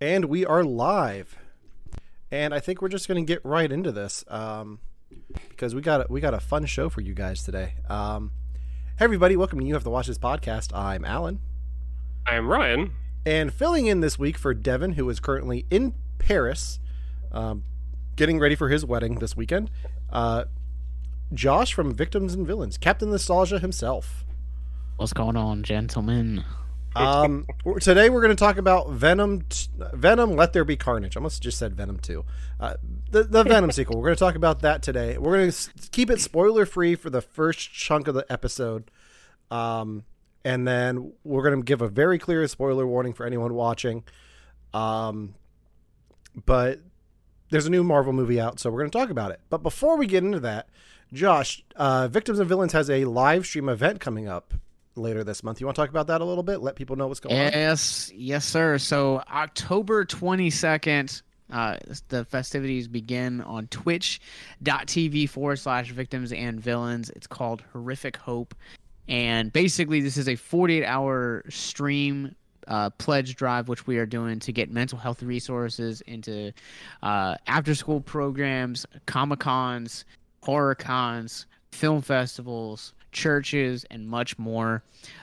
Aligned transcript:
And 0.00 0.26
we 0.26 0.44
are 0.44 0.64
live. 0.64 1.38
And 2.30 2.52
I 2.52 2.58
think 2.58 2.82
we're 2.82 2.88
just 2.88 3.06
going 3.06 3.24
to 3.24 3.32
get 3.32 3.44
right 3.44 3.70
into 3.70 3.92
this 3.92 4.24
um, 4.28 4.80
because 5.48 5.74
we 5.74 5.80
got 5.82 6.02
a, 6.02 6.06
we 6.08 6.20
got 6.20 6.34
a 6.34 6.40
fun 6.40 6.66
show 6.66 6.88
for 6.88 7.00
you 7.00 7.14
guys 7.14 7.44
today. 7.44 7.74
Um, 7.88 8.32
hey 8.98 9.04
everybody, 9.04 9.36
welcome 9.36 9.60
to 9.60 9.64
You 9.64 9.74
Have 9.74 9.84
to 9.84 9.90
Watch 9.90 10.08
This 10.08 10.18
podcast. 10.18 10.74
I'm 10.76 11.04
Alan. 11.04 11.40
I'm 12.26 12.48
Ryan. 12.48 12.92
And 13.24 13.52
filling 13.52 13.86
in 13.86 14.00
this 14.00 14.18
week 14.18 14.36
for 14.36 14.52
Devin, 14.52 14.94
who 14.94 15.08
is 15.08 15.20
currently 15.20 15.64
in 15.70 15.94
Paris, 16.18 16.80
um, 17.30 17.62
getting 18.16 18.40
ready 18.40 18.56
for 18.56 18.68
his 18.70 18.84
wedding 18.84 19.20
this 19.20 19.36
weekend. 19.36 19.70
Uh, 20.10 20.44
Josh 21.32 21.72
from 21.72 21.94
Victims 21.94 22.34
and 22.34 22.46
Villains, 22.46 22.78
Captain 22.78 23.10
Nostalgia 23.10 23.60
himself. 23.60 24.24
What's 24.96 25.12
going 25.12 25.36
on, 25.36 25.62
gentlemen? 25.62 26.44
Um, 26.96 27.46
today 27.80 28.08
we're 28.10 28.20
going 28.20 28.36
to 28.36 28.40
talk 28.40 28.56
about 28.56 28.90
Venom. 28.90 29.42
T- 29.42 29.68
Venom, 29.94 30.36
Let 30.36 30.52
There 30.52 30.64
Be 30.64 30.76
Carnage. 30.76 31.16
I 31.16 31.20
almost 31.20 31.42
just 31.42 31.58
said 31.58 31.74
Venom 31.74 31.98
Two. 31.98 32.24
Uh, 32.60 32.74
the 33.10 33.24
the 33.24 33.42
Venom 33.42 33.70
sequel. 33.72 33.96
We're 33.96 34.06
going 34.08 34.16
to 34.16 34.20
talk 34.20 34.34
about 34.36 34.60
that 34.60 34.82
today. 34.82 35.18
We're 35.18 35.36
going 35.36 35.50
to 35.50 35.90
keep 35.90 36.10
it 36.10 36.20
spoiler 36.20 36.66
free 36.66 36.94
for 36.94 37.10
the 37.10 37.20
first 37.20 37.72
chunk 37.72 38.08
of 38.08 38.14
the 38.14 38.24
episode. 38.30 38.90
Um, 39.50 40.04
and 40.44 40.66
then 40.66 41.12
we're 41.24 41.42
going 41.42 41.60
to 41.60 41.64
give 41.64 41.82
a 41.82 41.88
very 41.88 42.18
clear 42.18 42.46
spoiler 42.48 42.86
warning 42.86 43.12
for 43.12 43.26
anyone 43.26 43.54
watching. 43.54 44.04
Um, 44.72 45.34
but 46.46 46.80
there's 47.50 47.66
a 47.66 47.70
new 47.70 47.84
Marvel 47.84 48.12
movie 48.12 48.40
out, 48.40 48.58
so 48.60 48.70
we're 48.70 48.80
going 48.80 48.90
to 48.90 48.98
talk 48.98 49.10
about 49.10 49.30
it. 49.30 49.40
But 49.48 49.62
before 49.62 49.96
we 49.96 50.06
get 50.06 50.24
into 50.24 50.40
that, 50.40 50.68
Josh, 51.12 51.64
uh, 51.76 52.08
Victims 52.08 52.40
and 52.40 52.48
Villains 52.48 52.72
has 52.72 52.90
a 52.90 53.04
live 53.04 53.46
stream 53.46 53.68
event 53.68 54.00
coming 54.00 54.28
up 54.28 54.54
later 54.96 55.24
this 55.24 55.42
month. 55.42 55.60
You 55.60 55.66
want 55.66 55.76
to 55.76 55.82
talk 55.82 55.90
about 55.90 56.06
that 56.08 56.20
a 56.20 56.24
little 56.24 56.42
bit? 56.42 56.60
Let 56.60 56.76
people 56.76 56.96
know 56.96 57.06
what's 57.06 57.20
going 57.20 57.36
yes, 57.36 57.54
on. 57.54 57.60
Yes, 57.60 58.12
yes, 58.14 58.44
sir. 58.44 58.78
So 58.78 59.22
October 59.30 60.04
twenty 60.04 60.50
second. 60.50 61.22
Uh, 61.52 61.76
the 62.08 62.24
festivities 62.24 62.88
begin 62.88 63.42
on 63.42 63.66
twitch.tv 63.66 65.28
forward 65.28 65.56
slash 65.56 65.90
victims 65.90 66.32
and 66.32 66.58
villains. 66.58 67.10
It's 67.10 67.26
called 67.26 67.62
Horrific 67.72 68.16
Hope. 68.16 68.54
And 69.08 69.52
basically, 69.52 70.00
this 70.00 70.16
is 70.16 70.26
a 70.26 70.36
48 70.36 70.84
hour 70.84 71.44
stream 71.50 72.34
uh, 72.66 72.90
pledge 72.90 73.36
drive, 73.36 73.68
which 73.68 73.86
we 73.86 73.98
are 73.98 74.06
doing 74.06 74.38
to 74.40 74.52
get 74.52 74.70
mental 74.70 74.98
health 74.98 75.22
resources 75.22 76.00
into 76.02 76.52
uh, 77.02 77.36
after 77.46 77.74
school 77.74 78.00
programs, 78.00 78.86
Comic 79.06 79.40
Cons, 79.40 80.04
horror 80.42 80.74
cons, 80.74 81.46
film 81.72 82.02
festivals, 82.02 82.94
churches, 83.14 83.86
and 83.90 84.06
much 84.06 84.38
more. 84.38 84.82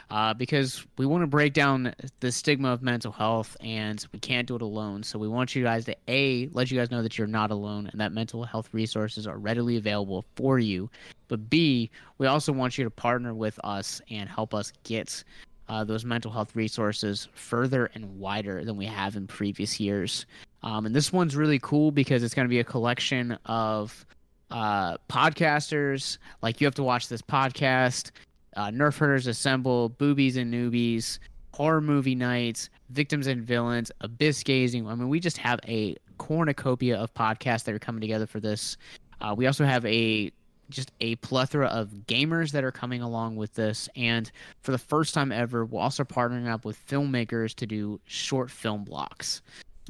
Uh, 0.10 0.34
because 0.34 0.86
we 0.98 1.06
want 1.06 1.22
to 1.22 1.28
break 1.28 1.54
down 1.54 1.94
the 2.20 2.32
stigma 2.32 2.70
of 2.70 2.82
mental 2.82 3.14
health 3.14 3.56
and 3.62 4.06
we 4.12 4.20
can't 4.20 4.46
do 4.46 4.56
it 4.56 4.62
alone. 4.62 5.04
So 5.04 5.18
we 5.18 5.30
want 5.30 5.56
you 5.56 5.64
guys 5.64 5.86
to 5.86 5.96
A, 6.10 6.50
let 6.52 6.70
you 6.70 6.78
guys 6.78 6.92
know 6.92 7.02
that 7.02 7.18
you're 7.18 7.28
not 7.28 7.50
alone 7.50 7.88
and 7.90 8.02
that 8.02 8.12
mental 8.12 8.44
health 8.44 8.68
resources 8.74 9.26
are 9.26 9.38
readily 9.38 9.78
available 9.78 10.26
for 10.36 10.60
you. 10.60 10.90
But 11.30 11.50
B, 11.50 11.90
we 12.18 12.28
also 12.28 12.52
want 12.52 12.78
you 12.78 12.84
to 12.84 12.90
partner 12.90 13.34
with 13.34 13.58
us 13.64 14.02
and 14.10 14.28
help 14.28 14.54
us 14.54 14.74
get 14.84 15.24
uh, 15.70 15.86
those 15.86 16.04
mental 16.04 16.30
health 16.30 16.54
resources 16.58 17.30
further 17.34 17.90
and 17.94 18.20
wider 18.20 18.66
than 18.66 18.76
we 18.76 18.86
have 18.86 19.16
in 19.16 19.28
previous 19.28 19.80
years. 19.80 20.26
Um, 20.64 20.86
and 20.86 20.94
this 20.94 21.14
one's 21.14 21.38
really 21.38 21.60
cool 21.60 21.92
because 21.92 22.22
it's 22.22 22.34
going 22.34 22.46
to 22.46 22.50
be 22.50 22.60
a 22.60 22.66
collection 22.66 23.38
of 23.46 24.06
uh, 24.52 24.98
podcasters. 25.10 26.18
Like 26.42 26.62
you 26.62 26.68
have 26.68 26.76
to 26.76 26.84
watch 26.84 27.08
this 27.08 27.22
podcast, 27.22 28.12
uh, 28.56 28.68
Nerf 28.68 28.98
Herders 28.98 29.28
Assemble, 29.28 29.90
Boobies 29.90 30.38
and 30.38 30.54
Newbies, 30.54 31.20
Horror 31.54 31.82
Movie 31.82 32.16
Nights, 32.16 32.70
Victims 32.90 33.28
and 33.28 33.42
Villains, 33.42 33.92
Abyss 34.02 34.44
Gazing. 34.44 34.88
I 34.88 34.96
mean, 34.96 35.10
we 35.10 35.20
just 35.20 35.38
have 35.38 35.60
a 35.68 35.96
cornucopia 36.18 36.98
of 36.98 37.14
podcasts 37.14 37.64
that 37.64 37.74
are 37.74 37.80
coming 37.80 38.02
together 38.02 38.28
for 38.28 38.40
this. 38.40 38.78
Uh, 39.20 39.34
we 39.36 39.48
also 39.48 39.66
have 39.66 39.86
a 39.86 40.32
just 40.70 40.92
a 41.02 41.16
plethora 41.18 41.68
of 41.68 41.90
gamers 42.08 42.52
that 42.52 42.64
are 42.64 42.72
coming 42.72 43.02
along 43.02 43.36
with 43.36 43.54
this. 43.56 43.90
And 43.96 44.32
for 44.62 44.72
the 44.72 44.78
first 44.78 45.14
time 45.14 45.32
ever, 45.32 45.66
we're 45.66 45.82
also 45.82 46.04
partnering 46.06 46.48
up 46.48 46.64
with 46.64 46.84
filmmakers 46.88 47.54
to 47.56 47.68
do 47.68 48.00
short 48.06 48.50
film 48.50 48.86
blocks. 48.86 49.42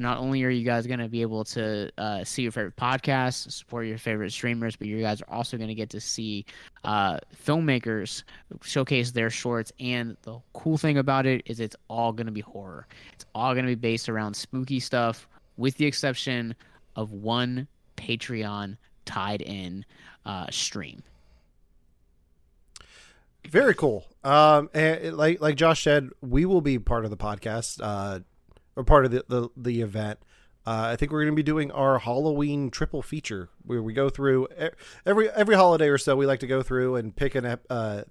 Not 0.01 0.17
only 0.17 0.44
are 0.44 0.50
you 0.50 0.66
guys 0.66 0.88
going 0.88 1.00
to 1.00 1.07
be 1.07 1.22
able 1.22 1.44
to 1.45 1.91
uh, 1.97 2.23
see 2.23 2.41
your 2.41 2.51
favorite 2.51 2.75
podcasts, 2.75 3.51
support 3.51 3.85
your 3.85 3.97
favorite 3.97 4.31
streamers, 4.31 4.75
but 4.75 4.88
you 4.88 5.00
guys 5.00 5.22
are 5.22 5.29
also 5.29 5.57
going 5.57 5.69
to 5.69 5.75
get 5.75 5.91
to 5.91 6.01
see 6.01 6.45
uh, 6.84 7.19
filmmakers 7.45 8.23
showcase 8.63 9.11
their 9.11 9.29
shorts. 9.29 9.72
And 9.79 10.17
the 10.23 10.40
cool 10.53 10.78
thing 10.78 10.97
about 10.97 11.25
it 11.25 11.44
is 11.45 11.59
it's 11.59 11.75
all 11.88 12.11
going 12.11 12.25
to 12.25 12.31
be 12.31 12.41
horror. 12.41 12.88
It's 13.13 13.25
all 13.35 13.53
going 13.53 13.66
to 13.66 13.72
be 13.72 13.75
based 13.75 14.09
around 14.09 14.34
spooky 14.34 14.79
stuff, 14.79 15.28
with 15.57 15.78
the 15.78 15.85
exception 15.85 16.56
of 16.95 17.11
one 17.11 17.67
Patreon 17.95 18.78
tied 19.06 19.41
in 19.41 19.85
uh, 20.25 20.47
stream. 20.50 21.03
Very 23.47 23.73
cool. 23.73 24.06
Um, 24.23 24.69
and 24.73 25.17
like 25.17 25.41
like 25.41 25.56
Josh 25.56 25.84
said, 25.84 26.09
we 26.22 26.45
will 26.45 26.61
be 26.61 26.79
part 26.79 27.06
of 27.06 27.11
the 27.11 27.17
podcast, 27.17 27.79
uh, 27.81 28.19
or 28.81 28.83
part 28.83 29.05
of 29.05 29.11
the 29.11 29.23
the, 29.27 29.49
the 29.55 29.81
event. 29.81 30.19
Uh, 30.65 30.89
I 30.91 30.95
think 30.95 31.11
we're 31.11 31.23
going 31.23 31.33
to 31.33 31.35
be 31.35 31.43
doing 31.43 31.71
our 31.71 31.99
Halloween 31.99 32.69
triple 32.69 33.01
feature, 33.01 33.49
where 33.63 33.81
we 33.81 33.93
go 33.93 34.09
through 34.09 34.47
every 35.05 35.29
every 35.31 35.55
holiday 35.55 35.87
or 35.87 35.97
so. 35.97 36.15
We 36.15 36.25
like 36.25 36.39
to 36.41 36.47
go 36.47 36.61
through 36.61 36.95
and 36.95 37.15
pick 37.15 37.35
an 37.35 37.59
uh, 37.69 38.03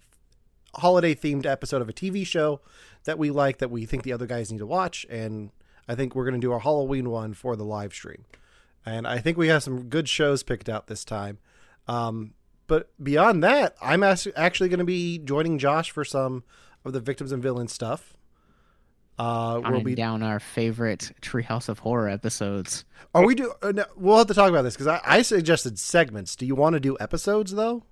holiday 0.75 1.15
themed 1.15 1.47
episode 1.47 1.83
of 1.83 1.89
a 1.89 1.93
TV 1.93 2.27
show 2.27 2.61
that 3.05 3.19
we 3.19 3.31
like 3.31 3.59
that 3.59 3.71
we 3.71 3.87
think 3.87 4.03
the 4.03 4.13
other 4.13 4.27
guys 4.27 4.51
need 4.51 4.59
to 4.59 4.67
watch, 4.67 5.07
and 5.11 5.51
I 5.89 5.95
think 5.95 6.15
we're 6.15 6.25
going 6.25 6.41
to 6.41 6.41
do 6.41 6.53
our 6.53 6.61
Halloween 6.61 7.11
one 7.11 7.35
for 7.35 7.57
the 7.57 7.65
live 7.65 7.93
stream. 7.93 8.25
And 8.87 9.07
I 9.07 9.19
think 9.19 9.37
we 9.37 9.49
have 9.49 9.63
some 9.63 9.89
good 9.89 10.09
shows 10.09 10.43
picked 10.43 10.69
out 10.69 10.87
this 10.87 11.05
time. 11.05 11.39
Um, 11.87 12.33
but 12.67 12.91
beyond 13.03 13.45
that, 13.45 13.77
I'm 13.83 14.03
actually 14.03 14.69
going 14.69 14.79
to 14.79 14.85
be 14.85 15.19
joining 15.19 15.59
Josh 15.59 15.91
for 15.91 16.05
some 16.05 16.45
of 16.85 16.93
the 16.93 17.01
victims 17.01 17.31
and 17.31 17.43
villains 17.43 17.73
stuff. 17.73 18.17
Uh, 19.21 19.61
we'll 19.69 19.83
be 19.83 19.95
down 19.95 20.23
our 20.23 20.41
favorite 20.41 21.13
Treehouse 21.21 21.69
of 21.69 21.81
Horror 21.81 22.09
episodes. 22.09 22.87
Are 23.15 23.23
we 23.23 23.35
do? 23.35 23.53
Uh, 23.61 23.73
no, 23.73 23.85
we'll 23.95 24.17
have 24.17 24.29
to 24.29 24.35
talk 24.35 24.49
about 24.49 24.63
this 24.63 24.73
because 24.73 24.87
I, 24.87 24.99
I, 25.05 25.21
suggested 25.21 25.79
segments. 25.79 26.37
Do 26.37 26.47
you 26.47 26.55
want 26.55 26.73
to 26.73 26.81
do 26.81 26.97
episodes 26.99 27.53
though? 27.53 27.83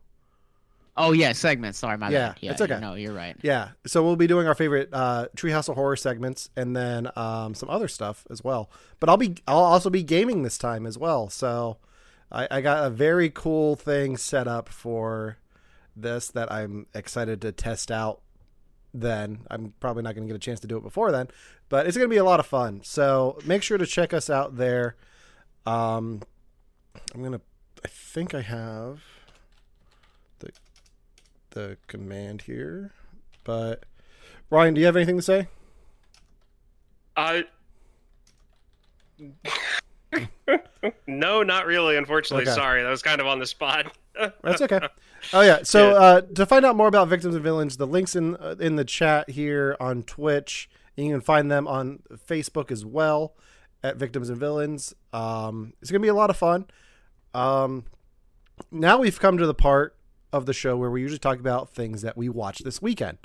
Oh 0.97 1.13
yeah, 1.13 1.33
segments. 1.33 1.81
Sorry, 1.81 1.99
my 1.99 2.09
yeah, 2.09 2.29
bad. 2.29 2.39
Yeah, 2.41 2.53
it's 2.53 2.63
okay. 2.63 2.81
No, 2.81 2.95
you're 2.95 3.13
right. 3.13 3.37
Yeah, 3.43 3.73
so 3.87 4.03
we'll 4.03 4.17
be 4.17 4.27
doing 4.27 4.47
our 4.47 4.55
favorite 4.55 4.89
uh, 4.91 5.29
Treehouse 5.37 5.69
of 5.69 5.75
Horror 5.75 5.97
segments, 5.97 6.49
and 6.57 6.75
then 6.75 7.11
um, 7.15 7.55
some 7.55 7.69
other 7.69 7.89
stuff 7.89 8.27
as 8.31 8.43
well. 8.43 8.71
But 8.99 9.11
I'll 9.11 9.19
be, 9.19 9.35
I'll 9.47 9.59
also 9.59 9.91
be 9.91 10.03
gaming 10.03 10.45
this 10.45 10.57
time 10.57 10.87
as 10.87 10.97
well. 10.97 11.29
So 11.29 11.77
I, 12.33 12.49
I 12.51 12.61
got 12.63 12.87
a 12.87 12.91
very 12.91 13.29
cool 13.29 13.77
thing 13.77 14.17
set 14.17 14.49
up 14.49 14.71
for 14.71 15.37
this 15.95 16.29
that 16.29 16.51
I'm 16.51 16.87
excited 16.95 17.43
to 17.43 17.53
test 17.53 17.91
out. 17.91 18.23
Then 18.95 19.41
I'm 19.51 19.75
probably 19.81 20.03
not 20.03 20.15
going 20.15 20.27
to 20.27 20.33
get 20.33 20.37
a 20.37 20.41
chance 20.41 20.61
to 20.61 20.67
do 20.67 20.77
it 20.77 20.83
before 20.83 21.13
then, 21.13 21.29
but 21.69 21.87
it's 21.87 21.97
going 21.97 22.09
to 22.09 22.13
be 22.13 22.19
a 22.19 22.25
lot 22.25 22.41
of 22.41 22.47
fun. 22.47 22.81
So 22.83 23.39
make 23.45 23.63
sure 23.63 23.79
to 23.79 23.87
check 23.87 24.15
us 24.15 24.31
out 24.31 24.57
there. 24.57 24.97
Um, 25.67 26.23
I'm 27.15 27.23
gonna. 27.23 27.41
I 27.85 27.89
think 27.89 28.35
I 28.35 28.41
have 28.41 29.03
the 30.39 30.51
the 31.51 31.77
command 31.87 32.43
here, 32.43 32.93
but 33.45 33.85
Ryan, 34.51 34.75
do 34.75 34.81
you 34.81 34.87
have 34.87 34.97
anything 34.97 35.17
to 35.17 35.23
say? 35.23 35.49
I. 37.17 37.45
no, 41.07 41.43
not 41.43 41.67
really. 41.67 41.97
Unfortunately, 41.97 42.47
okay. 42.47 42.55
sorry. 42.55 42.83
That 42.83 42.89
was 42.89 43.03
kind 43.03 43.21
of 43.21 43.27
on 43.27 43.39
the 43.39 43.47
spot. 43.47 43.93
That's 44.43 44.63
okay. 44.63 44.81
Oh 45.33 45.41
yeah. 45.41 45.63
So. 45.63 45.93
Uh, 45.93 46.21
to 46.21 46.47
find 46.47 46.65
out 46.65 46.77
more 46.77 46.89
about 46.89 47.09
victims 47.09 47.35
and 47.35 47.43
villains, 47.43 47.77
the 47.77 47.87
links 47.87 48.15
in 48.17 48.37
uh, 48.37 48.57
in 48.61 48.77
the 48.77 48.85
chat 48.85 49.31
here 49.31 49.77
on 49.81 50.03
Twitch. 50.03 50.69
You 50.97 51.13
can 51.13 51.21
find 51.21 51.51
them 51.51 51.69
on 51.69 52.01
Facebook 52.29 52.73
as 52.73 52.85
well 52.85 53.35
at 53.83 53.97
Victims 53.97 54.31
and 54.31 54.39
Villains. 54.39 54.95
Um, 55.13 55.75
it's 55.81 55.91
gonna 55.91 56.01
be 56.03 56.09
a 56.09 56.15
lot 56.15 56.31
of 56.31 56.37
fun. 56.37 56.67
Um, 57.35 57.85
now 58.71 58.99
we've 58.99 59.21
come 59.21 59.39
to 59.39 59.47
the 59.47 59.55
part 59.55 59.97
of 60.33 60.47
the 60.47 60.53
show 60.53 60.77
where 60.77 60.91
we 60.91 61.01
usually 61.01 61.19
talk 61.19 61.39
about 61.39 61.71
things 61.71 62.03
that 62.03 62.17
we 62.17 62.29
watched 62.29 62.65
this 62.65 62.83
weekend. 62.83 63.19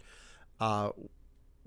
Uh, 0.59 0.91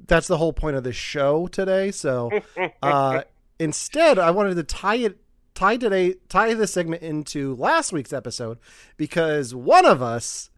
that's 0.06 0.28
the 0.28 0.36
whole 0.36 0.52
point 0.52 0.76
of 0.76 0.84
this 0.84 0.96
show 0.96 1.46
today. 1.48 1.90
So 1.90 2.30
uh, 2.82 3.22
instead, 3.58 4.18
I 4.18 4.30
wanted 4.30 4.54
to 4.56 4.62
tie 4.62 4.96
it 4.96 5.18
tie 5.56 5.76
today 5.76 6.14
tie 6.28 6.54
this 6.54 6.72
segment 6.72 7.02
into 7.02 7.56
last 7.56 7.92
week's 7.92 8.12
episode 8.12 8.58
because 8.96 9.54
one 9.54 9.84
of 9.84 10.00
us 10.00 10.50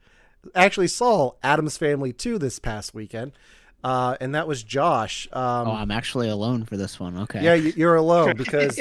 actually 0.54 0.88
saw 0.88 1.32
Addams 1.42 1.78
Family 1.78 2.12
2 2.12 2.38
this 2.38 2.58
past 2.58 2.94
weekend. 2.94 3.32
Uh, 3.82 4.16
and 4.20 4.34
that 4.34 4.48
was 4.48 4.64
Josh. 4.64 5.28
Um, 5.32 5.68
oh, 5.68 5.72
I'm 5.72 5.92
actually 5.92 6.28
alone 6.28 6.64
for 6.64 6.76
this 6.76 6.98
one. 6.98 7.16
Okay. 7.16 7.44
Yeah, 7.44 7.54
you're 7.54 7.94
alone 7.94 8.36
because 8.36 8.80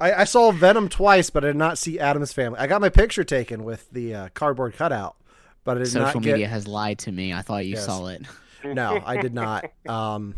I, 0.00 0.12
I, 0.14 0.24
saw 0.24 0.50
Venom 0.50 0.88
twice, 0.88 1.28
but 1.28 1.44
I 1.44 1.48
did 1.48 1.56
not 1.56 1.76
see 1.76 1.98
Addams 1.98 2.32
Family. 2.32 2.58
I 2.58 2.66
got 2.66 2.80
my 2.80 2.88
picture 2.88 3.22
taken 3.22 3.64
with 3.64 3.90
the 3.90 4.14
uh, 4.14 4.28
cardboard 4.32 4.76
cutout, 4.76 5.16
but 5.62 5.76
I 5.76 5.80
did 5.80 5.88
Social 5.88 6.06
not 6.06 6.14
media 6.16 6.38
get... 6.38 6.50
has 6.50 6.66
lied 6.66 7.00
to 7.00 7.12
me. 7.12 7.34
I 7.34 7.42
thought 7.42 7.66
you 7.66 7.74
yes. 7.74 7.84
saw 7.84 8.06
it. 8.06 8.22
no, 8.64 9.02
I 9.04 9.20
did 9.20 9.34
not. 9.34 9.66
Um, 9.86 10.34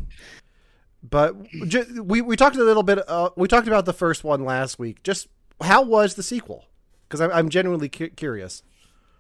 But 1.08 1.36
we 2.02 2.22
we 2.22 2.36
talked 2.36 2.56
a 2.56 2.64
little 2.64 2.82
bit. 2.82 2.98
Uh, 3.08 3.30
we 3.36 3.48
talked 3.48 3.66
about 3.66 3.84
the 3.84 3.92
first 3.92 4.24
one 4.24 4.44
last 4.44 4.78
week. 4.78 5.02
Just 5.02 5.28
how 5.60 5.82
was 5.82 6.14
the 6.14 6.22
sequel? 6.22 6.64
Because 7.06 7.20
I'm, 7.20 7.30
I'm 7.32 7.48
genuinely 7.48 7.88
cu- 7.88 8.10
curious. 8.10 8.62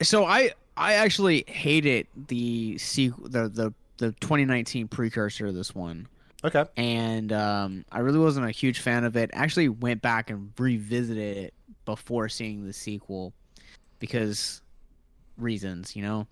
So 0.02 0.24
I 0.24 0.52
I 0.76 0.94
actually 0.94 1.44
hated 1.46 2.06
the 2.16 2.78
sequel, 2.78 3.28
the 3.28 3.48
the 3.48 3.74
the 3.98 4.12
2019 4.20 4.88
precursor 4.88 5.46
of 5.46 5.54
this 5.54 5.74
one. 5.74 6.08
Okay. 6.44 6.64
And 6.76 7.32
um, 7.32 7.84
I 7.90 8.00
really 8.00 8.18
wasn't 8.18 8.46
a 8.46 8.50
huge 8.50 8.80
fan 8.80 9.04
of 9.04 9.16
it. 9.16 9.30
Actually, 9.32 9.68
went 9.68 10.02
back 10.02 10.30
and 10.30 10.52
revisited 10.58 11.36
it 11.36 11.54
before 11.84 12.28
seeing 12.28 12.66
the 12.66 12.72
sequel 12.72 13.32
because 13.98 14.60
reasons, 15.38 15.96
you 15.96 16.02
know. 16.02 16.26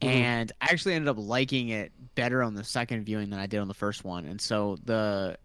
Mm-hmm. 0.00 0.08
And 0.08 0.52
I 0.60 0.66
actually 0.70 0.94
ended 0.94 1.08
up 1.08 1.16
liking 1.18 1.70
it 1.70 1.92
better 2.14 2.42
on 2.42 2.54
the 2.54 2.64
second 2.64 3.04
viewing 3.04 3.30
than 3.30 3.38
I 3.38 3.46
did 3.46 3.60
on 3.60 3.68
the 3.68 3.74
first 3.74 4.04
one. 4.04 4.26
And 4.26 4.40
so 4.40 4.76
the 4.84 5.38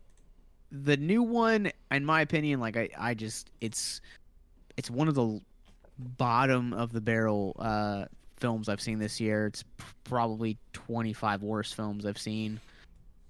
the 0.72 0.98
new 0.98 1.24
one, 1.24 1.72
in 1.92 2.06
my 2.06 2.22
opinion, 2.22 2.60
like 2.60 2.78
I, 2.78 2.90
I 2.98 3.14
just 3.14 3.50
it's 3.62 4.02
it's 4.78 4.90
one 4.90 5.08
of 5.08 5.16
the 5.16 5.42
bottom 5.98 6.74
of 6.74 6.92
the 6.92 7.02
barrel 7.02 7.56
uh, 7.60 8.06
films 8.38 8.70
I've 8.70 8.82
seen 8.82 9.00
this 9.00 9.20
year. 9.20 9.48
It's 9.48 9.64
probably 10.04 10.58
25 10.74 11.44
worst 11.44 11.76
films 11.76 12.06
I've 12.06 12.18
seen. 12.18 12.60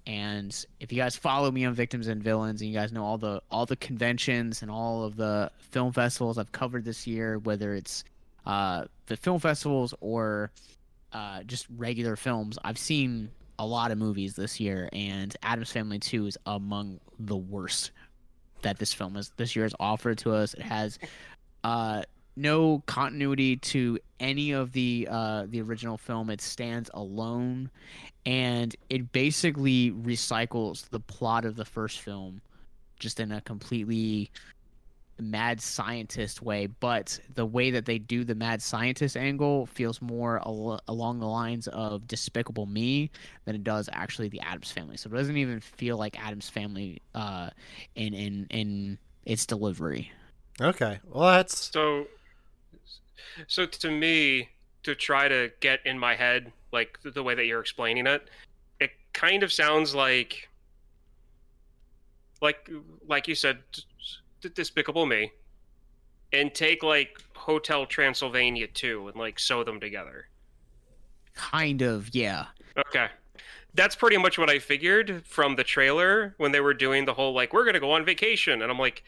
And 0.06 0.64
if 0.80 0.92
you 0.92 0.98
guys 0.98 1.14
follow 1.14 1.50
me 1.50 1.64
on 1.64 1.74
Victims 1.74 2.08
and 2.08 2.22
Villains, 2.22 2.62
and 2.62 2.70
you 2.70 2.76
guys 2.76 2.92
know 2.92 3.04
all 3.04 3.18
the 3.18 3.42
all 3.50 3.66
the 3.66 3.76
conventions 3.76 4.62
and 4.62 4.70
all 4.70 5.04
of 5.04 5.16
the 5.16 5.50
film 5.58 5.92
festivals 5.92 6.38
I've 6.38 6.52
covered 6.52 6.84
this 6.84 7.06
year, 7.06 7.38
whether 7.38 7.74
it's 7.74 8.04
uh, 8.46 8.86
the 9.06 9.16
film 9.16 9.40
festivals 9.40 9.94
or 10.00 10.50
uh, 11.12 11.42
just 11.44 11.66
regular 11.76 12.16
films, 12.16 12.58
I've 12.64 12.78
seen 12.78 13.30
a 13.58 13.66
lot 13.66 13.90
of 13.90 13.98
movies 13.98 14.34
this 14.34 14.58
year, 14.58 14.88
and 14.92 15.36
Addams 15.42 15.70
Family 15.70 15.98
Two 15.98 16.26
is 16.26 16.38
among 16.46 17.00
the 17.18 17.36
worst 17.36 17.90
that 18.62 18.78
this 18.78 18.92
film 18.92 19.16
is 19.16 19.32
this 19.36 19.54
year 19.56 19.64
has 19.64 19.74
offered 19.80 20.18
to 20.18 20.32
us. 20.32 20.54
It 20.54 20.62
has 20.62 20.98
uh, 21.64 22.02
no 22.36 22.82
continuity 22.86 23.56
to 23.56 23.98
any 24.18 24.52
of 24.52 24.72
the 24.72 25.08
uh, 25.10 25.46
the 25.48 25.60
original 25.60 25.98
film. 25.98 26.30
It 26.30 26.40
stands 26.40 26.90
alone, 26.94 27.70
and 28.24 28.74
it 28.88 29.12
basically 29.12 29.90
recycles 29.90 30.88
the 30.88 31.00
plot 31.00 31.44
of 31.44 31.56
the 31.56 31.64
first 31.64 32.00
film, 32.00 32.40
just 32.98 33.20
in 33.20 33.32
a 33.32 33.40
completely 33.40 34.30
mad 35.20 35.60
scientist 35.60 36.42
way. 36.42 36.66
But 36.66 37.18
the 37.34 37.46
way 37.46 37.70
that 37.70 37.84
they 37.84 37.98
do 37.98 38.24
the 38.24 38.34
mad 38.34 38.62
scientist 38.62 39.16
angle 39.16 39.66
feels 39.66 40.00
more 40.00 40.38
al- 40.46 40.80
along 40.88 41.20
the 41.20 41.26
lines 41.26 41.68
of 41.68 42.06
Despicable 42.06 42.66
Me 42.66 43.10
than 43.44 43.54
it 43.54 43.64
does 43.64 43.88
actually 43.92 44.28
the 44.28 44.40
Addams 44.40 44.70
Family. 44.70 44.96
So 44.96 45.10
it 45.10 45.14
doesn't 45.14 45.36
even 45.36 45.60
feel 45.60 45.96
like 45.96 46.22
Addams 46.24 46.48
Family 46.48 47.00
uh, 47.14 47.50
in 47.94 48.14
in 48.14 48.46
in 48.50 48.98
its 49.24 49.46
delivery. 49.46 50.10
Okay, 50.60 50.98
well 51.04 51.30
that's 51.30 51.70
so 51.72 52.06
so 53.46 53.66
to 53.66 53.90
me, 53.90 54.48
to 54.82 54.94
try 54.94 55.28
to 55.28 55.50
get 55.60 55.80
in 55.84 55.98
my 55.98 56.14
head 56.14 56.52
like 56.72 56.98
the 57.02 57.22
way 57.22 57.34
that 57.34 57.46
you're 57.46 57.60
explaining 57.60 58.06
it, 58.06 58.28
it 58.78 58.90
kind 59.12 59.42
of 59.42 59.52
sounds 59.52 59.94
like 59.94 60.48
like 62.40 62.70
like 63.06 63.28
you 63.28 63.34
said 63.34 63.58
despicable 64.54 65.06
me 65.06 65.30
and 66.32 66.54
take 66.54 66.82
like 66.82 67.18
hotel 67.34 67.86
transylvania 67.86 68.66
2 68.66 69.08
and 69.08 69.16
like 69.16 69.38
sew 69.38 69.64
them 69.64 69.80
together 69.80 70.28
kind 71.34 71.82
of 71.82 72.08
yeah 72.14 72.46
okay 72.78 73.08
that's 73.74 73.94
pretty 73.94 74.16
much 74.16 74.38
what 74.38 74.50
i 74.50 74.58
figured 74.58 75.24
from 75.24 75.56
the 75.56 75.64
trailer 75.64 76.34
when 76.38 76.52
they 76.52 76.60
were 76.60 76.74
doing 76.74 77.04
the 77.04 77.14
whole 77.14 77.32
like 77.32 77.52
we're 77.52 77.64
gonna 77.64 77.80
go 77.80 77.92
on 77.92 78.04
vacation 78.04 78.62
and 78.62 78.70
i'm 78.70 78.78
like 78.78 79.02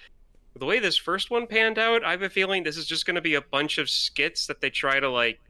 the 0.59 0.67
way 0.67 0.79
this 0.79 0.97
first 0.97 1.31
one 1.31 1.47
panned 1.47 1.79
out, 1.79 2.05
I 2.05 2.11
have 2.11 2.23
a 2.23 2.29
feeling 2.29 2.63
this 2.63 2.77
is 2.77 2.87
just 2.87 3.07
going 3.07 3.15
to 3.15 3.23
be 3.23 3.35
a 3.35 3.41
bunch 3.41 3.79
of 3.79 3.89
skits 3.89 4.47
that 4.47 4.61
they 4.61 4.71
try 4.71 5.01
to 5.01 5.09
like 5.09 5.41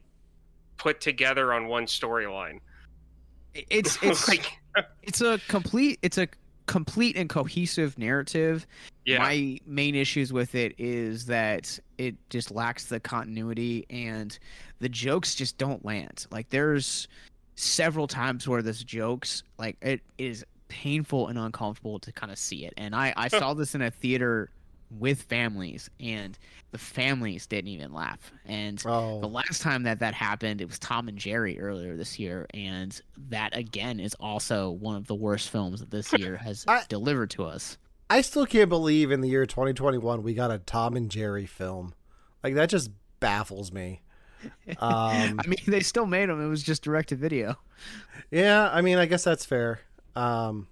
put 0.77 1.01
together 1.01 1.53
on 1.53 1.67
one 1.67 1.85
storyline. 1.85 2.59
It's 3.53 3.97
it's 4.01 4.27
like 4.27 4.59
it's 5.03 5.21
a 5.21 5.39
complete 5.47 5.99
it's 6.01 6.17
a 6.17 6.27
complete 6.67 7.17
and 7.17 7.29
cohesive 7.29 7.97
narrative. 7.97 8.65
Yeah. 9.05 9.19
My 9.19 9.59
main 9.65 9.95
issues 9.95 10.31
with 10.31 10.55
it 10.55 10.75
is 10.77 11.25
that 11.25 11.79
it 11.97 12.15
just 12.29 12.51
lacks 12.51 12.85
the 12.85 12.99
continuity 12.99 13.85
and 13.89 14.37
the 14.79 14.89
jokes 14.89 15.35
just 15.35 15.57
don't 15.57 15.83
land. 15.83 16.25
Like 16.31 16.49
there's 16.49 17.07
several 17.55 18.07
times 18.07 18.47
where 18.47 18.61
this 18.61 18.83
jokes 18.83 19.43
like 19.57 19.77
it 19.81 20.01
is 20.17 20.45
painful 20.69 21.27
and 21.27 21.37
uncomfortable 21.37 21.99
to 21.99 22.11
kind 22.11 22.31
of 22.31 22.37
see 22.37 22.65
it. 22.65 22.73
And 22.77 22.95
I 22.95 23.13
I 23.17 23.27
saw 23.27 23.53
this 23.53 23.75
in 23.75 23.81
a 23.81 23.91
theater 23.91 24.49
with 24.99 25.23
families 25.23 25.89
and 25.99 26.37
the 26.71 26.77
families 26.77 27.47
didn't 27.47 27.69
even 27.69 27.93
laugh 27.93 28.31
and 28.45 28.83
oh. 28.85 29.19
the 29.21 29.27
last 29.27 29.61
time 29.61 29.83
that 29.83 29.99
that 29.99 30.13
happened 30.13 30.61
it 30.61 30.67
was 30.67 30.77
tom 30.79 31.07
and 31.07 31.17
jerry 31.17 31.59
earlier 31.59 31.97
this 31.97 32.19
year 32.19 32.45
and 32.53 33.01
that 33.29 33.55
again 33.57 33.99
is 33.99 34.15
also 34.19 34.69
one 34.69 34.95
of 34.95 35.07
the 35.07 35.15
worst 35.15 35.49
films 35.49 35.79
that 35.79 35.89
this 35.89 36.13
year 36.19 36.37
has 36.37 36.63
I, 36.67 36.83
delivered 36.89 37.31
to 37.31 37.45
us 37.45 37.77
i 38.09 38.21
still 38.21 38.45
can't 38.45 38.69
believe 38.69 39.11
in 39.11 39.21
the 39.21 39.29
year 39.29 39.45
2021 39.45 40.23
we 40.23 40.33
got 40.33 40.51
a 40.51 40.59
tom 40.59 40.95
and 40.95 41.09
jerry 41.09 41.45
film. 41.45 41.93
Like 42.43 42.55
that 42.55 42.69
just 42.69 42.91
baffles 43.19 43.71
me. 43.71 44.01
Um, 44.79 45.39
i 45.39 45.47
mean 45.47 45.59
they 45.67 45.79
still 45.79 46.05
made 46.05 46.29
them 46.29 46.43
it 46.43 46.47
was 46.49 46.63
just 46.63 46.83
direct 46.83 47.09
to 47.09 47.15
video 47.15 47.57
yeah 48.31 48.69
i 48.73 48.81
mean 48.81 48.97
i 48.97 49.05
guess 49.05 49.23
that's 49.23 49.45
fair. 49.45 49.79
Um, 50.15 50.67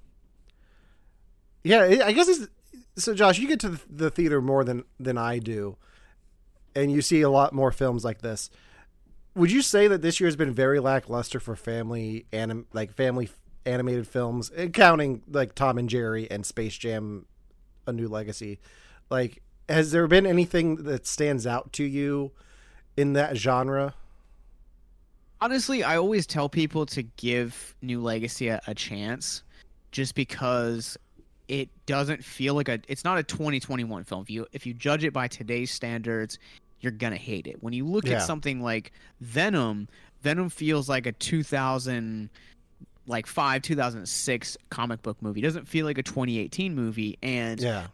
yeah 1.63 2.01
i 2.05 2.11
guess 2.11 2.27
it's 2.27 2.47
so 2.95 3.13
Josh, 3.13 3.39
you 3.39 3.47
get 3.47 3.59
to 3.61 3.79
the 3.89 4.09
theater 4.09 4.41
more 4.41 4.63
than 4.63 4.83
than 4.99 5.17
I 5.17 5.39
do, 5.39 5.77
and 6.75 6.91
you 6.91 7.01
see 7.01 7.21
a 7.21 7.29
lot 7.29 7.53
more 7.53 7.71
films 7.71 8.03
like 8.03 8.21
this. 8.21 8.49
Would 9.35 9.51
you 9.51 9.61
say 9.61 9.87
that 9.87 10.01
this 10.01 10.19
year 10.19 10.27
has 10.27 10.35
been 10.35 10.53
very 10.53 10.79
lackluster 10.79 11.39
for 11.39 11.55
family 11.55 12.25
anim 12.33 12.67
like 12.73 12.93
family 12.93 13.29
animated 13.65 14.07
films, 14.07 14.51
eh, 14.55 14.67
counting 14.67 15.21
like 15.29 15.55
Tom 15.55 15.77
and 15.77 15.89
Jerry 15.89 16.29
and 16.29 16.45
Space 16.45 16.77
Jam: 16.77 17.25
A 17.87 17.93
New 17.93 18.07
Legacy? 18.07 18.59
Like, 19.09 19.41
has 19.69 19.91
there 19.91 20.07
been 20.07 20.25
anything 20.25 20.83
that 20.83 21.05
stands 21.05 21.45
out 21.45 21.73
to 21.73 21.83
you 21.83 22.31
in 22.97 23.13
that 23.13 23.37
genre? 23.37 23.95
Honestly, 25.39 25.83
I 25.83 25.97
always 25.97 26.27
tell 26.27 26.49
people 26.49 26.85
to 26.87 27.03
give 27.03 27.75
New 27.81 28.01
Legacy 28.01 28.47
a, 28.49 28.61
a 28.67 28.75
chance, 28.75 29.43
just 29.91 30.13
because 30.13 30.97
it 31.47 31.69
doesn't 31.85 32.23
feel 32.23 32.53
like 32.53 32.69
a 32.69 32.79
it's 32.87 33.03
not 33.03 33.17
a 33.17 33.23
2021 33.23 34.03
film. 34.05 34.21
If 34.21 34.29
you 34.29 34.47
if 34.53 34.65
you 34.65 34.73
judge 34.73 35.03
it 35.03 35.11
by 35.11 35.27
today's 35.27 35.71
standards, 35.71 36.39
you're 36.79 36.91
gonna 36.93 37.17
hate 37.17 37.47
it. 37.47 37.61
When 37.61 37.73
you 37.73 37.85
look 37.85 38.07
yeah. 38.07 38.15
at 38.15 38.21
something 38.23 38.61
like 38.61 38.93
Venom, 39.19 39.87
Venom 40.21 40.49
feels 40.49 40.87
like 40.87 41.05
a 41.05 41.11
2000 41.11 42.29
like 43.07 43.27
5 43.27 43.61
2006 43.61 44.57
comic 44.69 45.01
book 45.01 45.17
movie. 45.21 45.41
It 45.41 45.43
doesn't 45.43 45.67
feel 45.67 45.85
like 45.85 45.97
a 45.97 46.03
2018 46.03 46.75
movie 46.75 47.17
and 47.21 47.59
yeah. 47.59 47.87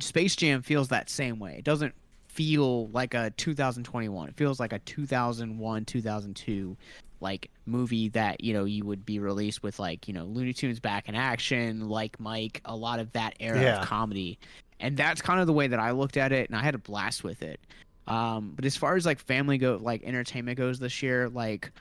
Space 0.00 0.36
Jam 0.36 0.62
feels 0.62 0.88
that 0.88 1.08
same 1.08 1.38
way. 1.38 1.56
It 1.58 1.64
doesn't 1.64 1.94
feel 2.28 2.88
like 2.88 3.14
a 3.14 3.30
2021. 3.36 4.28
It 4.28 4.36
feels 4.36 4.58
like 4.58 4.72
a 4.72 4.78
2001 4.80 5.84
2002 5.84 6.76
like 7.20 7.50
movie 7.64 8.08
that 8.10 8.42
you 8.42 8.52
know 8.52 8.64
you 8.64 8.84
would 8.84 9.06
be 9.06 9.18
released 9.18 9.62
with 9.62 9.78
like 9.78 10.06
you 10.06 10.14
know 10.14 10.24
Looney 10.24 10.52
Tunes 10.52 10.78
back 10.78 11.08
in 11.08 11.14
action, 11.14 11.88
like 11.88 12.20
Mike, 12.20 12.60
a 12.64 12.76
lot 12.76 12.98
of 12.98 13.10
that 13.12 13.34
era 13.40 13.60
yeah. 13.60 13.80
of 13.80 13.86
comedy, 13.86 14.38
and 14.78 14.96
that's 14.96 15.22
kind 15.22 15.40
of 15.40 15.46
the 15.46 15.52
way 15.52 15.66
that 15.66 15.80
I 15.80 15.92
looked 15.92 16.16
at 16.16 16.32
it, 16.32 16.50
and 16.50 16.58
I 16.58 16.62
had 16.62 16.74
a 16.74 16.78
blast 16.78 17.24
with 17.24 17.42
it. 17.42 17.58
Um, 18.06 18.52
but 18.54 18.66
as 18.66 18.76
far 18.76 18.96
as 18.96 19.06
like 19.06 19.18
family 19.18 19.56
go, 19.56 19.78
like 19.80 20.02
entertainment 20.04 20.58
goes 20.58 20.78
this 20.78 21.02
year, 21.02 21.28
like 21.30 21.72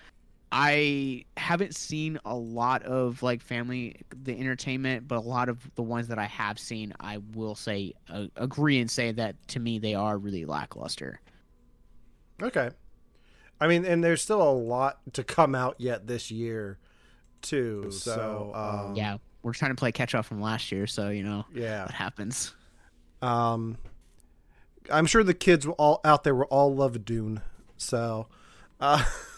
I 0.55 1.25
haven't 1.35 1.75
seen 1.75 2.19
a 2.25 2.35
lot 2.35 2.83
of 2.83 3.23
like 3.23 3.41
family 3.41 3.95
the 4.15 4.39
entertainment, 4.39 5.07
but 5.07 5.15
a 5.15 5.21
lot 5.21 5.49
of 5.49 5.57
the 5.73 5.81
ones 5.81 6.09
that 6.09 6.19
I 6.19 6.25
have 6.25 6.59
seen, 6.59 6.93
I 6.99 7.17
will 7.33 7.55
say 7.55 7.93
uh, 8.07 8.27
agree 8.35 8.79
and 8.79 8.89
say 8.89 9.11
that 9.13 9.35
to 9.47 9.59
me 9.59 9.79
they 9.79 9.95
are 9.95 10.15
really 10.15 10.45
lackluster. 10.45 11.19
Okay. 12.39 12.69
I 13.59 13.65
mean, 13.67 13.83
and 13.83 14.03
there's 14.03 14.21
still 14.21 14.43
a 14.43 14.53
lot 14.53 14.99
to 15.13 15.23
come 15.23 15.55
out 15.55 15.75
yet 15.79 16.05
this 16.05 16.29
year, 16.29 16.77
too. 17.41 17.89
So, 17.89 18.51
um, 18.53 18.95
yeah, 18.95 19.17
we're 19.41 19.53
trying 19.53 19.71
to 19.71 19.75
play 19.75 19.91
catch 19.91 20.13
up 20.13 20.25
from 20.25 20.39
last 20.39 20.71
year, 20.71 20.85
so 20.85 21.09
you 21.09 21.23
know, 21.23 21.45
yeah, 21.51 21.85
what 21.85 21.95
happens. 21.95 22.53
Um, 23.23 23.77
I'm 24.91 25.07
sure 25.07 25.23
the 25.23 25.33
kids 25.33 25.65
will 25.65 25.73
all 25.79 25.99
out 26.05 26.23
there 26.23 26.35
will 26.35 26.43
all 26.43 26.75
love 26.75 27.05
Dune. 27.05 27.41
So, 27.77 28.27
uh, 28.79 29.03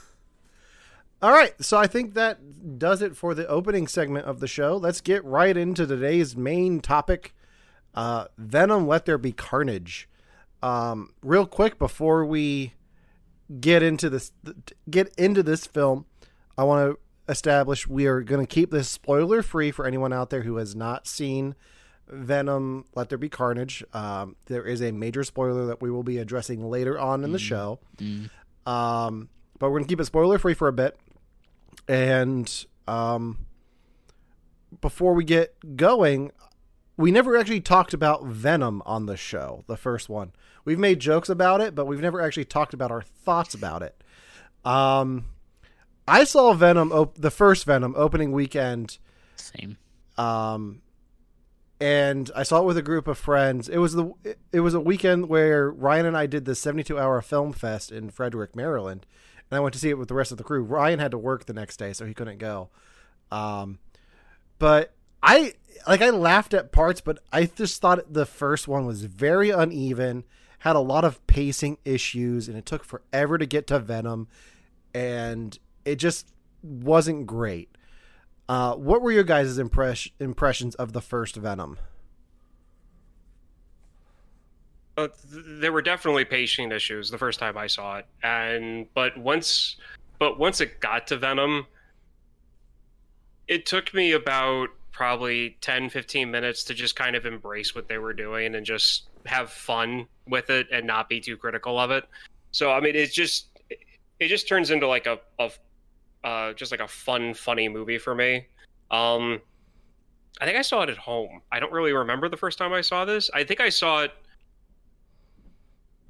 all 1.25 1.32
right. 1.32 1.55
So 1.60 1.75
I 1.75 1.88
think 1.88 2.13
that 2.13 2.77
does 2.77 3.01
it 3.01 3.17
for 3.17 3.34
the 3.34 3.48
opening 3.48 3.88
segment 3.88 4.27
of 4.27 4.39
the 4.41 4.48
show. 4.48 4.77
Let's 4.77 5.01
get 5.01 5.25
right 5.25 5.58
into 5.58 5.88
today's 5.88 6.38
main 6.38 6.82
topic. 6.82 7.34
Uh, 7.96 8.25
Venom, 8.38 8.86
Let 8.86 9.05
There 9.05 9.17
Be 9.17 9.32
Carnage. 9.32 10.08
Um, 10.62 11.15
real 11.24 11.48
quick 11.48 11.79
before 11.79 12.27
we 12.27 12.74
get 13.60 13.82
into 13.82 14.08
this 14.08 14.34
get 14.88 15.15
into 15.17 15.41
this 15.41 15.65
film, 15.65 16.05
I 16.60 16.63
want 16.63 16.91
to 16.91 17.00
establish 17.27 17.88
we 17.88 18.05
are 18.05 18.22
going 18.22 18.46
to 18.46 18.48
keep 18.48 18.70
this 18.70 18.88
spoiler 18.88 19.41
free 19.41 19.72
for 19.72 19.88
anyone 19.88 20.13
out 20.13 20.29
there 20.29 20.44
who 20.44 20.58
has 20.58 20.75
not 20.75 21.08
seen 21.08 21.55
Venom 22.08 22.86
Let 22.94 23.10
There 23.10 23.17
Be 23.17 23.29
Carnage. 23.29 23.84
Um, 23.94 24.36
there 24.46 24.63
is 24.63 24.79
a 24.79 24.91
major 24.91 25.24
spoiler 25.24 25.65
that 25.65 25.82
we 25.82 25.89
will 25.89 26.03
be 26.03 26.20
addressing 26.20 26.70
later 26.70 27.00
on 27.00 27.24
in 27.24 27.32
the 27.32 27.39
show. 27.39 27.79
Um, 28.67 29.29
but 29.58 29.72
we're 29.72 29.79
going 29.79 29.86
to 29.86 29.89
keep 29.89 30.00
it 30.00 30.05
spoiler 30.05 30.38
free 30.38 30.53
for 30.53 30.67
a 30.67 30.74
bit. 30.74 31.00
And 31.88 32.65
um, 32.88 33.46
before 34.82 35.13
we 35.13 35.24
get 35.24 35.75
going, 35.77 36.32
we 36.98 37.12
never 37.12 37.38
actually 37.38 37.62
talked 37.62 37.94
about 37.94 38.25
Venom 38.25 38.82
on 38.86 39.06
the 39.06 39.18
show, 39.18 39.63
the 39.68 39.77
first 39.77 40.10
one. 40.10 40.32
We've 40.63 40.80
made 40.80 41.00
jokes 41.00 41.30
about 41.30 41.62
it, 41.62 41.75
but 41.75 41.86
we've 41.86 42.01
never 42.01 42.22
actually 42.22 42.46
talked 42.46 42.74
about 42.74 42.92
our 42.92 43.01
thoughts 43.01 43.54
about 43.54 43.84
it. 43.84 44.01
Um, 44.63 45.25
I 46.08 46.24
saw 46.24 46.54
Venom, 46.54 46.92
op- 46.92 47.18
the 47.18 47.32
first 47.32 47.65
Venom, 47.65 47.94
opening 47.98 48.32
weekend, 48.32 48.98
Same. 49.36 49.77
um, 50.18 50.82
and 51.80 52.32
I 52.36 52.44
saw 52.44 52.62
it 52.62 52.65
with 52.65 52.77
a 52.77 52.82
group 52.82 53.08
of 53.08 53.18
friends. 53.18 53.68
It 53.68 53.77
was 53.77 53.94
the 53.94 54.12
it 54.51 54.62
was 54.62 54.74
a 54.74 54.80
weekend 54.80 55.27
where 55.27 55.70
Ryan 55.70 56.06
and 56.06 56.18
I 56.18 56.25
did 56.25 56.46
the 56.46 56.56
72 56.56 56.98
hour 56.98 57.22
film 57.22 57.51
fest 57.54 57.92
in 57.92 58.10
Frederick, 58.10 58.56
Maryland, 58.56 59.06
and 59.50 59.58
I 59.58 59.60
went 59.60 59.74
to 59.74 59.80
see 59.80 59.90
it 59.90 59.98
with 59.98 60.08
the 60.08 60.14
rest 60.14 60.32
of 60.32 60.38
the 60.38 60.44
crew. 60.44 60.64
Ryan 60.64 61.00
had 61.00 61.12
to 61.12 61.18
work 61.18 61.46
the 61.46 61.54
next 61.54 61.78
day, 61.78 61.94
so 61.94 62.06
he 62.06 62.14
couldn't 62.14 62.40
go. 62.40 62.70
Um, 63.32 63.80
but 64.60 64.94
I 65.22 65.54
like 65.88 66.02
I 66.02 66.10
laughed 66.10 66.54
at 66.54 66.72
parts, 66.72 67.02
but 67.02 67.20
I 67.32 67.46
just 67.46 67.82
thought 67.82 68.14
the 68.14 68.25
first 68.25 68.68
one 68.68 68.86
was 68.86 69.06
very 69.06 69.50
uneven, 69.50 70.24
had 70.60 70.75
a 70.75 70.80
lot 70.80 71.04
of 71.04 71.25
pacing 71.28 71.78
issues, 71.86 72.48
and 72.48 72.58
it 72.58 72.66
took 72.66 72.84
forever 72.84 73.38
to 73.38 73.46
get 73.46 73.68
to 73.68 73.80
Venom, 73.80 74.28
and 74.94 75.58
it 75.84 75.96
just 75.98 76.28
wasn't 76.64 77.28
great. 77.28 77.70
Uh, 78.48 78.75
what 78.75 79.02
were 79.02 79.12
your 79.12 79.24
guys' 79.24 79.58
impress- 79.58 80.10
impressions 80.20 80.75
of 80.75 80.94
the 80.94 81.02
first 81.02 81.36
Venom? 81.36 81.78
Uh, 84.98 85.08
th- 85.32 85.44
there 85.60 85.72
were 85.72 85.82
definitely 85.82 86.25
pacing 86.25 86.72
issues 86.72 87.10
the 87.10 87.18
first 87.18 87.40
time 87.40 87.58
I 87.58 87.68
saw 87.68 87.98
it, 87.98 88.06
and 88.24 88.88
but 88.94 89.18
once, 89.18 89.75
but 90.20 90.40
once 90.40 90.62
it 90.62 90.80
got 90.80 91.08
to 91.08 91.18
Venom, 91.18 91.66
it 93.48 93.66
took 93.66 93.94
me 93.94 94.14
about 94.14 94.70
probably 94.92 95.58
10, 95.60 95.90
15 95.90 96.32
minutes 96.32 96.64
to 96.64 96.74
just 96.74 96.96
kind 96.96 97.18
of 97.18 97.25
embrace 97.25 97.75
what 97.75 97.90
they 97.90 97.98
were 97.98 98.14
doing 98.14 98.56
and 98.56 98.66
just 98.66 99.10
have 99.25 99.52
fun 99.52 100.08
with 100.30 100.50
it 100.50 100.68
and 100.72 100.88
not 100.88 101.10
be 101.10 101.20
too 101.20 101.36
critical 101.36 101.78
of 101.78 101.92
it. 101.92 102.06
So 102.52 102.72
I 102.72 102.80
mean, 102.80 102.96
it's 102.96 103.14
just 103.14 103.48
it 103.70 104.28
just 104.28 104.48
turns 104.48 104.72
into 104.72 104.88
like 104.88 105.08
a, 105.08 105.20
a 105.40 105.52
uh, 106.24 106.54
just 106.54 106.72
like 106.72 106.80
a 106.80 106.88
fun, 106.88 107.34
funny 107.34 107.70
movie 107.70 107.98
for 107.98 108.16
me. 108.16 108.48
Um, 108.90 109.42
I 110.42 110.46
think 110.46 110.58
I 110.58 110.62
saw 110.62 110.82
it 110.82 110.90
at 110.90 110.98
home. 110.98 111.42
I 111.52 111.60
don't 111.60 111.72
really 111.72 111.94
remember 111.94 112.30
the 112.30 112.38
first 112.38 112.58
time 112.58 112.74
I 112.74 112.82
saw 112.82 113.06
this. 113.06 113.30
I 113.34 113.44
think 113.44 113.62
I 113.62 113.70
saw 113.70 114.04
it 114.04 114.12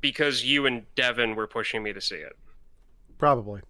because 0.06 0.46
you 0.46 0.68
and 0.68 0.84
Devin 0.94 1.34
were 1.34 1.48
pushing 1.48 1.82
me 1.82 1.92
to 1.92 2.00
see 2.00 2.18
it. 2.18 2.38
Probably. 3.18 3.62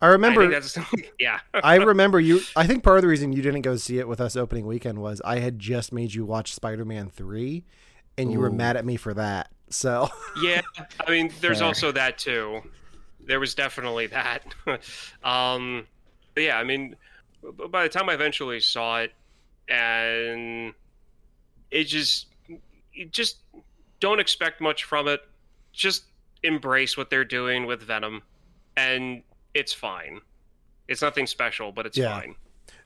I 0.00 0.06
remember. 0.08 0.44
I 0.44 0.46
that's 0.46 0.78
yeah. 1.18 1.40
I 1.52 1.74
remember 1.92 2.20
you. 2.20 2.40
I 2.54 2.68
think 2.68 2.84
part 2.84 2.98
of 2.98 3.02
the 3.02 3.08
reason 3.08 3.32
you 3.32 3.42
didn't 3.42 3.62
go 3.62 3.74
see 3.74 3.98
it 3.98 4.06
with 4.06 4.20
us 4.20 4.36
opening 4.36 4.64
weekend 4.64 4.98
was 5.00 5.20
I 5.24 5.40
had 5.40 5.58
just 5.58 5.92
made 5.92 6.14
you 6.14 6.24
watch 6.24 6.54
Spider 6.54 6.84
Man 6.84 7.10
three, 7.10 7.64
and 8.16 8.30
you 8.30 8.38
were 8.38 8.50
mad 8.50 8.76
at 8.76 8.84
me 8.84 8.94
for 8.94 9.12
that. 9.14 9.48
So 9.68 10.08
yeah, 10.40 10.60
I 11.04 11.10
mean, 11.10 11.32
there's 11.40 11.58
Fair. 11.58 11.66
also 11.66 11.90
that 11.90 12.16
too. 12.16 12.62
There 13.26 13.40
was 13.40 13.56
definitely 13.56 14.06
that. 14.06 14.44
um, 15.24 15.88
but 16.34 16.44
yeah, 16.44 16.58
I 16.58 16.62
mean, 16.62 16.94
by 17.70 17.82
the 17.82 17.88
time 17.88 18.08
I 18.08 18.14
eventually 18.14 18.60
saw 18.60 19.00
it, 19.00 19.12
and 19.68 20.74
it 21.72 21.84
just, 21.84 22.26
you 22.92 23.06
just 23.06 23.38
don't 23.98 24.20
expect 24.20 24.60
much 24.60 24.84
from 24.84 25.08
it. 25.08 25.22
Just 25.76 26.04
embrace 26.42 26.96
what 26.96 27.10
they're 27.10 27.24
doing 27.24 27.66
with 27.66 27.82
Venom, 27.82 28.22
and 28.76 29.22
it's 29.54 29.72
fine. 29.72 30.20
It's 30.88 31.02
nothing 31.02 31.26
special, 31.26 31.72
but 31.72 31.86
it's 31.86 31.98
Yeah. 31.98 32.18
fine. 32.20 32.34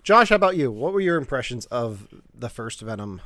Josh, 0.02 0.30
how 0.30 0.36
about 0.36 0.56
you? 0.56 0.70
What 0.72 0.92
were 0.92 1.00
your 1.00 1.16
impressions 1.16 1.66
of 1.66 2.08
the 2.34 2.48
first 2.48 2.80
Venom? 2.80 3.20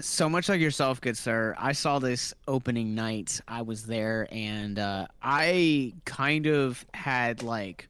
So 0.00 0.28
much 0.28 0.48
like 0.48 0.60
yourself, 0.60 1.00
good 1.00 1.16
sir. 1.16 1.54
I 1.58 1.72
saw 1.72 1.98
this 1.98 2.34
opening 2.46 2.94
night. 2.94 3.40
I 3.48 3.62
was 3.62 3.86
there, 3.86 4.28
and 4.30 4.78
uh, 4.78 5.06
I 5.22 5.94
kind 6.04 6.46
of 6.46 6.84
had 6.94 7.42
like 7.42 7.88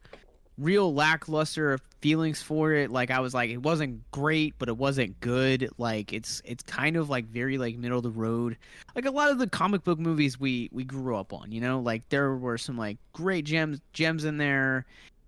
real 0.57 0.93
lackluster 0.95 1.79
feelings 2.01 2.43
for 2.43 2.73
it. 2.73 2.91
Like 2.91 3.11
I 3.11 3.21
was 3.21 3.35
like, 3.35 3.51
it 3.51 3.63
wasn't 3.63 4.09
great, 4.11 4.55
but 4.59 4.69
it 4.69 4.77
wasn't 4.77 5.19
good. 5.21 5.69
Like 5.79 6.13
it's 6.13 6.43
it's 6.45 6.63
kind 6.63 6.97
of 6.97 7.11
like 7.11 7.27
very 7.27 7.59
like 7.59 7.77
middle 7.77 7.99
of 7.99 8.05
the 8.05 8.11
road. 8.11 8.57
Like 8.95 9.07
a 9.07 9.11
lot 9.11 9.31
of 9.31 9.39
the 9.39 9.49
comic 9.49 9.85
book 9.85 9.99
movies 9.99 10.39
we 10.39 10.69
we 10.73 10.85
grew 10.85 11.17
up 11.17 11.33
on. 11.33 11.53
You 11.53 11.61
know, 11.61 11.81
like 11.81 12.09
there 12.09 12.35
were 12.35 12.59
some 12.59 12.79
like 12.79 12.99
great 13.13 13.45
gems 13.45 13.81
gems 13.93 14.25
in 14.25 14.39
there, 14.39 14.87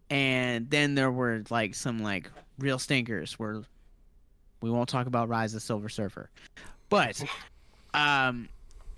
and 0.09 0.69
then 0.71 0.95
there 0.95 1.11
were 1.11 1.43
like 1.51 1.75
some 1.75 1.99
like 1.99 2.31
real 2.59 2.79
stinkers 2.79 3.39
where 3.39 3.63
we 4.61 4.71
won't 4.71 4.89
talk 4.89 5.07
about 5.07 5.29
Rise 5.29 5.55
of 5.55 5.63
Silver 5.63 5.89
Surfer. 5.89 6.31
But 6.89 7.23
um 7.95 8.49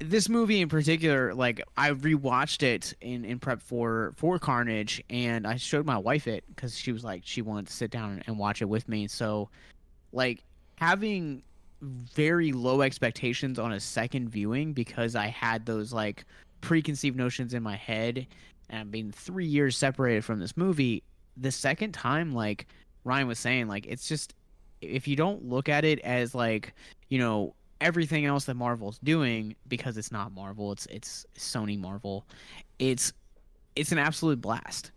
this 0.02 0.28
movie 0.28 0.60
in 0.60 0.68
particular, 0.68 1.34
like 1.34 1.62
I 1.76 1.90
rewatched 1.90 2.62
it 2.62 2.94
in, 3.00 3.24
in 3.24 3.38
prep 3.38 3.62
for 3.62 4.12
for 4.16 4.38
Carnage, 4.38 5.02
and 5.10 5.46
I 5.46 5.56
showed 5.56 5.86
my 5.86 5.98
wife 5.98 6.26
it 6.26 6.44
because 6.48 6.76
she 6.76 6.92
was 6.92 7.04
like 7.04 7.22
she 7.24 7.42
wanted 7.42 7.68
to 7.68 7.72
sit 7.72 7.90
down 7.90 8.22
and 8.26 8.38
watch 8.38 8.62
it 8.62 8.66
with 8.66 8.88
me. 8.88 9.06
So, 9.08 9.48
like 10.12 10.42
having 10.76 11.42
very 11.80 12.52
low 12.52 12.82
expectations 12.82 13.58
on 13.58 13.72
a 13.72 13.80
second 13.80 14.28
viewing 14.28 14.72
because 14.72 15.16
I 15.16 15.26
had 15.26 15.66
those 15.66 15.92
like 15.92 16.24
preconceived 16.60 17.16
notions 17.16 17.54
in 17.54 17.62
my 17.62 17.76
head, 17.76 18.26
and 18.70 18.90
being 18.90 19.10
three 19.10 19.46
years 19.46 19.76
separated 19.76 20.24
from 20.24 20.38
this 20.38 20.56
movie, 20.56 21.02
the 21.36 21.50
second 21.50 21.92
time, 21.92 22.32
like 22.32 22.66
Ryan 23.04 23.26
was 23.28 23.38
saying, 23.38 23.68
like 23.68 23.86
it's 23.86 24.08
just 24.08 24.34
if 24.80 25.06
you 25.06 25.16
don't 25.16 25.44
look 25.48 25.68
at 25.68 25.84
it 25.84 26.00
as 26.00 26.34
like 26.34 26.74
you 27.08 27.18
know 27.18 27.54
everything 27.82 28.24
else 28.24 28.44
that 28.46 28.54
Marvel's 28.54 28.98
doing 28.98 29.54
because 29.68 29.96
it's 29.96 30.12
not 30.12 30.32
Marvel, 30.32 30.72
it's 30.72 30.86
it's 30.86 31.26
Sony 31.36 31.78
Marvel. 31.78 32.26
It's 32.78 33.12
it's 33.76 33.92
an 33.92 33.98
absolute 33.98 34.40
blast. 34.40 34.92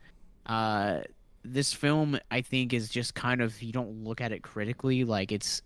Uh 0.45 1.01
this 1.43 1.73
film 1.73 2.17
I 2.31 2.41
think 2.41 2.73
is 2.73 2.89
just 2.89 3.13
kind 3.13 3.41
of 3.41 3.61
you 3.61 3.71
don't 3.71 4.03
look 4.03 4.21
at 4.21 4.31
it 4.31 4.41
critically 4.41 5.03
like 5.03 5.31
it's 5.31 5.61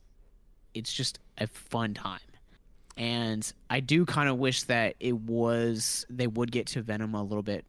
it's 0.73 0.93
just 0.93 1.19
a 1.37 1.47
fun 1.47 1.93
time. 1.93 2.19
And 2.97 3.51
I 3.69 3.79
do 3.79 4.05
kind 4.05 4.27
of 4.27 4.37
wish 4.37 4.63
that 4.63 4.95
it 4.99 5.15
was 5.15 6.05
they 6.09 6.27
would 6.27 6.51
get 6.51 6.67
to 6.67 6.81
Venom 6.81 7.15
a 7.15 7.23
little 7.23 7.43
bit 7.43 7.65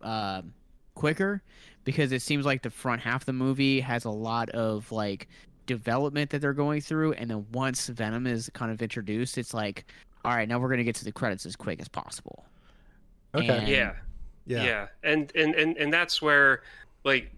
uh, 0.00 0.42
quicker 0.94 1.42
because 1.84 2.12
it 2.12 2.22
seems 2.22 2.46
like 2.46 2.62
the 2.62 2.70
front 2.70 3.02
half 3.02 3.22
of 3.22 3.26
the 3.26 3.32
movie 3.32 3.80
has 3.80 4.04
a 4.04 4.10
lot 4.10 4.48
of 4.50 4.90
like 4.92 5.28
development 5.68 6.30
that 6.30 6.40
they're 6.40 6.52
going 6.52 6.80
through 6.80 7.12
and 7.12 7.30
then 7.30 7.46
once 7.52 7.86
venom 7.86 8.26
is 8.26 8.50
kind 8.54 8.72
of 8.72 8.82
introduced 8.82 9.38
it's 9.38 9.54
like 9.54 9.84
all 10.24 10.32
right 10.34 10.48
now 10.48 10.58
we're 10.58 10.66
going 10.68 10.78
to 10.78 10.84
get 10.84 10.96
to 10.96 11.04
the 11.04 11.12
credits 11.12 11.46
as 11.46 11.54
quick 11.54 11.78
as 11.80 11.86
possible 11.86 12.44
Okay. 13.34 13.46
And- 13.46 13.68
Yeah. 13.68 13.92
Yeah. 14.46 14.64
yeah 14.64 14.86
and 15.04 15.30
and 15.36 15.54
and, 15.54 15.76
and 15.76 15.92
that's 15.92 16.20
where 16.22 16.62
like 17.04 17.30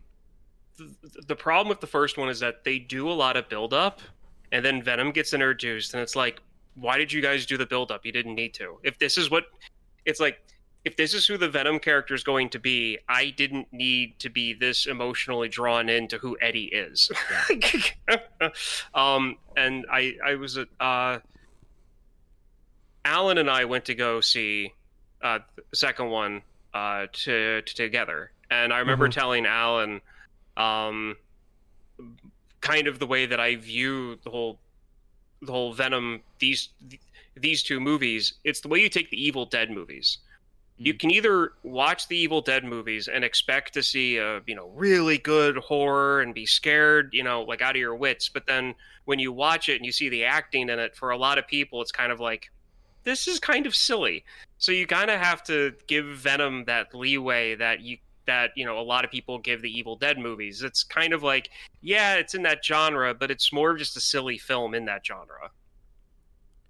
th- 0.78 0.90
the 1.26 1.34
problem 1.36 1.68
with 1.68 1.80
the 1.80 1.86
first 1.88 2.16
one 2.16 2.28
is 2.28 2.38
that 2.40 2.62
they 2.64 2.78
do 2.78 3.10
a 3.10 3.12
lot 3.12 3.36
of 3.36 3.48
build 3.48 3.74
up 3.74 4.00
and 4.52 4.64
then 4.64 4.80
venom 4.82 5.10
gets 5.10 5.34
introduced 5.34 5.92
and 5.92 6.00
it's 6.02 6.14
like 6.16 6.40
why 6.76 6.96
did 6.96 7.12
you 7.12 7.20
guys 7.20 7.44
do 7.44 7.56
the 7.58 7.66
build 7.66 7.90
up 7.90 8.06
you 8.06 8.12
didn't 8.12 8.36
need 8.36 8.54
to 8.54 8.78
if 8.84 8.96
this 8.98 9.18
is 9.18 9.28
what 9.30 9.44
it's 10.06 10.20
like 10.20 10.40
if 10.84 10.96
this 10.96 11.12
is 11.14 11.26
who 11.26 11.36
the 11.36 11.48
venom 11.48 11.78
character 11.78 12.14
is 12.14 12.22
going 12.24 12.48
to 12.48 12.58
be 12.58 12.98
i 13.08 13.30
didn't 13.30 13.66
need 13.72 14.18
to 14.18 14.28
be 14.30 14.52
this 14.54 14.86
emotionally 14.86 15.48
drawn 15.48 15.88
into 15.88 16.16
who 16.18 16.36
eddie 16.40 16.66
is 16.72 17.10
um 18.94 19.36
and 19.56 19.84
i 19.92 20.14
i 20.24 20.34
was 20.34 20.56
at 20.56 20.68
uh 20.80 21.18
alan 23.04 23.38
and 23.38 23.50
i 23.50 23.64
went 23.64 23.84
to 23.84 23.94
go 23.94 24.20
see 24.20 24.72
uh 25.22 25.38
the 25.70 25.76
second 25.76 26.08
one 26.08 26.42
uh, 26.72 27.06
to, 27.12 27.62
to 27.62 27.74
together. 27.74 28.30
And 28.48 28.72
I 28.72 28.78
remember 28.78 29.08
Mhm. 29.08 29.12
telling 29.12 29.44
Alan, 29.44 30.00
um, 30.56 31.16
kind 32.60 32.86
of 32.86 33.00
the 33.00 33.06
way 33.08 33.26
that 33.26 33.40
I 33.40 33.56
view 33.56 34.20
the 34.22 34.30
whole, 34.30 34.60
the 35.42 35.50
whole 35.50 35.72
Venom 35.72 36.20
these 36.38 36.68
these 37.36 37.64
two 37.64 37.80
movies. 37.80 38.34
It's 38.44 38.60
the 38.60 38.68
way 38.68 38.78
you 38.78 38.88
take 38.88 39.10
the 39.10 39.20
Evil 39.20 39.46
Dead 39.46 39.70
movies. 39.72 40.18
You 40.82 40.94
can 40.94 41.10
either 41.10 41.52
watch 41.62 42.08
the 42.08 42.16
Evil 42.16 42.40
Dead 42.40 42.64
movies 42.64 43.06
and 43.06 43.22
expect 43.22 43.74
to 43.74 43.82
see 43.82 44.16
a 44.16 44.40
you 44.46 44.54
know 44.54 44.70
really 44.74 45.18
good 45.18 45.58
horror 45.58 46.22
and 46.22 46.34
be 46.34 46.46
scared, 46.46 47.10
you 47.12 47.22
know, 47.22 47.42
like 47.42 47.60
out 47.60 47.76
of 47.76 47.80
your 47.80 47.94
wits, 47.94 48.30
but 48.30 48.46
then 48.46 48.74
when 49.04 49.18
you 49.18 49.30
watch 49.30 49.68
it 49.68 49.76
and 49.76 49.84
you 49.84 49.92
see 49.92 50.08
the 50.08 50.24
acting 50.24 50.70
in 50.70 50.78
it, 50.78 50.96
for 50.96 51.10
a 51.10 51.18
lot 51.18 51.36
of 51.36 51.46
people, 51.46 51.82
it's 51.82 51.92
kind 51.92 52.10
of 52.10 52.18
like 52.18 52.50
this 53.04 53.28
is 53.28 53.38
kind 53.38 53.66
of 53.66 53.74
silly. 53.74 54.24
So 54.58 54.72
you 54.72 54.86
kind 54.86 55.10
of 55.10 55.20
have 55.20 55.42
to 55.44 55.74
give 55.86 56.06
Venom 56.06 56.64
that 56.64 56.94
leeway 56.94 57.56
that 57.56 57.80
you 57.80 57.98
that 58.26 58.52
you 58.56 58.64
know 58.64 58.78
a 58.78 58.82
lot 58.82 59.04
of 59.04 59.10
people 59.10 59.38
give 59.38 59.60
the 59.60 59.70
Evil 59.70 59.96
Dead 59.96 60.18
movies. 60.18 60.62
It's 60.62 60.82
kind 60.82 61.12
of 61.12 61.22
like 61.22 61.50
yeah, 61.82 62.14
it's 62.14 62.34
in 62.34 62.42
that 62.44 62.64
genre, 62.64 63.12
but 63.12 63.30
it's 63.30 63.52
more 63.52 63.72
of 63.72 63.78
just 63.78 63.96
a 63.96 64.00
silly 64.00 64.38
film 64.38 64.74
in 64.74 64.86
that 64.86 65.04
genre. 65.04 65.50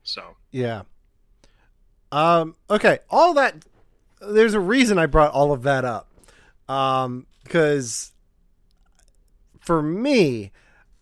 So 0.03 0.37
Yeah. 0.51 0.83
Um, 2.13 2.57
okay, 2.69 2.99
all 3.09 3.35
that 3.35 3.65
there's 4.21 4.55
a 4.55 4.61
reason 4.61 4.99
I 4.99 5.07
brought 5.07 5.33
all 5.33 5.53
of 5.53 5.63
that 5.63 5.85
up. 5.85 6.09
Um, 6.69 7.27
because 7.43 8.13
for 9.61 9.83
me, 9.83 10.53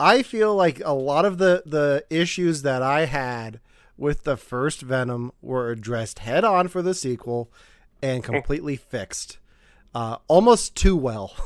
I 0.00 0.22
feel 0.22 0.54
like 0.54 0.80
a 0.84 0.94
lot 0.94 1.24
of 1.24 1.38
the 1.38 1.62
the 1.66 2.04
issues 2.08 2.62
that 2.62 2.82
I 2.82 3.04
had 3.04 3.60
with 3.96 4.24
the 4.24 4.36
first 4.36 4.80
Venom 4.82 5.32
were 5.42 5.70
addressed 5.70 6.20
head 6.20 6.44
on 6.44 6.68
for 6.68 6.80
the 6.82 6.94
sequel 6.94 7.50
and 8.00 8.22
completely 8.22 8.76
fixed. 8.76 9.38
Uh, 9.94 10.18
almost 10.28 10.74
too 10.74 10.96
well. 10.96 11.34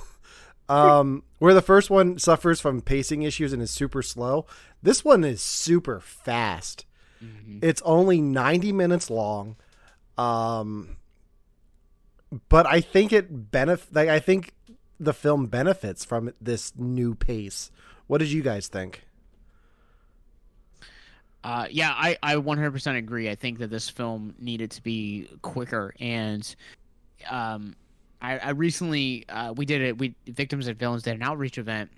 Um, 0.68 1.24
where 1.38 1.52
the 1.52 1.60
first 1.60 1.90
one 1.90 2.18
suffers 2.18 2.58
from 2.58 2.80
pacing 2.80 3.24
issues 3.24 3.52
and 3.52 3.60
is 3.60 3.70
super 3.70 4.00
slow, 4.00 4.46
this 4.82 5.04
one 5.04 5.22
is 5.22 5.42
super 5.42 6.00
fast. 6.00 6.86
It's 7.62 7.82
only 7.82 8.22
90 8.22 8.72
minutes 8.72 9.10
long. 9.10 9.56
Um, 10.16 10.96
but 12.48 12.66
I 12.66 12.80
think 12.80 13.12
it 13.12 13.50
benefit 13.50 13.94
like 13.94 14.08
I 14.08 14.18
think 14.18 14.54
the 14.98 15.12
film 15.12 15.46
benefits 15.46 16.04
from 16.04 16.32
this 16.40 16.72
new 16.76 17.14
pace. 17.14 17.70
What 18.06 18.18
did 18.18 18.30
you 18.30 18.42
guys 18.42 18.68
think? 18.68 19.04
Uh, 21.44 21.66
yeah, 21.70 21.92
I, 21.96 22.16
I 22.22 22.36
100% 22.36 22.96
agree. 22.96 23.28
I 23.28 23.34
think 23.34 23.58
that 23.58 23.70
this 23.70 23.88
film 23.88 24.34
needed 24.38 24.70
to 24.72 24.82
be 24.82 25.28
quicker. 25.42 25.92
And 25.98 26.54
um, 27.28 27.74
I, 28.20 28.38
I 28.38 28.50
recently, 28.50 29.24
uh, 29.28 29.52
we 29.52 29.66
did 29.66 29.82
it, 29.82 29.98
we 29.98 30.14
Victims 30.28 30.68
and 30.68 30.78
Villains 30.78 31.02
did 31.02 31.14
an 31.16 31.22
outreach 31.22 31.58
event, 31.58 31.90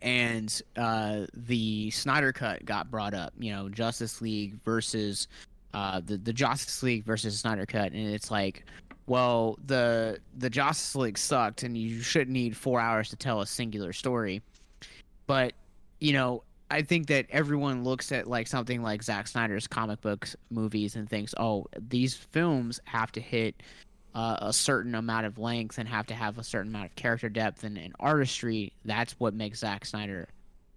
and 0.00 0.62
uh, 0.76 1.26
the 1.34 1.90
Snyder 1.90 2.32
Cut 2.32 2.64
got 2.64 2.90
brought 2.90 3.14
up, 3.14 3.32
you 3.38 3.52
know, 3.52 3.68
Justice 3.68 4.20
League 4.20 4.54
versus 4.64 5.26
uh, 5.74 6.00
the, 6.04 6.16
the 6.16 6.32
Justice 6.32 6.82
League 6.84 7.04
versus 7.04 7.38
Snyder 7.38 7.66
Cut. 7.66 7.92
And 7.92 8.14
it's 8.14 8.30
like, 8.30 8.64
well, 9.06 9.58
the 9.64 10.20
the 10.36 10.50
Justice 10.50 10.94
League 10.94 11.18
sucked, 11.18 11.62
and 11.62 11.76
you 11.76 12.00
shouldn't 12.00 12.30
need 12.30 12.56
four 12.56 12.80
hours 12.80 13.08
to 13.10 13.16
tell 13.16 13.40
a 13.40 13.46
singular 13.46 13.92
story. 13.92 14.42
But 15.26 15.54
you 16.00 16.12
know, 16.12 16.42
I 16.70 16.82
think 16.82 17.08
that 17.08 17.26
everyone 17.30 17.84
looks 17.84 18.12
at 18.12 18.26
like 18.26 18.46
something 18.46 18.82
like 18.82 19.02
Zack 19.02 19.28
Snyder's 19.28 19.66
comic 19.66 20.00
books 20.00 20.36
movies 20.50 20.96
and 20.96 21.08
thinks, 21.08 21.34
oh, 21.36 21.66
these 21.78 22.14
films 22.14 22.80
have 22.84 23.12
to 23.12 23.20
hit 23.20 23.62
uh, 24.14 24.36
a 24.40 24.52
certain 24.52 24.94
amount 24.94 25.26
of 25.26 25.38
length 25.38 25.78
and 25.78 25.88
have 25.88 26.06
to 26.06 26.14
have 26.14 26.38
a 26.38 26.44
certain 26.44 26.72
amount 26.72 26.86
of 26.86 26.96
character 26.96 27.28
depth 27.28 27.64
and, 27.64 27.76
and 27.76 27.94
artistry. 28.00 28.72
That's 28.84 29.12
what 29.18 29.34
makes 29.34 29.60
Zack 29.60 29.84
Snyder 29.84 30.28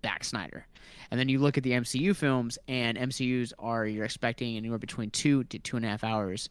Zack 0.06 0.24
Snyder. 0.24 0.68
And 1.12 1.20
then 1.20 1.30
you 1.30 1.40
look 1.40 1.58
at 1.58 1.64
the 1.64 1.72
MCU 1.72 2.16
films, 2.16 2.58
and 2.68 2.98
MCUs 2.98 3.54
are 3.58 3.86
you're 3.86 4.06
expecting 4.06 4.58
anywhere 4.58 4.78
between 4.78 5.10
two 5.12 5.44
to 5.46 5.60
two 5.60 5.78
and 5.78 5.86
a 5.86 5.90
half 5.90 6.04
hours, 6.04 6.50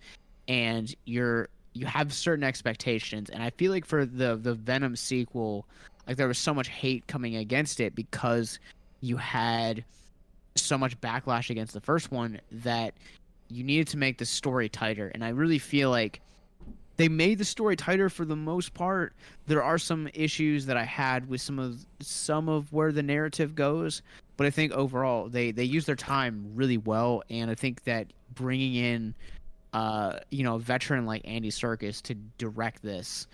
and 0.49 0.95
you're 1.05 1.49
you 1.75 1.87
have 1.87 2.13
certain 2.13 2.45
expectations. 2.45 3.29
And 3.29 3.43
I 3.43 3.51
feel 3.51 3.71
like 3.71 3.85
for 3.85 4.07
the 4.07 4.37
the 4.37 4.55
Venom 4.55 4.97
sequel, 4.97 5.67
like 6.07 6.17
there 6.17 6.29
was 6.29 6.39
so 6.39 6.55
much 6.55 6.69
hate 6.69 7.07
coming 7.07 7.37
against 7.37 7.81
it 7.81 7.95
because 7.95 8.59
you 9.01 9.17
had 9.17 9.85
so 10.55 10.79
much 10.79 10.99
backlash 11.01 11.51
against 11.51 11.75
the 11.75 11.81
first 11.81 12.11
one 12.11 12.41
that 12.51 12.95
you 13.49 13.65
needed 13.65 13.89
to 13.89 13.97
make 13.97 14.19
the 14.19 14.25
story 14.25 14.69
tighter. 14.69 15.09
And 15.09 15.25
I 15.25 15.31
really 15.31 15.59
feel 15.59 15.91
like 15.91 16.21
they 16.97 17.09
made 17.09 17.39
the 17.39 17.45
story 17.45 17.75
tighter 17.75 18.09
for 18.09 18.25
the 18.25 18.37
most 18.37 18.73
part. 18.73 19.15
There 19.47 19.63
are 19.63 19.79
some 19.79 20.09
issues 20.15 20.67
that 20.67 20.77
I 20.77 20.85
had 20.85 21.29
with 21.29 21.41
some 21.41 21.59
of 21.59 21.85
some 22.01 22.49
of 22.49 22.73
where 22.73 22.93
the 22.93 23.03
narrative 23.03 23.55
goes, 23.55 24.03
but 24.37 24.47
I 24.47 24.51
think 24.51 24.73
overall 24.73 25.29
they 25.29 25.51
they 25.51 25.65
use 25.65 25.87
their 25.87 25.97
time 25.97 26.53
really 26.55 26.79
well, 26.79 27.23
and 27.31 27.51
I 27.51 27.55
think 27.55 27.85
that 27.85 28.13
bringing 28.35 28.75
in, 28.77 29.15
uh, 29.75 30.21
you 30.31 30.45
know, 30.45 30.55
a 30.55 30.59
veteran 30.59 31.05
like 31.05 31.23
Andy 31.25 31.51
Serkis 31.51 32.01
to 32.03 32.15
direct 32.39 32.81
this 32.83 33.27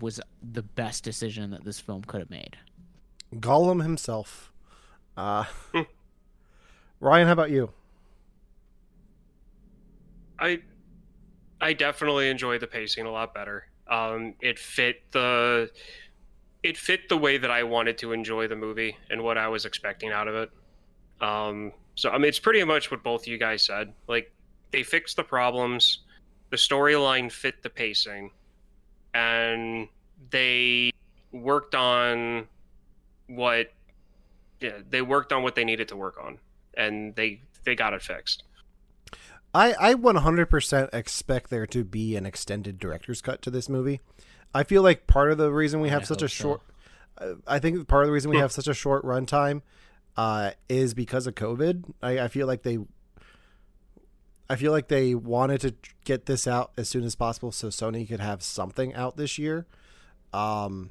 was 0.00 0.18
the 0.52 0.62
best 0.62 1.04
decision 1.04 1.50
that 1.50 1.64
this 1.64 1.78
film 1.78 2.02
could 2.02 2.20
have 2.20 2.30
made. 2.30 2.56
Gollum 3.36 3.82
himself. 3.82 4.50
Uh, 5.18 5.44
Ryan, 7.00 7.26
how 7.26 7.34
about 7.34 7.50
you? 7.50 7.70
I 10.38 10.60
I 11.60 11.74
definitely 11.74 12.30
enjoy 12.30 12.58
the 12.58 12.66
pacing 12.66 13.04
a 13.04 13.10
lot 13.10 13.34
better. 13.34 13.66
Um, 13.86 14.34
it 14.40 14.58
fit 14.58 15.02
the 15.12 15.70
it 16.62 16.78
fit 16.78 17.10
the 17.10 17.18
way 17.18 17.36
that 17.36 17.50
I 17.50 17.64
wanted 17.64 17.98
to 17.98 18.12
enjoy 18.12 18.48
the 18.48 18.56
movie 18.56 18.96
and 19.10 19.22
what 19.22 19.36
I 19.36 19.48
was 19.48 19.66
expecting 19.66 20.10
out 20.10 20.26
of 20.26 20.34
it. 20.36 20.50
Um, 21.20 21.72
so 21.96 22.08
I 22.08 22.16
mean, 22.16 22.30
it's 22.30 22.38
pretty 22.38 22.64
much 22.64 22.90
what 22.90 23.02
both 23.02 23.26
you 23.26 23.36
guys 23.36 23.62
said. 23.62 23.92
Like 24.08 24.32
they 24.72 24.82
fixed 24.82 25.16
the 25.16 25.24
problems, 25.24 25.98
the 26.50 26.56
storyline 26.56 27.30
fit 27.30 27.62
the 27.62 27.70
pacing, 27.70 28.30
and 29.14 29.88
they 30.30 30.90
worked 31.30 31.74
on 31.74 32.46
what 33.26 33.72
yeah 34.60 34.78
they 34.88 35.02
worked 35.02 35.32
on 35.32 35.42
what 35.42 35.54
they 35.54 35.64
needed 35.64 35.88
to 35.88 35.96
work 35.96 36.16
on, 36.22 36.38
and 36.74 37.14
they 37.14 37.40
they 37.64 37.74
got 37.74 37.94
it 37.94 38.02
fixed. 38.02 38.42
I, 39.54 39.74
I 39.78 39.94
100% 39.94 40.94
expect 40.94 41.50
there 41.50 41.66
to 41.66 41.84
be 41.84 42.16
an 42.16 42.24
extended 42.24 42.78
director's 42.78 43.20
cut 43.20 43.42
to 43.42 43.50
this 43.50 43.68
movie. 43.68 44.00
I 44.54 44.64
feel 44.64 44.82
like 44.82 45.06
part 45.06 45.30
of 45.30 45.38
the 45.38 45.52
reason 45.52 45.80
we 45.80 45.90
have 45.90 46.02
I 46.02 46.04
such 46.06 46.22
a 46.22 46.24
hope 46.24 46.30
so. 46.30 46.42
short, 46.42 46.60
uh, 47.18 47.34
I 47.46 47.58
think 47.58 47.86
part 47.86 48.04
of 48.04 48.08
the 48.08 48.12
reason 48.12 48.30
we 48.30 48.38
have 48.38 48.52
such 48.52 48.66
a 48.66 48.72
short 48.72 49.04
runtime, 49.04 49.60
uh, 50.16 50.52
is 50.68 50.94
because 50.94 51.26
of 51.26 51.34
COVID. 51.34 51.84
I, 52.02 52.20
I 52.20 52.28
feel 52.28 52.46
like 52.46 52.62
they, 52.62 52.78
I 54.52 54.56
feel 54.56 54.70
like 54.70 54.88
they 54.88 55.14
wanted 55.14 55.62
to 55.62 55.74
get 56.04 56.26
this 56.26 56.46
out 56.46 56.72
as 56.76 56.86
soon 56.86 57.04
as 57.04 57.14
possible 57.14 57.52
so 57.52 57.68
Sony 57.68 58.06
could 58.06 58.20
have 58.20 58.42
something 58.42 58.92
out 58.94 59.16
this 59.16 59.38
year. 59.38 59.66
Um, 60.34 60.90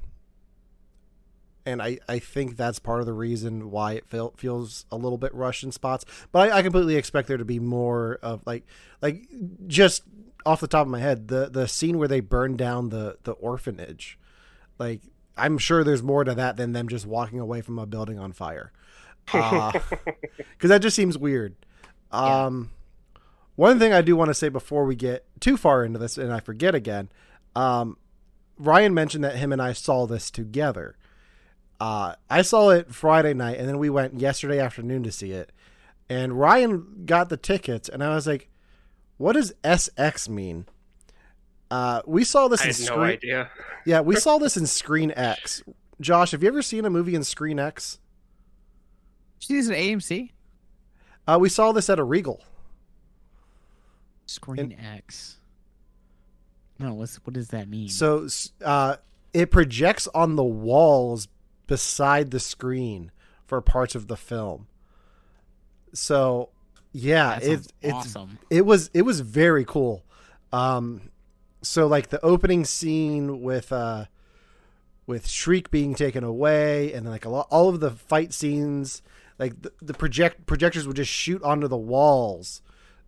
and 1.64 1.80
I, 1.80 2.00
I 2.08 2.18
think 2.18 2.56
that's 2.56 2.80
part 2.80 2.98
of 2.98 3.06
the 3.06 3.12
reason 3.12 3.70
why 3.70 3.92
it 3.92 4.08
feel, 4.08 4.34
feels 4.36 4.84
a 4.90 4.96
little 4.96 5.16
bit 5.16 5.32
rushed 5.32 5.62
in 5.62 5.70
spots. 5.70 6.04
But 6.32 6.50
I, 6.50 6.58
I 6.58 6.62
completely 6.62 6.96
expect 6.96 7.28
there 7.28 7.36
to 7.36 7.44
be 7.44 7.60
more 7.60 8.18
of 8.20 8.42
like 8.46 8.66
like 9.00 9.28
just 9.68 10.02
off 10.44 10.60
the 10.60 10.66
top 10.66 10.86
of 10.86 10.90
my 10.90 10.98
head 10.98 11.28
the 11.28 11.48
the 11.48 11.68
scene 11.68 11.98
where 11.98 12.08
they 12.08 12.18
burn 12.18 12.56
down 12.56 12.88
the 12.88 13.16
the 13.22 13.32
orphanage, 13.34 14.18
like 14.78 15.02
I'm 15.36 15.56
sure 15.56 15.84
there's 15.84 16.02
more 16.02 16.24
to 16.24 16.34
that 16.34 16.56
than 16.56 16.72
them 16.72 16.88
just 16.88 17.06
walking 17.06 17.38
away 17.38 17.60
from 17.60 17.78
a 17.78 17.86
building 17.86 18.18
on 18.18 18.32
fire, 18.32 18.72
because 19.26 20.68
that 20.68 20.82
just 20.82 20.96
seems 20.96 21.16
weird. 21.16 21.54
Yeah. 22.12 22.46
One 23.56 23.78
thing 23.78 23.92
I 23.92 24.00
do 24.00 24.16
want 24.16 24.28
to 24.28 24.34
say 24.34 24.48
before 24.48 24.84
we 24.84 24.94
get 24.94 25.26
too 25.40 25.56
far 25.56 25.84
into 25.84 25.98
this, 25.98 26.16
and 26.16 26.32
I 26.32 26.40
forget 26.40 26.74
again, 26.74 27.10
um, 27.54 27.96
Ryan 28.58 28.94
mentioned 28.94 29.24
that 29.24 29.36
him 29.36 29.52
and 29.52 29.60
I 29.60 29.72
saw 29.72 30.06
this 30.06 30.30
together. 30.30 30.96
Uh, 31.80 32.14
I 32.30 32.42
saw 32.42 32.70
it 32.70 32.94
Friday 32.94 33.34
night, 33.34 33.58
and 33.58 33.68
then 33.68 33.78
we 33.78 33.90
went 33.90 34.20
yesterday 34.20 34.58
afternoon 34.60 35.02
to 35.02 35.12
see 35.12 35.32
it. 35.32 35.52
And 36.08 36.38
Ryan 36.38 37.02
got 37.06 37.28
the 37.28 37.36
tickets, 37.36 37.88
and 37.88 38.02
I 38.02 38.14
was 38.14 38.26
like, 38.26 38.48
"What 39.16 39.32
does 39.32 39.52
SX 39.64 40.28
mean?" 40.28 40.66
Uh, 41.70 42.02
we 42.06 42.22
saw 42.24 42.48
this 42.48 42.62
I 42.62 42.66
in 42.68 42.72
Screen. 42.74 42.98
no 42.98 43.04
idea. 43.04 43.50
Yeah, 43.84 44.00
we 44.00 44.14
saw 44.14 44.38
this 44.38 44.56
in 44.56 44.66
Screen 44.68 45.12
X. 45.16 45.62
Josh, 46.00 46.30
have 46.30 46.42
you 46.42 46.48
ever 46.48 46.62
seen 46.62 46.84
a 46.84 46.90
movie 46.90 47.14
in 47.16 47.24
Screen 47.24 47.58
X? 47.58 47.98
She's 49.38 49.50
you 49.50 49.62
see 49.62 49.68
this 49.70 49.76
at 49.76 49.84
AMC? 49.84 50.30
Uh, 51.26 51.38
we 51.40 51.48
saw 51.48 51.72
this 51.72 51.90
at 51.90 51.98
a 51.98 52.04
Regal. 52.04 52.44
Screen 54.32 54.76
X. 54.94 55.38
No, 56.78 56.94
what's 56.94 57.16
what 57.24 57.34
does 57.34 57.48
that 57.48 57.68
mean? 57.68 57.88
So 57.88 58.26
uh, 58.64 58.96
it 59.32 59.50
projects 59.50 60.08
on 60.14 60.36
the 60.36 60.44
walls 60.44 61.28
beside 61.66 62.30
the 62.30 62.40
screen 62.40 63.12
for 63.46 63.60
parts 63.60 63.94
of 63.94 64.08
the 64.08 64.16
film. 64.16 64.66
So 65.92 66.48
yeah, 66.92 67.38
sounds 67.38 67.68
it's 67.82 67.94
awesome. 67.94 68.38
it 68.50 68.66
was 68.66 68.90
it 68.94 69.02
was 69.02 69.20
very 69.20 69.64
cool. 69.64 70.04
Um, 70.52 71.10
so 71.62 71.86
like 71.86 72.08
the 72.08 72.22
opening 72.24 72.64
scene 72.64 73.42
with 73.42 73.72
uh 73.72 74.06
with 75.06 75.28
Shriek 75.28 75.70
being 75.70 75.94
taken 75.94 76.24
away, 76.24 76.92
and 76.92 77.04
then 77.06 77.12
like 77.12 77.24
a 77.24 77.28
lot, 77.28 77.48
all 77.50 77.68
of 77.68 77.80
the 77.80 77.90
fight 77.90 78.32
scenes, 78.32 79.02
like 79.38 79.60
the, 79.60 79.72
the 79.80 79.94
project 79.94 80.46
projectors 80.46 80.86
would 80.86 80.96
just 80.96 81.10
shoot 81.10 81.42
onto 81.42 81.68
the 81.68 81.76
walls, 81.76 82.62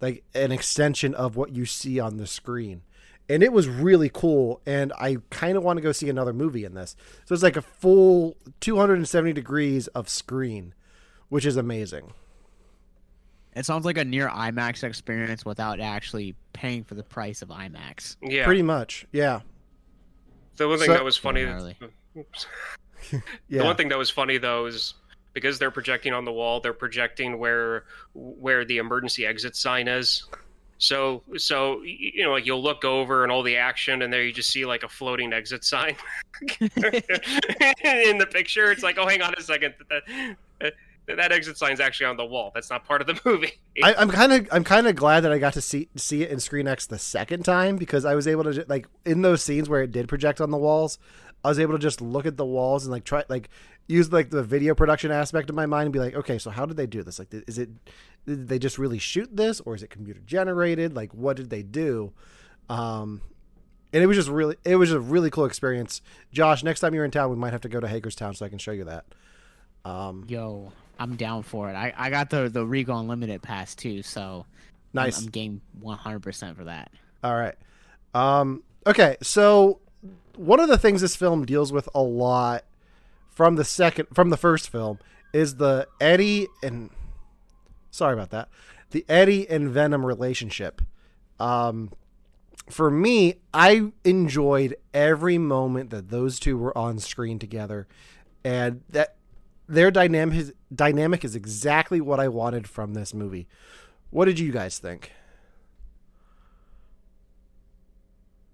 like 0.04 0.24
an 0.34 0.52
extension 0.52 1.14
of 1.14 1.36
what 1.36 1.50
you 1.54 1.64
see 1.66 1.98
on 1.98 2.16
the 2.18 2.26
screen. 2.26 2.82
And 3.28 3.42
it 3.42 3.52
was 3.52 3.68
really 3.68 4.10
cool, 4.12 4.60
and 4.66 4.92
I 4.98 5.16
kind 5.30 5.56
of 5.56 5.62
want 5.64 5.78
to 5.78 5.82
go 5.82 5.92
see 5.92 6.10
another 6.10 6.34
movie 6.34 6.64
in 6.64 6.74
this. 6.74 6.94
So 7.24 7.32
it's 7.32 7.42
like 7.42 7.56
a 7.56 7.62
full 7.62 8.36
270 8.60 9.32
degrees 9.32 9.86
of 9.88 10.10
screen, 10.10 10.74
which 11.30 11.46
is 11.46 11.56
amazing. 11.56 12.12
It 13.56 13.64
sounds 13.64 13.84
like 13.86 13.96
a 13.96 14.04
near 14.04 14.28
IMAX 14.28 14.84
experience 14.84 15.44
without 15.44 15.80
actually 15.80 16.34
paying 16.52 16.84
for 16.84 16.96
the 16.96 17.02
price 17.04 17.40
of 17.40 17.48
IMAX. 17.48 18.16
Yeah, 18.20 18.44
Pretty 18.44 18.62
much, 18.62 19.06
yeah. 19.12 19.40
The 20.56 20.68
one 20.68 20.78
thing 20.78 20.86
So- 20.88 20.92
that 20.94 21.04
was 21.04 21.16
funny. 21.16 21.44
Gnarly. 21.44 21.76
Oops. 22.16 22.46
Yeah. 23.10 23.20
The 23.60 23.64
one 23.64 23.76
thing 23.76 23.88
that 23.90 23.98
was 23.98 24.08
funny 24.08 24.38
though 24.38 24.64
is 24.64 24.94
because 25.34 25.58
they're 25.58 25.70
projecting 25.70 26.14
on 26.14 26.24
the 26.24 26.32
wall, 26.32 26.60
they're 26.60 26.72
projecting 26.72 27.38
where 27.38 27.84
where 28.14 28.64
the 28.64 28.78
emergency 28.78 29.26
exit 29.26 29.54
sign 29.56 29.88
is. 29.88 30.24
So 30.78 31.22
so 31.36 31.82
you 31.82 32.24
know 32.24 32.32
like 32.32 32.46
you'll 32.46 32.62
look 32.62 32.84
over 32.84 33.22
and 33.22 33.30
all 33.30 33.42
the 33.42 33.56
action 33.56 34.02
and 34.02 34.12
there 34.12 34.22
you 34.22 34.32
just 34.32 34.50
see 34.50 34.64
like 34.64 34.82
a 34.82 34.88
floating 34.88 35.32
exit 35.32 35.64
sign 35.64 35.96
in 36.40 36.58
the 38.18 38.28
picture. 38.30 38.72
It's 38.72 38.82
like 38.82 38.96
oh 38.98 39.06
hang 39.06 39.22
on 39.22 39.34
a 39.36 39.42
second 39.42 39.74
that 41.06 41.16
that, 41.16 41.16
that 41.16 41.32
exit 41.32 41.58
sign's 41.58 41.80
actually 41.80 42.06
on 42.06 42.16
the 42.16 42.24
wall. 42.24 42.50
That's 42.54 42.70
not 42.70 42.84
part 42.84 43.00
of 43.00 43.06
the 43.06 43.20
movie. 43.28 43.52
I, 43.82 43.94
I'm 43.94 44.10
kind 44.10 44.32
of 44.32 44.48
I'm 44.52 44.64
kind 44.64 44.86
of 44.86 44.96
glad 44.96 45.20
that 45.20 45.32
I 45.32 45.38
got 45.38 45.54
to 45.54 45.60
see 45.60 45.88
see 45.96 46.22
it 46.22 46.30
in 46.30 46.40
Screen 46.40 46.66
X 46.66 46.86
the 46.86 46.98
second 46.98 47.44
time 47.44 47.76
because 47.76 48.04
I 48.04 48.14
was 48.14 48.26
able 48.26 48.44
to 48.44 48.52
ju- 48.52 48.64
like 48.68 48.86
in 49.04 49.22
those 49.22 49.42
scenes 49.42 49.68
where 49.68 49.82
it 49.82 49.92
did 49.92 50.08
project 50.08 50.40
on 50.40 50.50
the 50.50 50.56
walls, 50.56 50.98
I 51.44 51.48
was 51.48 51.58
able 51.58 51.74
to 51.74 51.78
just 51.78 52.00
look 52.00 52.26
at 52.26 52.36
the 52.36 52.46
walls 52.46 52.84
and 52.84 52.92
like 52.92 53.04
try 53.04 53.24
like 53.28 53.50
use 53.86 54.10
like 54.12 54.30
the 54.30 54.42
video 54.42 54.74
production 54.74 55.10
aspect 55.10 55.50
of 55.50 55.56
my 55.56 55.66
mind 55.66 55.86
and 55.86 55.92
be 55.92 55.98
like, 55.98 56.14
okay, 56.14 56.38
so 56.38 56.50
how 56.50 56.64
did 56.66 56.76
they 56.76 56.86
do 56.86 57.02
this? 57.02 57.18
Like, 57.18 57.28
is 57.32 57.58
it 57.58 57.68
did 58.26 58.48
they 58.48 58.58
just 58.58 58.78
really 58.78 58.98
shoot 58.98 59.34
this 59.36 59.60
or 59.60 59.74
is 59.74 59.82
it 59.82 59.90
computer 59.90 60.20
generated? 60.24 60.94
Like, 60.94 61.12
what 61.12 61.36
did 61.36 61.50
they 61.50 61.62
do? 61.62 62.12
Um, 62.70 63.20
and 63.92 64.02
it 64.02 64.06
was 64.06 64.16
just 64.16 64.30
really 64.30 64.56
it 64.64 64.76
was 64.76 64.90
a 64.92 65.00
really 65.00 65.30
cool 65.30 65.44
experience. 65.44 66.00
Josh, 66.32 66.64
next 66.64 66.80
time 66.80 66.94
you're 66.94 67.04
in 67.04 67.10
town, 67.10 67.30
we 67.30 67.36
might 67.36 67.52
have 67.52 67.60
to 67.62 67.68
go 67.68 67.80
to 67.80 67.88
Hagerstown 67.88 68.34
so 68.34 68.46
I 68.46 68.48
can 68.48 68.58
show 68.58 68.72
you 68.72 68.84
that. 68.84 69.04
Um, 69.84 70.24
Yo, 70.28 70.72
I'm 70.98 71.16
down 71.16 71.42
for 71.42 71.70
it. 71.70 71.74
I, 71.74 71.92
I 71.96 72.10
got 72.10 72.30
the 72.30 72.48
the 72.48 72.64
Regal 72.64 72.98
Unlimited 72.98 73.42
pass 73.42 73.74
too, 73.74 74.02
so 74.02 74.20
I'm- 74.22 74.44
nice. 74.92 75.20
I'm, 75.20 75.26
game 75.26 75.60
100% 75.82 76.56
for 76.56 76.64
that. 76.64 76.90
All 77.22 77.34
right. 77.34 77.56
Um, 78.14 78.62
okay, 78.86 79.16
so 79.22 79.80
one 80.36 80.60
of 80.60 80.68
the 80.68 80.78
things 80.78 81.00
this 81.00 81.16
film 81.16 81.44
deals 81.44 81.72
with 81.72 81.88
a 81.94 82.00
lot 82.02 82.64
from 83.30 83.56
the 83.56 83.64
second 83.64 84.06
from 84.14 84.30
the 84.30 84.36
first 84.36 84.70
film 84.70 84.98
is 85.32 85.56
the 85.56 85.88
Eddie 86.00 86.46
and 86.62 86.90
sorry 87.90 88.12
about 88.14 88.30
that. 88.30 88.48
The 88.90 89.04
Eddie 89.08 89.48
and 89.50 89.68
Venom 89.70 90.06
relationship. 90.06 90.80
Um, 91.40 91.90
for 92.70 92.90
me, 92.90 93.34
I 93.52 93.90
enjoyed 94.04 94.76
every 94.94 95.36
moment 95.38 95.90
that 95.90 96.08
those 96.10 96.38
two 96.38 96.56
were 96.56 96.76
on 96.78 96.98
screen 97.00 97.38
together, 97.40 97.88
and 98.44 98.82
that 98.90 99.16
their 99.68 99.90
dynamic 99.90 100.38
is, 100.38 100.54
dynamic 100.74 101.24
is 101.24 101.34
exactly 101.34 102.00
what 102.00 102.20
I 102.20 102.28
wanted 102.28 102.68
from 102.68 102.94
this 102.94 103.14
movie. 103.14 103.46
What 104.10 104.26
did 104.26 104.38
you 104.38 104.52
guys 104.52 104.78
think? 104.78 105.12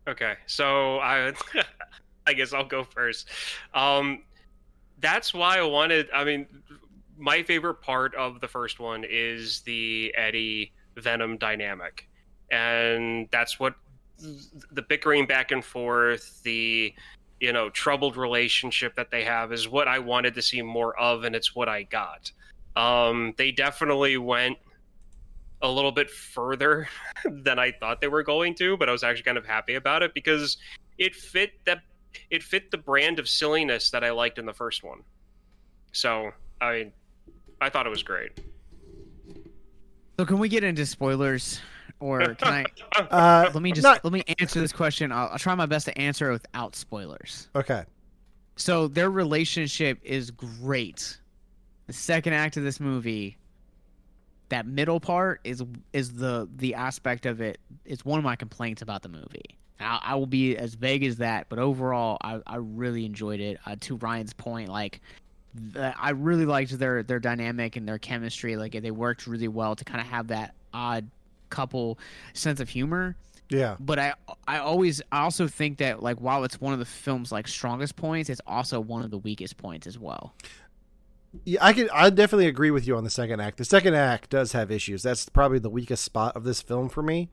Okay, 0.09 0.35
so 0.46 0.99
I, 0.99 1.33
I 2.27 2.33
guess 2.33 2.53
I'll 2.53 2.64
go 2.64 2.85
first. 2.85 3.29
Um, 3.75 4.23
that's 5.01 5.35
why 5.35 5.59
I 5.59 5.62
wanted. 5.62 6.09
I 6.14 6.25
mean, 6.25 6.46
my 7.16 7.42
favorite 7.42 7.83
part 7.83 8.14
of 8.14 8.40
the 8.40 8.49
first 8.49 8.81
one 8.81 9.05
is 9.09 9.61
the 9.61 10.14
Eddie 10.16 10.73
Venom 10.96 11.37
dynamic, 11.37 12.09
and 12.51 13.29
that's 13.31 13.61
what 13.61 13.75
the 14.73 14.83
bickering 14.83 15.27
back 15.27 15.51
and 15.51 15.64
forth, 15.64 16.42
the 16.42 16.94
you 17.40 17.53
know 17.53 17.70
troubled 17.70 18.16
relationship 18.16 18.94
that 18.96 19.11
they 19.11 19.24
have 19.24 19.53
is 19.53 19.68
what 19.68 19.88
I 19.88 19.98
wanted 19.98 20.35
to 20.35 20.42
see 20.42 20.62
more 20.62 20.98
of, 20.98 21.24
and 21.24 21.35
it's 21.35 21.55
what 21.55 21.68
I 21.68 21.83
got. 21.85 22.31
Um, 22.76 23.35
they 23.37 23.50
definitely 23.50 24.16
went 24.18 24.59
a 25.62 25.70
little 25.70 25.92
bit 25.92 26.11
further 26.11 26.88
than 27.24 27.59
I 27.59 27.72
thought 27.72 28.00
they 28.00 28.09
were 28.09 28.22
going 28.22 28.55
to, 28.57 28.76
but 28.76 28.88
I 28.88 28.92
was 28.92 29.03
actually 29.03 29.24
kind 29.24 29.38
of 29.38 29.46
happy 29.46 29.74
about 29.74 30.03
it 30.03 30.14
because 30.14 30.59
it 30.98 31.14
fit 31.14 31.53
that 31.64 31.81
it 32.31 32.42
fit 32.42 32.70
the 32.70 32.79
brand 32.79 33.18
of 33.18 33.29
silliness 33.29 33.90
that 33.90 34.05
I 34.05 34.11
liked 34.11 34.38
in 34.38 34.46
the 34.46 34.55
first 34.55 34.83
one. 34.83 35.03
So 35.92 36.33
I 36.61 36.92
I 37.61 37.70
thought 37.70 37.87
it 37.87 37.90
was 37.90 38.03
great. 38.03 38.38
So 40.18 40.26
can 40.26 40.38
we 40.38 40.48
get 40.50 40.64
into 40.64 40.85
spoilers, 40.85 41.61
or 42.01 42.35
can 42.35 42.49
I? 42.49 42.65
Uh, 43.11 43.51
Let 43.55 43.63
me 43.63 43.73
just 43.73 43.83
not- 43.85 44.05
let 44.05 44.13
me 44.13 44.23
answer 44.41 44.61
this 44.61 44.73
question. 44.73 45.13
I'll, 45.13 45.29
I'll 45.29 45.39
try 45.39 45.55
my 45.55 45.67
best 45.67 45.87
to 45.87 45.97
answer 45.99 46.29
it 46.31 46.33
without 46.33 46.75
spoilers. 46.77 47.49
okay. 47.55 47.85
So 48.57 48.89
their 48.89 49.11
relationship 49.11 49.99
is 50.03 50.31
great. 50.31 51.19
The 51.87 51.93
second 51.95 52.35
act 52.35 52.59
of 52.59 52.63
this 52.63 52.79
movie, 52.79 53.39
that 54.51 54.67
middle 54.67 55.01
part 55.01 55.41
is 55.45 55.63
is 55.93 56.13
the 56.15 56.49
the 56.57 56.75
aspect 56.75 57.25
of 57.27 57.41
it. 57.41 57.59
it 57.87 57.93
is 57.93 58.05
one 58.05 58.19
of 58.19 58.25
my 58.25 58.37
complaints 58.37 58.83
about 58.83 59.03
the 59.03 59.09
movie. 59.09 59.57
I, 59.81 60.01
I 60.03 60.15
will 60.17 60.27
be 60.27 60.57
as 60.59 60.75
vague 60.75 61.05
as 61.05 61.17
that, 61.17 61.47
but 61.49 61.59
overall, 61.59 62.19
I, 62.23 62.41
I 62.47 62.57
really 62.57 63.07
enjoyed 63.07 63.41
it. 63.41 63.59
Uh, 63.65 63.77
to 63.81 63.97
Ryan's 63.97 64.35
point, 64.35 64.69
like 64.69 65.01
the, 65.55 65.95
I 65.99 66.11
really 66.11 66.45
liked 66.47 66.79
their 66.79 67.03
their 67.03 67.19
dynamic 67.21 67.77
and 67.77 67.89
their 67.89 67.99
chemistry. 67.99 68.57
Like 68.57 68.73
they 68.73 68.91
worked 68.91 69.27
really 69.27 69.49
well 69.49 69.75
to 69.75 69.85
kind 69.85 70.01
of 70.03 70.07
have 70.09 70.27
that 70.29 70.55
odd 70.75 71.09
couple 71.51 71.99
sense 72.33 72.61
of 72.61 72.69
humor 72.69 73.17
Yeah. 73.51 73.77
but 73.81 73.99
I 73.99 74.15
I 74.47 74.59
always 74.59 75.03
I 75.13 75.21
also 75.21 75.47
think 75.49 75.79
that 75.79 76.03
like 76.03 76.21
while 76.21 76.45
it's 76.45 76.61
one 76.61 76.73
of 76.73 76.79
the 76.79 76.85
film's 76.87 77.31
like 77.33 77.47
strongest 77.49 77.97
points, 77.97 78.31
it's 78.31 78.41
also 78.47 78.81
one 78.81 79.03
of 79.03 79.11
the 79.11 79.19
weakest 79.19 79.57
points 79.57 79.87
as 79.87 79.99
well. 79.99 80.35
Yeah, 81.45 81.65
I 81.65 81.73
can. 81.73 81.89
I 81.95 82.11
definitely 82.11 82.49
agree 82.49 82.73
with 82.73 82.89
you 82.89 82.97
on 82.97 83.05
the 83.05 83.11
second 83.11 83.41
act. 83.41 83.59
The 83.59 83.65
second 83.65 83.95
act 83.95 84.31
does 84.31 84.51
have 84.53 84.71
issues. 84.73 85.05
That's 85.05 85.29
probably 85.29 85.61
the 85.61 85.71
weakest 85.71 86.03
spot 86.05 86.35
of 86.37 86.43
this 86.43 86.61
film 86.61 86.89
for 86.89 87.05
me, 87.05 87.31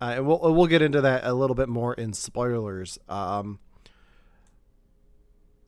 uh, 0.00 0.14
and 0.16 0.26
we'll 0.26 0.38
we'll 0.54 0.66
get 0.66 0.80
into 0.80 1.02
that 1.02 1.24
a 1.24 1.34
little 1.34 1.54
bit 1.54 1.68
more 1.68 1.92
in 1.92 2.14
spoilers. 2.14 2.98
Um, 3.06 3.58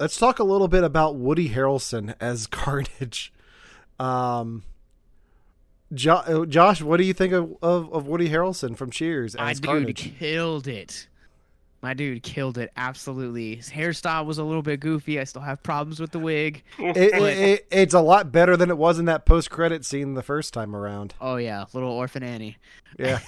let's 0.00 0.16
talk 0.16 0.38
a 0.38 0.44
little 0.44 0.68
bit 0.68 0.84
about 0.84 1.16
Woody 1.16 1.50
Harrelson 1.50 2.14
as 2.20 2.46
Carnage. 2.50 3.32
Um, 3.98 4.62
jo- 5.94 6.22
uh, 6.26 6.46
Josh, 6.46 6.82
what 6.82 6.98
do 6.98 7.04
you 7.04 7.12
think 7.12 7.32
of, 7.32 7.56
of, 7.62 7.92
of 7.92 8.06
Woody 8.06 8.28
Harrelson 8.28 8.76
from 8.76 8.90
Cheers 8.90 9.36
My 9.36 9.52
dude 9.52 9.64
Carnage? 9.64 10.18
killed 10.18 10.66
it. 10.66 11.08
My 11.82 11.94
dude 11.94 12.22
killed 12.22 12.58
it 12.58 12.72
absolutely. 12.76 13.56
His 13.56 13.70
hairstyle 13.70 14.26
was 14.26 14.38
a 14.38 14.44
little 14.44 14.62
bit 14.62 14.80
goofy. 14.80 15.20
I 15.20 15.24
still 15.24 15.42
have 15.42 15.62
problems 15.62 16.00
with 16.00 16.10
the 16.10 16.18
wig. 16.18 16.62
It, 16.78 16.96
it, 16.96 17.22
it, 17.22 17.66
it's 17.70 17.94
a 17.94 18.00
lot 18.00 18.32
better 18.32 18.56
than 18.56 18.70
it 18.70 18.78
was 18.78 18.98
in 18.98 19.04
that 19.04 19.26
post 19.26 19.50
credit 19.50 19.84
scene 19.84 20.14
the 20.14 20.22
first 20.22 20.52
time 20.54 20.74
around. 20.74 21.14
Oh 21.20 21.36
yeah, 21.36 21.66
little 21.72 21.90
orphan 21.90 22.22
Annie. 22.22 22.56
Yeah. 22.98 23.20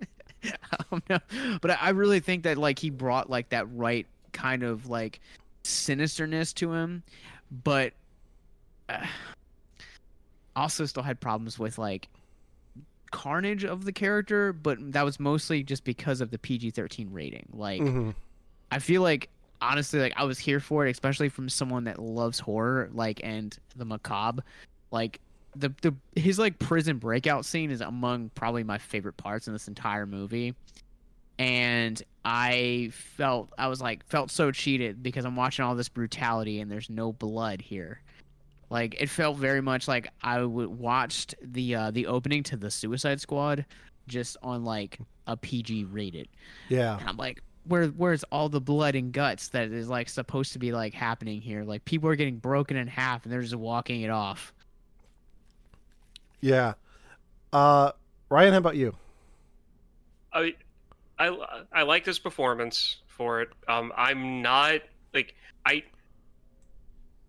I 0.44 0.84
don't 0.90 1.08
know, 1.08 1.18
but 1.60 1.70
I 1.70 1.78
I 1.80 1.88
really 1.90 2.20
think 2.20 2.42
that 2.44 2.58
like 2.58 2.78
he 2.78 2.90
brought 2.90 3.30
like 3.30 3.48
that 3.50 3.66
right 3.72 4.06
kind 4.32 4.62
of 4.62 4.88
like 4.88 5.20
sinisterness 5.64 6.52
to 6.54 6.72
him, 6.72 7.02
but 7.64 7.92
uh, 8.88 9.06
also 10.56 10.84
still 10.86 11.02
had 11.04 11.20
problems 11.20 11.58
with 11.58 11.78
like 11.78 12.08
carnage 13.12 13.64
of 13.64 13.84
the 13.84 13.92
character, 13.92 14.52
but 14.52 14.78
that 14.92 15.04
was 15.04 15.20
mostly 15.20 15.62
just 15.62 15.84
because 15.84 16.20
of 16.20 16.30
the 16.30 16.38
PG-13 16.38 17.08
rating. 17.12 17.46
Like 17.52 17.80
Mhm. 17.80 18.14
I 18.72 18.78
feel 18.80 19.02
like 19.02 19.28
honestly 19.60 20.00
like 20.00 20.14
I 20.16 20.24
was 20.24 20.38
here 20.38 20.60
for 20.60 20.86
it, 20.86 20.90
especially 20.90 21.28
from 21.28 21.48
someone 21.48 21.84
that 21.84 21.98
loves 22.00 22.38
horror 22.38 22.90
like 22.92 23.20
and 23.22 23.56
the 23.76 23.84
macabre. 23.84 24.42
Like 24.90 25.20
the 25.54 25.72
the 25.82 25.94
his 26.20 26.38
like 26.38 26.58
prison 26.58 26.98
breakout 26.98 27.44
scene 27.44 27.70
is 27.70 27.80
among 27.80 28.30
probably 28.34 28.64
my 28.64 28.78
favorite 28.78 29.16
parts 29.16 29.46
in 29.46 29.52
this 29.52 29.68
entire 29.68 30.04
movie. 30.06 30.54
And 31.38 32.02
I 32.24 32.90
felt 32.92 33.50
I 33.56 33.68
was 33.68 33.80
like 33.80 34.04
felt 34.06 34.30
so 34.30 34.50
cheated 34.50 35.02
because 35.02 35.24
I'm 35.24 35.36
watching 35.36 35.64
all 35.64 35.74
this 35.74 35.88
brutality 35.88 36.60
and 36.60 36.70
there's 36.70 36.90
no 36.90 37.12
blood 37.12 37.60
here. 37.62 38.00
Like 38.68 39.00
it 39.00 39.08
felt 39.08 39.36
very 39.36 39.60
much 39.60 39.86
like 39.86 40.08
I 40.22 40.44
watched 40.44 41.34
the 41.42 41.74
uh, 41.74 41.90
the 41.90 42.06
opening 42.06 42.42
to 42.44 42.56
the 42.56 42.70
Suicide 42.70 43.20
Squad 43.20 43.64
just 44.08 44.36
on 44.42 44.64
like 44.64 44.98
a 45.26 45.36
PG 45.36 45.84
rated. 45.84 46.28
Yeah. 46.68 46.98
And 46.98 47.08
I'm 47.08 47.16
like, 47.16 47.42
where 47.64 47.86
where's 47.86 48.24
all 48.24 48.48
the 48.48 48.60
blood 48.60 48.94
and 48.94 49.12
guts 49.12 49.48
that 49.48 49.70
is 49.70 49.88
like 49.88 50.08
supposed 50.08 50.52
to 50.54 50.58
be 50.58 50.72
like 50.72 50.94
happening 50.94 51.40
here? 51.40 51.64
Like 51.64 51.84
people 51.84 52.08
are 52.08 52.16
getting 52.16 52.38
broken 52.38 52.76
in 52.76 52.86
half 52.86 53.24
and 53.24 53.32
they're 53.32 53.42
just 53.42 53.54
walking 53.54 54.02
it 54.02 54.10
off. 54.10 54.52
Yeah. 56.40 56.74
Uh, 57.52 57.92
Ryan, 58.28 58.52
how 58.52 58.58
about 58.58 58.76
you? 58.76 58.94
I, 60.32 60.54
I, 61.18 61.64
I 61.72 61.82
like 61.82 62.04
this 62.04 62.18
performance 62.18 62.96
for 63.06 63.40
it. 63.40 63.48
Um, 63.66 63.92
I'm 63.96 64.42
not 64.42 64.80
like 65.14 65.34
I, 65.64 65.84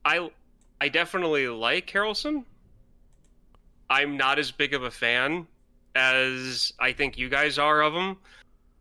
I, 0.04 0.30
I 0.80 0.90
definitely 0.90 1.48
like 1.48 1.90
Harrelson. 1.90 2.44
I'm 3.90 4.18
not 4.18 4.38
as 4.38 4.52
big 4.52 4.74
of 4.74 4.84
a 4.84 4.92
fan 4.92 5.48
as 5.96 6.74
I 6.80 6.92
think 6.92 7.18
you 7.18 7.30
guys 7.30 7.58
are 7.58 7.82
of 7.82 7.94
him. 7.94 8.18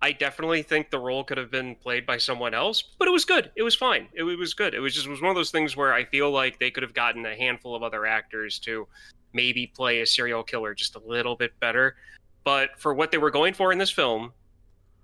I 0.03 0.13
definitely 0.13 0.63
think 0.63 0.91
the 0.91 0.99
role 0.99 1.25
could 1.25 1.39
have 1.39 1.51
been 1.51 1.75
played 1.75 2.05
by 2.05 2.19
someone 2.19 2.53
else, 2.53 2.83
but 2.99 3.09
it 3.09 3.13
was 3.13 3.25
good. 3.25 3.51
It 3.57 3.63
was 3.63 3.75
fine. 3.75 4.09
It, 4.13 4.25
it 4.25 4.39
was 4.39 4.53
good. 4.53 4.75
It 4.75 4.81
was 4.81 4.95
just 4.95 5.07
it 5.07 5.11
was 5.11 5.23
one 5.23 5.31
of 5.31 5.37
those 5.37 5.51
things 5.51 5.77
where 5.77 5.95
I 5.95 6.05
feel 6.05 6.31
like 6.31 6.59
they 6.59 6.71
could 6.71 6.83
have 6.83 6.93
gotten 6.93 7.25
a 7.25 7.35
handful 7.35 7.75
of 7.75 7.83
other 7.83 8.05
actors 8.05 8.59
to 8.61 8.87
maybe 9.33 9.67
play 9.67 10.03
a 10.03 10.07
serial 10.07 10.43
killer 10.43 10.75
just 10.75 10.97
a 10.97 11.01
little 11.01 11.35
bit 11.35 11.59
better. 11.61 11.97
But 12.45 12.71
for 12.79 12.93
what 12.95 13.11
they 13.11 13.19
were 13.19 13.31
going 13.31 13.55
for 13.55 13.73
in 13.73 13.79
this 13.79 13.91
film, 13.91 14.33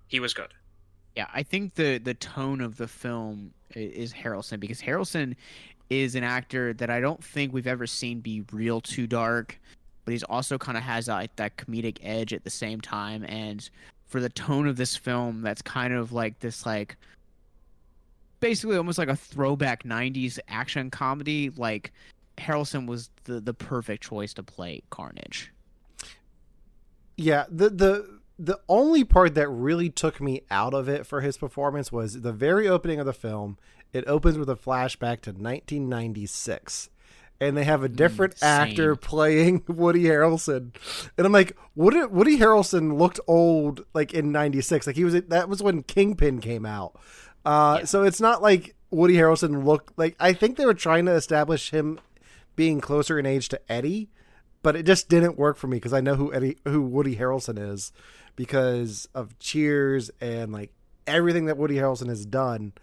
he 0.07 0.19
was 0.19 0.33
good. 0.33 0.53
Yeah, 1.15 1.27
I 1.33 1.43
think 1.43 1.73
the 1.75 1.97
the 1.97 2.13
tone 2.13 2.61
of 2.61 2.77
the 2.77 2.87
film 2.87 3.53
is 3.75 4.13
Harrelson 4.13 4.59
because 4.59 4.81
Harrelson 4.81 5.35
is 5.89 6.15
an 6.15 6.23
actor 6.23 6.73
that 6.73 6.89
I 6.89 6.99
don't 6.99 7.23
think 7.23 7.53
we've 7.53 7.67
ever 7.67 7.87
seen 7.87 8.19
be 8.19 8.43
real 8.51 8.81
too 8.81 9.07
dark, 9.07 9.59
but 10.05 10.11
he's 10.11 10.23
also 10.23 10.57
kind 10.57 10.77
of 10.77 10.83
has 10.83 11.07
like 11.07 11.35
that 11.37 11.57
comedic 11.57 11.97
edge 12.01 12.33
at 12.33 12.43
the 12.43 12.49
same 12.49 12.81
time. 12.81 13.23
And 13.27 13.67
for 14.05 14.19
the 14.19 14.29
tone 14.29 14.67
of 14.67 14.77
this 14.77 14.95
film, 14.95 15.41
that's 15.41 15.61
kind 15.61 15.93
of 15.93 16.11
like 16.11 16.39
this 16.39 16.65
like 16.65 16.97
basically 18.39 18.77
almost 18.77 18.97
like 18.97 19.09
a 19.09 19.15
throwback 19.15 19.83
'90s 19.83 20.39
action 20.47 20.89
comedy. 20.89 21.49
Like 21.55 21.91
Harrelson 22.37 22.87
was 22.87 23.09
the 23.25 23.39
the 23.39 23.53
perfect 23.53 24.03
choice 24.03 24.33
to 24.35 24.43
play 24.43 24.83
Carnage. 24.89 25.51
Yeah, 27.17 27.45
the 27.49 27.69
the 27.69 28.19
the 28.39 28.59
only 28.67 29.03
part 29.03 29.35
that 29.35 29.47
really 29.47 29.89
took 29.89 30.19
me 30.19 30.41
out 30.49 30.73
of 30.73 30.89
it 30.89 31.05
for 31.05 31.21
his 31.21 31.37
performance 31.37 31.91
was 31.91 32.21
the 32.21 32.33
very 32.33 32.67
opening 32.67 32.99
of 32.99 33.05
the 33.05 33.13
film. 33.13 33.57
It 33.93 34.03
opens 34.07 34.37
with 34.37 34.49
a 34.49 34.55
flashback 34.55 35.21
to 35.21 35.31
1996 35.31 36.89
and 37.39 37.57
they 37.57 37.63
have 37.63 37.83
a 37.83 37.89
different 37.89 38.35
mm, 38.35 38.43
actor 38.43 38.95
playing 38.95 39.63
Woody 39.67 40.03
Harrelson. 40.03 40.73
And 41.17 41.25
I'm 41.25 41.31
like, 41.31 41.57
Woody, 41.75 42.03
Woody 42.05 42.37
Harrelson 42.37 42.97
looked 42.97 43.19
old 43.27 43.85
like 43.93 44.13
in 44.13 44.31
96. 44.31 44.87
Like 44.87 44.95
he 44.95 45.03
was 45.03 45.13
that 45.13 45.49
was 45.49 45.61
when 45.61 45.83
Kingpin 45.83 46.39
came 46.39 46.65
out. 46.65 46.97
Uh, 47.45 47.77
yeah. 47.79 47.85
so 47.85 48.03
it's 48.03 48.21
not 48.21 48.41
like 48.41 48.75
Woody 48.89 49.15
Harrelson 49.15 49.65
looked 49.65 49.97
like 49.97 50.15
I 50.19 50.33
think 50.33 50.57
they 50.57 50.65
were 50.65 50.73
trying 50.73 51.05
to 51.05 51.13
establish 51.13 51.71
him 51.71 51.99
being 52.55 52.79
closer 52.79 53.19
in 53.19 53.25
age 53.25 53.49
to 53.49 53.59
Eddie, 53.69 54.09
but 54.61 54.75
it 54.75 54.85
just 54.85 55.09
didn't 55.09 55.37
work 55.37 55.57
for 55.57 55.67
me 55.67 55.77
because 55.77 55.93
I 55.93 56.01
know 56.01 56.15
who 56.15 56.33
Eddie 56.33 56.57
who 56.65 56.81
Woody 56.81 57.17
Harrelson 57.17 57.59
is 57.59 57.91
because 58.35 59.07
of 59.13 59.37
Cheers 59.39 60.09
and 60.21 60.53
like 60.53 60.71
everything 61.05 61.45
that 61.45 61.57
Woody 61.57 61.75
Harrelson 61.75 62.07
has 62.07 62.25
done. 62.25 62.73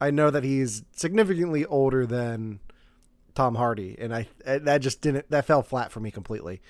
I 0.00 0.10
know 0.10 0.30
that 0.30 0.44
he's 0.44 0.82
significantly 0.92 1.64
older 1.64 2.06
than 2.06 2.60
Tom 3.34 3.54
Hardy, 3.54 3.96
and 3.98 4.14
I 4.14 4.28
that 4.44 4.78
just 4.78 5.00
didn't 5.00 5.30
that 5.30 5.46
fell 5.46 5.62
flat 5.62 5.92
for 5.92 6.00
me 6.00 6.10
completely. 6.10 6.60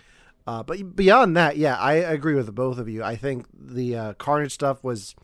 Uh, 0.47 0.63
but 0.63 0.95
beyond 0.95 1.37
that, 1.37 1.57
yeah, 1.57 1.77
I 1.77 1.95
agree 1.95 2.35
with 2.35 2.55
both 2.55 2.79
of 2.79 2.89
you. 2.89 3.03
I 3.03 3.17
think 3.17 3.47
the 3.53 3.97
uh, 3.97 4.13
Carnage 4.15 4.53
stuff 4.53 4.85
was 4.85 5.15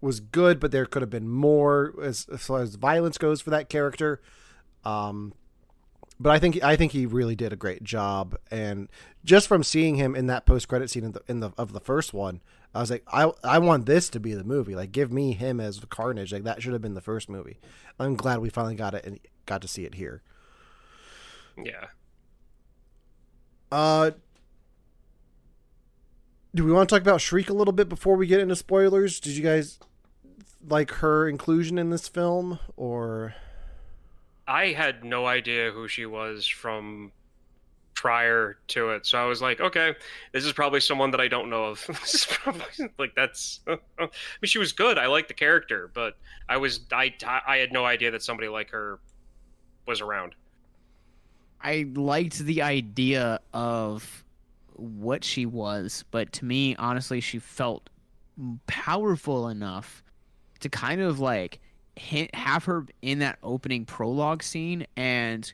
was 0.00 0.20
good, 0.20 0.60
but 0.60 0.70
there 0.70 0.86
could 0.86 1.02
have 1.02 1.10
been 1.10 1.28
more 1.28 1.92
as, 2.02 2.26
as 2.32 2.46
far 2.46 2.60
as 2.60 2.76
violence 2.76 3.18
goes 3.18 3.40
for 3.40 3.50
that 3.50 3.68
character. 3.68 4.20
Um, 4.84 5.34
but 6.20 6.30
I 6.30 6.38
think 6.38 6.62
I 6.62 6.76
think 6.76 6.92
he 6.92 7.06
really 7.06 7.36
did 7.36 7.52
a 7.52 7.56
great 7.56 7.82
job, 7.82 8.36
and 8.50 8.88
just 9.24 9.46
from 9.46 9.62
seeing 9.62 9.96
him 9.96 10.14
in 10.14 10.26
that 10.26 10.46
post 10.46 10.66
credit 10.66 10.90
scene 10.90 11.04
in 11.04 11.12
the, 11.12 11.22
in 11.28 11.40
the 11.40 11.50
of 11.58 11.72
the 11.72 11.80
first 11.80 12.12
one, 12.14 12.40
I 12.78 12.80
was 12.80 12.92
like, 12.92 13.02
I 13.12 13.28
I 13.42 13.58
want 13.58 13.86
this 13.86 14.08
to 14.10 14.20
be 14.20 14.34
the 14.34 14.44
movie. 14.44 14.76
Like, 14.76 14.92
give 14.92 15.10
me 15.12 15.32
him 15.32 15.58
as 15.58 15.80
Carnage. 15.90 16.32
Like 16.32 16.44
that 16.44 16.62
should 16.62 16.74
have 16.74 16.80
been 16.80 16.94
the 16.94 17.00
first 17.00 17.28
movie. 17.28 17.58
I'm 17.98 18.14
glad 18.14 18.38
we 18.38 18.50
finally 18.50 18.76
got 18.76 18.94
it 18.94 19.04
and 19.04 19.18
got 19.46 19.62
to 19.62 19.68
see 19.68 19.84
it 19.84 19.96
here. 19.96 20.22
Yeah. 21.60 21.86
Uh, 23.72 24.12
do 26.54 26.64
we 26.64 26.70
want 26.70 26.88
to 26.88 26.94
talk 26.94 27.02
about 27.02 27.20
Shriek 27.20 27.50
a 27.50 27.52
little 27.52 27.72
bit 27.72 27.88
before 27.88 28.14
we 28.14 28.28
get 28.28 28.38
into 28.38 28.54
spoilers? 28.54 29.18
Did 29.18 29.32
you 29.32 29.42
guys 29.42 29.80
like 30.64 30.92
her 30.92 31.28
inclusion 31.28 31.78
in 31.78 31.90
this 31.90 32.06
film, 32.06 32.60
or? 32.76 33.34
I 34.46 34.66
had 34.66 35.02
no 35.02 35.26
idea 35.26 35.72
who 35.72 35.88
she 35.88 36.06
was 36.06 36.46
from 36.46 37.10
prior 37.98 38.56
to 38.68 38.90
it. 38.90 39.04
So 39.04 39.18
I 39.18 39.24
was 39.24 39.42
like, 39.42 39.60
okay, 39.60 39.92
this 40.30 40.44
is 40.44 40.52
probably 40.52 40.78
someone 40.78 41.10
that 41.10 41.20
I 41.20 41.26
don't 41.26 41.50
know 41.50 41.64
of. 41.64 41.84
this 42.00 42.14
is 42.14 42.26
probably 42.26 42.88
like 42.96 43.12
that's. 43.16 43.58
I 43.66 43.76
mean, 43.98 44.10
she 44.44 44.60
was 44.60 44.70
good. 44.72 44.98
I 44.98 45.06
liked 45.06 45.26
the 45.26 45.34
character, 45.34 45.90
but 45.92 46.16
I 46.48 46.58
was 46.58 46.80
I 46.92 47.12
I 47.44 47.56
had 47.56 47.72
no 47.72 47.84
idea 47.84 48.12
that 48.12 48.22
somebody 48.22 48.48
like 48.48 48.70
her 48.70 49.00
was 49.84 50.00
around. 50.00 50.36
I 51.60 51.88
liked 51.96 52.38
the 52.38 52.62
idea 52.62 53.40
of 53.52 54.24
what 54.74 55.24
she 55.24 55.44
was, 55.44 56.04
but 56.12 56.32
to 56.34 56.44
me, 56.44 56.76
honestly, 56.76 57.20
she 57.20 57.40
felt 57.40 57.90
powerful 58.68 59.48
enough 59.48 60.04
to 60.60 60.68
kind 60.68 61.00
of 61.00 61.18
like 61.18 61.58
hint, 61.96 62.32
have 62.32 62.64
her 62.66 62.86
in 63.02 63.18
that 63.18 63.40
opening 63.42 63.84
prologue 63.84 64.44
scene 64.44 64.86
and 64.94 65.52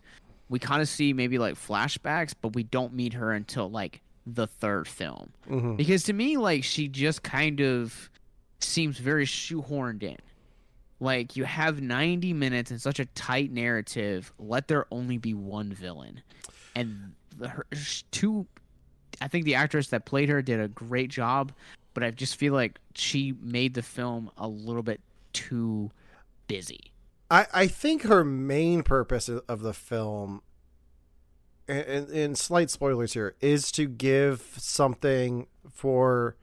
we 0.49 0.59
kind 0.59 0.83
of 0.83 0.89
see 0.89 1.13
maybe 1.13 1.39
like 1.39 1.55
flashbacks 1.55 2.35
but 2.41 2.55
we 2.55 2.63
don't 2.63 2.93
meet 2.93 3.13
her 3.15 3.33
until 3.33 3.71
like 3.71 4.01
the 4.27 4.47
third 4.47 4.89
film 4.89 5.33
mm-hmm. 5.49 5.77
because 5.77 6.05
to 6.05 6.13
me 6.13 6.37
like 6.37 6.65
she 6.65 6.89
just 6.89 7.23
kind 7.23 7.61
of 7.61 8.11
seems 8.61 8.99
very 8.99 9.27
shoehorned 9.27 10.03
in 10.03 10.17
like 11.01 11.37
you 11.37 11.45
have 11.45 11.83
90 11.83 12.33
minutes 12.33 12.71
in 12.71 12.79
such 12.79 12.99
a 12.99 13.05
tight 13.07 13.53
narrative 13.53 14.33
let 14.39 14.69
there 14.69 14.87
only 14.91 15.19
be 15.19 15.35
one 15.35 15.73
villain 15.73 16.23
and 16.75 17.13
the, 17.37 17.49
her 17.49 17.67
two 18.11 18.47
i 19.21 19.29
think 19.29 19.45
the 19.45 19.55
actress 19.55 19.89
that 19.89 20.07
played 20.07 20.29
her 20.29 20.41
did 20.41 20.61
a 20.61 20.69
great 20.69 21.11
job 21.11 21.53
but 21.93 22.03
i 22.03 22.11
just 22.11 22.37
feel 22.37 22.55
like 22.55 22.79
she 22.95 23.35
made 23.43 23.75
the 23.75 23.83
film 23.83 24.31
a 24.39 24.49
little 24.49 24.83
bit 24.83 25.01
too 25.35 25.91
busy. 26.47 26.93
I, 27.31 27.47
I 27.53 27.67
think 27.67 28.03
her 28.03 28.25
main 28.25 28.83
purpose 28.83 29.29
of 29.29 29.61
the 29.61 29.73
film, 29.73 30.43
and, 31.67 32.11
in 32.11 32.35
slight 32.35 32.71
spoilers 32.71 33.15
here, 33.15 33.35
is 33.41 33.73
to 33.73 33.87
give 33.87 34.55
something 34.59 35.47
for 35.71 36.37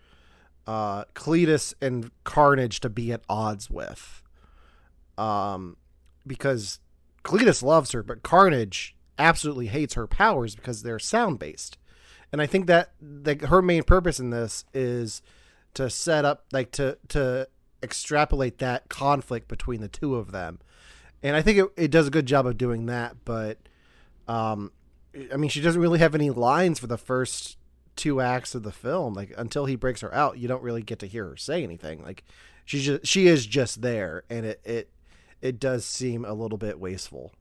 uh, 0.67 1.06
Cletus 1.13 1.74
and 1.82 2.12
Carnage 2.24 2.80
to 2.82 2.89
be 2.89 3.12
at 3.12 3.22
odds 3.30 3.70
with. 3.70 4.24
Um, 5.17 5.78
because 6.26 6.80
Cletus 7.24 7.62
loves 7.62 7.91
her, 7.91 8.04
but 8.04 8.24
Carnage 8.24 8.96
absolutely 9.17 9.67
hates 9.67 9.94
her 9.94 10.08
powers 10.08 10.56
because 10.56 10.84
they're 10.84 11.00
sound 11.00 11.39
based. 11.39 11.78
And 12.32 12.41
I 12.41 12.46
think 12.46 12.67
that 12.67 12.94
that 13.02 13.41
her 13.46 13.62
main 13.62 13.84
purpose 13.84 14.20
in 14.20 14.30
this 14.30 14.63
is 14.74 15.22
to 15.74 15.89
set 15.89 16.26
up 16.26 16.46
like 16.52 16.72
to 16.72 16.98
to 17.10 17.48
extrapolate 17.84 18.60
that 18.60 18.89
conflict 18.89 19.48
between 19.48 19.82
the 19.82 19.88
two 19.88 20.15
of 20.15 20.32
them. 20.32 20.60
And 21.24 21.36
I 21.36 21.42
think 21.42 21.58
it, 21.60 21.66
it 21.78 21.92
does 21.92 22.08
a 22.08 22.12
good 22.12 22.26
job 22.26 22.48
of 22.48 22.58
doing 22.58 22.88
that, 22.88 23.16
but 23.26 23.58
um, 24.28 24.72
I 25.32 25.38
mean, 25.38 25.50
she 25.50 25.62
doesn't 25.62 25.82
really 25.82 26.00
have 26.00 26.16
any 26.16 26.30
lines 26.30 26.80
for 26.80 26.88
the 26.88 26.98
first 26.98 27.58
two 27.96 28.22
acts 28.22 28.56
of 28.56 28.64
the 28.64 28.72
film. 28.72 29.14
Like 29.14 29.34
until 29.38 29.66
he 29.66 29.76
breaks 29.76 30.02
her 30.02 30.14
out, 30.14 30.38
you 30.38 30.48
don't 30.48 30.64
really 30.64 30.82
get 30.82 31.00
to 31.00 31.08
hear 31.08 31.28
her 31.30 31.38
say 31.38 31.64
anything. 31.64 32.04
Like 32.04 32.24
she's 32.66 32.86
just 32.86 33.06
she 33.06 33.28
is 33.28 33.46
just 33.46 33.82
there, 33.82 34.24
and 34.30 34.46
it 34.46 34.62
it 34.64 34.90
it 35.42 35.60
does 35.60 35.86
seem 35.86 36.26
a 36.26 36.34
little 36.34 36.58
bit 36.58 36.80
wasteful. 36.80 37.34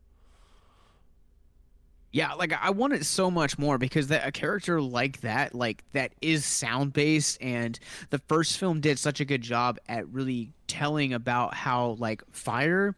Yeah, 2.13 2.33
like 2.33 2.53
I 2.61 2.71
want 2.71 2.93
it 2.93 3.07
so 3.07 3.31
much 3.31 3.57
more 3.57 3.79
because 3.79 4.09
that 4.09 4.27
a 4.27 4.33
character 4.33 4.83
like 4.83 5.21
that, 5.21 5.55
like 5.55 5.85
that 5.93 6.13
is 6.21 6.45
sound 6.45 6.93
based, 6.93 7.41
and 7.41 7.79
the 8.11 8.19
first 8.27 8.59
film 8.59 8.81
did 8.81 8.99
such 8.99 9.21
a 9.21 9.25
good 9.25 9.43
job 9.43 9.79
at 9.89 10.09
really 10.09 10.51
telling 10.67 11.13
about 11.13 11.55
how 11.55 11.97
like 12.01 12.23
fire 12.33 12.97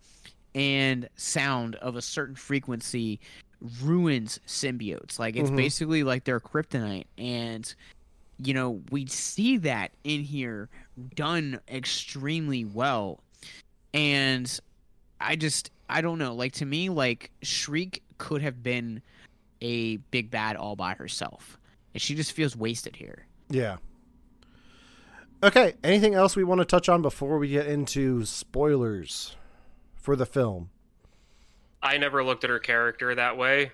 and 0.54 1.08
sound 1.16 1.76
of 1.76 1.96
a 1.96 2.02
certain 2.02 2.34
frequency 2.34 3.20
ruins 3.82 4.40
symbiotes. 4.46 5.18
Like 5.18 5.36
it's 5.36 5.48
mm-hmm. 5.48 5.56
basically 5.56 6.02
like 6.04 6.24
they're 6.24 6.40
kryptonite, 6.40 7.06
and 7.18 7.72
you 8.38 8.54
know 8.54 8.80
we 8.90 9.06
see 9.06 9.56
that 9.58 9.92
in 10.04 10.22
here 10.22 10.68
done 11.14 11.60
extremely 11.68 12.64
well, 12.64 13.20
and 13.94 14.60
I 15.20 15.36
just 15.36 15.70
I 15.88 16.00
don't 16.00 16.18
know. 16.18 16.34
Like 16.34 16.52
to 16.54 16.66
me, 16.66 16.88
like 16.88 17.30
Shriek 17.42 18.02
could 18.18 18.42
have 18.42 18.62
been 18.62 19.02
a 19.60 19.96
big 20.10 20.30
bad 20.30 20.56
all 20.56 20.76
by 20.76 20.94
herself. 20.94 21.58
And 21.94 22.02
she 22.02 22.14
just 22.14 22.32
feels 22.32 22.56
wasted 22.56 22.96
here. 22.96 23.26
Yeah. 23.48 23.76
Okay, 25.42 25.74
anything 25.82 26.14
else 26.14 26.36
we 26.36 26.44
want 26.44 26.60
to 26.60 26.64
touch 26.64 26.88
on 26.88 27.02
before 27.02 27.38
we 27.38 27.48
get 27.48 27.66
into 27.66 28.24
spoilers 28.24 29.36
for 30.02 30.16
the 30.16 30.26
film? 30.26 30.70
I 31.82 31.96
never 31.98 32.22
looked 32.22 32.44
at 32.44 32.50
her 32.50 32.58
character 32.58 33.14
that 33.14 33.36
way. 33.36 33.72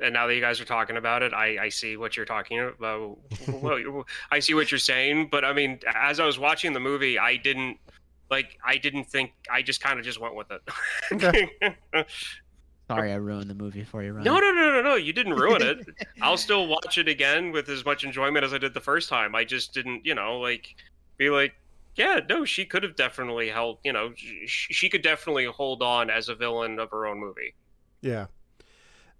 And 0.00 0.12
now 0.12 0.26
that 0.26 0.34
you 0.34 0.40
guys 0.40 0.60
are 0.60 0.64
talking 0.64 0.96
about 0.96 1.22
it, 1.22 1.32
I, 1.32 1.64
I 1.64 1.68
see 1.68 1.96
what 1.96 2.16
you're 2.16 2.26
talking 2.26 2.60
about. 2.60 3.18
well, 3.48 4.06
I 4.30 4.40
see 4.40 4.54
what 4.54 4.70
you're 4.70 4.78
saying. 4.78 5.28
But 5.30 5.44
I 5.44 5.52
mean, 5.52 5.80
as 5.94 6.20
I 6.20 6.26
was 6.26 6.38
watching 6.38 6.72
the 6.72 6.80
movie, 6.80 7.18
I 7.18 7.36
didn't 7.36 7.78
like 8.30 8.58
I 8.64 8.76
didn't 8.76 9.04
think 9.04 9.32
I 9.50 9.62
just 9.62 9.80
kind 9.80 9.98
of 9.98 10.04
just 10.04 10.20
went 10.20 10.34
with 10.34 10.48
it. 10.50 10.62
Okay. 11.12 11.48
Sorry, 12.88 13.12
I 13.12 13.16
ruined 13.16 13.48
the 13.48 13.54
movie 13.54 13.82
for 13.82 14.02
you, 14.02 14.12
Ryan. 14.12 14.24
No, 14.24 14.38
no, 14.38 14.50
no, 14.50 14.72
no, 14.72 14.82
no. 14.82 14.94
You 14.96 15.14
didn't 15.14 15.34
ruin 15.34 15.62
it. 15.62 15.86
I'll 16.20 16.36
still 16.36 16.66
watch 16.66 16.98
it 16.98 17.08
again 17.08 17.50
with 17.50 17.68
as 17.70 17.82
much 17.84 18.04
enjoyment 18.04 18.44
as 18.44 18.52
I 18.52 18.58
did 18.58 18.74
the 18.74 18.80
first 18.80 19.08
time. 19.08 19.34
I 19.34 19.44
just 19.44 19.72
didn't, 19.72 20.04
you 20.04 20.14
know, 20.14 20.38
like 20.38 20.74
be 21.16 21.30
like, 21.30 21.54
yeah, 21.96 22.20
no, 22.28 22.44
she 22.44 22.64
could 22.64 22.82
have 22.82 22.96
definitely 22.96 23.48
held, 23.48 23.78
you 23.84 23.92
know, 23.92 24.12
she, 24.16 24.72
she 24.72 24.88
could 24.88 25.02
definitely 25.02 25.46
hold 25.46 25.82
on 25.82 26.10
as 26.10 26.28
a 26.28 26.34
villain 26.34 26.78
of 26.78 26.90
her 26.90 27.06
own 27.06 27.18
movie. 27.18 27.54
Yeah. 28.00 28.26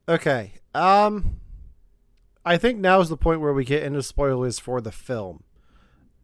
Okay. 0.08 0.54
Um 0.74 1.40
I 2.44 2.56
think 2.58 2.78
now 2.78 3.00
is 3.00 3.08
the 3.08 3.16
point 3.16 3.40
where 3.40 3.54
we 3.54 3.64
get 3.64 3.82
into 3.82 4.02
spoilers 4.02 4.58
for 4.58 4.80
the 4.80 4.92
film. 4.92 5.44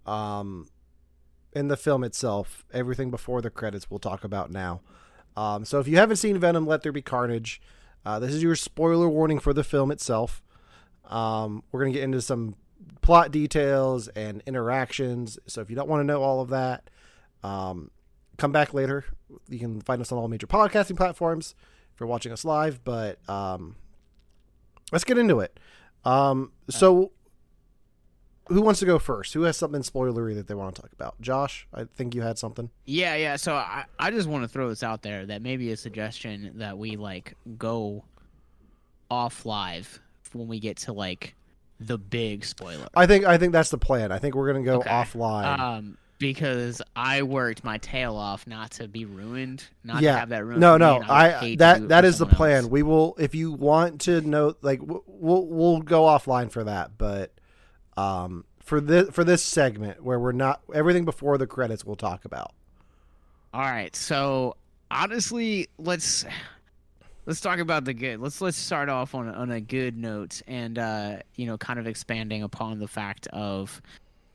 Um 0.07 0.69
in 1.53 1.69
the 1.69 1.77
film 1.77 2.05
itself. 2.05 2.65
Everything 2.73 3.11
before 3.11 3.43
the 3.43 3.51
credits 3.51 3.91
we'll 3.91 3.99
talk 3.99 4.25
about 4.25 4.51
now. 4.51 4.81
Um, 5.37 5.65
so 5.65 5.79
if 5.79 5.89
you 5.89 5.97
haven't 5.97 6.17
seen 6.17 6.39
Venom, 6.39 6.67
Let 6.67 6.83
There 6.83 6.93
Be 6.93 7.03
Carnage, 7.03 7.63
uh, 8.05 8.19
this 8.19 8.33
is 8.35 8.43
your 8.43 8.57
spoiler 8.57 9.09
warning 9.09 9.39
for 9.39 9.53
the 9.53 9.65
film 9.65 9.91
itself. 9.91 10.43
Um, 11.05 11.63
we're 11.71 11.81
gonna 11.81 11.93
get 11.93 12.03
into 12.03 12.21
some 12.21 12.57
plot 13.03 13.31
details 13.31 14.09
and 14.09 14.43
interactions. 14.47 15.38
So 15.47 15.61
if 15.61 15.71
you 15.71 15.77
don't 15.77 15.88
want 15.88 16.01
to 16.01 16.05
know 16.05 16.23
all 16.23 16.40
of 16.40 16.51
that, 16.51 16.90
um, 17.43 17.90
come 18.37 18.53
back 18.53 18.75
later. 18.75 19.05
You 19.49 19.59
can 19.59 19.81
find 19.81 20.01
us 20.01 20.12
on 20.12 20.19
all 20.19 20.29
major 20.29 20.47
podcasting 20.47 20.97
platforms 20.97 21.55
if 21.95 22.01
you're 22.01 22.09
watching 22.09 22.33
us 22.33 22.45
live. 22.45 22.83
But 22.85 23.19
um, 23.29 23.77
let's 24.93 25.05
get 25.05 25.19
into 25.19 25.40
it. 25.40 25.59
Um, 26.05 26.53
so 26.69 27.12
who 28.51 28.62
wants 28.62 28.81
to 28.81 28.87
go 28.87 28.99
first? 28.99 29.33
Who 29.35 29.43
has 29.43 29.57
something 29.57 29.83
spoilery 29.83 30.35
that 30.35 30.49
they 30.49 30.55
want 30.55 30.75
to 30.75 30.83
talk 30.83 30.93
about? 30.93 31.21
Josh, 31.21 31.69
I 31.73 31.85
think 31.85 32.14
you 32.14 32.23
had 32.23 32.38
something. 32.38 32.71
Yeah, 32.85 33.14
yeah. 33.14 33.37
So 33.37 33.55
I, 33.55 33.85
I 33.99 34.11
just 34.11 34.29
want 34.29 34.43
to 34.45 34.49
throw 34.49 34.69
this 34.69 34.83
out 34.83 35.03
there 35.03 35.25
that 35.27 35.40
maybe 35.43 35.71
a 35.73 35.77
suggestion 35.77 36.53
that 36.57 36.77
we 36.77 36.97
like 36.97 37.37
go 37.57 38.05
off 39.11 39.47
live 39.47 40.01
when 40.33 40.49
we 40.49 40.59
get 40.61 40.79
to 40.79 40.93
like 40.93 41.35
the 41.81 41.97
big 41.99 42.45
spoiler. 42.45 42.87
I 42.95 43.07
think 43.07 43.25
I 43.25 43.38
think 43.38 43.53
that's 43.53 43.71
the 43.71 43.79
plan. 43.79 44.12
I 44.12 44.19
think 44.19 44.35
we're 44.35 44.53
gonna 44.53 44.64
go 44.64 44.79
Okay. 44.81 44.90
offline. 44.90 45.59
Um, 45.59 45.97
because 46.19 46.83
I 46.95 47.23
worked 47.23 47.64
my 47.64 47.79
tail 47.79 48.14
off 48.14 48.47
not 48.47 48.73
to 48.73 48.87
be 48.87 49.07
ruined, 49.07 49.64
not 49.83 50.03
Yeah. 50.03 50.12
to 50.12 50.19
have 50.19 50.29
that 50.29 50.45
ruined. 50.45 50.61
no, 50.61 50.77
no, 50.77 51.01
I 51.09 51.40
do 51.40 51.57
that 51.57 51.88
that 51.88 52.05
is 52.05 52.19
the 52.19 52.27
plan. 52.27 52.64
else. 52.64 52.66
We 52.71 52.83
will 52.83 53.16
if 53.19 53.35
you 53.35 53.53
want 53.53 54.03
to 54.03 54.21
know 54.21 54.55
like 54.61 54.81
we'll 54.83 55.47
we'll 55.47 55.81
go 55.81 56.03
offline 56.05 56.51
for 56.53 56.64
that, 56.64 56.99
but 56.99 57.33
um 57.97 58.45
for 58.62 58.81
this 58.83 59.09
for 59.11 59.25
this 59.25 59.43
segment 59.43 60.05
where 60.05 60.19
we're 60.21 60.33
not 60.33 60.61
everything 60.75 61.07
before 61.07 61.38
the 61.38 61.47
credits 61.47 61.85
we'll 61.87 61.97
talk 61.97 62.27
about. 62.27 62.53
All 63.55 63.62
right, 63.62 63.97
so 63.97 64.57
honestly, 64.90 65.69
let's 65.79 66.25
let's 67.31 67.40
talk 67.40 67.61
about 67.61 67.85
the 67.85 67.95
good. 67.95 68.19
Let's 68.19 68.40
let's 68.40 68.57
start 68.57 68.88
off 68.88 69.14
on 69.14 69.29
a, 69.29 69.33
on 69.33 69.53
a 69.53 69.61
good 69.61 69.97
note, 69.97 70.43
and 70.49 70.77
uh, 70.77 71.19
you 71.37 71.47
know, 71.47 71.57
kind 71.57 71.79
of 71.79 71.87
expanding 71.87 72.43
upon 72.43 72.81
the 72.81 72.88
fact 72.88 73.29
of 73.29 73.81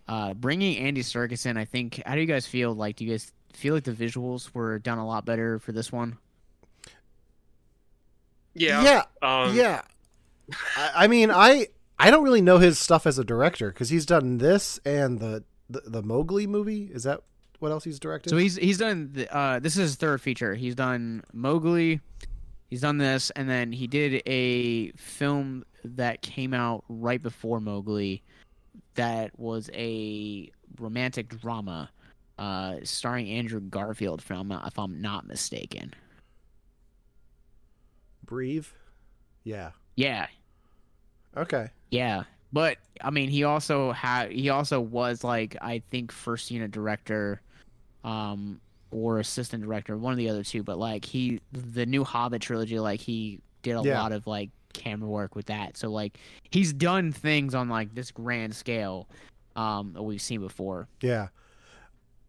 uh, 0.08 0.34
bringing 0.34 0.78
Andy 0.78 1.02
Serkis 1.02 1.46
in. 1.46 1.58
I 1.58 1.66
think. 1.66 2.02
How 2.06 2.16
do 2.16 2.22
you 2.22 2.26
guys 2.26 2.48
feel? 2.48 2.74
Like, 2.74 2.96
do 2.96 3.04
you 3.04 3.12
guys 3.12 3.34
feel 3.54 3.74
like 3.74 3.84
the 3.84 3.92
visuals 3.92 4.50
were 4.54 4.80
done 4.80 4.98
a 4.98 5.06
lot 5.06 5.26
better 5.26 5.60
for 5.60 5.74
this 5.74 5.92
one? 5.92 6.18
Yeah. 8.54 8.82
yeah, 8.82 9.04
Um, 9.22 9.54
yeah. 9.54 9.82
I, 10.78 10.92
I 10.96 11.08
mean, 11.08 11.32
I 11.32 11.68
I 12.00 12.10
don't 12.12 12.24
really 12.24 12.42
know 12.42 12.60
his 12.60 12.80
stuff 12.80 13.06
as 13.06 13.20
a 13.20 13.26
director 13.26 13.72
because 13.74 13.90
he's 13.90 14.06
done 14.06 14.38
this 14.38 14.80
and 14.86 15.20
the, 15.20 15.44
the 15.70 15.82
the 15.86 16.02
Mowgli 16.02 16.48
movie. 16.48 16.90
Is 16.94 17.04
that 17.04 17.24
what 17.60 17.74
else 17.74 17.84
he's 17.84 18.00
directed? 18.00 18.30
So 18.30 18.38
he's 18.38 18.56
he's 18.56 18.78
done. 18.78 19.10
The, 19.12 19.36
uh, 19.36 19.60
this 19.60 19.74
is 19.74 19.80
his 19.82 19.96
third 19.96 20.22
feature. 20.22 20.56
He's 20.56 20.76
done 20.76 21.26
Mowgli. 21.34 22.00
He's 22.70 22.82
done 22.82 22.98
this, 22.98 23.30
and 23.32 23.48
then 23.50 23.72
he 23.72 23.88
did 23.88 24.22
a 24.26 24.92
film 24.92 25.64
that 25.84 26.22
came 26.22 26.54
out 26.54 26.84
right 26.90 27.22
before 27.22 27.60
Mowgli, 27.62 28.24
that 28.96 29.38
was 29.40 29.70
a 29.74 30.50
romantic 30.80 31.30
drama, 31.30 31.90
uh, 32.40 32.78
starring 32.84 33.30
Andrew 33.30 33.60
Garfield. 33.62 34.20
If 34.22 34.32
I'm 34.32 34.48
not, 34.48 34.68
if 34.68 34.80
I'm 34.80 35.00
not 35.02 35.28
mistaken. 35.28 35.94
Breathe. 38.26 38.66
Yeah. 39.44 39.72
Yeah, 39.96 40.28
Okay. 41.38 41.70
yeah. 41.92 42.24
But 42.52 42.78
I 43.02 43.10
mean, 43.12 43.30
he 43.30 43.44
also 43.44 43.92
had 43.92 44.32
he 44.32 44.50
also 44.50 44.80
was 44.82 45.24
like 45.24 45.56
I 45.62 45.80
think 45.90 46.12
first 46.12 46.50
unit 46.52 46.72
director, 46.72 47.42
um, 48.04 48.60
or 48.96 49.20
assistant 49.20 49.62
director, 49.64 49.98
one 49.98 50.14
of 50.14 50.18
the 50.18 50.30
other 50.30 50.44
two. 50.44 50.64
But 50.64 50.78
like 50.78 51.04
he, 51.04 51.42
the 51.52 51.86
new 51.86 52.04
Hobbit 52.06 52.42
trilogy, 52.42 52.80
like 52.80 53.02
he 53.02 53.40
did 53.62 53.76
a 53.76 53.82
Yeah. 53.84 54.02
lot 54.02 54.12
of 54.14 54.26
like 54.26 54.52
camera 54.74 55.10
work 55.10 55.36
with 55.36 55.48
that. 55.48 55.76
So 55.78 55.90
like 55.90 56.18
he's 56.50 56.72
done 56.72 57.12
things 57.12 57.54
on 57.54 57.68
like 57.70 57.94
this 57.94 58.12
grand 58.12 58.56
scale, 58.56 59.08
um, 59.56 59.94
that 59.94 60.04
we've 60.04 60.22
seen 60.22 60.40
before. 60.42 60.88
Yeah. 61.02 61.28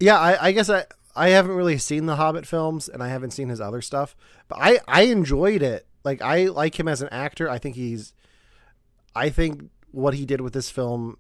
Yeah, 0.01 0.19
I, 0.19 0.49
I 0.49 0.53
guess 0.53 0.69
I 0.69 0.85
I 1.15 1.31
haven't 1.31 1.53
really 1.57 1.79
seen 1.79 2.07
the 2.07 2.17
Hobbit 2.17 2.47
films 2.47 2.89
and 2.89 3.03
I 3.03 3.09
haven't 3.09 3.31
seen 3.31 3.49
his 3.49 3.61
other 3.61 3.81
stuff, 3.81 4.15
but 4.49 4.59
I 4.61 4.81
I 4.89 5.03
enjoyed 5.03 5.63
it. 5.63 5.87
Like 6.05 6.21
I 6.21 6.47
like 6.47 6.79
him 6.79 6.89
as 6.89 7.01
an 7.01 7.09
actor. 7.11 7.49
I 7.49 7.59
think 7.59 7.77
he's 7.77 8.13
I 9.15 9.31
think 9.31 9.71
what 9.93 10.15
he 10.15 10.27
did 10.27 10.41
with 10.41 10.53
this 10.53 10.69
film 10.71 11.17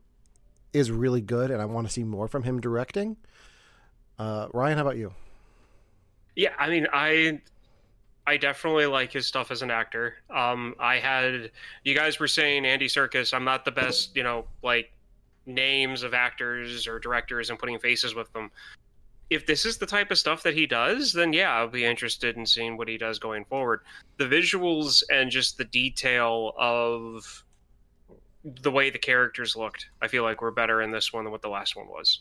is 0.73 0.91
really 0.91 1.21
good 1.23 1.51
and 1.51 1.63
I 1.63 1.65
want 1.65 1.87
to 1.87 1.93
see 1.93 2.05
more 2.05 2.29
from 2.29 2.43
him 2.43 2.61
directing. 2.61 3.17
Uh 4.19 4.49
Ryan, 4.53 4.77
how 4.79 4.83
about 4.85 4.97
you? 4.99 5.13
Yeah, 6.37 6.53
I 6.59 6.69
mean, 6.69 6.87
I 6.93 7.41
I 8.27 8.37
definitely 8.37 8.87
like 8.87 9.13
his 9.13 9.27
stuff 9.27 9.51
as 9.51 9.63
an 9.63 9.71
actor. 9.71 10.17
Um, 10.31 10.75
I 10.79 10.97
had 10.97 11.51
you 11.85 11.95
guys 11.95 12.21
were 12.21 12.29
saying 12.29 12.67
Andy 12.67 12.89
Serkis. 12.89 13.33
I'm 13.33 13.45
not 13.45 13.65
the 13.65 13.71
best, 13.71 14.15
you 14.15 14.23
know, 14.23 14.45
like 14.63 14.93
names 15.47 16.03
of 16.03 16.13
actors 16.13 16.87
or 16.87 16.99
directors 16.99 17.51
and 17.51 17.59
putting 17.59 17.79
faces 17.79 18.15
with 18.15 18.33
them. 18.33 18.51
If 19.31 19.47
this 19.47 19.65
is 19.65 19.79
the 19.79 19.87
type 19.87 20.11
of 20.11 20.19
stuff 20.19 20.43
that 20.43 20.55
he 20.55 20.67
does, 20.67 21.13
then 21.13 21.33
yeah, 21.33 21.53
I'll 21.53 21.69
be 21.69 21.85
interested 21.85 22.37
in 22.37 22.47
seeing 22.47 22.77
what 22.77 22.89
he 22.89 22.99
does 22.99 23.19
going 23.19 23.45
forward. 23.45 23.81
The 24.19 24.25
visuals 24.25 25.03
and 25.11 25.31
just 25.31 25.57
the 25.57 25.65
detail 25.65 26.53
of 26.59 27.45
the 28.63 28.71
way 28.71 28.91
the 28.91 28.99
characters 28.99 29.57
looked, 29.57 29.87
I 30.03 30.09
feel 30.09 30.23
like 30.23 30.43
were 30.43 30.53
better 30.53 30.83
in 30.83 30.91
this 30.93 31.13
one 31.13 31.25
than 31.25 31.33
what 31.33 31.43
the 31.43 31.49
last 31.49 31.75
one 31.75 31.89
was. 31.89 32.21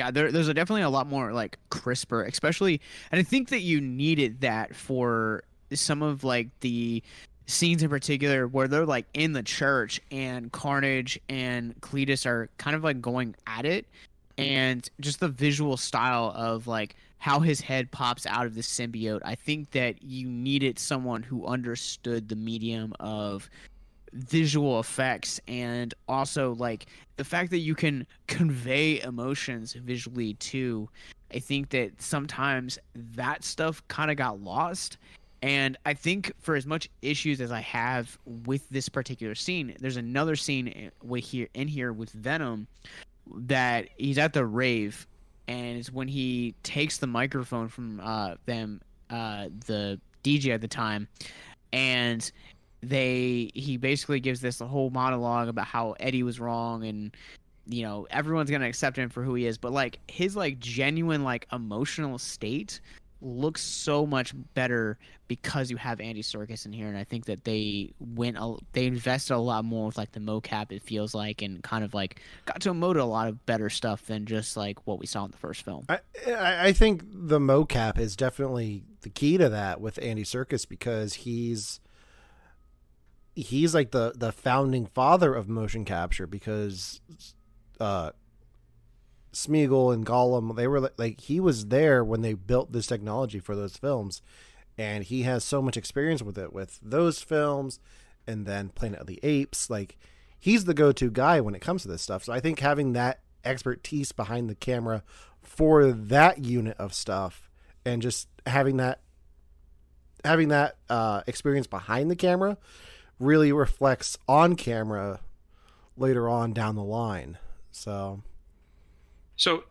Yeah, 0.00 0.10
there, 0.10 0.32
there's 0.32 0.48
a 0.48 0.54
definitely 0.54 0.80
a 0.80 0.88
lot 0.88 1.08
more 1.08 1.34
like 1.34 1.58
crisper, 1.68 2.24
especially, 2.24 2.80
and 3.12 3.20
I 3.20 3.22
think 3.22 3.50
that 3.50 3.60
you 3.60 3.82
needed 3.82 4.40
that 4.40 4.74
for 4.74 5.42
some 5.74 6.00
of 6.00 6.24
like 6.24 6.48
the 6.60 7.02
scenes 7.44 7.82
in 7.82 7.90
particular 7.90 8.48
where 8.48 8.66
they're 8.66 8.86
like 8.86 9.04
in 9.12 9.34
the 9.34 9.42
church 9.42 10.00
and 10.10 10.50
Carnage 10.52 11.20
and 11.28 11.78
Cletus 11.82 12.24
are 12.24 12.48
kind 12.56 12.74
of 12.74 12.82
like 12.82 13.02
going 13.02 13.36
at 13.46 13.66
it, 13.66 13.84
and 14.38 14.88
just 15.00 15.20
the 15.20 15.28
visual 15.28 15.76
style 15.76 16.32
of 16.34 16.66
like 16.66 16.96
how 17.18 17.40
his 17.40 17.60
head 17.60 17.90
pops 17.90 18.24
out 18.24 18.46
of 18.46 18.54
the 18.54 18.62
symbiote. 18.62 19.20
I 19.22 19.34
think 19.34 19.72
that 19.72 20.02
you 20.02 20.30
needed 20.30 20.78
someone 20.78 21.22
who 21.22 21.44
understood 21.44 22.30
the 22.30 22.36
medium 22.36 22.94
of 23.00 23.50
visual 24.12 24.80
effects 24.80 25.40
and 25.46 25.94
also 26.08 26.54
like 26.54 26.86
the 27.16 27.24
fact 27.24 27.50
that 27.50 27.58
you 27.58 27.74
can 27.74 28.06
convey 28.26 29.00
emotions 29.02 29.72
visually 29.74 30.34
too. 30.34 30.88
I 31.32 31.38
think 31.38 31.70
that 31.70 32.00
sometimes 32.00 32.78
that 32.94 33.44
stuff 33.44 33.86
kind 33.88 34.10
of 34.10 34.16
got 34.16 34.40
lost. 34.42 34.98
And 35.42 35.78
i 35.86 35.94
think 35.94 36.32
for 36.38 36.54
as 36.54 36.66
much 36.66 36.90
issues 37.00 37.40
as 37.40 37.50
i 37.50 37.60
have 37.60 38.18
with 38.44 38.68
this 38.68 38.90
particular 38.90 39.34
scene 39.34 39.74
there's 39.80 39.96
another 39.96 40.36
scene 40.36 40.90
with 41.02 41.24
here 41.24 41.48
in 41.54 41.66
here 41.66 41.94
with 41.94 42.10
venom 42.10 42.66
that 43.34 43.88
he's 43.96 44.18
at 44.18 44.34
the 44.34 44.44
rave 44.44 45.06
and 45.48 45.78
it's 45.78 45.90
when 45.90 46.08
he 46.08 46.54
takes 46.62 46.98
the 46.98 47.06
microphone 47.06 47.68
from 47.68 48.00
uh, 48.00 48.34
them 48.44 48.82
uh, 49.08 49.48
the 49.66 49.98
dj 50.22 50.52
at 50.52 50.60
the 50.60 50.68
time 50.68 51.08
and 51.72 52.32
they 52.82 53.50
he 53.54 53.76
basically 53.76 54.20
gives 54.20 54.40
this 54.40 54.58
whole 54.58 54.90
monologue 54.90 55.48
about 55.48 55.66
how 55.66 55.94
Eddie 56.00 56.22
was 56.22 56.40
wrong 56.40 56.84
and 56.84 57.14
you 57.66 57.82
know 57.82 58.06
everyone's 58.10 58.50
gonna 58.50 58.66
accept 58.68 58.96
him 58.96 59.08
for 59.08 59.22
who 59.22 59.34
he 59.34 59.46
is. 59.46 59.58
But 59.58 59.72
like 59.72 59.98
his 60.08 60.36
like 60.36 60.58
genuine 60.58 61.24
like 61.24 61.46
emotional 61.52 62.18
state 62.18 62.80
looks 63.22 63.60
so 63.60 64.06
much 64.06 64.32
better 64.54 64.98
because 65.28 65.70
you 65.70 65.76
have 65.76 66.00
Andy 66.00 66.22
Serkis 66.22 66.66
in 66.66 66.72
here. 66.72 66.88
And 66.88 66.96
I 66.96 67.04
think 67.04 67.26
that 67.26 67.44
they 67.44 67.92
went 68.00 68.36
a, 68.38 68.56
they 68.72 68.86
invested 68.86 69.34
a 69.34 69.38
lot 69.38 69.64
more 69.64 69.86
with 69.86 69.98
like 69.98 70.12
the 70.12 70.20
mocap 70.20 70.72
it 70.72 70.82
feels 70.82 71.14
like 71.14 71.42
and 71.42 71.62
kind 71.62 71.84
of 71.84 71.94
like 71.94 72.20
got 72.46 72.60
to 72.62 72.72
emote 72.72 72.98
a 72.98 73.04
lot 73.04 73.28
of 73.28 73.44
better 73.46 73.70
stuff 73.70 74.06
than 74.06 74.26
just 74.26 74.56
like 74.56 74.86
what 74.86 74.98
we 74.98 75.06
saw 75.06 75.24
in 75.24 75.30
the 75.30 75.36
first 75.36 75.62
film. 75.62 75.84
I 75.88 76.00
I 76.26 76.72
think 76.72 77.02
the 77.06 77.38
mocap 77.38 77.98
is 77.98 78.16
definitely 78.16 78.84
the 79.02 79.10
key 79.10 79.38
to 79.38 79.48
that 79.48 79.80
with 79.80 79.98
Andy 80.02 80.24
Serkis 80.24 80.68
because 80.68 81.14
he's 81.14 81.80
he's 83.34 83.74
like 83.74 83.90
the 83.90 84.12
the 84.16 84.32
founding 84.32 84.86
father 84.86 85.34
of 85.34 85.48
motion 85.48 85.84
capture 85.84 86.26
because 86.26 87.00
uh 87.78 88.10
Smeagol 89.32 89.94
and 89.94 90.04
Gollum 90.04 90.56
they 90.56 90.66
were 90.66 90.80
li- 90.80 90.88
like 90.96 91.20
he 91.20 91.38
was 91.40 91.66
there 91.66 92.04
when 92.04 92.22
they 92.22 92.34
built 92.34 92.72
this 92.72 92.86
technology 92.86 93.38
for 93.38 93.54
those 93.54 93.76
films 93.76 94.22
and 94.76 95.04
he 95.04 95.22
has 95.22 95.44
so 95.44 95.60
much 95.60 95.76
experience 95.76 96.22
with 96.22 96.38
it 96.38 96.52
with 96.52 96.80
those 96.82 97.22
films 97.22 97.78
and 98.26 98.46
then 98.46 98.70
Planet 98.70 99.00
of 99.00 99.06
the 99.06 99.20
Apes. 99.22 99.68
Like 99.68 99.98
he's 100.38 100.64
the 100.64 100.74
go-to 100.74 101.10
guy 101.10 101.40
when 101.40 101.54
it 101.54 101.60
comes 101.60 101.82
to 101.82 101.88
this 101.88 102.02
stuff. 102.02 102.24
So 102.24 102.32
I 102.32 102.40
think 102.40 102.60
having 102.60 102.92
that 102.94 103.20
expertise 103.44 104.12
behind 104.12 104.48
the 104.48 104.54
camera 104.54 105.02
for 105.42 105.92
that 105.92 106.44
unit 106.44 106.76
of 106.78 106.94
stuff 106.94 107.50
and 107.84 108.02
just 108.02 108.28
having 108.46 108.76
that 108.78 109.00
having 110.24 110.48
that 110.48 110.76
uh, 110.88 111.22
experience 111.26 111.66
behind 111.66 112.10
the 112.10 112.16
camera 112.16 112.58
really 113.20 113.52
reflects 113.52 114.18
on 114.26 114.56
camera 114.56 115.20
later 115.96 116.28
on 116.28 116.52
down 116.52 116.74
the 116.74 116.82
line 116.82 117.38
so 117.70 118.22
So, 119.36 119.64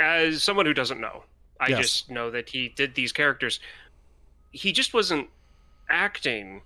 as 0.00 0.42
someone 0.42 0.64
who 0.66 0.74
doesn't 0.74 1.00
know, 1.00 1.24
I 1.60 1.68
Yes. 1.68 1.78
just 1.80 2.10
know 2.10 2.30
that 2.30 2.48
he 2.48 2.68
did 2.70 2.94
these 2.94 3.12
characters. 3.12 3.60
He 4.50 4.72
just 4.72 4.92
wasn't 4.94 5.28
acting 5.88 6.62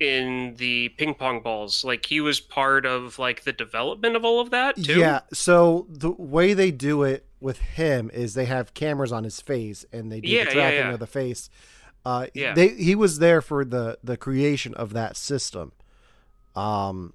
in 0.00 0.54
the 0.56 0.88
ping 0.90 1.14
pong 1.14 1.40
balls. 1.42 1.84
Like 1.84 2.06
he 2.06 2.20
was 2.20 2.40
part 2.40 2.84
of 2.86 3.18
like 3.20 3.44
the 3.44 3.52
development 3.52 4.16
of 4.16 4.24
all 4.24 4.40
of 4.40 4.50
that 4.50 4.74
too. 4.82 4.98
Yeah. 4.98 5.20
So 5.32 5.86
the 5.88 6.10
way 6.10 6.54
they 6.54 6.70
do 6.72 7.04
it 7.04 7.26
with 7.40 7.58
him 7.58 8.10
is 8.12 8.34
they 8.34 8.46
have 8.46 8.74
cameras 8.74 9.12
on 9.12 9.22
his 9.24 9.40
face 9.40 9.84
and 9.92 10.10
they 10.10 10.20
do 10.20 10.28
Yeah, 10.28 10.44
the 10.44 10.50
yeah, 10.50 10.54
tracking 10.54 10.78
yeah. 10.80 10.92
of 10.94 10.98
the 11.00 11.06
face. 11.06 11.48
Uh, 12.04 12.26
Yeah. 12.34 12.54
They 12.54 12.68
he 12.68 12.94
was 12.94 13.18
there 13.18 13.40
for 13.40 13.64
the 13.64 13.98
the 14.02 14.16
creation 14.16 14.74
of 14.74 14.92
that 14.92 15.16
system, 15.16 15.72
um, 16.56 17.14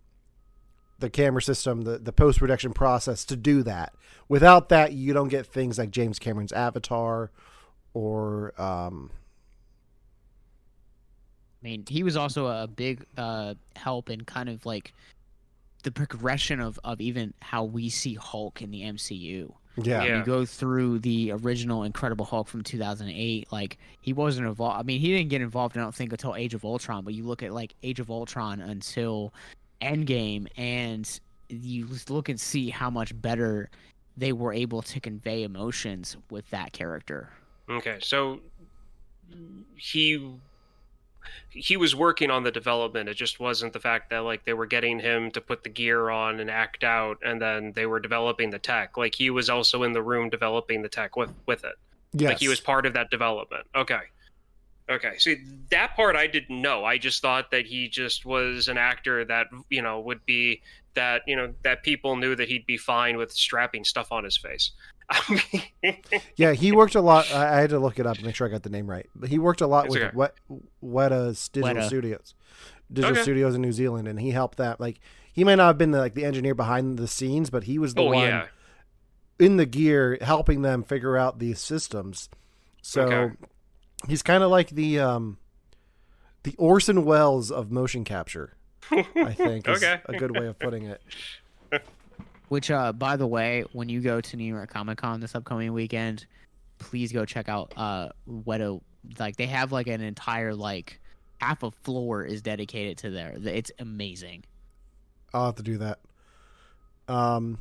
the 0.99 1.09
camera 1.09 1.41
system, 1.41 1.81
the 1.81 1.97
the 1.97 2.13
post 2.13 2.39
production 2.39 2.73
process 2.73 3.25
to 3.25 3.35
do 3.35 3.63
that. 3.63 3.93
Without 4.29 4.69
that, 4.69 4.93
you 4.93 5.13
don't 5.13 5.29
get 5.29 5.45
things 5.45 5.77
like 5.77 5.91
James 5.91 6.19
Cameron's 6.19 6.51
Avatar, 6.51 7.31
or 7.93 8.53
um, 8.61 9.11
I 11.61 11.67
mean, 11.67 11.85
he 11.87 12.03
was 12.03 12.15
also 12.15 12.47
a 12.47 12.67
big 12.67 13.05
uh, 13.17 13.55
help 13.75 14.09
in 14.09 14.21
kind 14.21 14.47
of 14.49 14.65
like 14.65 14.93
the 15.83 15.91
progression 15.91 16.59
of, 16.59 16.79
of 16.83 17.01
even 17.01 17.33
how 17.41 17.63
we 17.63 17.89
see 17.89 18.13
Hulk 18.13 18.61
in 18.61 18.71
the 18.71 18.81
MCU. 18.81 19.53
Yeah, 19.77 20.03
Yeah. 20.03 20.19
You 20.19 20.25
go 20.25 20.45
through 20.45 20.99
the 20.99 21.31
original 21.31 21.83
Incredible 21.83 22.25
Hulk 22.25 22.47
from 22.47 22.63
2008. 22.63 23.51
Like 23.51 23.77
he 24.01 24.13
wasn't 24.13 24.47
involved. 24.47 24.79
I 24.79 24.83
mean, 24.83 24.99
he 24.99 25.15
didn't 25.15 25.29
get 25.29 25.41
involved. 25.41 25.77
I 25.77 25.81
don't 25.81 25.93
think 25.95 26.11
until 26.11 26.35
Age 26.35 26.53
of 26.53 26.65
Ultron. 26.65 27.03
But 27.03 27.13
you 27.13 27.23
look 27.23 27.43
at 27.43 27.53
like 27.53 27.75
Age 27.83 27.99
of 27.99 28.09
Ultron 28.09 28.61
until 28.61 29.33
Endgame, 29.81 30.47
and 30.57 31.19
you 31.49 31.87
look 32.09 32.29
and 32.29 32.39
see 32.39 32.69
how 32.69 32.89
much 32.89 33.19
better 33.21 33.69
they 34.17 34.33
were 34.33 34.51
able 34.51 34.81
to 34.81 34.99
convey 34.99 35.43
emotions 35.43 36.17
with 36.29 36.49
that 36.49 36.73
character. 36.73 37.29
Okay, 37.69 37.97
so 38.01 38.39
he 39.75 40.33
he 41.49 41.77
was 41.77 41.95
working 41.95 42.29
on 42.31 42.43
the 42.43 42.51
development. 42.51 43.09
It 43.09 43.15
just 43.15 43.39
wasn't 43.39 43.73
the 43.73 43.79
fact 43.79 44.09
that 44.09 44.19
like 44.19 44.45
they 44.45 44.53
were 44.53 44.65
getting 44.65 44.99
him 44.99 45.31
to 45.31 45.41
put 45.41 45.63
the 45.63 45.69
gear 45.69 46.09
on 46.09 46.39
and 46.39 46.49
act 46.49 46.83
out, 46.83 47.17
and 47.23 47.41
then 47.41 47.73
they 47.73 47.85
were 47.85 47.99
developing 47.99 48.49
the 48.49 48.59
tech. 48.59 48.97
Like 48.97 49.15
he 49.15 49.29
was 49.29 49.49
also 49.49 49.83
in 49.83 49.93
the 49.93 50.01
room 50.01 50.29
developing 50.29 50.81
the 50.81 50.89
tech 50.89 51.15
with 51.15 51.33
with 51.45 51.63
it. 51.63 51.75
yes. 52.13 52.29
Like 52.29 52.39
he 52.39 52.47
was 52.47 52.59
part 52.59 52.85
of 52.85 52.93
that 52.93 53.09
development. 53.09 53.65
Okay. 53.75 53.99
Okay. 54.89 55.17
See, 55.17 55.37
that 55.69 55.95
part 55.95 56.15
I 56.15 56.27
didn't 56.27 56.61
know. 56.61 56.85
I 56.85 56.97
just 56.97 57.21
thought 57.21 57.51
that 57.51 57.65
he 57.65 57.89
just 57.89 58.25
was 58.25 58.69
an 58.69 58.77
actor 58.77 59.25
that, 59.25 59.47
you 59.69 59.81
know, 59.81 59.99
would 59.99 60.25
be 60.25 60.61
that, 60.93 61.23
you 61.27 61.35
know, 61.35 61.53
that 61.63 61.83
people 61.83 62.15
knew 62.15 62.35
that 62.35 62.47
he'd 62.47 62.65
be 62.65 62.77
fine 62.77 63.17
with 63.17 63.31
strapping 63.31 63.83
stuff 63.83 64.11
on 64.11 64.23
his 64.23 64.37
face. 64.37 64.71
Yeah, 66.35 66.53
he 66.53 66.71
worked 66.71 66.95
a 66.95 67.01
lot. 67.01 67.31
I 67.31 67.57
I 67.57 67.61
had 67.61 67.69
to 67.71 67.79
look 67.79 67.99
it 67.99 68.05
up 68.05 68.17
to 68.17 68.25
make 68.25 68.35
sure 68.35 68.47
I 68.47 68.51
got 68.51 68.63
the 68.63 68.69
name 68.69 68.89
right. 68.89 69.07
But 69.15 69.29
he 69.29 69.39
worked 69.39 69.61
a 69.61 69.67
lot 69.67 69.85
It's 69.85 69.95
with 69.95 70.03
okay. 70.03 70.15
Wet, 70.15 70.33
Weta's 70.83 71.49
digital 71.49 71.77
Weta. 71.77 71.87
studios, 71.87 72.35
digital 72.91 73.13
Okay. 73.13 73.21
studios 73.23 73.55
in 73.55 73.61
New 73.61 73.71
Zealand, 73.71 74.07
and 74.07 74.19
he 74.19 74.31
helped 74.31 74.57
that. 74.57 74.79
Like 74.79 74.99
he 75.33 75.43
might 75.43 75.55
not 75.55 75.67
have 75.67 75.77
been 75.77 75.91
the, 75.91 75.99
like 75.99 76.13
the 76.13 76.25
engineer 76.25 76.53
behind 76.55 76.97
the 76.97 77.07
scenes, 77.07 77.49
but 77.49 77.63
he 77.63 77.79
was 77.79 77.93
the 77.93 78.01
oh, 78.01 78.11
one 78.13 78.27
yeah. 78.27 78.47
in 79.39 79.57
the 79.57 79.65
gear 79.65 80.17
helping 80.21 80.61
them 80.61 80.83
figure 80.83 81.17
out 81.17 81.39
these 81.39 81.59
systems. 81.59 82.29
So 82.81 83.01
Okay. 83.01 83.35
he's 84.07 84.21
kind 84.23 84.43
of 84.43 84.51
like 84.51 84.69
the 84.69 84.99
um, 84.99 85.37
the 86.43 86.55
Orson 86.57 87.05
Welles 87.05 87.51
of 87.51 87.71
motion 87.71 88.03
capture. 88.03 88.53
I 88.91 89.33
think 89.33 89.67
is 89.67 89.77
Okay. 89.83 90.01
a 90.05 90.13
good 90.15 90.31
way 90.31 90.47
of 90.47 90.59
putting 90.59 90.85
it. 90.85 91.01
Which, 92.49 92.71
uh, 92.71 92.93
by 92.93 93.17
the 93.17 93.27
way, 93.27 93.65
when 93.73 93.89
you 93.89 93.99
go 93.99 94.21
to 94.21 94.37
New 94.37 94.45
York 94.45 94.69
Comic 94.69 94.99
Con 94.99 95.19
this 95.19 95.35
upcoming 95.35 95.73
weekend, 95.73 96.25
please 96.79 97.11
go 97.11 97.25
check 97.25 97.49
out 97.49 97.73
uh 97.75 98.09
Weta. 98.29 98.79
Like 99.19 99.35
they 99.37 99.47
have 99.47 99.71
like 99.71 99.87
an 99.87 100.01
entire 100.01 100.53
like 100.53 100.99
half 101.41 101.63
a 101.63 101.71
floor 101.71 102.23
is 102.23 102.41
dedicated 102.41 102.97
to 102.99 103.09
there. 103.09 103.35
It's 103.43 103.71
amazing. 103.79 104.43
I'll 105.33 105.45
have 105.47 105.55
to 105.55 105.63
do 105.63 105.77
that. 105.79 105.99
Um. 107.07 107.57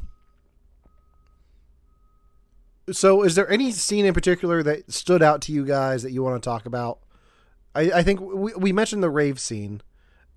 So, 2.93 3.23
is 3.25 3.35
there 3.35 3.51
any 3.51 3.73
scene 3.73 4.05
in 4.07 4.15
particular 4.15 4.63
that 4.63 4.93
stood 4.93 5.21
out 5.21 5.41
to 5.43 5.53
you 5.53 5.65
guys 5.65 6.05
that 6.05 6.13
you 6.13 6.23
want 6.23 6.41
to 6.41 6.49
talk 6.49 6.67
about? 6.67 7.01
I, 7.75 7.91
I 7.91 8.03
think 8.05 8.21
we, 8.21 8.53
we 8.55 8.73
mentioned 8.73 9.03
the 9.03 9.11
rave 9.11 9.41
scene. 9.41 9.83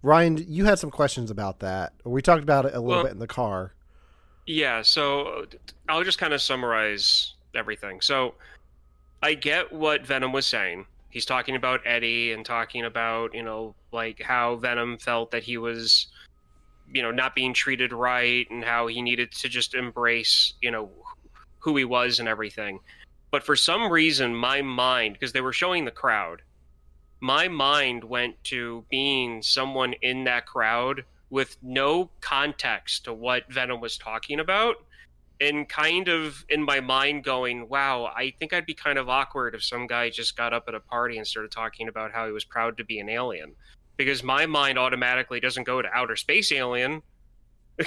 Ryan, 0.02 0.44
you 0.48 0.66
had 0.66 0.80
some 0.80 0.90
questions 0.90 1.30
about 1.30 1.60
that. 1.60 1.94
We 2.04 2.22
talked 2.24 2.42
about 2.42 2.66
it 2.66 2.74
a 2.74 2.80
little 2.80 2.88
Well- 2.96 3.04
bit 3.04 3.12
in 3.12 3.20
the 3.20 3.28
car. 3.28 3.74
Yeah, 4.50 4.82
so 4.82 5.28
uh, 5.28 5.46
I'll 5.90 6.04
just 6.04 6.18
kind 6.18 6.34
of 6.34 6.42
summarize 6.42 7.36
everything. 7.54 8.02
So 8.02 8.34
I 9.22 9.36
get 9.36 9.72
what 9.72 10.08
Venom 10.08 10.32
was 10.32 10.48
saying. 10.48 10.88
He's 11.12 11.24
talking 11.24 11.56
about 11.56 11.82
Eddie 11.86 12.32
and 12.32 12.44
talking 12.44 12.86
about, 12.86 13.36
you 13.36 13.44
know, 13.44 13.76
like 13.92 14.20
how 14.20 14.56
Venom 14.56 14.98
felt 14.98 15.30
that 15.30 15.44
he 15.44 15.60
was, 15.60 16.08
you 16.92 17.04
know, 17.04 17.12
not 17.12 17.36
being 17.36 17.54
treated 17.54 17.94
right 17.94 18.50
and 18.50 18.64
how 18.64 18.88
he 18.88 19.04
needed 19.04 19.32
to 19.34 19.50
just 19.50 19.76
embrace, 19.76 20.56
you 20.64 20.72
know, 20.72 20.90
who 21.60 21.78
he 21.78 21.86
was 21.86 22.20
and 22.20 22.28
everything. 22.28 22.80
But 23.30 23.44
for 23.44 23.56
some 23.56 23.92
reason, 23.92 24.36
my 24.36 24.64
mind, 24.64 25.14
because 25.14 25.32
they 25.32 25.42
were 25.42 25.54
showing 25.54 25.86
the 25.86 25.92
crowd, 25.92 26.42
my 27.20 27.48
mind 27.48 28.04
went 28.04 28.44
to 28.46 28.84
being 28.90 29.44
someone 29.44 29.94
in 30.02 30.24
that 30.24 30.48
crowd 30.48 31.04
with 31.30 31.58
no 31.62 32.10
context 32.22 33.06
to 33.06 33.14
what 33.14 33.52
Venom 33.52 33.82
was 33.82 33.98
talking 33.98 34.40
about 34.40 34.78
and 35.42 35.70
kind 35.70 36.08
of 36.10 36.44
in 36.50 36.62
my 36.62 36.80
mind 36.80 37.24
going, 37.24 37.70
wow, 37.70 38.06
I 38.06 38.34
think 38.40 38.54
I'd 38.54 38.66
be 38.66 38.74
kind 38.74 38.98
of 38.98 39.08
awkward 39.08 39.56
if 39.56 39.64
some 39.64 39.88
guy 39.88 40.10
just 40.10 40.36
got 40.36 40.54
up 40.54 40.66
at 40.68 40.76
a 40.76 40.80
party 40.80 41.18
and 41.18 41.26
started 41.26 41.52
talking 41.52 41.88
about 41.88 42.12
how 42.12 42.26
he 42.26 42.32
was 42.32 42.44
proud 42.44 42.78
to 42.78 42.84
be 42.84 43.00
an 43.00 43.10
alien. 43.10 43.56
Because 43.96 44.24
my 44.24 44.46
mind 44.46 44.78
automatically 44.78 45.40
doesn't 45.40 45.64
go 45.64 45.82
to 45.82 45.90
outer 45.94 46.16
space 46.16 46.52
alien. 46.52 47.02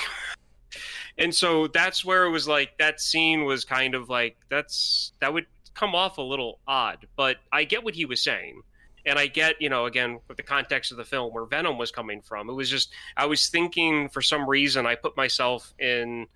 and 1.19 1.35
so 1.35 1.67
that's 1.67 2.05
where 2.05 2.25
it 2.25 2.31
was 2.31 2.49
like 2.49 2.77
that 2.79 3.01
scene 3.01 3.45
was 3.45 3.65
kind 3.65 3.95
of 3.95 4.09
like 4.09 4.37
that's 4.51 5.13
that 5.21 5.33
would 5.33 5.47
come 5.75 5.95
off 5.95 6.19
a 6.19 6.23
little 6.23 6.59
odd, 6.67 7.07
but 7.17 7.37
I 7.51 7.65
get 7.65 7.83
what 7.83 7.95
he 7.95 8.05
was 8.05 8.23
saying. 8.23 8.63
And 9.05 9.19
I 9.19 9.27
get, 9.27 9.61
you 9.61 9.69
know, 9.69 9.87
again, 9.87 10.21
with 10.29 10.37
the 10.37 10.43
context 10.43 10.93
of 10.93 10.97
the 10.97 11.05
film 11.05 11.33
where 11.35 11.45
Venom 11.45 11.77
was 11.79 11.91
coming 11.91 12.23
from. 12.23 12.49
It 12.49 12.53
was 12.53 12.69
just 12.71 12.93
I 13.17 13.27
was 13.27 13.49
thinking 13.49 14.09
for 14.09 14.23
some 14.23 14.49
reason 14.49 14.87
I 14.87 14.95
put 14.95 15.17
myself 15.17 15.75
in 15.79 16.27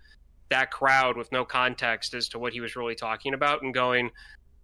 that 0.49 0.71
crowd 0.71 1.17
with 1.17 1.31
no 1.33 1.45
context 1.45 2.15
as 2.15 2.29
to 2.31 2.39
what 2.39 2.53
he 2.53 2.61
was 2.61 2.77
really 2.77 2.95
talking 2.95 3.35
about 3.35 3.63
and 3.63 3.73
going, 3.75 4.11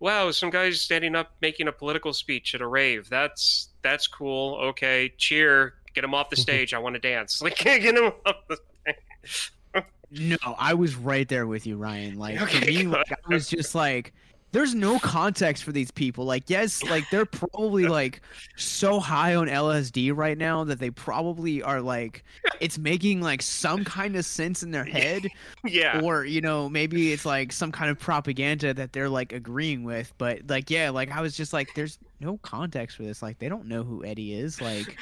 "Wow, 0.00 0.30
some 0.30 0.50
guy's 0.50 0.80
standing 0.80 1.14
up 1.14 1.32
making 1.40 1.68
a 1.68 1.72
political 1.72 2.12
speech 2.12 2.54
at 2.54 2.60
a 2.60 2.66
rave. 2.66 3.08
That's 3.08 3.70
that's 3.82 4.06
cool. 4.06 4.56
Okay, 4.70 5.12
cheer. 5.16 5.74
Get 5.94 6.04
him 6.04 6.14
off 6.14 6.30
the 6.30 6.36
stage. 6.46 6.74
I 6.74 6.78
want 6.78 6.94
to 6.94 7.00
dance. 7.00 7.40
Like 7.42 7.56
get 7.56 7.82
him 7.82 8.12
off 8.26 8.36
the 8.48 8.58
stage. 8.82 9.52
No, 10.14 10.36
I 10.58 10.74
was 10.74 10.94
right 10.94 11.26
there 11.26 11.46
with 11.46 11.66
you, 11.66 11.78
Ryan. 11.78 12.18
Like 12.18 12.36
for 12.38 12.44
Okay, 12.44 12.66
me, 12.66 12.86
like, 12.86 13.10
I 13.10 13.32
was 13.32 13.48
just 13.48 13.74
like, 13.74 14.12
there's 14.52 14.74
no 14.74 14.98
context 14.98 15.64
for 15.64 15.72
these 15.72 15.90
people. 15.90 16.24
Like, 16.24 16.48
yes, 16.48 16.82
like 16.84 17.04
they're 17.10 17.26
probably 17.26 17.86
like 17.86 18.20
so 18.56 19.00
high 19.00 19.34
on 19.34 19.48
LSD 19.48 20.14
right 20.14 20.36
now 20.36 20.62
that 20.64 20.78
they 20.78 20.90
probably 20.90 21.62
are 21.62 21.80
like, 21.80 22.22
it's 22.60 22.78
making 22.78 23.20
like 23.22 23.42
some 23.42 23.84
kind 23.84 24.14
of 24.14 24.24
sense 24.24 24.62
in 24.62 24.70
their 24.70 24.84
head, 24.84 25.26
Yeah. 25.64 26.00
or 26.02 26.24
you 26.24 26.40
know, 26.40 26.68
maybe 26.68 27.12
it's 27.12 27.24
like 27.24 27.50
some 27.52 27.72
kind 27.72 27.90
of 27.90 27.98
propaganda 27.98 28.74
that 28.74 28.92
they're 28.92 29.08
like 29.08 29.32
agreeing 29.32 29.84
with. 29.84 30.12
But 30.18 30.42
like, 30.48 30.70
yeah, 30.70 30.90
like 30.90 31.10
I 31.10 31.20
was 31.22 31.36
just 31.36 31.52
like, 31.52 31.70
there's 31.74 31.98
no 32.20 32.36
context 32.38 32.96
for 32.98 33.02
this. 33.02 33.22
Like, 33.22 33.38
they 33.38 33.48
don't 33.48 33.66
know 33.66 33.82
who 33.82 34.04
Eddie 34.04 34.34
is. 34.34 34.60
Like, 34.60 34.96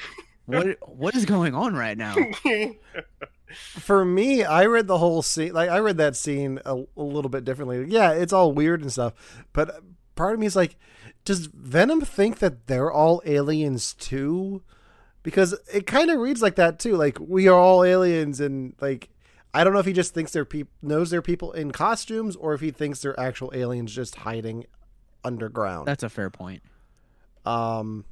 what 0.47 0.77
what 0.89 1.15
is 1.17 1.25
going 1.27 1.55
on 1.55 1.75
right 1.75 1.99
now? 1.99 2.15
For 3.55 4.05
me, 4.05 4.45
I 4.45 4.67
read 4.67 4.87
the 4.87 4.99
whole 4.99 5.23
scene. 5.23 5.53
Like 5.53 5.71
I 5.71 5.79
read 5.79 5.99
that 5.99 6.17
scene 6.17 6.61
a, 6.65 6.85
a 6.97 7.03
little 7.03 7.29
bit 7.29 7.45
differently. 7.45 7.87
Yeah, 7.89 8.13
it's 8.13 8.33
all 8.33 8.53
weird 8.53 8.83
and 8.83 8.93
stuff, 8.93 9.15
but 9.53 9.83
part 10.15 10.35
of 10.35 10.41
me 10.41 10.47
is 10.47 10.57
like, 10.57 10.77
does 11.25 11.47
Venom 11.47 12.01
think 12.01 12.39
that 12.39 12.67
they're 12.67 12.93
all 12.93 13.23
aliens 13.25 13.95
too? 13.95 14.63
Because 15.23 15.55
it 15.73 15.87
kind 15.87 16.11
of 16.11 16.19
reads 16.19 16.43
like 16.43 16.57
that 16.57 16.79
too. 16.79 16.97
Like 16.97 17.19
we 17.21 17.49
are 17.49 17.59
all 17.59 17.85
aliens, 17.85 18.41
and 18.41 18.75
like 18.81 19.11
I 19.53 19.65
don't 19.65 19.73
know 19.73 19.81
if 19.81 19.87
he 19.87 19.93
just 19.93 20.15
thinks 20.15 20.33
they're 20.33 20.45
people 20.45 20.73
knows 20.83 21.11
they're 21.11 21.23
people 21.23 21.53
in 21.53 21.73
costumes, 21.73 22.37
or 22.37 22.55
if 22.55 22.61
he 22.61 22.71
thinks 22.71 23.01
they're 23.01 23.19
actual 23.19 23.51
aliens 23.55 23.95
just 23.95 24.17
hiding 24.17 24.67
underground. 25.25 25.89
That's 25.89 26.03
a 26.03 26.09
fair 26.09 26.31
point. 26.31 26.63
Um, 27.45 28.05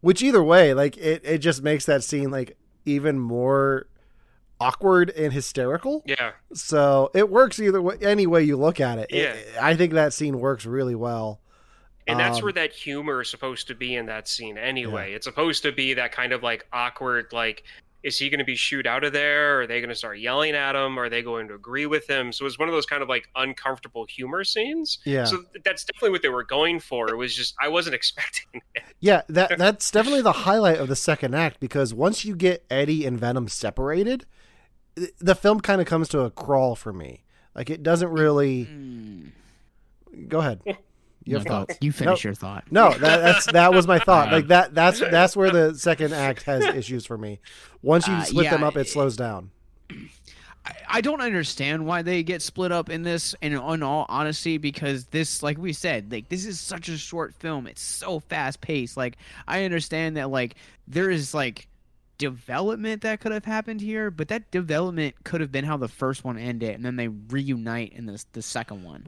which 0.00 0.22
either 0.22 0.42
way, 0.42 0.74
like 0.74 0.96
it, 0.96 1.22
it 1.24 1.38
just 1.38 1.62
makes 1.62 1.84
that 1.86 2.02
scene 2.04 2.30
like 2.30 2.56
even 2.84 3.18
more 3.18 3.86
awkward 4.60 5.10
and 5.10 5.32
hysterical. 5.32 6.02
yeah. 6.06 6.32
So 6.54 7.10
it 7.14 7.28
works 7.30 7.58
either 7.60 7.82
way, 7.82 7.96
any 8.00 8.26
way 8.26 8.42
you 8.42 8.56
look 8.56 8.80
at 8.80 8.98
it. 8.98 9.06
It- 9.10 9.46
Yeah. 9.54 9.64
I 9.64 9.74
think 9.76 9.92
that 9.94 10.12
scene 10.12 10.38
works 10.40 10.64
really 10.66 10.94
well. 10.94 11.40
And 12.08 12.20
that's 12.20 12.38
Um, 12.38 12.44
where 12.44 12.52
that 12.52 12.72
humor 12.72 13.20
is 13.22 13.28
supposed 13.30 13.66
to 13.68 13.74
be 13.74 13.96
in 13.96 14.06
that 14.06 14.28
scene 14.28 14.56
anyway. 14.56 15.12
It's 15.12 15.26
supposed 15.26 15.62
to 15.64 15.72
be 15.72 15.94
that 15.94 16.12
kind 16.12 16.32
of 16.32 16.42
like 16.42 16.64
awkward, 16.72 17.32
like 17.32 17.64
is 18.02 18.16
he 18.16 18.30
going 18.30 18.38
to 18.38 18.44
be 18.44 18.54
shoot 18.54 18.86
out 18.86 19.02
of 19.02 19.12
there? 19.12 19.62
Are 19.62 19.66
they 19.66 19.80
going 19.80 19.88
to 19.88 19.94
start 19.96 20.20
yelling 20.20 20.54
at 20.54 20.76
him? 20.76 20.96
Are 20.96 21.08
they 21.08 21.22
going 21.22 21.48
to 21.48 21.54
agree 21.54 21.86
with 21.86 22.08
him? 22.08 22.30
So 22.32 22.44
it 22.44 22.46
was 22.46 22.56
one 22.56 22.68
of 22.68 22.72
those 22.74 22.86
kind 22.86 23.02
of 23.02 23.08
like 23.08 23.28
uncomfortable 23.34 24.06
humor 24.08 24.44
scenes. 24.44 24.98
Yeah. 25.04 25.24
So 25.24 25.42
that's 25.64 25.82
definitely 25.84 26.10
what 26.10 26.22
they 26.22 26.28
were 26.28 26.44
going 26.44 26.78
for. 26.78 27.08
It 27.10 27.16
was 27.16 27.34
just 27.34 27.56
I 27.60 27.66
wasn't 27.66 27.94
expecting 28.00 28.62
it. 28.76 28.82
Yeah, 29.00 29.22
that 29.28 29.58
that's 29.58 29.90
definitely 29.90 30.22
the 30.22 30.30
highlight 30.32 30.78
of 30.78 30.86
the 30.86 30.94
second 30.94 31.34
act 31.34 31.58
because 31.58 31.92
once 31.92 32.24
you 32.24 32.36
get 32.36 32.64
Eddie 32.70 33.04
and 33.04 33.18
Venom 33.18 33.48
separated, 33.48 34.24
the 35.18 35.34
film 35.34 35.60
kind 35.60 35.80
of 35.80 35.86
comes 35.86 36.08
to 36.10 36.20
a 36.20 36.30
crawl 36.30 36.74
for 36.74 36.92
me. 36.92 37.22
Like 37.54 37.70
it 37.70 37.82
doesn't 37.82 38.10
really. 38.10 38.66
Mm. 38.66 39.30
Go 40.28 40.38
ahead. 40.40 40.60
You 41.24 41.32
No 41.34 41.38
have 41.38 41.46
thoughts. 41.48 41.72
thoughts? 41.72 41.78
You 41.82 41.92
finish 41.92 42.24
No. 42.24 42.28
your 42.28 42.34
thought. 42.34 42.64
No, 42.70 42.90
that, 42.92 43.00
that's 43.18 43.46
that 43.52 43.72
was 43.74 43.86
my 43.86 43.98
thought. 43.98 44.30
Like 44.32 44.46
that 44.48 44.74
that's 44.74 45.00
that's 45.00 45.36
where 45.36 45.50
the 45.50 45.74
second 45.74 46.12
act 46.14 46.44
has 46.44 46.64
issues 46.64 47.04
for 47.04 47.18
me. 47.18 47.40
Once 47.82 48.06
you 48.06 48.14
Uh, 48.14 48.22
split 48.24 48.50
them 48.50 48.62
up, 48.62 48.76
it 48.76 48.88
slows 48.88 49.16
down. 49.16 49.50
I, 50.64 50.72
I 50.88 51.00
don't 51.00 51.20
understand 51.20 51.86
why 51.86 52.02
they 52.02 52.22
get 52.22 52.42
split 52.42 52.72
up 52.72 52.90
in 52.90 53.02
this 53.02 53.34
And 53.42 53.54
in 53.54 53.82
all 53.82 54.06
honesty 54.08 54.58
because 54.58 55.06
this 55.06 55.42
like 55.42 55.58
we 55.58 55.72
said 55.72 56.10
like 56.10 56.28
this 56.28 56.44
is 56.46 56.58
such 56.60 56.88
a 56.88 56.96
short 56.98 57.34
film 57.34 57.66
it's 57.66 57.82
so 57.82 58.18
fast 58.20 58.60
paced 58.60 58.96
like 58.96 59.16
i 59.46 59.64
understand 59.64 60.16
that 60.16 60.28
like 60.30 60.56
there 60.88 61.08
is 61.10 61.34
like 61.34 61.68
development 62.18 63.02
that 63.02 63.20
could 63.20 63.32
have 63.32 63.44
happened 63.44 63.80
here 63.80 64.10
but 64.10 64.28
that 64.28 64.50
development 64.50 65.14
could 65.24 65.40
have 65.40 65.52
been 65.52 65.64
how 65.64 65.76
the 65.76 65.88
first 65.88 66.24
one 66.24 66.38
ended 66.38 66.74
and 66.74 66.84
then 66.84 66.96
they 66.96 67.08
reunite 67.08 67.92
in 67.92 68.06
this 68.06 68.24
the 68.32 68.42
second 68.42 68.82
one. 68.82 69.06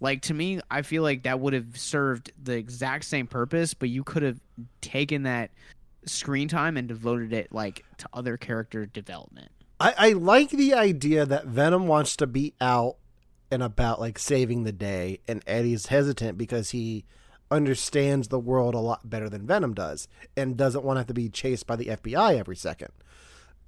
Like 0.00 0.22
to 0.22 0.34
me 0.34 0.60
i 0.70 0.82
feel 0.82 1.02
like 1.02 1.22
that 1.22 1.38
would 1.38 1.52
have 1.52 1.78
served 1.78 2.32
the 2.42 2.54
exact 2.54 3.04
same 3.04 3.26
purpose 3.26 3.74
but 3.74 3.88
you 3.88 4.02
could 4.02 4.22
have 4.22 4.40
taken 4.80 5.22
that 5.22 5.50
screen 6.06 6.48
time 6.48 6.76
and 6.76 6.88
devoted 6.88 7.32
it 7.32 7.52
like 7.52 7.84
to 7.98 8.08
other 8.12 8.36
character 8.36 8.86
development. 8.86 9.50
I, 9.80 9.94
I 9.96 10.12
like 10.12 10.50
the 10.50 10.74
idea 10.74 11.26
that 11.26 11.46
Venom 11.46 11.86
wants 11.86 12.16
to 12.16 12.26
be 12.26 12.54
out 12.60 12.96
and 13.50 13.62
about, 13.62 14.00
like 14.00 14.18
saving 14.18 14.64
the 14.64 14.72
day, 14.72 15.20
and 15.28 15.42
Eddie's 15.46 15.86
hesitant 15.86 16.38
because 16.38 16.70
he 16.70 17.04
understands 17.52 18.28
the 18.28 18.38
world 18.40 18.74
a 18.74 18.78
lot 18.78 19.08
better 19.08 19.28
than 19.28 19.46
Venom 19.46 19.74
does, 19.74 20.08
and 20.36 20.56
doesn't 20.56 20.84
want 20.84 20.96
to 20.96 21.00
have 21.00 21.06
to 21.08 21.14
be 21.14 21.28
chased 21.28 21.66
by 21.66 21.76
the 21.76 21.86
FBI 21.86 22.38
every 22.38 22.56
second. 22.56 22.88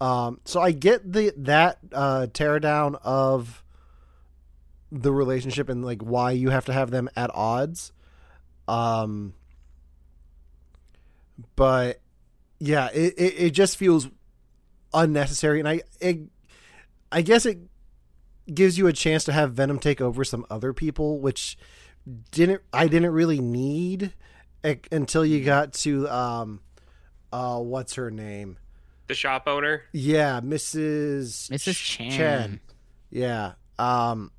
Um, 0.01 0.41
so 0.45 0.61
I 0.61 0.72
get 0.72 1.12
the 1.12 1.32
that 1.37 1.78
uh, 1.93 2.26
tear 2.32 2.59
down 2.59 2.97
of 2.97 3.62
the 4.91 5.12
relationship 5.12 5.68
and 5.68 5.85
like 5.85 6.03
why 6.03 6.32
you 6.32 6.51
have 6.51 6.64
to 6.64 6.72
have 6.72 6.91
them 6.91 7.09
at 7.14 7.30
odds. 7.35 7.93
Um, 8.66 9.35
but 11.55 12.01
yeah, 12.59 12.89
it, 12.93 13.14
it, 13.18 13.35
it 13.39 13.51
just 13.51 13.76
feels 13.76 14.09
unnecessary, 14.95 15.61
and 15.61 15.68
I 15.68 15.82
it, 16.01 16.20
I 17.12 17.20
guess 17.22 17.45
it 17.45 17.59
gives 18.53 18.78
you 18.78 18.87
a 18.87 18.93
chance 18.93 19.24
to 19.24 19.32
have 19.32 19.53
Venom 19.53 19.78
take 19.78 20.01
over 20.01 20.24
some 20.24 20.47
other 20.51 20.72
people, 20.72 21.20
which 21.20 21.57
didn't 22.30 22.62
I 22.72 22.88
didn't 22.88 23.12
really 23.12 23.40
need 23.40 24.12
until 24.90 25.24
you 25.24 25.44
got 25.44 25.72
to 25.74 26.09
um 26.09 26.61
uh 27.32 27.59
what's 27.59 27.94
her 27.94 28.11
name? 28.11 28.59
The 29.07 29.14
shop 29.14 29.44
owner. 29.46 29.82
Yeah, 29.92 30.40
Mrs. 30.40 31.50
Mrs. 31.50 31.76
Chen. 31.76 32.11
Chan. 32.11 32.61
Yeah. 33.11 33.52
Um 33.78 34.30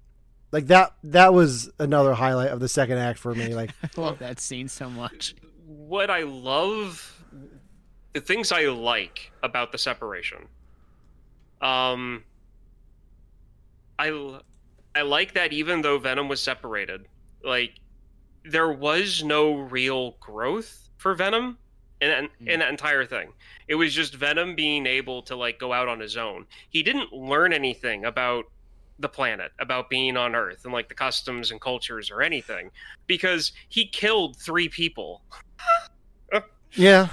like 0.52 0.68
that 0.68 0.94
that 1.04 1.34
was 1.34 1.70
another 1.80 2.14
highlight 2.14 2.50
of 2.50 2.60
the 2.60 2.70
second 2.70 2.98
act 2.98 3.20
for 3.20 3.36
me 3.36 3.54
like 3.54 3.72
I 3.84 4.02
love 4.02 4.20
that 4.20 4.40
scene 4.40 4.68
so 4.68 4.90
much. 4.90 5.36
What 5.66 6.10
I 6.10 6.24
love, 6.24 7.24
the 8.14 8.22
things 8.22 8.52
I 8.52 8.66
like 8.66 9.32
about 9.44 9.72
the 9.72 9.78
separation. 9.78 10.48
Um, 11.62 12.24
I 13.98 14.40
I 14.94 15.02
like 15.02 15.34
that 15.34 15.52
even 15.54 15.82
though 15.82 15.98
Venom 15.98 16.28
was 16.28 16.42
separated, 16.42 17.08
like 17.46 17.80
there 18.44 18.72
was 18.72 19.24
no 19.24 19.54
real 19.56 20.12
growth 20.20 20.90
for 20.98 21.14
Venom 21.14 21.58
in 22.02 22.10
that, 22.10 22.30
hmm. 22.40 22.48
in 22.48 22.60
that 22.60 22.70
entire 22.70 23.06
thing. 23.06 23.32
It 23.68 23.76
was 23.76 23.94
just 23.94 24.16
Venom 24.16 24.56
being 24.56 24.86
able 24.86 25.22
to 25.24 25.36
like 25.36 25.60
go 25.60 25.74
out 25.74 25.88
on 25.88 26.00
his 26.00 26.18
own. 26.18 26.46
He 26.70 26.84
didn't 26.84 27.14
learn 27.14 27.54
anything 27.54 28.06
about 28.06 28.46
the 29.00 29.10
planet, 29.10 29.52
about 29.60 29.90
being 29.90 30.16
on 30.16 30.36
Earth 30.36 30.64
and 30.64 30.74
like 30.74 30.88
the 30.88 30.96
customs 30.96 31.52
and 31.52 31.60
cultures 31.60 32.10
or 32.10 32.22
anything 32.22 32.72
because 33.08 33.52
he 33.70 33.88
killed 33.88 34.38
three 34.38 34.70
people. 34.70 35.22
yeah. 36.72 37.10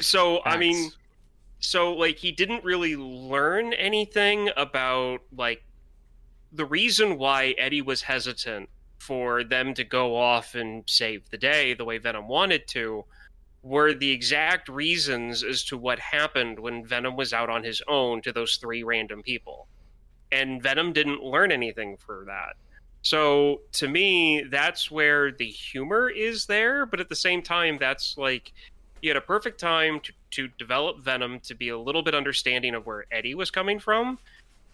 So 0.00 0.42
I 0.44 0.56
mean, 0.56 0.90
so 1.60 1.92
like 1.92 2.16
he 2.16 2.32
didn't 2.32 2.64
really 2.64 2.96
learn 2.96 3.72
anything 3.74 4.50
about 4.56 5.20
like 5.36 5.62
the 6.52 6.64
reason 6.64 7.18
why 7.18 7.54
Eddie 7.58 7.82
was 7.82 8.02
hesitant 8.02 8.68
for 8.98 9.44
them 9.44 9.74
to 9.74 9.84
go 9.84 10.16
off 10.16 10.54
and 10.54 10.82
save 10.86 11.28
the 11.30 11.38
day 11.38 11.74
the 11.74 11.84
way 11.84 11.98
Venom 11.98 12.28
wanted 12.28 12.66
to 12.68 13.04
were 13.62 13.92
the 13.92 14.10
exact 14.10 14.68
reasons 14.68 15.42
as 15.42 15.64
to 15.64 15.76
what 15.76 15.98
happened 15.98 16.58
when 16.58 16.84
Venom 16.84 17.16
was 17.16 17.32
out 17.32 17.50
on 17.50 17.64
his 17.64 17.82
own 17.88 18.22
to 18.22 18.32
those 18.32 18.56
three 18.56 18.82
random 18.82 19.22
people. 19.22 19.66
And 20.30 20.62
Venom 20.62 20.92
didn't 20.92 21.22
learn 21.22 21.50
anything 21.50 21.96
for 21.96 22.24
that. 22.26 22.56
So 23.02 23.62
to 23.72 23.88
me, 23.88 24.44
that's 24.50 24.90
where 24.90 25.32
the 25.32 25.48
humor 25.48 26.10
is 26.10 26.46
there, 26.46 26.86
but 26.86 27.00
at 27.00 27.08
the 27.08 27.16
same 27.16 27.42
time, 27.42 27.78
that's 27.78 28.16
like 28.18 28.52
you 29.00 29.10
had 29.10 29.16
a 29.16 29.22
perfect 29.22 29.60
time 29.60 30.00
to, 30.00 30.12
to 30.32 30.48
develop 30.58 30.98
Venom 31.00 31.40
to 31.40 31.54
be 31.54 31.68
a 31.68 31.78
little 31.78 32.02
bit 32.02 32.14
understanding 32.14 32.74
of 32.74 32.86
where 32.86 33.06
Eddie 33.10 33.34
was 33.34 33.50
coming 33.50 33.78
from, 33.78 34.18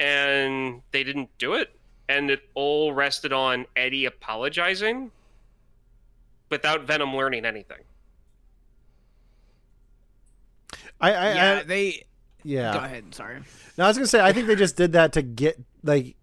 and 0.00 0.82
they 0.90 1.04
didn't 1.04 1.30
do 1.38 1.54
it. 1.54 1.70
And 2.08 2.30
it 2.30 2.42
all 2.54 2.92
rested 2.92 3.32
on 3.32 3.66
Eddie 3.76 4.04
apologizing 4.04 5.10
without 6.50 6.82
Venom 6.82 7.14
learning 7.16 7.44
anything. 7.46 7.78
I 11.00 11.12
I, 11.12 11.34
yeah, 11.34 11.58
I 11.60 11.62
they. 11.64 12.04
yeah. 12.42 12.72
Go 12.72 12.78
ahead. 12.80 13.14
Sorry. 13.14 13.40
No, 13.78 13.84
I 13.84 13.88
was 13.88 13.96
gonna 13.96 14.06
say 14.06 14.20
I 14.20 14.32
think 14.32 14.46
they 14.46 14.56
just 14.56 14.76
did 14.76 14.92
that 14.92 15.12
to 15.14 15.22
get 15.22 15.58
like 15.82 16.16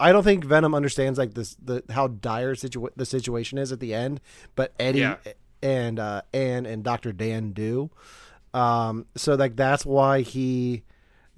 I 0.00 0.12
don't 0.12 0.22
think 0.24 0.44
Venom 0.44 0.74
understands 0.74 1.18
like 1.18 1.34
this 1.34 1.56
the 1.62 1.82
how 1.90 2.08
dire 2.08 2.54
situa- 2.54 2.90
the 2.96 3.06
situation 3.06 3.58
is 3.58 3.72
at 3.72 3.80
the 3.80 3.94
end, 3.94 4.20
but 4.54 4.72
Eddie 4.78 5.00
Yeah. 5.00 5.16
and 5.62 5.98
uh 5.98 6.22
Anne 6.32 6.66
and 6.66 6.82
Dr. 6.84 7.12
Dan 7.12 7.52
do. 7.52 7.90
Um 8.54 9.06
so 9.16 9.34
like 9.34 9.56
that's 9.56 9.84
why 9.86 10.20
he 10.22 10.82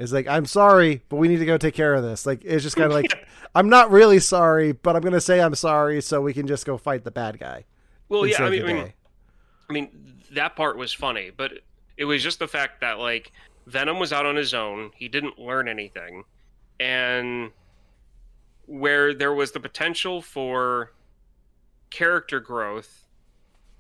is 0.01 0.13
like 0.13 0.27
I'm 0.27 0.47
sorry, 0.47 1.03
but 1.09 1.17
we 1.17 1.29
need 1.29 1.39
to 1.39 1.47
go 1.47 1.57
take 1.59 1.75
care 1.75 1.95
of 1.95 2.03
this. 2.03 2.27
Like 2.27 2.45
it's 2.45 2.63
just 2.63 2.77
kind 2.77 2.87
of 2.87 2.93
like 2.93 3.13
I'm 3.55 3.69
not 3.69 3.91
really 3.91 4.19
sorry, 4.19 4.73
but 4.73 4.97
I'm 4.97 5.03
going 5.03 5.13
to 5.13 5.21
say 5.21 5.41
I'm 5.41 5.55
sorry 5.55 6.01
so 6.01 6.21
we 6.21 6.33
can 6.33 6.47
just 6.47 6.65
go 6.65 6.79
fight 6.79 7.05
the 7.05 7.11
bad 7.11 7.39
guy. 7.39 7.65
Well, 8.09 8.27
yeah, 8.27 8.43
I 8.43 8.51
mean, 8.51 8.63
I 8.63 8.73
mean. 8.73 8.93
I 9.69 9.73
mean, 9.73 9.89
that 10.33 10.57
part 10.57 10.77
was 10.77 10.93
funny, 10.93 11.31
but 11.37 11.53
it 11.97 12.05
was 12.05 12.23
just 12.23 12.39
the 12.39 12.49
fact 12.49 12.81
that 12.81 12.99
like 12.99 13.33
Venom 13.67 13.99
was 13.99 14.13
out 14.13 14.27
on 14.27 14.37
his 14.37 14.55
own. 14.55 14.91
He 14.97 15.09
didn't 15.09 15.39
learn 15.39 15.69
anything, 15.69 16.25
and 16.81 17.51
where 18.67 19.15
there 19.15 19.35
was 19.35 19.53
the 19.53 19.61
potential 19.61 20.23
for 20.23 20.93
character 21.91 22.41
growth 22.41 23.07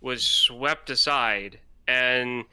was 0.00 0.22
swept 0.24 0.90
aside, 0.90 1.58
and 1.88 2.44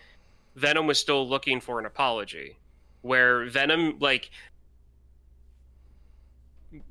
Venom 0.55 0.87
was 0.87 0.99
still 0.99 1.27
looking 1.27 1.59
for 1.59 1.79
an 1.79 1.85
apology. 1.85 2.57
Where 3.01 3.45
Venom, 3.45 3.97
like, 3.99 4.29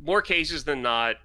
more 0.03 0.23
cases 0.23 0.65
than 0.65 0.83
not, 0.83 1.17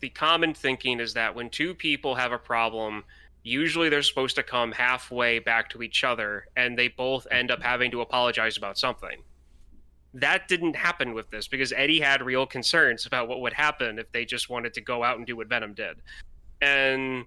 the 0.00 0.08
common 0.10 0.54
thinking 0.54 1.00
is 1.00 1.14
that 1.14 1.34
when 1.34 1.50
two 1.50 1.74
people 1.74 2.14
have 2.14 2.32
a 2.32 2.38
problem, 2.38 3.04
usually 3.42 3.88
they're 3.88 4.02
supposed 4.02 4.36
to 4.36 4.42
come 4.42 4.72
halfway 4.72 5.38
back 5.38 5.70
to 5.70 5.82
each 5.82 6.04
other 6.04 6.46
and 6.56 6.78
they 6.78 6.88
both 6.88 7.26
end 7.30 7.50
up 7.50 7.62
having 7.62 7.90
to 7.92 8.00
apologize 8.00 8.56
about 8.56 8.76
something. 8.76 9.22
That 10.14 10.48
didn't 10.48 10.76
happen 10.76 11.14
with 11.14 11.30
this 11.30 11.46
because 11.46 11.72
Eddie 11.72 12.00
had 12.00 12.22
real 12.22 12.46
concerns 12.46 13.06
about 13.06 13.28
what 13.28 13.40
would 13.40 13.52
happen 13.52 13.98
if 13.98 14.10
they 14.12 14.24
just 14.24 14.50
wanted 14.50 14.74
to 14.74 14.80
go 14.80 15.04
out 15.04 15.18
and 15.18 15.26
do 15.26 15.36
what 15.36 15.48
Venom 15.48 15.74
did. 15.74 15.96
And 16.60 17.24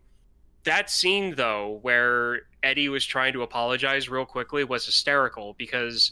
that 0.63 0.89
scene, 0.89 1.35
though, 1.35 1.79
where 1.81 2.41
Eddie 2.63 2.89
was 2.89 3.05
trying 3.05 3.33
to 3.33 3.43
apologize 3.43 4.09
real 4.09 4.25
quickly 4.25 4.63
was 4.63 4.85
hysterical 4.85 5.55
because 5.57 6.11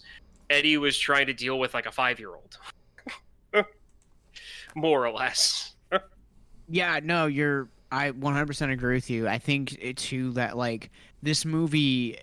Eddie 0.50 0.78
was 0.78 0.98
trying 0.98 1.28
to 1.28 1.34
deal 1.34 1.60
with 1.60 1.74
like 1.74 1.86
a 1.86 1.91
five 1.91 2.20
year 2.20 2.32
old. 2.36 2.58
More 4.76 5.06
or 5.06 5.12
less. 5.12 5.74
Yeah, 6.70 7.00
no, 7.04 7.26
you're. 7.28 7.70
I 7.89 8.12
100% 8.12 8.72
agree 8.74 8.95
with 8.95 9.10
you. 9.10 9.30
I 9.30 9.38
think 9.38 9.78
it 9.82 9.95
too 9.95 10.34
that 10.34 10.58
like 10.58 10.89
this 11.24 11.45
movie 11.45 12.18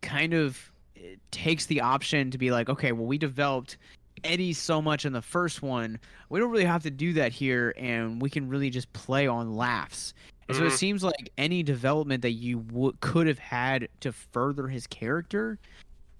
kind 0.00 0.32
of 0.32 0.72
eh, 0.96 1.16
takes 1.30 1.66
the 1.66 1.82
option 1.82 2.30
to 2.30 2.38
be 2.38 2.50
like, 2.50 2.70
okay, 2.70 2.92
well, 2.92 3.04
we 3.04 3.18
developed 3.18 3.76
Eddie 4.24 4.54
so 4.54 4.80
much 4.80 5.04
in 5.04 5.12
the 5.12 5.20
first 5.20 5.60
one, 5.60 5.98
we 6.30 6.40
don't 6.40 6.50
really 6.50 6.64
have 6.64 6.82
to 6.84 6.90
do 6.90 7.12
that 7.12 7.32
here, 7.32 7.74
and 7.76 8.22
we 8.22 8.30
can 8.30 8.48
really 8.48 8.70
just 8.70 8.90
play 8.94 9.26
on 9.26 9.54
laughs. 9.54 10.14
And 10.48 10.56
so 10.56 10.64
it 10.64 10.68
Mhm. 10.72 10.78
seems 10.78 11.04
like 11.04 11.30
any 11.36 11.62
development 11.62 12.22
that 12.22 12.30
you 12.32 12.60
w- 12.60 12.96
could 13.00 13.26
have 13.26 13.38
had 13.38 13.88
to 14.00 14.12
further 14.12 14.68
his 14.68 14.86
character 14.86 15.58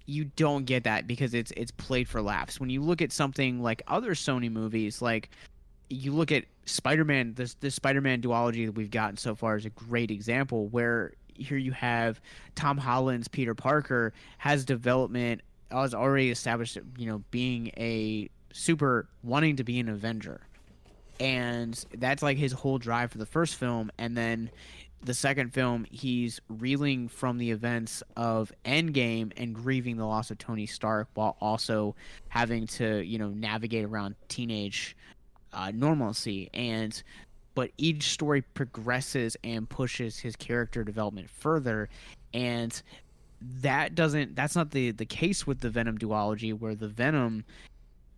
you 0.05 0.25
don't 0.25 0.65
get 0.65 0.83
that 0.83 1.07
because 1.07 1.33
it's 1.33 1.51
it's 1.57 1.71
played 1.71 2.07
for 2.07 2.21
laughs. 2.21 2.59
When 2.59 2.69
you 2.69 2.81
look 2.81 3.01
at 3.01 3.11
something 3.11 3.61
like 3.61 3.81
other 3.87 4.13
Sony 4.13 4.51
movies, 4.51 5.01
like 5.01 5.29
you 5.89 6.11
look 6.11 6.31
at 6.31 6.45
Spider-Man, 6.65 7.33
this 7.35 7.55
this 7.55 7.75
Spider-Man 7.75 8.21
duology 8.21 8.65
that 8.65 8.73
we've 8.73 8.91
gotten 8.91 9.17
so 9.17 9.35
far 9.35 9.57
is 9.57 9.65
a 9.65 9.69
great 9.71 10.11
example 10.11 10.67
where 10.67 11.13
here 11.33 11.57
you 11.57 11.71
have 11.71 12.21
Tom 12.55 12.77
Holland's 12.77 13.27
Peter 13.27 13.55
Parker 13.55 14.13
has 14.37 14.63
development 14.63 15.41
has 15.71 15.93
already 15.93 16.29
established, 16.29 16.77
you 16.97 17.07
know, 17.07 17.23
being 17.31 17.71
a 17.77 18.29
super 18.53 19.07
wanting 19.23 19.57
to 19.57 19.63
be 19.63 19.79
an 19.79 19.89
Avenger. 19.89 20.41
And 21.19 21.83
that's 21.95 22.21
like 22.21 22.37
his 22.37 22.51
whole 22.51 22.77
drive 22.77 23.11
for 23.11 23.17
the 23.17 23.25
first 23.25 23.55
film 23.55 23.91
and 23.97 24.17
then 24.17 24.49
the 25.05 25.13
second 25.13 25.53
film, 25.53 25.85
he's 25.91 26.41
reeling 26.49 27.07
from 27.07 27.37
the 27.37 27.51
events 27.51 28.01
of 28.17 28.51
Endgame 28.65 29.31
and 29.37 29.53
grieving 29.53 29.97
the 29.97 30.05
loss 30.05 30.31
of 30.31 30.37
Tony 30.37 30.65
Stark 30.65 31.07
while 31.13 31.37
also 31.39 31.95
having 32.29 32.65
to, 32.67 33.01
you 33.01 33.19
know, 33.19 33.29
navigate 33.29 33.85
around 33.85 34.15
teenage 34.27 34.97
uh, 35.53 35.71
normalcy. 35.73 36.49
And 36.53 37.01
but 37.53 37.71
each 37.77 38.09
story 38.09 38.41
progresses 38.41 39.37
and 39.43 39.69
pushes 39.69 40.19
his 40.19 40.35
character 40.35 40.83
development 40.83 41.29
further, 41.29 41.87
and 42.33 42.81
that 43.61 43.95
doesn't. 43.95 44.35
That's 44.35 44.55
not 44.55 44.71
the 44.71 44.91
the 44.91 45.05
case 45.05 45.47
with 45.47 45.61
the 45.61 45.69
Venom 45.69 45.97
duology, 45.97 46.57
where 46.57 46.75
the 46.75 46.89
Venom 46.89 47.45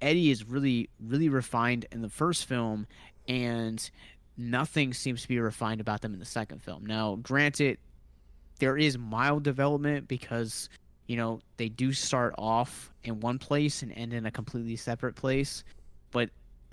Eddie 0.01 0.31
is 0.31 0.47
really 0.47 0.89
really 0.99 1.29
refined 1.29 1.85
in 1.91 2.01
the 2.01 2.09
first 2.09 2.45
film, 2.45 2.87
and 3.27 3.89
nothing 4.37 4.93
seems 4.93 5.23
to 5.23 5.27
be 5.27 5.39
refined 5.39 5.81
about 5.81 6.01
them 6.01 6.13
in 6.13 6.19
the 6.19 6.25
second 6.25 6.61
film. 6.61 6.85
Now, 6.85 7.15
granted, 7.15 7.77
there 8.59 8.77
is 8.77 8.97
mild 8.97 9.43
development 9.43 10.07
because 10.07 10.69
you 11.07 11.17
know 11.17 11.39
they 11.57 11.69
do 11.69 11.93
start 11.93 12.35
off 12.37 12.91
in 13.03 13.19
one 13.19 13.39
place 13.39 13.81
and 13.81 13.91
end 13.93 14.13
in 14.13 14.25
a 14.25 14.31
completely 14.31 14.75
separate 14.75 15.15
place, 15.15 15.63
but 16.11 16.29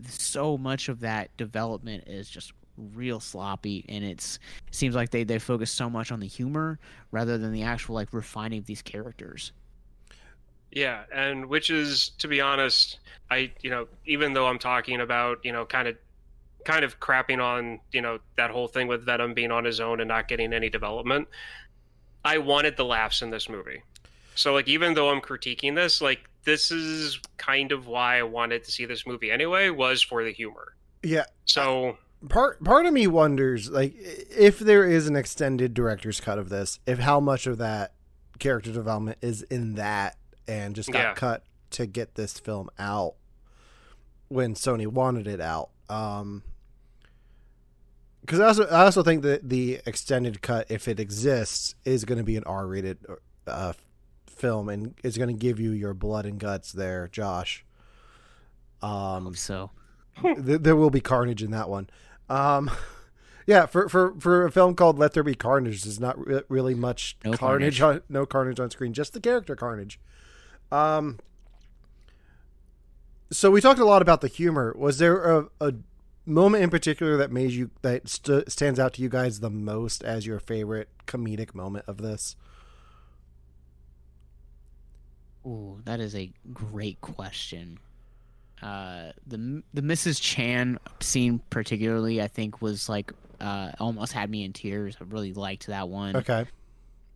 so 0.08 0.58
much 0.58 0.88
of 0.88 1.00
that 1.00 1.34
development 1.36 2.04
is 2.06 2.28
just 2.28 2.52
real 2.76 3.20
sloppy 3.20 3.84
and 3.88 4.04
it's 4.04 4.38
it 4.66 4.74
seems 4.74 4.94
like 4.94 5.10
they 5.10 5.22
they 5.22 5.38
focus 5.38 5.70
so 5.70 5.88
much 5.88 6.10
on 6.10 6.18
the 6.20 6.26
humor 6.26 6.78
rather 7.12 7.38
than 7.38 7.52
the 7.52 7.62
actual 7.62 7.94
like 7.94 8.12
refining 8.12 8.58
of 8.58 8.66
these 8.66 8.82
characters 8.82 9.52
yeah 10.72 11.04
and 11.14 11.46
which 11.46 11.70
is 11.70 12.10
to 12.18 12.26
be 12.26 12.40
honest 12.40 12.98
i 13.30 13.50
you 13.60 13.70
know 13.70 13.86
even 14.06 14.32
though 14.32 14.48
i'm 14.48 14.58
talking 14.58 15.00
about 15.00 15.38
you 15.44 15.52
know 15.52 15.64
kind 15.64 15.86
of 15.86 15.96
kind 16.64 16.84
of 16.84 17.00
crapping 17.00 17.42
on 17.42 17.80
you 17.92 18.00
know 18.00 18.18
that 18.36 18.50
whole 18.50 18.68
thing 18.68 18.88
with 18.88 19.04
Venom 19.04 19.34
being 19.34 19.50
on 19.50 19.64
his 19.64 19.80
own 19.80 20.00
and 20.00 20.08
not 20.08 20.28
getting 20.28 20.52
any 20.52 20.70
development. 20.70 21.28
I 22.24 22.38
wanted 22.38 22.76
the 22.76 22.84
laughs 22.84 23.20
in 23.22 23.30
this 23.30 23.48
movie, 23.48 23.82
so 24.34 24.54
like 24.54 24.68
even 24.68 24.94
though 24.94 25.10
I'm 25.10 25.20
critiquing 25.20 25.74
this, 25.74 26.00
like 26.00 26.28
this 26.44 26.70
is 26.70 27.20
kind 27.38 27.72
of 27.72 27.86
why 27.86 28.18
I 28.18 28.22
wanted 28.22 28.64
to 28.64 28.70
see 28.70 28.84
this 28.86 29.06
movie 29.06 29.30
anyway 29.30 29.70
was 29.70 30.02
for 30.02 30.24
the 30.24 30.32
humor. 30.32 30.74
Yeah. 31.02 31.24
So 31.44 31.98
part 32.30 32.62
part 32.64 32.86
of 32.86 32.92
me 32.94 33.06
wonders 33.06 33.70
like 33.70 33.94
if 33.98 34.58
there 34.58 34.86
is 34.88 35.06
an 35.06 35.14
extended 35.16 35.74
director's 35.74 36.20
cut 36.20 36.38
of 36.38 36.48
this, 36.48 36.78
if 36.86 36.98
how 36.98 37.20
much 37.20 37.46
of 37.46 37.58
that 37.58 37.92
character 38.38 38.72
development 38.72 39.18
is 39.20 39.42
in 39.42 39.74
that 39.74 40.16
and 40.48 40.74
just 40.74 40.90
got 40.90 40.98
Yeah. 41.00 41.14
cut 41.14 41.44
to 41.70 41.86
get 41.86 42.14
this 42.14 42.38
film 42.38 42.70
out 42.78 43.14
when 44.28 44.54
Sony 44.54 44.86
wanted 44.86 45.26
it 45.26 45.40
out. 45.40 45.70
Um 45.90 46.42
because 48.24 48.40
I 48.40 48.46
also 48.46 48.66
I 48.68 48.84
also 48.84 49.02
think 49.02 49.22
that 49.22 49.48
the 49.48 49.80
extended 49.86 50.40
cut, 50.40 50.66
if 50.70 50.88
it 50.88 50.98
exists, 50.98 51.74
is 51.84 52.04
going 52.04 52.18
to 52.18 52.24
be 52.24 52.36
an 52.36 52.44
R-rated 52.44 52.98
uh, 53.46 53.74
film 54.26 54.68
and 54.68 54.94
is 55.04 55.18
going 55.18 55.28
to 55.28 55.34
give 55.38 55.60
you 55.60 55.70
your 55.72 55.92
blood 55.94 56.24
and 56.26 56.38
guts 56.38 56.72
there, 56.72 57.08
Josh. 57.08 57.64
Um, 58.82 59.34
so 59.34 59.70
th- 60.22 60.60
there 60.62 60.76
will 60.76 60.90
be 60.90 61.00
carnage 61.00 61.42
in 61.42 61.50
that 61.50 61.68
one. 61.68 61.88
Um, 62.28 62.70
yeah, 63.46 63.66
for, 63.66 63.88
for 63.88 64.14
for 64.18 64.46
a 64.46 64.50
film 64.50 64.74
called 64.74 64.98
Let 64.98 65.12
There 65.12 65.22
Be 65.22 65.34
Carnage, 65.34 65.82
there's 65.84 66.00
not 66.00 66.18
re- 66.26 66.42
really 66.48 66.74
much 66.74 67.16
No 67.24 67.32
carnage, 67.34 67.78
carnage. 67.78 68.02
on 68.02 68.14
no 68.14 68.26
carnage 68.26 68.58
on 68.60 68.70
screen, 68.70 68.92
just 68.94 69.12
the 69.12 69.20
character 69.20 69.54
carnage. 69.56 70.00
Um, 70.72 71.18
so 73.30 73.50
we 73.50 73.60
talked 73.60 73.80
a 73.80 73.84
lot 73.84 74.02
about 74.02 74.20
the 74.20 74.28
humor. 74.28 74.74
Was 74.78 74.98
there 74.98 75.22
a, 75.24 75.48
a 75.60 75.74
moment 76.26 76.64
in 76.64 76.70
particular 76.70 77.16
that 77.18 77.30
made 77.30 77.50
you 77.50 77.70
that 77.82 78.08
st- 78.08 78.50
stands 78.50 78.78
out 78.80 78.94
to 78.94 79.02
you 79.02 79.08
guys 79.08 79.40
the 79.40 79.50
most 79.50 80.02
as 80.04 80.26
your 80.26 80.38
favorite 80.40 80.88
comedic 81.06 81.54
moment 81.54 81.84
of 81.86 81.98
this? 81.98 82.36
Ooh, 85.46 85.80
that 85.84 86.00
is 86.00 86.14
a 86.14 86.32
great 86.52 87.00
question. 87.00 87.78
Uh, 88.62 89.12
the 89.26 89.62
the 89.74 89.82
Mrs. 89.82 90.20
Chan 90.20 90.78
scene 91.00 91.40
particularly, 91.50 92.22
I 92.22 92.28
think, 92.28 92.62
was 92.62 92.88
like 92.88 93.12
uh, 93.40 93.72
almost 93.78 94.12
had 94.12 94.30
me 94.30 94.44
in 94.44 94.52
tears. 94.54 94.96
I 95.00 95.04
really 95.04 95.34
liked 95.34 95.66
that 95.66 95.88
one. 95.90 96.16
Okay, 96.16 96.46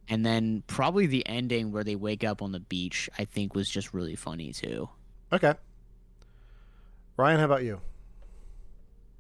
And 0.09 0.27
then 0.27 0.63
probably 0.67 1.07
the 1.07 1.27
ending 1.27 1.73
where 1.73 1.85
they 1.85 1.97
wake 1.97 2.23
up 2.25 2.43
on 2.43 2.53
the 2.53 2.61
beach, 2.61 3.09
I 3.19 3.25
think, 3.25 3.55
was 3.55 3.71
just 3.71 3.95
really 3.95 4.17
funny 4.17 4.53
too. 4.53 4.91
okay. 5.33 5.55
Ryan, 7.17 7.39
how 7.39 7.47
about 7.47 7.65
you? 7.65 7.81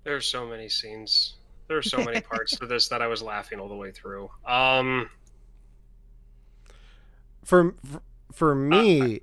There's 0.09 0.27
so 0.27 0.47
many 0.47 0.71
scenes. 0.71 1.35
There 1.67 1.77
are 1.77 1.83
so 1.83 1.99
many 2.03 2.21
parts 2.33 2.57
to 2.57 2.67
this 2.67 2.89
that 2.89 3.03
I 3.03 3.09
was 3.09 3.21
laughing 3.21 3.61
all 3.61 3.69
the 3.69 3.77
way 3.77 3.91
through. 3.91 4.31
Um, 4.47 5.11
For 7.45 7.75
for, 7.85 8.01
for 8.33 8.55
me, 8.55 9.21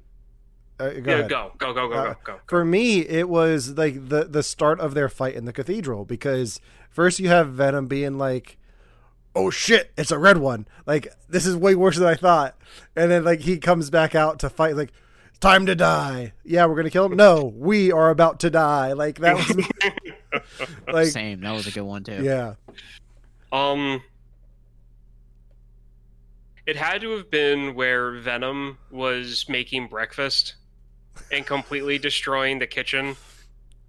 uh, 0.79 0.89
go 0.89 1.17
yeah, 1.17 1.27
go, 1.27 1.51
go, 1.57 1.73
go, 1.73 1.89
go, 1.89 1.95
Uh, 1.95 2.03
go, 2.13 2.15
go. 2.23 2.39
For 2.45 2.63
me, 2.63 2.99
it 2.99 3.27
was 3.27 3.75
like 3.75 4.09
the 4.09 4.25
the 4.25 4.43
start 4.43 4.79
of 4.79 4.93
their 4.93 5.09
fight 5.09 5.33
in 5.33 5.45
the 5.45 5.53
cathedral 5.53 6.05
because 6.05 6.59
first 6.91 7.19
you 7.19 7.29
have 7.29 7.49
Venom 7.49 7.87
being 7.87 8.19
like, 8.19 8.59
"Oh 9.35 9.49
shit, 9.49 9.91
it's 9.97 10.11
a 10.11 10.19
red 10.19 10.37
one!" 10.37 10.67
Like 10.85 11.07
this 11.27 11.47
is 11.47 11.55
way 11.55 11.73
worse 11.73 11.97
than 11.97 12.07
I 12.07 12.13
thought, 12.13 12.55
and 12.95 13.09
then 13.09 13.23
like 13.23 13.39
he 13.39 13.57
comes 13.57 13.89
back 13.89 14.13
out 14.13 14.37
to 14.39 14.51
fight 14.51 14.75
like. 14.75 14.91
Time 15.39 15.65
to 15.67 15.75
die. 15.75 16.33
Yeah, 16.43 16.65
we're 16.65 16.75
gonna 16.75 16.89
kill 16.89 17.05
him. 17.05 17.15
No, 17.15 17.53
we 17.55 17.91
are 17.91 18.09
about 18.09 18.39
to 18.41 18.49
die. 18.49 18.93
Like 18.93 19.19
that 19.19 19.35
was 19.35 20.41
like 20.87 21.07
Same. 21.07 21.41
That 21.41 21.51
was 21.51 21.67
a 21.67 21.71
good 21.71 21.83
one 21.83 22.03
too. 22.03 22.23
yeah. 22.23 22.55
Um, 23.51 24.01
it 26.65 26.75
had 26.75 27.01
to 27.01 27.11
have 27.11 27.29
been 27.29 27.75
where 27.75 28.11
Venom 28.19 28.77
was 28.91 29.45
making 29.47 29.87
breakfast 29.87 30.55
and 31.31 31.45
completely 31.45 31.97
destroying 31.97 32.59
the 32.59 32.67
kitchen 32.67 33.15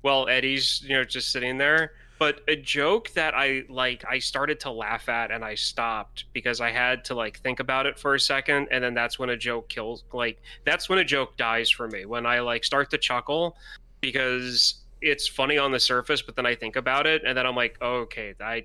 while 0.03 0.29
Eddie's, 0.29 0.83
you 0.83 0.95
know, 0.95 1.05
just 1.05 1.33
sitting 1.33 1.59
there. 1.59 1.93
But 2.19 2.41
a 2.49 2.57
joke 2.57 3.11
that 3.11 3.35
I 3.35 3.65
like, 3.69 4.05
I 4.09 4.19
started 4.19 4.61
to 4.61 4.71
laugh 4.71 5.09
at 5.09 5.31
and 5.31 5.45
I 5.45 5.55
stopped 5.55 6.25
because 6.33 6.61
I 6.61 6.71
had 6.71 7.05
to 7.07 7.15
like 7.15 7.41
think 7.41 7.61
about 7.61 7.87
it 7.87 7.99
for 7.99 8.15
a 8.15 8.21
second, 8.21 8.69
and 8.71 8.83
then 8.83 8.95
that's 8.95 9.19
when 9.19 9.31
a 9.31 9.37
joke 9.37 9.69
kills. 9.69 10.05
Like 10.13 10.41
that's 10.65 10.89
when 10.89 10.99
a 10.99 11.05
joke 11.05 11.37
dies 11.37 11.71
for 11.71 11.89
me 11.89 12.07
when 12.07 12.25
I 12.25 12.41
like 12.41 12.65
start 12.65 12.91
to 12.91 12.99
chuckle 12.99 13.57
because 14.01 14.77
it's 15.03 15.29
funny 15.29 15.59
on 15.59 15.73
the 15.73 15.81
surface, 15.81 16.23
but 16.23 16.37
then 16.37 16.47
I 16.47 16.55
think 16.55 16.77
about 16.77 17.07
it, 17.07 17.23
and 17.27 17.37
then 17.37 17.47
I'm 17.47 17.57
like, 17.57 17.77
oh, 17.81 18.01
okay, 18.01 18.35
I 18.41 18.65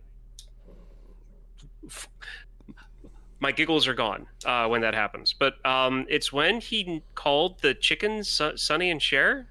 my 3.42 3.52
giggles 3.52 3.88
are 3.88 3.96
gone 3.96 4.28
uh, 4.46 4.68
when 4.68 4.82
that 4.82 4.94
happens. 4.94 5.34
But 5.38 5.64
um, 5.66 6.06
it's 6.10 6.32
when 6.32 6.62
he 6.62 7.02
called 7.16 7.60
the 7.62 7.74
chickens 7.74 8.30
Su- 8.30 8.56
Sonny 8.56 8.92
and 8.92 9.02
Cher. 9.02 9.48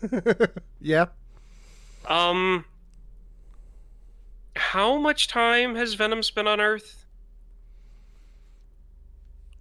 yeah. 0.80 1.06
Um, 2.06 2.64
how 4.56 4.98
much 4.98 5.28
time 5.28 5.74
has 5.76 5.94
Venom 5.94 6.22
spent 6.22 6.48
on 6.48 6.60
Earth? 6.60 7.04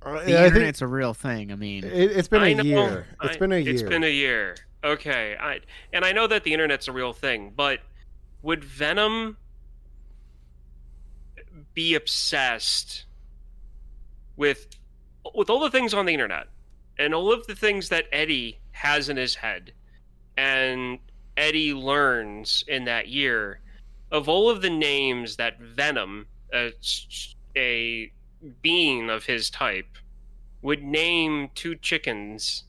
Uh, 0.01 0.23
The 0.23 0.31
yeah, 0.31 0.37
I 0.39 0.43
think 0.43 0.55
internet's 0.55 0.81
a 0.81 0.87
real 0.87 1.13
thing. 1.13 1.51
I 1.51 1.55
mean, 1.55 1.83
it, 1.83 1.93
it's 2.11 2.27
been 2.27 2.41
a 2.43 2.45
I 2.45 2.53
know, 2.53 2.63
year. 2.63 3.07
It's 3.23 3.35
I- 3.35 3.39
been 3.39 3.51
a 3.53 3.59
year. 3.59 3.73
It's 3.73 3.83
been 3.83 4.03
a 4.03 4.11
year. 4.11 4.55
Okay, 4.83 5.35
I 5.39 5.59
and 5.93 6.03
I 6.03 6.11
know 6.11 6.27
that 6.27 6.43
the 6.43 6.51
internet's 6.53 6.87
a 6.89 6.91
real 6.91 7.13
thing, 7.13 7.53
but 7.55 7.79
would 8.41 8.63
Venom 8.65 9.37
be 11.73 11.95
obsessed 11.95 13.05
with 14.35 14.67
with 15.33 15.49
all 15.49 15.61
the 15.61 15.69
things 15.71 15.93
on 15.93 16.05
the 16.05 16.13
internet 16.13 16.47
and 16.99 17.13
all 17.13 17.31
of 17.31 17.47
the 17.47 17.55
things 17.55 17.87
that 17.89 18.05
Eddie 18.11 18.59
has 18.71 19.07
in 19.07 19.15
his 19.15 19.35
head 19.35 19.71
and 20.35 20.99
Eddie 21.37 21.73
learns 21.73 22.63
in 22.67 22.83
that 22.85 23.07
year 23.07 23.61
of 24.13 24.29
all 24.29 24.49
of 24.49 24.61
the 24.61 24.69
names 24.69 25.35
that 25.35 25.59
Venom 25.59 26.27
a, 26.53 26.71
a 27.57 28.11
being 28.61 29.09
of 29.09 29.25
his 29.25 29.49
type 29.49 29.97
would 30.61 30.83
name 30.83 31.49
two 31.55 31.75
chickens 31.75 32.63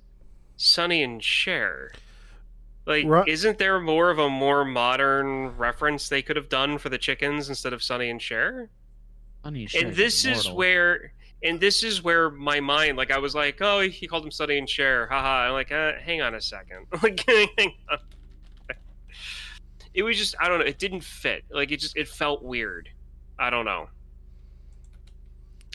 Sonny 0.57 1.03
and 1.03 1.22
Cher. 1.22 1.92
Like, 2.86 3.05
Ru- 3.05 3.24
isn't 3.26 3.59
there 3.59 3.78
more 3.80 4.11
of 4.11 4.18
a 4.18 4.28
more 4.28 4.64
modern 4.64 5.57
reference 5.57 6.09
they 6.09 6.22
could 6.22 6.36
have 6.36 6.49
done 6.49 6.78
for 6.78 6.88
the 6.88 6.99
chickens 6.99 7.49
instead 7.49 7.72
of 7.72 7.82
Sonny 7.82 8.09
and 8.09 8.20
Cher? 8.20 8.70
Sonny 9.42 9.62
and 9.62 9.70
Cher 9.70 9.86
and 9.86 9.97
this 9.97 10.24
is 10.24 10.47
immortal. 10.47 10.57
where 10.57 11.12
And 11.42 11.61
this 11.61 11.82
is 11.82 12.03
where 12.03 12.30
my 12.30 12.61
mind, 12.61 12.97
like, 12.97 13.11
I 13.11 13.18
was 13.18 13.34
like, 13.34 13.61
oh, 13.61 13.80
he 13.80 14.07
called 14.07 14.24
him 14.24 14.30
Sonny 14.30 14.57
and 14.59 14.68
Cher, 14.68 15.07
haha. 15.07 15.49
I'm 15.49 15.53
like, 15.53 15.72
uh, 15.72 15.92
hang 16.01 16.22
on 16.22 16.34
a 16.34 16.40
second, 16.40 16.86
like, 17.03 17.22
hang 17.26 17.74
on. 17.90 17.99
It 19.95 20.03
was 20.03 20.18
just, 20.18 20.34
I 20.40 20.49
don't 20.49 20.59
know, 20.59 20.64
it 20.64 20.78
didn't 20.78 21.03
fit. 21.03 21.45
Like, 21.51 21.70
it 21.70 21.80
just, 21.80 21.97
it 21.97 22.09
felt 22.09 22.42
weird. 22.42 22.88
I 23.38 23.51
don't 23.51 23.64
know. 23.64 23.88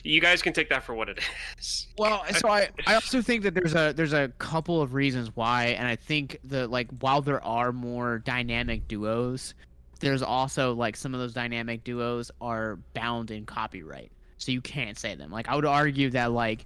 You 0.02 0.20
guys 0.20 0.40
can 0.40 0.52
take 0.52 0.70
that 0.70 0.82
for 0.82 0.94
what 0.94 1.08
it 1.08 1.18
is. 1.18 1.86
Well, 1.98 2.24
so 2.38 2.48
I, 2.48 2.70
I 2.86 2.94
also 2.94 3.20
think 3.20 3.42
that 3.42 3.52
there's 3.52 3.74
a 3.74 3.92
there's 3.94 4.14
a 4.14 4.28
couple 4.38 4.80
of 4.80 4.94
reasons 4.94 5.30
why, 5.34 5.66
and 5.66 5.86
I 5.86 5.96
think 5.96 6.38
that 6.44 6.70
like 6.70 6.88
while 7.00 7.20
there 7.20 7.44
are 7.44 7.72
more 7.72 8.20
dynamic 8.20 8.88
duos, 8.88 9.52
there's 9.98 10.22
also 10.22 10.72
like 10.72 10.96
some 10.96 11.12
of 11.12 11.20
those 11.20 11.34
dynamic 11.34 11.84
duos 11.84 12.30
are 12.40 12.78
bound 12.94 13.30
in 13.30 13.44
copyright, 13.44 14.10
so 14.38 14.50
you 14.52 14.62
can't 14.62 14.98
say 14.98 15.14
them. 15.14 15.30
Like 15.30 15.48
I 15.48 15.56
would 15.56 15.66
argue 15.66 16.08
that 16.10 16.32
like 16.32 16.64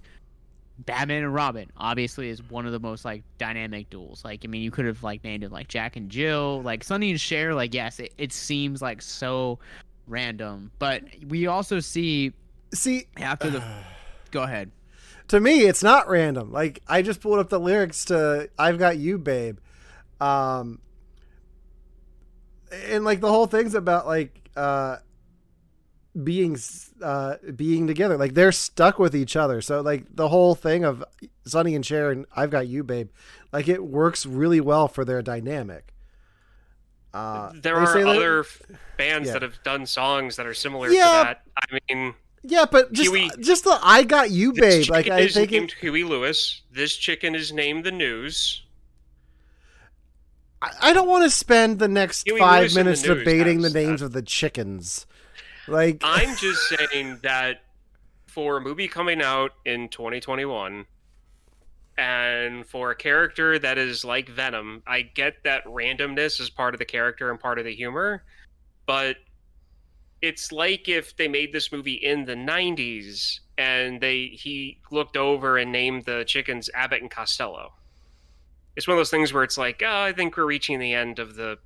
Batman 0.79 1.23
and 1.23 1.33
Robin 1.33 1.71
obviously 1.77 2.29
is 2.29 2.43
one 2.49 2.65
of 2.65 2.71
the 2.71 2.79
most 2.79 3.05
like 3.05 3.23
dynamic 3.37 3.89
duels. 3.89 4.23
Like 4.25 4.41
I 4.43 4.47
mean, 4.47 4.61
you 4.61 4.71
could 4.71 4.85
have 4.85 5.03
like 5.03 5.23
named 5.23 5.43
it 5.43 5.51
like 5.51 5.67
Jack 5.67 5.95
and 5.95 6.09
Jill, 6.09 6.61
like 6.63 6.83
Sonny 6.83 7.11
and 7.11 7.19
Cher. 7.21 7.53
Like 7.53 7.73
yes, 7.73 7.99
it, 7.99 8.13
it 8.17 8.33
seems 8.33 8.81
like 8.81 9.01
so 9.01 9.59
random, 10.07 10.71
but 10.79 11.03
we 11.27 11.47
also 11.47 11.79
see 11.79 12.33
See, 12.73 13.07
after 13.17 13.49
the. 13.49 13.63
Go 14.31 14.43
ahead. 14.43 14.71
to 15.29 15.39
me, 15.39 15.61
it's 15.61 15.81
not 15.81 16.09
random. 16.09 16.51
Like 16.51 16.81
I 16.87 17.01
just 17.01 17.21
pulled 17.21 17.39
up 17.39 17.49
the 17.49 17.59
lyrics 17.59 18.05
to 18.05 18.49
"I've 18.59 18.77
Got 18.77 18.97
You, 18.97 19.17
Babe," 19.17 19.59
um, 20.19 20.79
and 22.89 23.05
like 23.05 23.21
the 23.21 23.29
whole 23.29 23.47
thing's 23.47 23.75
about 23.75 24.07
like 24.07 24.49
uh, 24.57 24.97
being 26.23 26.57
uh, 27.01 27.35
being 27.55 27.87
together. 27.87 28.17
Like 28.17 28.33
they're 28.33 28.51
stuck 28.51 28.99
with 28.99 29.15
each 29.15 29.35
other. 29.35 29.61
So 29.61 29.81
like 29.81 30.05
the 30.15 30.29
whole 30.29 30.55
thing 30.55 30.83
of 30.85 31.03
Sonny 31.45 31.75
and 31.75 31.85
Cher 31.85 32.11
and 32.11 32.25
"I've 32.35 32.49
Got 32.49 32.67
You, 32.67 32.83
Babe," 32.83 33.09
like 33.51 33.67
it 33.67 33.83
works 33.83 34.25
really 34.25 34.61
well 34.61 34.87
for 34.87 35.03
their 35.05 35.21
dynamic. 35.21 35.93
Uh, 37.13 37.51
there 37.55 37.77
are 37.77 37.87
say 37.93 38.03
that- 38.03 38.09
other 38.17 38.45
bands 38.97 39.27
Yeah. 39.27 39.33
that 39.33 39.41
have 39.41 39.61
done 39.63 39.85
songs 39.85 40.35
that 40.35 40.45
are 40.45 40.53
similar 40.53 40.89
Yeah. 40.89 41.03
to 41.05 41.09
that. 41.23 41.41
I 41.57 41.79
mean, 41.93 42.13
Yeah, 42.43 42.65
but 42.69 42.91
just 42.91 43.09
Huey- 43.09 43.31
just 43.39 43.63
the 43.63 43.79
"I 43.81 44.03
Got 44.03 44.31
You, 44.31 44.51
Babe." 44.53 44.89
Like 44.89 45.07
I 45.09 45.27
think 45.27 45.51
it, 45.51 45.71
Huey 45.73 46.03
Lewis. 46.03 46.61
This 46.71 46.95
chicken 46.95 47.33
is 47.35 47.51
named 47.53 47.83
the 47.85 47.91
News. 47.91 48.61
I 50.61 50.71
I 50.81 50.93
don't 50.93 51.07
want 51.07 51.23
to 51.23 51.29
spend 51.29 51.79
the 51.79 51.87
next 51.87 52.27
Huey 52.27 52.39
five 52.39 52.61
Lewis 52.61 52.71
in 52.75 52.79
the 52.79 52.83
minutes 52.83 53.03
news 53.05 53.17
debating 53.19 53.61
the 53.61 53.69
names 53.69 54.01
of 54.01 54.11
the 54.13 54.21
chickens. 54.21 55.05
Like, 55.67 55.99
I'm 56.03 56.35
just 56.35 56.61
saying 56.69 57.19
that 57.23 57.61
for 58.27 58.57
a 58.57 58.61
movie 58.61 58.87
coming 58.87 59.21
out 59.21 59.51
in 59.65 59.89
2021 59.89 60.85
and 61.97 62.65
for 62.65 62.91
a 62.91 62.95
character 62.95 63.57
that 63.59 63.77
is 63.77 64.03
like 64.03 64.27
Venom, 64.29 64.83
I 64.85 65.01
get 65.01 65.43
that 65.43 65.63
randomness 65.65 66.41
is 66.41 66.49
part 66.49 66.75
of 66.75 66.79
the 66.79 66.85
character 66.85 67.31
and 67.31 67.39
part 67.39 67.59
of 67.59 67.65
the 67.65 67.73
humor, 67.73 68.23
but 68.85 69.17
it's 70.21 70.51
like 70.51 70.89
if 70.89 71.15
they 71.15 71.27
made 71.27 71.53
this 71.53 71.71
movie 71.71 71.93
in 71.93 72.25
the 72.25 72.33
90s 72.33 73.39
and 73.57 74.01
they 74.01 74.27
he 74.33 74.79
looked 74.91 75.15
over 75.15 75.57
and 75.57 75.71
named 75.71 76.05
the 76.05 76.23
chickens 76.25 76.69
Abbott 76.73 77.01
and 77.01 77.11
Costello. 77.11 77.73
It's 78.75 78.87
one 78.87 78.95
of 78.95 78.99
those 78.99 79.11
things 79.11 79.31
where 79.31 79.43
it's 79.43 79.57
like, 79.57 79.81
oh, 79.85 80.01
I 80.01 80.11
think 80.11 80.35
we're 80.35 80.45
reaching 80.45 80.79
the 80.79 80.93
end 80.93 81.19
of 81.19 81.35
the 81.35 81.57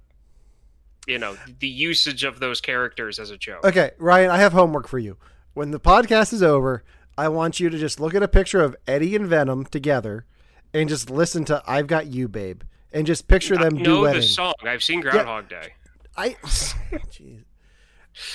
you 1.08 1.18
know, 1.18 1.38
the 1.60 1.68
usage 1.68 2.24
of 2.24 2.40
those 2.40 2.62
characters 2.62 3.20
as 3.20 3.30
a 3.32 3.38
joke. 3.38 3.64
okay, 3.66 3.92
Ryan, 3.98 4.30
I 4.32 4.38
have 4.38 4.54
homework 4.54 4.88
for 4.88 5.00
you. 5.00 5.18
When 5.54 5.72
the 5.72 5.80
podcast 5.80 6.32
is 6.34 6.44
over, 6.44 6.84
I 7.18 7.28
want 7.30 7.60
you 7.60 7.70
to 7.70 7.78
just 7.78 8.00
look 8.00 8.14
at 8.16 8.24
a 8.24 8.28
picture 8.28 8.62
of 8.64 8.76
Eddie 8.88 9.16
and 9.16 9.28
Venom 9.28 9.66
together, 9.66 10.26
and 10.74 10.88
just 10.88 11.10
listen 11.10 11.46
to 11.46 11.62
"I've 11.68 11.88
Got 11.88 12.08
You, 12.08 12.28
Babe," 12.28 12.62
and 12.94 13.06
just 13.08 13.28
picture 13.28 13.58
them 13.58 13.78
I 13.78 13.82
know 13.82 14.14
the 14.14 14.22
song. 14.22 14.54
I've 14.64 14.84
seen 14.84 15.02
Groundhog 15.02 15.50
Day. 15.50 15.74
I, 16.16 16.30
jeez. 16.44 17.44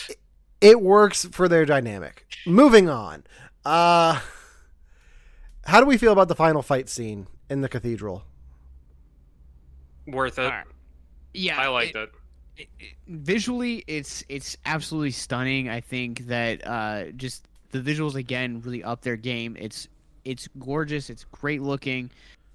It, 0.08 0.16
it 0.60 0.80
works 0.80 1.24
for 1.26 1.48
their 1.48 1.64
dynamic. 1.66 2.26
Moving 2.46 2.88
on. 2.88 3.24
Uh, 3.64 4.20
how 5.66 5.80
do 5.80 5.86
we 5.86 5.96
feel 5.96 6.12
about 6.12 6.28
the 6.28 6.34
final 6.34 6.62
fight 6.62 6.88
scene 6.88 7.26
in 7.48 7.60
the 7.60 7.68
cathedral? 7.68 8.24
Worth 10.06 10.38
it. 10.38 10.42
Alright. 10.42 10.66
Yeah, 11.32 11.58
I 11.60 11.68
liked 11.68 11.96
it- 11.96 12.02
it. 12.04 12.12
It- 12.57 12.68
it- 12.78 12.94
visually 13.09 13.84
it's 13.86 14.24
it's 14.28 14.57
absolutely 14.64 15.11
stunning. 15.11 15.68
I 15.68 15.80
think 15.80 16.26
that 16.26 16.66
uh 16.66 17.11
just 17.12 17.46
the 17.70 17.80
visuals 17.80 18.14
again 18.14 18.61
really 18.64 18.84
up 18.84 19.02
their 19.02 19.16
game. 19.16 19.57
It's 19.59 19.88
it's 20.24 20.48
gorgeous. 20.59 21.11
It's 21.11 21.24
great 21.24 21.62
looking. 21.62 22.11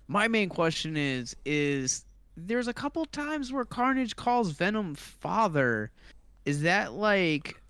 My 0.08 0.28
main 0.28 0.50
question 0.50 0.98
is 0.98 1.36
is 1.46 2.06
there's 2.38 2.68
a 2.68 2.74
couple 2.74 3.06
times 3.06 3.52
where 3.52 3.66
carnage 3.66 4.16
calls 4.16 4.52
venom 4.52 4.96
father. 4.96 5.92
Is 6.46 6.62
that 6.62 6.94
like 6.94 7.62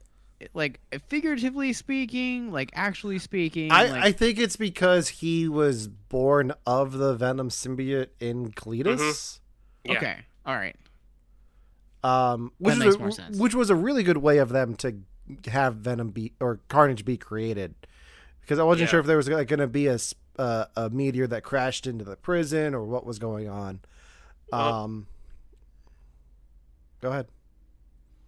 like 0.54 0.80
figuratively 1.08 1.74
speaking? 1.74 2.52
Like 2.52 2.72
actually 2.74 3.20
speaking? 3.20 3.72
I, 3.72 3.86
like, 3.88 4.04
I 4.04 4.12
think 4.14 4.40
it's 4.40 4.56
because 4.56 5.10
he 5.10 5.50
was 5.50 5.88
born 5.88 6.54
of 6.66 6.94
the 6.94 7.14
Venom 7.16 7.50
symbiote 7.50 8.08
in 8.22 8.52
Cletus. 8.52 9.40
Yeah. 9.84 9.98
okay. 9.98 10.18
All 10.46 10.56
right 10.56 10.76
Um, 12.04 12.52
which 12.60 12.76
That 12.76 12.86
was 12.86 12.86
makes 12.86 12.96
a, 12.96 13.00
more 13.00 13.12
sense. 13.12 13.38
which 13.38 13.56
was 13.56 13.70
a 13.70 13.76
really 13.76 14.04
good 14.04 14.18
way 14.18 14.38
of 14.38 14.50
them 14.50 14.76
to 14.78 14.96
have 15.50 15.76
Venom 15.76 16.10
be 16.10 16.34
or 16.40 16.60
Carnage 16.70 17.04
be 17.06 17.18
created, 17.18 17.76
because 18.42 18.58
I 18.60 18.64
wasn't 18.64 18.88
Yeah. 18.88 18.92
sure 18.92 19.00
if 19.02 19.06
there 19.06 19.18
was 19.18 19.28
like, 19.28 19.48
going 19.48 19.60
to 19.60 19.68
be 19.68 19.88
a 19.88 19.98
uh, 20.38 20.66
a 20.78 20.90
meteor 20.90 21.28
that 21.28 21.44
crashed 21.44 21.86
into 21.86 22.06
the 22.06 22.16
prison 22.16 22.74
or 22.74 22.84
what 22.86 23.06
was 23.06 23.20
going 23.20 23.50
on. 23.50 23.82
Well- 24.52 24.74
Um, 24.84 25.08
go 27.02 27.10
ahead. 27.10 27.28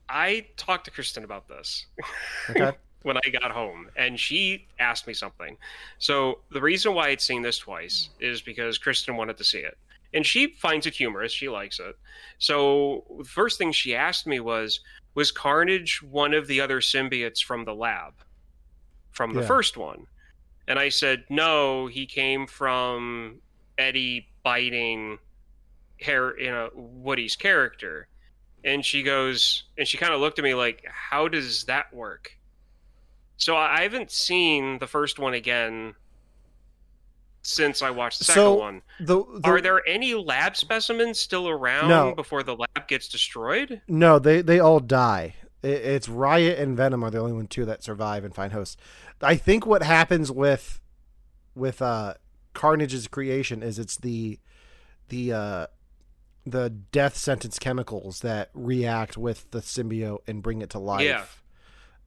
I 0.09 0.47
talked 0.57 0.85
to 0.85 0.91
Kristen 0.91 1.23
about 1.23 1.47
this 1.47 1.85
Okay. 2.49 2.71
when 3.03 3.15
I 3.17 3.29
got 3.29 3.51
home, 3.51 3.89
and 3.95 4.19
she 4.19 4.67
asked 4.77 5.07
me 5.07 5.13
something. 5.13 5.55
So 5.99 6.39
the 6.51 6.59
reason 6.61 6.93
why 6.93 7.07
I'd 7.07 7.21
seen 7.21 7.41
this 7.41 7.57
twice 7.57 8.09
is 8.19 8.41
because 8.41 8.77
Kristen 8.77 9.15
wanted 9.15 9.37
to 9.37 9.43
see 9.45 9.59
it, 9.59 9.77
and 10.13 10.25
she 10.25 10.53
finds 10.53 10.85
it 10.85 10.95
humorous. 10.95 11.31
She 11.31 11.49
likes 11.49 11.79
it. 11.79 11.95
So 12.37 13.05
the 13.19 13.23
first 13.23 13.57
thing 13.57 13.71
she 13.71 13.95
asked 13.95 14.27
me 14.27 14.39
was, 14.39 14.79
"Was 15.15 15.31
Carnage 15.31 16.01
one 16.01 16.33
of 16.33 16.47
the 16.47 16.61
other 16.61 16.81
symbiotes 16.81 17.43
from 17.43 17.65
the 17.65 17.75
lab, 17.75 18.13
from 19.11 19.33
the 19.33 19.41
Yeah. 19.41 19.47
first 19.47 19.77
one?" 19.77 20.07
And 20.67 20.79
I 20.79 20.89
said, 20.89 21.25
"No, 21.29 21.87
he 21.87 22.05
came 22.05 22.47
from 22.47 23.41
Eddie 23.77 24.29
biting 24.43 25.19
hair, 25.99 26.39
you 26.39 26.51
know, 26.51 26.69
Woody's 26.73 27.35
character." 27.35 28.07
and 28.63 28.85
she 28.85 29.03
goes 29.03 29.63
and 29.77 29.87
she 29.87 29.97
kind 29.97 30.13
of 30.13 30.19
looked 30.19 30.37
at 30.37 30.43
me 30.43 30.53
like 30.53 30.85
how 30.87 31.27
does 31.27 31.63
that 31.65 31.91
work 31.93 32.37
so 33.37 33.55
i 33.55 33.79
I 33.79 33.81
haven't 33.83 34.11
seen 34.11 34.77
the 34.79 34.87
first 34.87 35.17
one 35.17 35.33
again 35.33 35.95
since 37.43 37.81
i 37.81 37.89
watched 37.89 38.19
the 38.19 38.25
second 38.25 38.41
So, 38.41 38.53
one 38.55 38.81
The, 38.99 39.23
the 39.39 39.41
are 39.49 39.61
there 39.61 39.81
any 39.87 40.13
lab 40.13 40.55
specimens 40.55 41.19
still 41.19 41.49
around 41.49 41.89
No. 41.89 42.13
before 42.15 42.43
the 42.43 42.55
lab 42.55 42.87
gets 42.87 43.07
destroyed 43.07 43.81
no? 43.87 44.19
They 44.19 44.41
they 44.41 44.59
all 44.59 44.79
die. 44.79 45.35
It, 45.63 45.69
it's 45.69 46.09
Riot 46.09 46.57
and 46.59 46.75
Venom 46.77 47.03
are 47.03 47.09
the 47.11 47.19
only 47.19 47.33
one 47.33 47.47
two 47.47 47.65
that 47.65 47.83
survive 47.83 48.23
and 48.23 48.33
find 48.33 48.53
hosts. 48.53 48.77
I 49.21 49.35
think 49.35 49.65
what 49.65 49.83
happens 49.83 50.31
with 50.31 50.79
with 51.55 51.81
uh, 51.81 52.13
Carnage's 52.53 53.07
creation 53.07 53.61
is 53.63 53.77
it's 53.79 53.97
the 53.97 54.39
the 55.09 55.33
uh, 55.33 55.67
the 56.45 56.69
death 56.69 57.15
sentence 57.17 57.59
chemicals 57.59 58.21
that 58.21 58.49
react 58.53 59.17
with 59.17 59.49
the 59.51 59.59
symbiote 59.61 60.19
and 60.27 60.41
bring 60.41 60.61
it 60.61 60.69
to 60.71 60.79
life. 60.79 61.03
Yeah. 61.03 61.25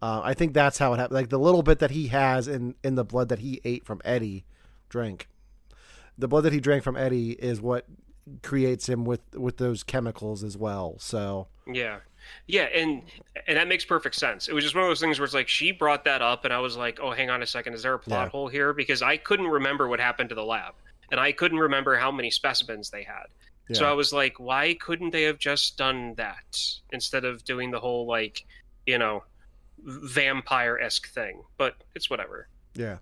Uh, 0.03 0.21
I 0.25 0.35
think 0.35 0.53
that's 0.55 0.79
how 0.79 0.93
it 0.93 0.99
happened. 0.99 1.15
Like 1.15 1.29
the 1.29 1.39
little 1.39 1.63
bit 1.63 1.79
that 1.79 1.91
he 1.93 2.09
has 2.09 2.49
in 2.49 2.75
in 2.83 2.95
the 2.95 3.05
blood 3.05 3.29
that 3.29 3.39
he 3.41 3.61
ate 3.65 3.85
from 3.87 4.01
Eddie, 4.05 4.45
drank. 4.95 5.27
The 6.17 6.29
blood 6.29 6.43
that 6.45 6.53
he 6.53 6.61
drank 6.61 6.85
from 6.85 6.97
Eddie 6.97 7.33
is 7.33 7.61
what 7.61 7.87
creates 8.43 8.89
him 8.89 9.05
with 9.05 9.21
with 9.35 9.57
those 9.57 9.83
chemicals 9.83 10.43
as 10.45 10.57
well. 10.57 10.95
So 10.99 11.49
yeah 11.67 11.99
yeah 12.47 12.63
and 12.75 13.03
and 13.47 13.57
that 13.59 13.69
makes 13.69 13.85
perfect 13.85 14.15
sense 14.15 14.49
it 14.49 14.55
was 14.55 14.65
just 14.65 14.75
one 14.75 14.83
of 14.85 14.89
those 14.89 15.01
things 15.01 15.19
where 15.19 15.25
it's 15.27 15.35
like 15.35 15.49
she 15.49 15.73
brought 15.73 16.05
that 16.05 16.23
up 16.23 16.45
and 16.47 16.55
i 16.55 16.59
was 16.59 16.75
like 16.75 16.99
oh 17.03 17.11
hang 17.11 17.29
on 17.29 17.43
a 17.43 17.47
second 17.47 17.75
is 17.75 17.83
there 17.83 17.93
a 17.95 17.99
plot 17.99 18.27
Yeah. 18.27 18.29
hole 18.31 18.49
here 18.49 18.73
because 18.73 19.03
i 19.03 19.17
couldn't 19.19 19.49
remember 19.49 19.89
what 19.89 20.01
happened 20.01 20.31
to 20.31 20.35
the 20.35 20.45
lab 20.45 20.73
and 21.11 21.21
i 21.21 21.33
couldn't 21.33 21.59
remember 21.59 21.97
how 21.97 22.11
many 22.11 22.31
specimens 22.31 22.89
they 22.91 23.03
had 23.03 23.27
So. 23.73 23.85
I 23.87 23.93
was 23.93 24.11
like, 24.13 24.39
why 24.39 24.75
couldn't 24.81 25.11
they 25.11 25.25
have 25.25 25.39
just 25.39 25.77
done 25.79 26.15
that 26.17 26.51
instead 26.93 27.25
of 27.27 27.45
doing 27.45 27.71
the 27.71 27.81
whole 27.81 28.07
like, 28.07 28.45
you 28.87 28.99
know, 28.99 29.25
vampire 29.85 30.79
esque 30.79 31.09
thing? 31.09 31.43
But 31.57 31.75
it's 31.95 32.09
whatever. 32.11 32.49
yeah. 32.75 32.99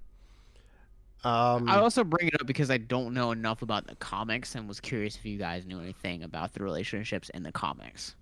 Um, 1.24 1.68
I 1.68 1.78
also 1.78 2.02
bring 2.04 2.28
it 2.28 2.40
up 2.40 2.46
because 2.46 2.70
I 2.70 2.78
don't 2.78 3.14
know 3.14 3.30
enough 3.30 3.62
about 3.62 3.86
the 3.86 3.94
comics 3.96 4.54
and 4.54 4.68
was 4.68 4.80
curious 4.80 5.16
if 5.16 5.24
you 5.24 5.38
guys 5.38 5.64
knew 5.66 5.80
anything 5.80 6.22
about 6.24 6.52
the 6.54 6.62
relationships 6.64 7.28
in 7.30 7.44
the 7.44 7.52
comics. 7.52 8.16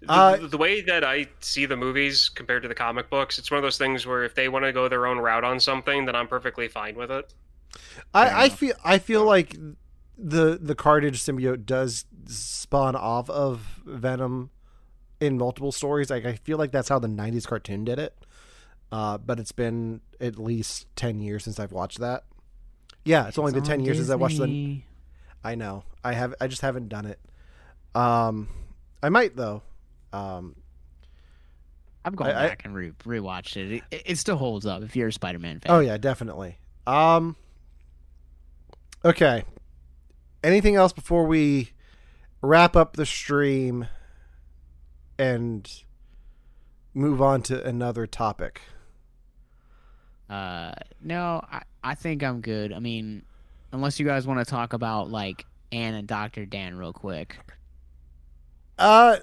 The, 0.00 0.08
Uh, 0.08 0.36
the 0.48 0.58
way 0.58 0.82
that 0.82 1.04
I 1.04 1.28
see 1.40 1.66
the 1.66 1.76
movies 1.76 2.28
compared 2.28 2.62
to 2.62 2.68
the 2.68 2.74
comic 2.74 3.10
books, 3.10 3.38
it's 3.38 3.50
one 3.50 3.58
of 3.58 3.62
those 3.62 3.78
things 3.78 4.06
where 4.06 4.24
if 4.24 4.34
they 4.34 4.48
want 4.48 4.64
to 4.64 4.72
go 4.72 4.88
their 4.88 5.06
own 5.06 5.18
route 5.18 5.44
on 5.44 5.58
something, 5.58 6.04
then 6.04 6.14
I'm 6.14 6.28
perfectly 6.28 6.68
fine 6.68 6.96
with 6.96 7.10
it. 7.10 7.34
Fair 8.20 8.38
I, 8.38 8.44
I 8.44 8.48
feel 8.48 8.74
I 8.84 8.98
feel 8.98 9.24
like 9.24 9.56
the 10.16 10.58
the 10.60 10.74
Carnage 10.74 11.20
symbiote 11.22 11.66
does 11.66 12.04
spawn 12.26 12.96
off 12.96 13.28
of 13.30 13.82
Venom 13.84 14.50
in 15.20 15.38
multiple 15.38 15.72
stories. 15.72 16.10
Like 16.10 16.24
I 16.24 16.34
feel 16.34 16.58
like 16.58 16.72
that's 16.72 16.88
how 16.88 16.98
the 16.98 17.08
'90s 17.08 17.46
cartoon 17.46 17.84
did 17.84 17.98
it. 17.98 18.25
Uh, 18.96 19.18
but 19.18 19.38
it's 19.38 19.52
been 19.52 20.00
at 20.22 20.38
least 20.38 20.86
ten 20.96 21.20
years 21.20 21.44
since 21.44 21.60
I've 21.60 21.72
watched 21.72 21.98
that. 21.98 22.24
Yeah, 23.04 23.28
it's 23.28 23.36
only 23.36 23.52
been 23.52 23.58
It's 23.58 23.68
ten 23.68 23.80
on 23.80 23.84
years 23.84 23.98
since 23.98 24.08
I 24.08 24.14
watched 24.14 24.38
the. 24.38 24.80
I 25.44 25.54
know. 25.54 25.84
I 26.02 26.14
have. 26.14 26.34
I 26.40 26.46
just 26.46 26.62
haven't 26.62 26.88
done 26.88 27.04
it. 27.04 27.20
Um, 27.94 28.48
I 29.02 29.10
might 29.10 29.36
though. 29.36 29.60
Um, 30.14 30.56
I've 32.06 32.16
gone 32.16 32.28
I- 32.28 32.44
I- 32.44 32.48
back 32.48 32.64
and 32.64 32.74
re- 32.74 32.92
rewatched 33.04 33.58
it. 33.58 33.82
it. 33.90 34.02
It 34.06 34.16
still 34.16 34.36
holds 34.36 34.64
up 34.64 34.82
if 34.82 34.96
you're 34.96 35.08
a 35.08 35.12
Spider-Man 35.12 35.60
fan. 35.60 35.72
Oh 35.72 35.80
yeah, 35.80 35.98
definitely. 35.98 36.56
Um 36.86 37.36
Okay. 39.04 39.44
Anything 40.42 40.74
else 40.76 40.94
before 40.94 41.26
we 41.26 41.72
wrap 42.40 42.76
up 42.76 42.96
the 42.96 43.04
stream 43.04 43.88
and 45.18 45.70
move 46.94 47.20
on 47.20 47.42
to 47.42 47.62
another 47.62 48.06
topic? 48.06 48.62
Uh, 50.28 50.72
no, 51.02 51.44
I, 51.50 51.62
I 51.82 51.94
think 51.94 52.22
I'm 52.22 52.40
good. 52.40 52.72
I 52.72 52.78
mean, 52.80 53.22
unless 53.72 54.00
you 54.00 54.06
guys 54.06 54.26
want 54.26 54.40
to 54.40 54.44
talk 54.44 54.72
about 54.72 55.10
like 55.10 55.46
Anne 55.72 55.94
and 55.94 56.08
Doctor 56.08 56.46
Dan 56.46 56.76
real 56.76 56.92
quick. 56.92 57.36
Uh 58.78 59.16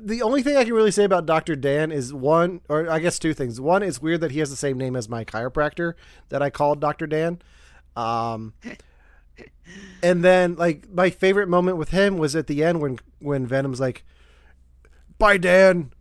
the 0.00 0.22
only 0.22 0.42
thing 0.42 0.56
I 0.56 0.64
can 0.64 0.72
really 0.72 0.90
say 0.90 1.04
about 1.04 1.26
Dr. 1.26 1.56
Dan 1.56 1.92
is 1.92 2.14
one 2.14 2.62
or 2.70 2.88
I 2.90 3.00
guess 3.00 3.18
two 3.18 3.34
things. 3.34 3.60
One, 3.60 3.82
it's 3.82 4.00
weird 4.00 4.22
that 4.22 4.30
he 4.30 4.38
has 4.38 4.48
the 4.48 4.56
same 4.56 4.78
name 4.78 4.96
as 4.96 5.10
my 5.10 5.24
chiropractor 5.26 5.92
that 6.30 6.40
I 6.40 6.48
called 6.48 6.80
Dr. 6.80 7.06
Dan. 7.06 7.40
Um 7.96 8.54
and 10.02 10.24
then 10.24 10.54
like 10.54 10.88
my 10.90 11.10
favorite 11.10 11.48
moment 11.48 11.76
with 11.76 11.90
him 11.90 12.16
was 12.16 12.34
at 12.34 12.46
the 12.46 12.64
end 12.64 12.80
when 12.80 12.98
when 13.18 13.46
Venom's 13.46 13.80
like 13.80 14.04
bye 15.18 15.36
Dan. 15.36 15.92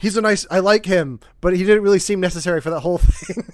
He 0.00 0.06
he's 0.06 0.16
a 0.16 0.20
nice 0.20 0.46
I 0.50 0.60
like 0.60 0.86
him, 0.86 1.20
but 1.40 1.56
he 1.56 1.64
didn't 1.64 1.82
really 1.82 1.98
seem 1.98 2.20
necessary 2.20 2.60
for 2.60 2.70
that 2.70 2.80
whole 2.80 2.98
thing. 2.98 3.44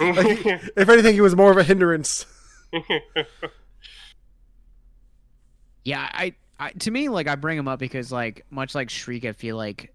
like, 0.14 0.44
if 0.76 0.88
anything 0.88 1.14
he 1.14 1.20
was 1.20 1.36
more 1.36 1.50
of 1.50 1.56
a 1.56 1.62
hindrance. 1.62 2.26
Yeah, 5.82 6.06
I, 6.12 6.34
I 6.58 6.72
to 6.72 6.90
me 6.90 7.08
like 7.08 7.26
I 7.26 7.36
bring 7.36 7.58
him 7.58 7.66
up 7.66 7.78
because 7.78 8.12
like 8.12 8.44
much 8.50 8.74
like 8.74 8.90
Shriek, 8.90 9.24
I 9.24 9.32
feel 9.32 9.56
like 9.56 9.94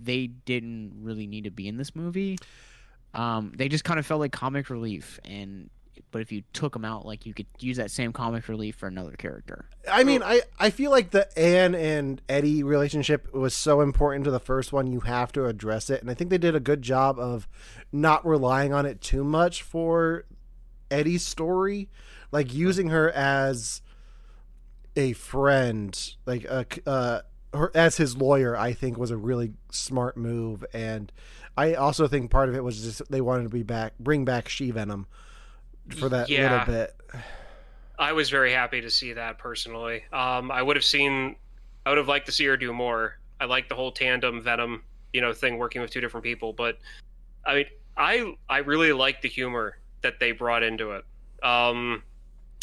they 0.00 0.28
didn't 0.28 0.92
really 1.02 1.26
need 1.26 1.44
to 1.44 1.50
be 1.50 1.66
in 1.66 1.76
this 1.76 1.96
movie. 1.96 2.38
Um, 3.14 3.52
they 3.56 3.68
just 3.68 3.84
kind 3.84 3.98
of 3.98 4.06
felt 4.06 4.20
like 4.20 4.32
comic 4.32 4.70
relief, 4.70 5.18
and 5.24 5.70
but 6.10 6.22
if 6.22 6.32
you 6.32 6.42
took 6.52 6.72
them 6.72 6.84
out, 6.84 7.04
like 7.04 7.26
you 7.26 7.34
could 7.34 7.46
use 7.58 7.76
that 7.76 7.90
same 7.90 8.12
comic 8.12 8.48
relief 8.48 8.76
for 8.76 8.86
another 8.86 9.12
character. 9.12 9.66
I 9.90 10.04
mean, 10.04 10.22
I, 10.22 10.42
I 10.58 10.70
feel 10.70 10.90
like 10.90 11.10
the 11.10 11.26
Anne 11.38 11.74
and 11.74 12.22
Eddie 12.28 12.62
relationship 12.62 13.32
was 13.34 13.54
so 13.54 13.80
important 13.80 14.24
to 14.24 14.30
the 14.30 14.40
first 14.40 14.72
one, 14.72 14.86
you 14.86 15.00
have 15.00 15.32
to 15.32 15.46
address 15.46 15.90
it. 15.90 16.00
And 16.00 16.10
I 16.10 16.14
think 16.14 16.30
they 16.30 16.38
did 16.38 16.54
a 16.54 16.60
good 16.60 16.82
job 16.82 17.18
of 17.18 17.48
not 17.92 18.26
relying 18.26 18.72
on 18.72 18.86
it 18.86 19.00
too 19.00 19.24
much 19.24 19.62
for 19.62 20.24
Eddie's 20.90 21.26
story. 21.26 21.88
Like 22.32 22.52
using 22.52 22.88
her 22.88 23.10
as 23.10 23.82
a 24.96 25.12
friend, 25.12 26.14
like 26.26 26.44
a, 26.44 26.66
uh, 26.86 27.20
her, 27.52 27.70
as 27.74 27.96
his 27.96 28.16
lawyer, 28.16 28.56
I 28.56 28.72
think 28.72 28.98
was 28.98 29.10
a 29.10 29.16
really 29.16 29.52
smart 29.70 30.16
move. 30.16 30.64
And 30.72 31.12
I 31.56 31.74
also 31.74 32.08
think 32.08 32.30
part 32.30 32.48
of 32.48 32.54
it 32.54 32.64
was 32.64 32.82
just 32.82 33.10
they 33.10 33.20
wanted 33.20 33.44
to 33.44 33.48
be 33.50 33.62
back, 33.62 33.98
bring 33.98 34.24
back 34.24 34.48
She 34.48 34.70
Venom 34.70 35.06
for 35.90 36.08
that 36.08 36.28
Yeah. 36.28 36.64
little 36.64 36.74
bit. 36.74 36.96
I 37.98 38.12
was 38.12 38.28
very 38.30 38.52
happy 38.52 38.80
to 38.80 38.90
see 38.90 39.12
that 39.12 39.38
personally. 39.38 40.04
Um, 40.12 40.50
I 40.50 40.62
would 40.62 40.76
have 40.76 40.84
seen, 40.84 41.36
I 41.86 41.90
would 41.90 41.98
have 41.98 42.08
liked 42.08 42.26
to 42.26 42.32
see 42.32 42.44
her 42.46 42.56
do 42.56 42.72
more. 42.72 43.18
I 43.40 43.44
like 43.44 43.68
the 43.68 43.74
whole 43.74 43.92
tandem 43.92 44.42
Venom, 44.42 44.82
you 45.12 45.20
know, 45.20 45.32
thing 45.32 45.58
working 45.58 45.80
with 45.80 45.90
two 45.90 46.00
different 46.00 46.24
people. 46.24 46.52
But 46.52 46.78
I 47.46 47.54
mean, 47.54 47.66
I 47.96 48.34
I 48.48 48.58
really 48.58 48.92
like 48.92 49.22
the 49.22 49.28
humor 49.28 49.78
that 50.02 50.18
they 50.18 50.32
brought 50.32 50.62
into 50.62 50.92
it. 50.92 51.04
Um, 51.42 52.02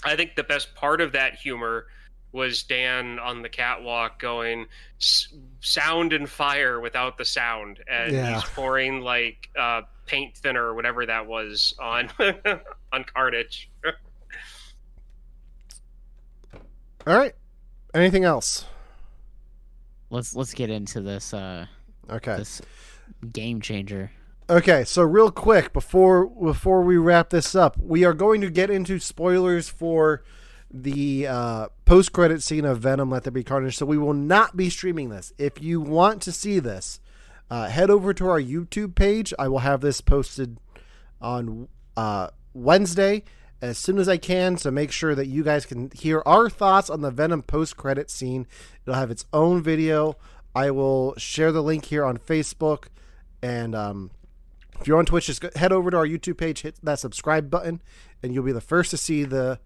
I 0.04 0.16
think 0.16 0.36
the 0.36 0.44
best 0.44 0.74
part 0.76 1.00
of 1.02 1.12
that 1.14 1.36
humor 1.36 1.88
was 2.34 2.64
Dan 2.64 3.20
on 3.20 3.42
the 3.42 3.50
catwalk 3.50 4.20
going 4.20 4.66
"S- 5.00 5.34
sound 5.60 6.14
and 6.14 6.30
fire 6.30 6.80
without 6.80 7.18
the 7.18 7.26
sound, 7.26 7.80
and 7.88 8.12
Yeah. 8.14 8.34
he's 8.34 8.44
pouring 8.46 9.02
like 9.02 9.50
uh, 9.58 9.82
paint 10.06 10.36
thinner 10.38 10.64
or 10.64 10.74
whatever 10.74 11.06
that 11.06 11.28
was 11.28 11.74
on 11.80 12.10
on 12.94 13.04
Carnage. 13.04 13.70
All 17.08 17.18
right. 17.18 17.34
Anything 17.94 18.24
else? 18.24 18.66
Let's 20.10 20.36
let's 20.36 20.54
get 20.54 20.70
into 20.70 21.02
this 21.02 21.34
uh 21.34 21.66
Okay. 22.10 22.36
this 22.36 22.62
game 23.32 23.62
changer. 23.62 24.12
Okay, 24.50 24.84
so 24.84 25.02
real 25.04 25.32
quick 25.32 25.72
before 25.72 26.26
before 26.28 26.82
we 26.82 26.98
wrap 26.98 27.30
this 27.30 27.56
up, 27.56 27.78
we 27.78 28.04
are 28.04 28.14
going 28.14 28.42
to 28.42 28.50
get 28.50 28.70
into 28.70 29.00
spoilers 29.00 29.70
for 29.70 30.24
the 30.70 31.28
uh, 31.28 31.68
post 31.86 32.12
credit 32.12 32.44
scene 32.44 32.66
of 32.66 32.80
Venom: 32.80 33.10
Let 33.10 33.24
There 33.24 33.32
Be 33.32 33.44
Carnage. 33.44 33.78
So 33.78 33.86
we 33.86 33.98
will 33.98 34.14
not 34.14 34.58
be 34.58 34.70
streaming 34.70 35.10
this. 35.10 35.32
If 35.38 35.62
you 35.62 35.80
want 35.80 36.22
to 36.24 36.32
see 36.34 36.60
this, 36.60 37.00
uh, 37.52 37.68
head 37.68 37.90
over 37.90 38.14
to 38.14 38.30
our 38.30 38.42
YouTube 38.42 38.96
page. 38.96 39.34
I 39.38 39.50
will 39.50 39.60
have 39.60 39.82
this 39.82 40.00
posted 40.00 40.58
on 41.22 41.68
uh, 41.98 42.30
Wednesday 42.54 43.24
as 43.62 43.78
soon 43.78 44.00
as 44.00 44.08
I 44.08 44.16
can. 44.18 44.58
So 44.58 44.72
make 44.72 44.92
sure 44.92 45.14
that 45.14 45.28
you 45.28 45.44
guys 45.44 45.66
can 45.66 45.92
hear 45.92 46.24
our 46.26 46.50
thoughts 46.50 46.90
on 46.90 47.02
the 47.02 47.12
Venom 47.12 47.44
post 47.44 47.76
credit 47.76 48.10
scene. 48.10 48.48
It'll 48.84 48.98
have 48.98 49.12
its 49.12 49.26
own 49.34 49.62
video. 49.62 50.16
I 50.56 50.72
will 50.72 51.14
share 51.18 51.52
the 51.52 51.62
link 51.62 51.86
here 51.86 52.06
on 52.06 52.18
Facebook 52.18 52.86
and. 53.44 53.76
Um, 53.76 54.12
if 54.80 54.88
you're 54.88 54.98
on 54.98 55.06
Twitch, 55.06 55.28
just 55.28 55.44
head 55.58 55.72
over 55.72 55.92
to 55.92 55.98
our 55.98 56.08
YouTube 56.08 56.38
page, 56.38 56.62
hit 56.62 56.76
that 56.82 56.98
subscribe 56.98 57.52
button, 57.52 57.84
and 58.24 58.34
you'll 58.34 58.44
be 58.44 58.52
the 58.52 58.60
first 58.60 58.90
to 58.90 58.98
see 58.98 59.24
the 59.24 59.60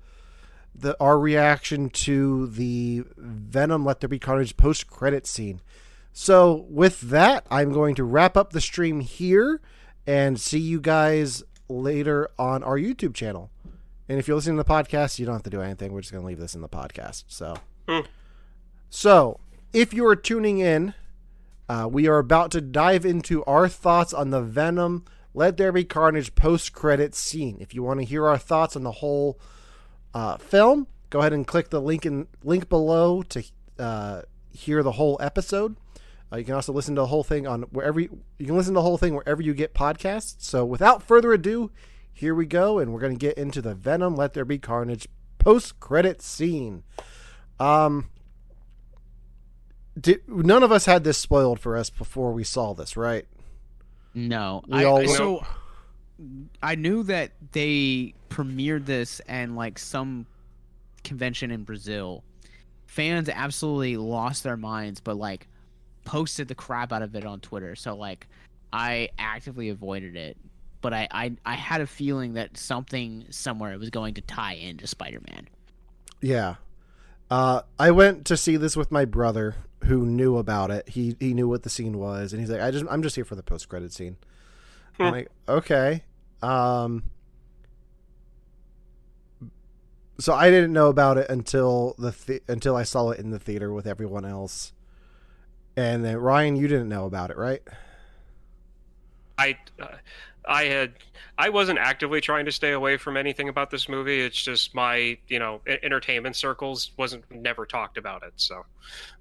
the 0.78 1.02
our 1.02 1.18
reaction 1.18 1.90
to 1.90 2.48
the 2.48 3.06
Venom 3.16 3.86
Let 3.86 4.02
There 4.02 4.10
Be 4.10 4.20
Carnage 4.20 4.58
post 4.58 4.88
credit 4.88 5.26
scene. 5.26 5.62
So 6.18 6.66
with 6.70 7.02
that, 7.02 7.46
I'm 7.52 7.74
going 7.74 7.94
to 7.96 8.06
wrap 8.06 8.38
up 8.38 8.54
the 8.54 8.62
stream 8.62 9.02
here 9.02 9.60
and 10.08 10.40
see 10.40 10.60
you 10.60 10.80
guys 10.80 11.44
later 11.68 12.30
on 12.40 12.64
our 12.64 12.78
YouTube 12.78 13.14
channel. 13.14 13.52
And 14.08 14.18
if 14.18 14.26
you're 14.26 14.36
listening 14.36 14.56
to 14.56 14.64
the 14.64 14.70
podcast, 14.70 15.20
you 15.20 15.26
don't 15.26 15.36
have 15.36 15.44
to 15.44 15.50
do 15.50 15.60
anything. 15.62 15.92
We're 15.92 16.00
just 16.00 16.14
going 16.14 16.22
to 16.24 16.28
leave 16.28 16.40
this 16.40 16.56
in 16.56 16.62
the 16.62 16.70
podcast. 16.70 17.26
So, 17.28 17.56
Hmm. 17.90 18.00
so 18.90 19.42
if 19.74 19.94
you 19.94 20.06
are 20.08 20.16
tuning 20.16 20.60
in, 20.60 20.94
uh, 21.68 21.90
we 21.92 22.08
are 22.08 22.20
about 22.20 22.50
to 22.52 22.62
dive 22.62 23.06
into 23.06 23.44
our 23.44 23.68
thoughts 23.68 24.14
on 24.14 24.30
the 24.30 24.42
Venom 24.42 25.04
Let 25.34 25.58
There 25.58 25.74
Be 25.74 25.84
Carnage 25.84 26.34
post 26.34 26.72
credit 26.72 27.14
scene. 27.14 27.58
If 27.60 27.74
you 27.76 27.84
want 27.84 28.00
to 28.00 28.06
hear 28.06 28.26
our 28.26 28.38
thoughts 28.38 28.78
on 28.78 28.84
the 28.84 28.92
whole 28.94 29.38
uh, 30.14 30.38
film, 30.38 30.88
go 31.10 31.20
ahead 31.20 31.34
and 31.34 31.46
click 31.46 31.72
the 31.72 31.82
link 31.82 32.06
in 32.06 32.28
link 32.42 32.70
below 32.70 33.22
to 33.24 33.44
uh, 33.78 34.22
hear 34.54 34.82
the 34.82 34.94
whole 34.94 35.18
episode. 35.20 35.76
Uh, 36.32 36.38
you 36.38 36.44
can 36.46 36.56
also 36.56 36.74
listen 36.74 36.96
to 36.96 37.02
the 37.02 37.08
whole 37.08 37.24
thing 37.24 37.46
on 37.48 37.64
wherever 37.64 38.00
you, 38.00 38.20
you 38.40 38.46
can 38.48 38.56
listen 38.58 38.74
to 38.74 38.80
the 38.80 38.82
whole 38.82 38.98
thing 38.98 39.14
wherever 39.14 39.42
you 39.42 39.54
get 39.54 39.74
podcasts. 39.74 40.36
So 40.40 40.66
without 40.66 41.04
further 41.04 41.34
ado, 41.34 41.72
here 42.12 42.34
we 42.34 42.46
go, 42.46 42.80
and 42.80 42.92
we're 42.94 43.00
going 43.00 43.14
to 43.18 43.20
get 43.20 43.38
into 43.38 43.62
the 43.62 43.76
Venom 43.76 44.16
Let 44.16 44.34
There 44.34 44.46
Be 44.46 44.58
Carnage 44.58 45.08
post 45.38 45.80
credit 45.80 46.22
scene. 46.22 46.84
Um, 47.60 48.10
did, 50.00 50.22
none 50.28 50.64
of 50.64 50.72
us 50.72 50.86
had 50.86 51.04
this 51.04 51.18
spoiled 51.18 51.60
for 51.60 51.78
us 51.78 51.90
before 51.90 52.32
we 52.34 52.44
saw 52.44 52.74
this, 52.74 52.98
right? 52.98 53.26
No, 54.14 54.64
We 54.68 54.80
I, 54.80 54.84
all 54.86 55.00
I- 55.00 55.06
so 55.06 55.46
I 56.64 56.76
knew 56.76 57.04
that 57.04 57.32
they 57.52 58.14
premiered 58.30 58.86
this 58.86 59.20
and 59.28 59.56
like 59.56 59.78
some 59.78 60.26
convention 61.04 61.52
in 61.52 61.64
Brazil. 61.64 62.24
Fans 62.86 63.28
absolutely 63.30 63.98
lost 63.98 64.44
their 64.44 64.56
minds, 64.58 65.02
but 65.02 65.18
like 65.18 65.48
posted 66.06 66.48
the 66.48 66.56
crap 66.56 66.94
out 66.94 67.02
of 67.02 67.16
it 67.16 67.26
on 67.26 67.40
Twitter. 67.42 67.76
So 67.76 67.96
like 67.96 68.28
I 68.72 69.10
actively 69.20 69.70
avoided 69.70 70.16
it, 70.16 70.38
but 70.82 70.94
I 70.94 71.08
I, 71.12 71.36
I 71.46 71.54
had 71.56 71.82
a 71.82 71.88
feeling 71.88 72.34
that 72.34 72.58
something 72.58 73.26
somewhere 73.30 73.78
was 73.78 73.90
going 73.90 74.14
to 74.16 74.22
tie 74.22 74.54
into 74.54 74.88
Spider-Man. 74.88 75.48
Yeah. 76.22 76.56
Uh, 77.30 77.62
I 77.80 77.92
went 77.92 78.26
to 78.28 78.38
see 78.38 78.56
this 78.56 78.78
with 78.78 78.92
my 78.92 79.04
brother 79.04 79.56
who 79.86 80.06
knew 80.06 80.38
about 80.38 80.72
it. 80.72 80.90
He 80.90 81.16
he 81.20 81.34
knew 81.34 81.48
what 81.48 81.64
the 81.64 81.70
scene 81.70 81.98
was, 81.98 82.32
and 82.34 82.40
he's 82.40 82.50
like, 82.50 82.62
"I 82.62 82.72
just 82.72 82.86
I'm 82.90 83.02
just 83.04 83.16
here 83.16 83.26
for 83.26 83.36
the 83.36 83.44
post 83.44 83.68
credit 83.68 83.92
scene." 83.92 84.18
I'm 85.00 85.08
Hmm. 85.08 85.12
like, 85.14 85.32
"Okay." 85.50 86.04
Um, 86.42 87.04
so 90.20 90.34
I 90.34 90.50
didn't 90.50 90.72
know 90.74 90.88
about 90.90 91.18
it 91.18 91.30
until 91.30 91.96
the 91.98 92.12
the- 92.26 92.42
until 92.48 92.76
I 92.76 92.84
saw 92.84 93.10
it 93.10 93.20
in 93.20 93.32
the 93.32 93.40
theater 93.40 93.74
with 93.74 93.86
everyone 93.88 94.24
else, 94.26 94.72
And 95.78 96.06
then 96.06 96.18
Ryan, 96.18 96.56
you 96.56 96.68
didn't 96.68 96.90
know 96.90 97.06
about 97.06 97.32
it, 97.32 97.38
right? 97.38 97.62
I, 99.38 99.58
uh, 99.80 99.88
I 100.48 100.64
had, 100.66 100.94
I 101.38 101.50
wasn't 101.50 101.80
actively 101.80 102.22
trying 102.22 102.46
to 102.46 102.52
stay 102.52 102.72
away 102.72 102.98
from 102.98 103.18
anything 103.18 103.50
about 103.50 103.72
this 103.72 103.90
movie. 103.90 104.22
It's 104.22 104.42
just 104.42 104.74
my, 104.74 105.18
you 105.28 105.40
know, 105.40 105.62
entertainment 105.84 106.36
circles 106.36 106.92
wasn't 106.98 107.26
never 107.30 107.66
talked 107.66 107.98
about 107.98 108.24
it. 108.24 108.34
So, 108.38 108.64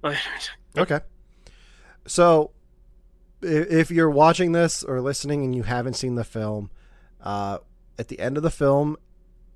Okay. 0.77 0.99
So, 2.07 2.51
if 3.41 3.91
you're 3.91 4.09
watching 4.09 4.51
this 4.51 4.83
or 4.83 5.01
listening 5.01 5.43
and 5.43 5.55
you 5.55 5.63
haven't 5.63 5.95
seen 5.95 6.15
the 6.15 6.23
film, 6.23 6.69
uh, 7.21 7.59
at 7.97 8.07
the 8.07 8.19
end 8.19 8.37
of 8.37 8.43
the 8.43 8.51
film, 8.51 8.97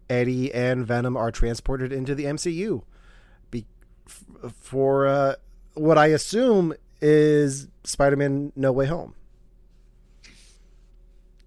Eddie 0.10 0.54
and 0.54 0.86
Venom 0.86 1.16
are 1.16 1.32
transported 1.32 1.92
into 1.92 2.16
the 2.16 2.26
MCU 2.26 2.84
be- 3.52 3.68
for 4.60 5.08
uh, 5.08 5.36
what 5.76 5.98
I 5.98 6.08
assume 6.08 6.74
is 7.02 7.68
Spider-Man: 7.84 8.54
No 8.56 8.72
Way 8.72 8.86
Home. 8.86 9.14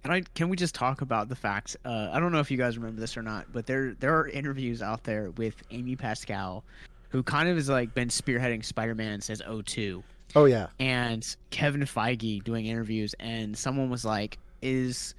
Can 0.02 0.10
I 0.10 0.20
can 0.34 0.48
we 0.48 0.56
just 0.56 0.74
talk 0.74 1.00
about 1.00 1.28
the 1.28 1.36
fact? 1.36 1.76
Uh, 1.84 2.10
I 2.12 2.18
don't 2.18 2.32
know 2.32 2.40
if 2.40 2.50
you 2.50 2.56
guys 2.56 2.76
remember 2.76 3.00
this 3.00 3.16
or 3.16 3.22
not, 3.22 3.46
but 3.52 3.66
there 3.66 3.94
there 4.00 4.18
are 4.18 4.28
interviews 4.28 4.82
out 4.82 5.04
there 5.04 5.30
with 5.32 5.54
Amy 5.70 5.94
Pascal, 5.94 6.64
who 7.10 7.22
kind 7.22 7.48
of 7.48 7.56
has 7.56 7.68
like 7.68 7.94
been 7.94 8.08
spearheading 8.08 8.64
Spider-Man 8.64 9.20
since 9.20 9.40
02, 9.64 10.02
Oh 10.34 10.46
yeah, 10.46 10.68
and 10.80 11.36
Kevin 11.50 11.82
Feige 11.82 12.42
doing 12.42 12.66
interviews, 12.66 13.14
and 13.20 13.56
someone 13.56 13.90
was 13.90 14.04
like, 14.04 14.38
"Is 14.62 15.14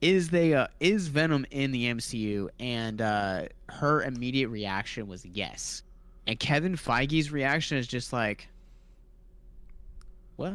is 0.00 0.30
they 0.30 0.54
uh, 0.54 0.68
is 0.78 1.08
Venom 1.08 1.44
in 1.50 1.72
the 1.72 1.86
MCU?" 1.86 2.48
And 2.60 3.02
uh, 3.02 3.46
her 3.68 4.02
immediate 4.02 4.48
reaction 4.48 5.08
was 5.08 5.26
yes, 5.26 5.82
and 6.26 6.38
Kevin 6.38 6.76
Feige's 6.76 7.32
reaction 7.32 7.76
is 7.76 7.88
just 7.88 8.12
like, 8.12 8.48
"What? 10.36 10.54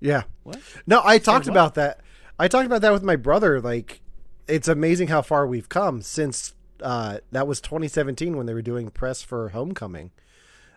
yeah. 0.00 0.22
What?" 0.42 0.60
No, 0.86 1.02
I 1.04 1.18
talked 1.18 1.48
about 1.48 1.74
that. 1.74 2.00
I 2.38 2.48
talked 2.48 2.66
about 2.66 2.82
that 2.82 2.92
with 2.92 3.02
my 3.02 3.16
brother. 3.16 3.60
Like, 3.60 4.02
it's 4.48 4.68
amazing 4.68 5.08
how 5.08 5.22
far 5.22 5.46
we've 5.46 5.68
come 5.68 6.02
since 6.02 6.54
uh, 6.82 7.18
that 7.32 7.46
was 7.46 7.60
2017 7.60 8.36
when 8.36 8.46
they 8.46 8.54
were 8.54 8.62
doing 8.62 8.90
press 8.90 9.22
for 9.22 9.50
Homecoming. 9.50 10.10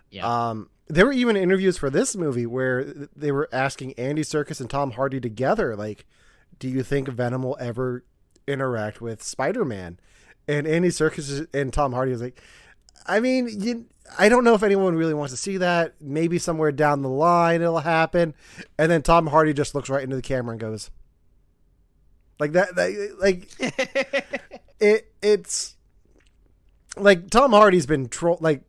Yeah. 0.10 0.50
Um, 0.50 0.70
there 0.88 1.06
were 1.06 1.14
even 1.14 1.36
interviews 1.36 1.78
for 1.78 1.90
this 1.90 2.16
movie 2.16 2.46
where 2.46 2.84
they 3.16 3.32
were 3.32 3.48
asking 3.52 3.94
Andy 3.94 4.24
Serkis 4.24 4.60
and 4.60 4.70
Tom 4.70 4.92
Hardy 4.92 5.20
together, 5.20 5.76
like, 5.76 6.06
"Do 6.58 6.68
you 6.68 6.82
think 6.84 7.08
Venom 7.10 7.44
will 7.44 7.58
ever 7.60 8.04
interact 8.48 9.00
with 9.02 9.22
Spider-Man?" 9.22 10.00
And 10.48 10.66
Andy 10.66 10.90
Serkis 10.90 11.46
and 11.54 11.72
Tom 11.72 11.94
Hardy 11.94 12.12
was 12.12 12.22
like, 12.22 12.42
"I 13.06 13.20
mean, 13.20 13.48
you, 13.52 13.86
I 14.18 14.30
don't 14.30 14.44
know 14.44 14.54
if 14.54 14.64
anyone 14.64 14.96
really 14.96 15.14
wants 15.14 15.34
to 15.34 15.38
see 15.38 15.58
that. 15.58 15.96
Maybe 16.02 16.40
somewhere 16.40 16.72
down 16.72 17.02
the 17.02 17.10
line 17.10 17.62
it'll 17.62 17.80
happen." 17.80 18.34
And 18.78 18.92
then 18.92 19.02
Tom 19.02 19.28
Hardy 19.28 19.54
just 19.54 19.76
looks 19.76 19.90
right 19.90 20.04
into 20.04 20.16
the 20.16 20.22
camera 20.22 20.52
and 20.52 20.60
goes, 20.60 20.90
"Like 22.40 22.54
that, 22.54 22.76
that 22.76 23.18
like." 23.20 23.50
it 24.80 25.12
it's 25.22 25.76
like 26.98 27.30
Tom 27.30 27.52
Hardy's 27.52 27.86
been 27.86 28.08
troll 28.08 28.38
like 28.42 28.62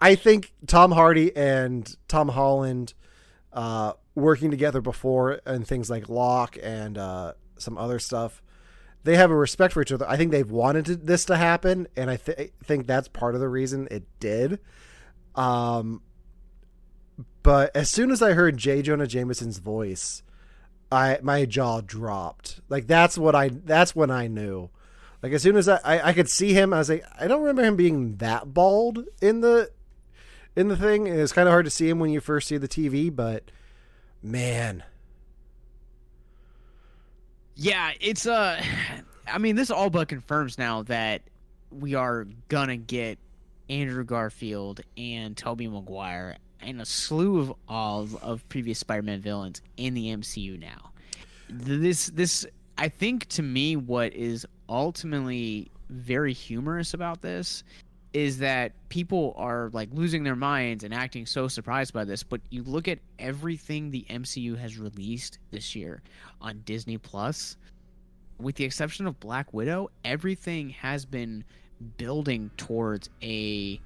I 0.00 0.14
think 0.14 0.52
Tom 0.66 0.92
Hardy 0.92 1.34
and 1.36 1.94
Tom 2.08 2.28
Holland 2.28 2.94
uh 3.52 3.92
working 4.14 4.50
together 4.50 4.80
before 4.80 5.40
and 5.46 5.66
things 5.66 5.88
like 5.90 6.08
Locke 6.08 6.58
and 6.62 6.98
uh 6.98 7.34
some 7.58 7.78
other 7.78 7.98
stuff 7.98 8.42
they 9.04 9.16
have 9.16 9.30
a 9.30 9.36
respect 9.36 9.72
for 9.72 9.80
each 9.80 9.92
other. 9.92 10.06
I 10.08 10.16
think 10.16 10.32
they've 10.32 10.50
wanted 10.50 10.84
to, 10.86 10.96
this 10.96 11.24
to 11.26 11.36
happen 11.36 11.86
and 11.96 12.10
I 12.10 12.16
th- 12.16 12.52
think 12.62 12.86
that's 12.86 13.08
part 13.08 13.34
of 13.34 13.40
the 13.40 13.48
reason 13.48 13.88
it 13.90 14.04
did. 14.20 14.58
Um 15.38 16.02
but 17.42 17.74
as 17.74 17.88
soon 17.88 18.10
as 18.10 18.20
I 18.20 18.32
heard 18.32 18.56
J. 18.56 18.82
Jonah 18.82 19.06
Jameson's 19.06 19.58
voice, 19.58 20.22
I 20.92 21.18
my 21.22 21.44
jaw 21.44 21.80
dropped. 21.80 22.60
Like 22.68 22.86
that's 22.86 23.16
what 23.16 23.34
I 23.34 23.48
that's 23.48 23.96
when 23.96 24.10
I 24.10 24.26
knew. 24.26 24.70
Like 25.22 25.32
as 25.32 25.42
soon 25.42 25.56
as 25.56 25.68
I, 25.68 25.80
I, 25.84 26.08
I 26.08 26.12
could 26.12 26.28
see 26.28 26.52
him, 26.52 26.72
I 26.72 26.78
was 26.78 26.88
like, 26.88 27.04
I 27.18 27.26
don't 27.26 27.40
remember 27.40 27.64
him 27.64 27.76
being 27.76 28.16
that 28.16 28.52
bald 28.52 29.04
in 29.20 29.40
the 29.40 29.70
in 30.56 30.68
the 30.68 30.76
thing. 30.76 31.06
It's 31.06 31.32
kind 31.32 31.48
of 31.48 31.52
hard 31.52 31.64
to 31.64 31.70
see 31.70 31.88
him 31.88 31.98
when 31.98 32.10
you 32.10 32.20
first 32.20 32.48
see 32.48 32.56
the 32.56 32.68
TV, 32.68 33.14
but 33.14 33.50
man, 34.22 34.84
Yeah, 37.54 37.92
it's 38.00 38.26
uh 38.26 38.62
I 39.26 39.38
mean 39.38 39.56
this 39.56 39.70
all 39.70 39.90
but 39.90 40.08
confirms 40.08 40.58
now 40.58 40.82
that 40.84 41.22
we 41.70 41.94
are 41.94 42.26
gonna 42.48 42.76
get 42.76 43.18
Andrew 43.68 44.04
Garfield 44.04 44.80
and 44.96 45.36
Tobey 45.36 45.68
Maguire 45.68 46.36
and 46.60 46.80
a 46.80 46.84
slew 46.84 47.38
of 47.38 47.54
all 47.68 48.08
of 48.22 48.48
previous 48.48 48.78
Spider-Man 48.78 49.20
villains 49.20 49.62
in 49.76 49.94
the 49.94 50.06
MCU 50.08 50.58
now. 50.58 50.90
This 51.48 52.06
this 52.06 52.46
I 52.76 52.88
think 52.88 53.26
to 53.30 53.42
me 53.42 53.76
what 53.76 54.12
is 54.12 54.46
ultimately 54.68 55.70
very 55.88 56.32
humorous 56.32 56.94
about 56.94 57.22
this 57.22 57.64
is 58.12 58.38
that 58.38 58.72
people 58.88 59.34
are 59.36 59.70
like 59.72 59.88
losing 59.92 60.24
their 60.24 60.36
minds 60.36 60.82
and 60.84 60.94
acting 60.94 61.26
so 61.26 61.48
surprised 61.48 61.92
by 61.92 62.04
this 62.04 62.22
but 62.22 62.40
you 62.50 62.62
look 62.62 62.88
at 62.88 62.98
everything 63.18 63.90
the 63.90 64.06
MCU 64.10 64.56
has 64.58 64.78
released 64.78 65.38
this 65.50 65.74
year 65.74 66.02
on 66.40 66.62
Disney 66.64 66.98
Plus 66.98 67.56
with 68.38 68.56
the 68.56 68.64
exception 68.64 69.06
of 69.06 69.18
Black 69.20 69.52
Widow 69.52 69.90
everything 70.04 70.70
has 70.70 71.04
been 71.04 71.44
building 71.96 72.50
towards 72.56 73.10
a 73.22 73.80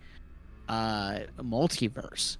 uh 0.68 1.20
multiverse. 1.38 2.36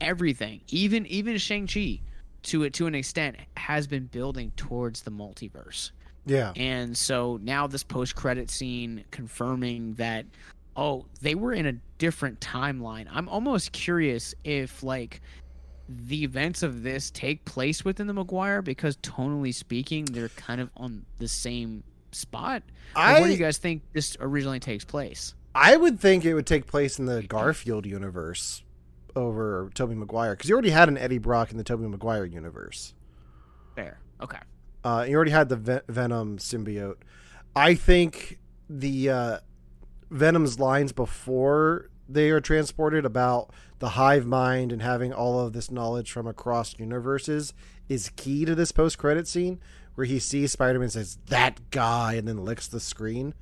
Everything 0.00 0.60
even 0.68 1.06
even 1.06 1.38
Shang-Chi 1.38 2.00
to 2.44 2.62
it 2.64 2.74
to 2.74 2.86
an 2.86 2.94
extent 2.94 3.36
has 3.56 3.86
been 3.86 4.06
building 4.06 4.52
towards 4.56 5.02
the 5.02 5.10
multiverse. 5.10 5.90
Yeah, 6.26 6.52
and 6.56 6.96
so 6.96 7.38
now 7.42 7.66
this 7.66 7.82
post 7.82 8.14
credit 8.14 8.50
scene 8.50 9.04
confirming 9.10 9.94
that 9.94 10.26
oh, 10.76 11.06
they 11.20 11.34
were 11.34 11.52
in 11.52 11.66
a 11.66 11.74
different 11.98 12.40
timeline. 12.40 13.06
I'm 13.10 13.28
almost 13.28 13.72
curious 13.72 14.34
if 14.44 14.82
like 14.82 15.20
the 15.88 16.24
events 16.24 16.62
of 16.62 16.82
this 16.82 17.10
take 17.10 17.44
place 17.44 17.84
within 17.84 18.06
the 18.06 18.14
Maguire 18.14 18.62
because 18.62 18.96
tonally 18.98 19.54
speaking, 19.54 20.04
they're 20.06 20.30
kind 20.30 20.60
of 20.60 20.70
on 20.76 21.04
the 21.18 21.28
same 21.28 21.82
spot. 22.14 22.62
I 22.94 23.14
where 23.14 23.24
do 23.24 23.32
you 23.32 23.38
guys 23.38 23.58
think 23.58 23.82
this 23.92 24.16
originally 24.20 24.60
takes 24.60 24.84
place? 24.84 25.34
I 25.54 25.76
would 25.76 26.00
think 26.00 26.24
it 26.24 26.34
would 26.34 26.46
take 26.46 26.66
place 26.66 26.98
in 26.98 27.06
the 27.06 27.22
Garfield 27.22 27.86
universe 27.86 28.62
over 29.14 29.70
Tobey 29.74 29.94
Maguire 29.94 30.34
because 30.34 30.48
you 30.48 30.54
already 30.54 30.70
had 30.70 30.88
an 30.88 30.98
Eddie 30.98 31.18
Brock 31.18 31.50
in 31.52 31.58
the 31.58 31.64
Tobey 31.64 31.86
Maguire 31.86 32.24
universe. 32.24 32.94
Fair. 33.76 34.00
Okay. 34.20 34.38
Uh, 34.82 35.04
you 35.08 35.14
already 35.14 35.30
had 35.30 35.48
the 35.48 35.56
Ven- 35.56 35.82
Venom 35.88 36.38
symbiote. 36.38 36.96
I 37.54 37.74
think 37.74 38.38
the 38.68 39.10
uh, 39.10 39.38
Venom's 40.10 40.58
lines 40.58 40.92
before 40.92 41.88
they 42.08 42.30
are 42.30 42.40
transported 42.40 43.04
about 43.04 43.50
the 43.78 43.90
hive 43.90 44.26
mind 44.26 44.72
and 44.72 44.82
having 44.82 45.12
all 45.12 45.40
of 45.40 45.52
this 45.52 45.70
knowledge 45.70 46.10
from 46.12 46.26
across 46.26 46.78
universes 46.78 47.54
is 47.88 48.10
key 48.16 48.44
to 48.44 48.54
this 48.54 48.72
post 48.72 48.98
credit 48.98 49.26
scene 49.28 49.60
where 49.94 50.04
he 50.04 50.18
sees 50.18 50.52
Spider 50.52 50.78
Man 50.78 50.88
says 50.88 51.18
that 51.26 51.70
guy 51.70 52.14
and 52.14 52.26
then 52.26 52.44
licks 52.44 52.68
the 52.68 52.80
screen. 52.80 53.34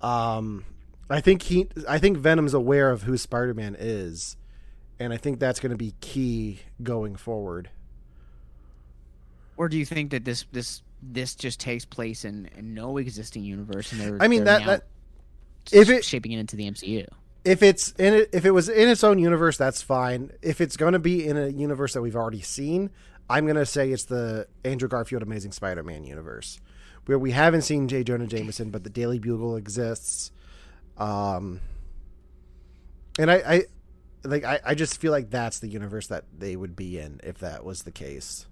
Um, 0.00 0.64
I 1.08 1.20
think 1.20 1.42
he, 1.42 1.68
I 1.88 1.98
think 1.98 2.18
Venom's 2.18 2.54
aware 2.54 2.90
of 2.90 3.02
who 3.02 3.16
Spider 3.16 3.54
Man 3.54 3.76
is, 3.78 4.36
and 4.98 5.12
I 5.12 5.16
think 5.16 5.38
that's 5.38 5.60
going 5.60 5.70
to 5.70 5.76
be 5.76 5.94
key 6.00 6.60
going 6.82 7.16
forward. 7.16 7.70
Or 9.56 9.68
do 9.68 9.78
you 9.78 9.84
think 9.84 10.10
that 10.10 10.24
this 10.24 10.46
this 10.52 10.82
this 11.02 11.34
just 11.34 11.60
takes 11.60 11.84
place 11.84 12.24
in, 12.24 12.48
in 12.56 12.74
no 12.74 12.96
existing 12.96 13.44
universe 13.44 13.92
and 13.92 14.00
they're 14.00 14.18
I 14.20 14.28
mean 14.28 14.44
they're 14.44 14.60
that 14.60 14.84
that 15.70 15.76
if 15.78 15.90
it 15.90 16.04
shaping 16.04 16.32
it 16.32 16.38
into 16.38 16.56
the 16.56 16.70
MCU? 16.70 17.06
if 17.44 17.62
it's 17.62 17.92
in 17.92 18.14
it, 18.14 18.30
if 18.32 18.44
it 18.44 18.52
was 18.52 18.68
in 18.68 18.88
its 18.88 19.02
own 19.02 19.18
universe, 19.18 19.56
that's 19.56 19.82
fine. 19.82 20.30
If 20.42 20.60
it's 20.60 20.76
going 20.76 20.92
to 20.92 20.98
be 20.98 21.26
in 21.26 21.36
a 21.36 21.48
universe 21.48 21.94
that 21.94 22.02
we've 22.02 22.16
already 22.16 22.40
seen, 22.40 22.90
I'm 23.30 23.46
to 23.46 23.66
say 23.66 23.90
it's 23.90 24.04
the 24.04 24.46
Andrew 24.64 24.88
Garfield 24.88 25.22
Amazing 25.22 25.52
Spider-Man 25.52 26.04
universe, 26.04 26.60
where 27.06 27.18
we 27.18 27.30
haven't 27.30 27.62
seen 27.62 27.88
J. 27.88 28.04
Jonah 28.04 28.26
Jameson, 28.26 28.70
but 28.70 28.84
the 28.84 28.90
Daily 28.90 29.18
Bugle 29.18 29.56
exists. 29.56 30.30
Um, 30.98 31.60
and 33.18 33.30
I, 33.30 33.34
I 33.34 33.62
like 34.24 34.44
I, 34.44 34.60
I 34.64 34.74
just 34.74 35.00
feel 35.00 35.12
like 35.12 35.30
that's 35.30 35.58
the 35.58 35.68
universe 35.68 36.06
that 36.08 36.24
they 36.36 36.56
would 36.56 36.76
be 36.76 36.98
in 36.98 37.20
if 37.22 37.38
that 37.38 37.64
was 37.64 37.82
the 37.82 37.90
case. 37.90 38.46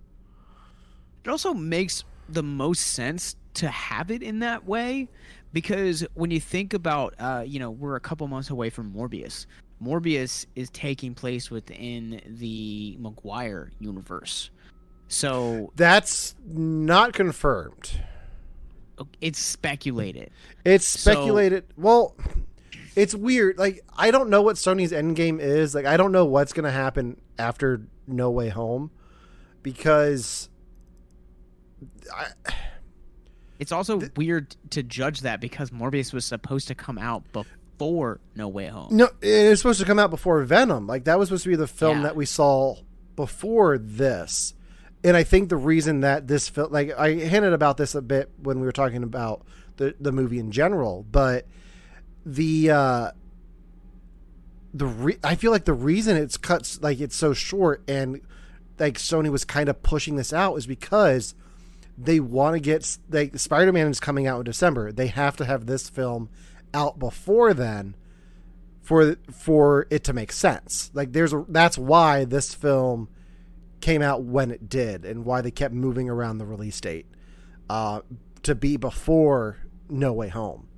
it 1.24 1.30
also 1.30 1.54
makes 1.54 2.04
the 2.28 2.42
most 2.42 2.80
sense 2.80 3.36
to 3.54 3.68
have 3.68 4.10
it 4.10 4.22
in 4.22 4.40
that 4.40 4.64
way 4.64 5.08
because 5.52 6.06
when 6.14 6.30
you 6.30 6.40
think 6.40 6.72
about 6.74 7.14
uh, 7.18 7.44
you 7.46 7.58
know 7.58 7.70
we're 7.70 7.96
a 7.96 8.00
couple 8.00 8.26
months 8.28 8.50
away 8.50 8.70
from 8.70 8.92
morbius 8.92 9.46
morbius 9.82 10.46
is 10.54 10.70
taking 10.70 11.14
place 11.14 11.50
within 11.50 12.20
the 12.26 12.96
maguire 13.00 13.70
universe 13.80 14.50
so 15.10 15.72
That's 15.76 16.34
not 16.46 17.12
confirmed. 17.12 17.90
it's 19.20 19.38
speculated 19.38 20.30
It's 20.64 20.86
So- 20.86 21.12
speculated. 21.12 21.64
well, 21.76 22.14
it's 22.96 23.14
weird. 23.14 23.58
Like 23.58 23.80
I 23.96 24.10
don't 24.10 24.30
know 24.30 24.42
what 24.42 24.56
Sony's 24.56 24.92
endgame 24.92 25.40
is. 25.40 25.74
Like 25.74 25.84
I 25.86 25.96
don't 25.96 26.12
know 26.12 26.24
what's 26.24 26.52
gonna 26.52 26.70
happen 26.70 27.20
after 27.38 27.82
No 28.06 28.30
Way 28.30 28.48
Home 28.50 28.90
because 29.62 30.48
I, 32.14 32.26
It's 33.58 33.72
also 33.72 34.00
weird 34.16 34.56
to 34.70 34.82
judge 34.82 35.20
that 35.20 35.40
because 35.40 35.70
Morbius 35.70 36.12
was 36.12 36.24
supposed 36.24 36.68
to 36.68 36.74
come 36.74 36.98
out 36.98 37.24
before 37.32 38.20
No 38.34 38.48
Way 38.48 38.66
Home. 38.68 38.88
no, 38.96 39.08
it 39.22 39.50
was 39.50 39.60
supposed 39.60 39.80
to 39.80 39.86
come 39.86 39.98
out 39.98 40.10
before 40.10 40.42
Venom. 40.44 40.86
Like 40.86 41.04
that 41.04 41.18
was 41.18 41.28
supposed 41.28 41.44
to 41.44 41.50
be 41.50 41.56
the 41.56 41.66
film 41.66 41.98
Yeah. 41.98 42.02
that 42.04 42.16
we 42.16 42.26
saw 42.26 42.76
before 43.16 43.78
this. 43.78 44.54
And 45.02 45.16
I 45.16 45.22
think 45.22 45.48
the 45.48 45.56
reason 45.56 46.00
that 46.00 46.28
this 46.28 46.48
film, 46.48 46.70
like 46.72 46.96
I 46.98 47.12
hinted 47.12 47.52
about 47.52 47.76
this 47.76 47.94
a 47.94 48.02
bit 48.02 48.30
when 48.42 48.60
we 48.60 48.66
were 48.66 48.72
talking 48.72 49.02
about 49.02 49.46
the 49.76 49.94
the 49.98 50.12
movie 50.12 50.38
in 50.38 50.52
general, 50.52 51.06
but 51.10 51.46
the 52.26 52.70
uh 52.70 53.10
the 54.74 54.86
re- 54.86 55.18
I 55.24 55.34
feel 55.34 55.50
like 55.50 55.64
the 55.64 55.72
reason 55.72 56.16
it's 56.16 56.36
cuts 56.36 56.80
like 56.82 57.00
it's 57.00 57.16
so 57.16 57.32
short 57.32 57.82
and 57.88 58.20
like 58.78 58.94
Sony 58.98 59.30
was 59.30 59.44
kind 59.44 59.68
of 59.68 59.82
pushing 59.82 60.16
this 60.16 60.32
out 60.32 60.56
is 60.56 60.66
because 60.66 61.34
they 61.98 62.20
want 62.20 62.54
to 62.54 62.60
get 62.60 62.98
like 63.10 63.38
Spider-Man 63.38 63.88
is 63.88 64.00
coming 64.00 64.26
out 64.26 64.38
in 64.38 64.44
December. 64.44 64.92
They 64.92 65.08
have 65.08 65.36
to 65.36 65.44
have 65.44 65.66
this 65.66 65.88
film 65.88 66.28
out 66.72 66.98
before 66.98 67.52
then 67.52 67.96
for 68.80 69.16
for 69.30 69.86
it 69.90 70.04
to 70.04 70.12
make 70.12 70.32
sense. 70.32 70.90
Like 70.94 71.12
there's 71.12 71.32
a 71.32 71.44
that's 71.48 71.78
why 71.78 72.24
this 72.24 72.54
film 72.54 73.08
came 73.80 74.02
out 74.02 74.22
when 74.22 74.50
it 74.50 74.68
did 74.68 75.04
and 75.04 75.24
why 75.24 75.40
they 75.40 75.50
kept 75.50 75.74
moving 75.74 76.08
around 76.08 76.38
the 76.38 76.46
release 76.46 76.80
date 76.80 77.06
uh, 77.68 78.00
to 78.42 78.54
be 78.54 78.76
before 78.76 79.58
No 79.88 80.12
Way 80.12 80.28
Home. 80.28 80.68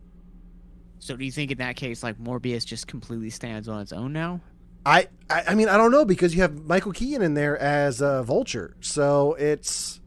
So 0.98 1.16
do 1.16 1.24
you 1.24 1.32
think 1.32 1.50
in 1.50 1.58
that 1.58 1.76
case, 1.76 2.02
like 2.02 2.18
Morbius 2.18 2.64
just 2.64 2.86
completely 2.86 3.30
stands 3.30 3.68
on 3.68 3.80
its 3.80 3.92
own 3.92 4.12
now? 4.12 4.40
I, 4.84 5.08
I 5.30 5.44
I 5.48 5.54
mean 5.54 5.68
I 5.68 5.76
don't 5.76 5.90
know 5.90 6.04
because 6.04 6.34
you 6.34 6.42
have 6.42 6.64
Michael 6.64 6.92
Keaton 6.92 7.22
in 7.22 7.34
there 7.34 7.56
as 7.58 8.00
a 8.00 8.22
Vulture, 8.22 8.76
so 8.80 9.34
it's 9.34 10.00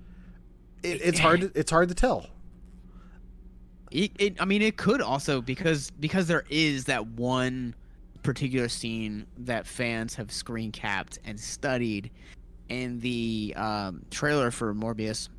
it, 0.84 1.02
it's 1.02 1.20
hard 1.20 1.42
to, 1.42 1.52
it's 1.56 1.72
hard 1.72 1.90
to 1.90 1.96
tell. 1.96 2.28
It, 3.92 4.12
it, 4.20 4.42
I 4.42 4.46
mean, 4.46 4.62
it 4.62 4.78
could 4.78 5.02
also 5.02 5.42
because 5.42 5.92
because 5.92 6.28
there 6.28 6.46
is 6.50 6.86
that 6.86 7.08
one 7.08 7.76
particular 8.24 8.68
scene 8.68 9.26
that 9.38 9.68
fans 9.68 10.16
have 10.16 10.32
screen 10.32 10.72
capped 10.72 11.20
and 11.24 11.40
studied 11.40 12.12
in 12.70 13.00
the 13.00 13.54
um, 13.56 14.04
trailer 14.10 14.52
for 14.52 14.74
Morbius 14.74 15.30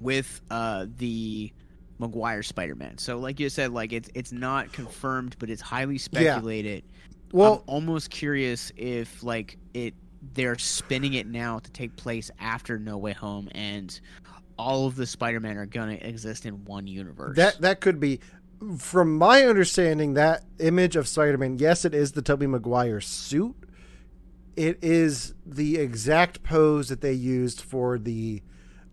with 0.00 0.40
uh, 0.50 0.86
the 0.96 1.52
Maguire 1.98 2.42
Spider-Man. 2.42 2.98
So, 2.98 3.18
like 3.18 3.38
you 3.38 3.48
said, 3.48 3.72
like 3.72 3.92
it's 3.92 4.08
it's 4.14 4.32
not 4.32 4.72
confirmed, 4.72 5.36
but 5.38 5.50
it's 5.50 5.62
highly 5.62 5.98
speculated. 5.98 6.84
Well, 7.32 7.54
I'm 7.54 7.62
almost 7.66 8.10
curious 8.10 8.72
if 8.76 9.22
like 9.22 9.58
it 9.74 9.94
they're 10.34 10.58
spinning 10.58 11.14
it 11.14 11.26
now 11.26 11.58
to 11.58 11.70
take 11.70 11.96
place 11.96 12.30
after 12.38 12.78
No 12.78 12.98
Way 12.98 13.12
Home 13.12 13.48
and 13.52 13.98
all 14.58 14.86
of 14.86 14.94
the 14.96 15.06
Spider-Man 15.06 15.56
are 15.56 15.66
gonna 15.66 15.94
exist 15.94 16.44
in 16.44 16.64
one 16.64 16.86
universe. 16.86 17.36
That 17.36 17.60
that 17.60 17.80
could 17.80 18.00
be, 18.00 18.20
from 18.78 19.16
my 19.16 19.44
understanding, 19.44 20.14
that 20.14 20.44
image 20.58 20.96
of 20.96 21.08
Spider-Man. 21.08 21.58
Yes, 21.58 21.84
it 21.84 21.94
is 21.94 22.12
the 22.12 22.22
Tobey 22.22 22.46
Maguire 22.46 23.00
suit. 23.00 23.54
It 24.56 24.78
is 24.82 25.34
the 25.46 25.78
exact 25.78 26.42
pose 26.42 26.88
that 26.88 27.00
they 27.00 27.12
used 27.12 27.60
for 27.60 27.98
the 27.98 28.42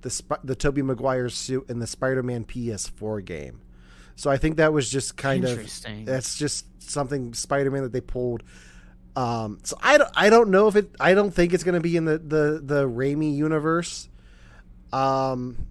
the 0.02 0.10
Sp- 0.14 0.44
the 0.44 0.56
Tobey 0.56 0.82
Maguire 0.82 1.30
suit 1.30 1.70
in 1.70 1.80
the 1.80 1.88
Spider-Man 1.88 2.46
PS4 2.46 3.26
game. 3.26 3.62
So 4.16 4.30
I 4.32 4.38
think 4.38 4.58
that 4.58 4.74
was 4.74 4.90
just 4.90 5.18
kind 5.18 5.46
of 5.46 5.70
that's 6.06 6.38
just 6.38 6.66
something 6.82 7.34
Spider-Man 7.34 7.84
that 7.84 7.92
they 7.92 8.02
pulled. 8.02 8.44
Um, 9.16 9.60
so 9.64 9.78
I 9.82 9.98
don't, 9.98 10.12
I 10.16 10.30
don't 10.30 10.50
know 10.50 10.68
if 10.68 10.76
it 10.76 10.96
I 11.00 11.14
don't 11.14 11.32
think 11.32 11.54
it's 11.54 11.64
going 11.64 11.76
to 11.76 11.82
be 11.82 11.98
in 11.98 12.06
the 12.06 12.18
the 12.18 12.62
the 12.64 12.88
Raimi 12.88 13.36
universe. 13.36 14.10
Um, 14.94 15.68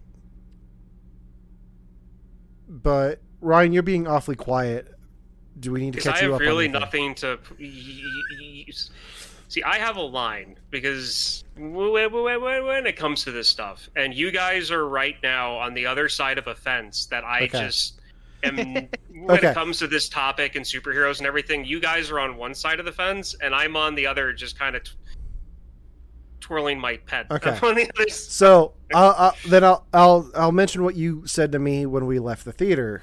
but 2.68 3.20
Ryan, 3.41 3.72
you're 3.72 3.82
being 3.82 4.07
awfully 4.07 4.37
quiet. 4.37 4.93
Do 5.59 5.72
we 5.72 5.80
need 5.80 5.95
to 5.95 6.01
catch 6.01 6.18
I 6.18 6.26
you 6.26 6.32
have 6.32 6.34
up? 6.34 6.41
really 6.41 6.68
on 6.68 6.76
anything? 6.76 7.11
nothing 7.11 7.14
to. 7.16 7.39
See, 9.49 9.63
I 9.63 9.79
have 9.79 9.97
a 9.97 10.03
line 10.03 10.57
because 10.71 11.45
when, 11.57 12.13
when, 12.13 12.43
when 12.43 12.87
it 12.87 12.97
comes 12.97 13.23
to 13.25 13.33
this 13.33 13.49
stuff, 13.49 13.89
and 13.95 14.13
you 14.13 14.31
guys 14.31 14.71
are 14.71 14.89
right 14.89 15.17
now 15.23 15.57
on 15.57 15.73
the 15.73 15.87
other 15.87 16.09
side 16.09 16.39
of 16.39 16.49
a 16.49 16.55
fence 16.55 17.07
that 17.07 17.25
I 17.25 17.45
Okay. 17.45 17.61
just 17.61 18.01
am. 18.43 18.57
when 19.09 19.39
Okay. 19.39 19.51
it 19.51 19.55
comes 19.55 19.79
to 19.79 19.87
this 19.87 20.09
topic 20.09 20.57
and 20.57 20.65
superheroes 20.65 21.19
and 21.19 21.27
everything, 21.27 21.65
you 21.65 21.81
guys 21.81 22.11
are 22.11 22.19
on 22.19 22.37
one 22.37 22.55
side 22.55 22.81
of 22.81 22.87
the 22.87 22.93
fence, 22.93 23.35
and 23.41 23.55
I'm 23.55 23.77
on 23.77 23.95
the 23.95 24.07
other, 24.07 24.33
just 24.33 24.59
kind 24.59 24.75
of 24.75 24.83
t- 24.83 24.91
twirling 26.41 26.79
my 26.81 26.97
pet. 26.97 27.27
Okay. 27.31 27.51
I'm 27.63 27.65
on 27.69 27.75
the 27.77 27.89
other. 27.99 28.09
So 28.11 28.73
then 29.49 29.65
I'll 29.65 29.87
I'll 29.93 30.31
I'll 30.35 30.53
mention 30.53 30.83
what 30.83 30.97
you 30.97 31.27
said 31.27 31.53
to 31.53 31.59
me 31.59 31.87
when 31.87 32.07
we 32.07 32.19
left 32.19 32.45
the 32.45 32.53
theater. 32.53 33.03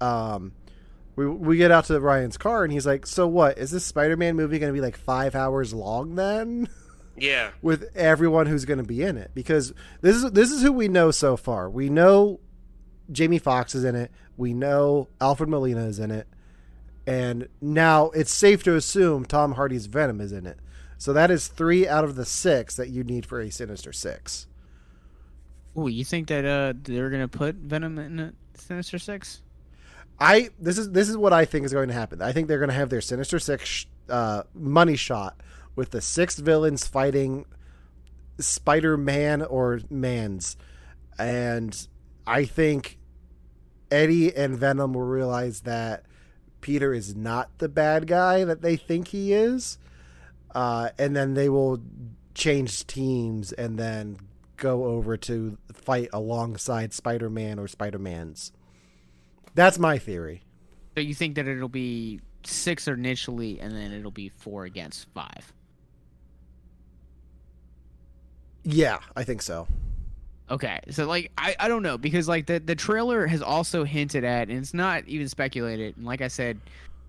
Um, 0.00 0.52
we 1.20 1.26
we 1.26 1.56
get 1.58 1.70
out 1.70 1.84
to 1.86 2.00
Ryan's 2.00 2.36
car 2.38 2.64
and 2.64 2.72
he's 2.72 2.86
like, 2.86 3.06
"So 3.06 3.26
what? 3.26 3.58
Is 3.58 3.70
this 3.70 3.84
Spider-Man 3.84 4.36
movie 4.36 4.58
going 4.58 4.72
to 4.72 4.74
be 4.74 4.80
like 4.80 4.96
five 4.96 5.34
hours 5.34 5.74
long 5.74 6.14
then?" 6.14 6.68
Yeah. 7.16 7.50
with 7.60 7.94
everyone 7.94 8.46
who's 8.46 8.64
going 8.64 8.78
to 8.78 8.84
be 8.84 9.02
in 9.02 9.18
it 9.18 9.32
because 9.34 9.74
this 10.00 10.16
is 10.16 10.30
this 10.32 10.50
is 10.50 10.62
who 10.62 10.72
we 10.72 10.88
know 10.88 11.10
so 11.10 11.36
far. 11.36 11.68
We 11.68 11.90
know 11.90 12.40
Jamie 13.12 13.38
Foxx 13.38 13.74
is 13.74 13.84
in 13.84 13.94
it. 13.94 14.10
We 14.38 14.54
know 14.54 15.08
Alfred 15.20 15.50
Molina 15.50 15.84
is 15.84 15.98
in 15.98 16.10
it. 16.10 16.26
And 17.06 17.48
now 17.60 18.06
it's 18.10 18.32
safe 18.32 18.62
to 18.62 18.74
assume 18.74 19.26
Tom 19.26 19.52
Hardy's 19.52 19.84
Venom 19.84 20.18
is 20.22 20.32
in 20.32 20.46
it. 20.46 20.60
So 20.96 21.12
that 21.12 21.30
is 21.30 21.48
3 21.48 21.86
out 21.86 22.04
of 22.04 22.14
the 22.14 22.24
6 22.24 22.76
that 22.76 22.88
you 22.88 23.04
need 23.04 23.26
for 23.26 23.38
a 23.40 23.50
Sinister 23.50 23.92
6. 23.92 24.46
Oh, 25.76 25.88
you 25.88 26.04
think 26.06 26.28
that 26.28 26.46
uh 26.46 26.72
they're 26.82 27.10
gonna 27.10 27.28
put 27.28 27.56
Venom 27.56 27.98
in 27.98 28.18
a 28.20 28.32
Sinister 28.54 28.98
Six? 28.98 29.42
I 30.20 30.50
this 30.60 30.76
is 30.76 30.90
this 30.90 31.08
is 31.08 31.16
what 31.16 31.32
I 31.32 31.46
think 31.46 31.64
is 31.64 31.72
going 31.72 31.88
to 31.88 31.94
happen. 31.94 32.20
I 32.20 32.32
think 32.32 32.46
they're 32.46 32.58
going 32.58 32.68
to 32.68 32.74
have 32.74 32.90
their 32.90 33.00
Sinister 33.00 33.38
Six 33.38 33.86
uh, 34.08 34.42
money 34.54 34.96
shot 34.96 35.40
with 35.74 35.90
the 35.90 36.00
six 36.02 36.38
villains 36.38 36.86
fighting 36.86 37.46
Spider 38.38 38.98
Man 38.98 39.40
or 39.40 39.80
Mans, 39.88 40.56
and 41.18 41.88
I 42.26 42.44
think 42.44 42.98
Eddie 43.90 44.36
and 44.36 44.58
Venom 44.58 44.92
will 44.92 45.02
realize 45.02 45.62
that 45.62 46.04
Peter 46.60 46.92
is 46.92 47.16
not 47.16 47.50
the 47.58 47.68
bad 47.68 48.06
guy 48.06 48.44
that 48.44 48.60
they 48.60 48.76
think 48.76 49.08
he 49.08 49.32
is, 49.32 49.78
uh, 50.54 50.90
and 50.98 51.16
then 51.16 51.32
they 51.32 51.48
will 51.48 51.80
change 52.34 52.86
teams 52.86 53.52
and 53.52 53.78
then 53.78 54.18
go 54.58 54.84
over 54.84 55.16
to 55.16 55.56
fight 55.72 56.10
alongside 56.12 56.92
Spider 56.92 57.30
Man 57.30 57.58
or 57.58 57.66
Spider 57.66 57.98
Mans. 57.98 58.52
That's 59.54 59.78
my 59.78 59.98
theory. 59.98 60.42
So 60.96 61.00
you 61.02 61.14
think 61.14 61.36
that 61.36 61.46
it'll 61.48 61.68
be 61.68 62.20
six 62.44 62.88
initially, 62.88 63.60
and 63.60 63.72
then 63.74 63.92
it'll 63.92 64.10
be 64.10 64.28
four 64.28 64.64
against 64.64 65.08
five? 65.14 65.52
Yeah, 68.64 68.98
I 69.16 69.24
think 69.24 69.42
so. 69.42 69.68
Okay, 70.50 70.80
so 70.90 71.06
like 71.06 71.30
I, 71.38 71.54
I 71.60 71.68
don't 71.68 71.82
know 71.82 71.96
because 71.96 72.26
like 72.28 72.46
the 72.46 72.58
the 72.58 72.74
trailer 72.74 73.26
has 73.26 73.40
also 73.40 73.84
hinted 73.84 74.24
at, 74.24 74.48
and 74.48 74.58
it's 74.58 74.74
not 74.74 75.06
even 75.06 75.28
speculated. 75.28 75.96
And 75.96 76.04
like 76.04 76.20
I 76.22 76.28
said, 76.28 76.60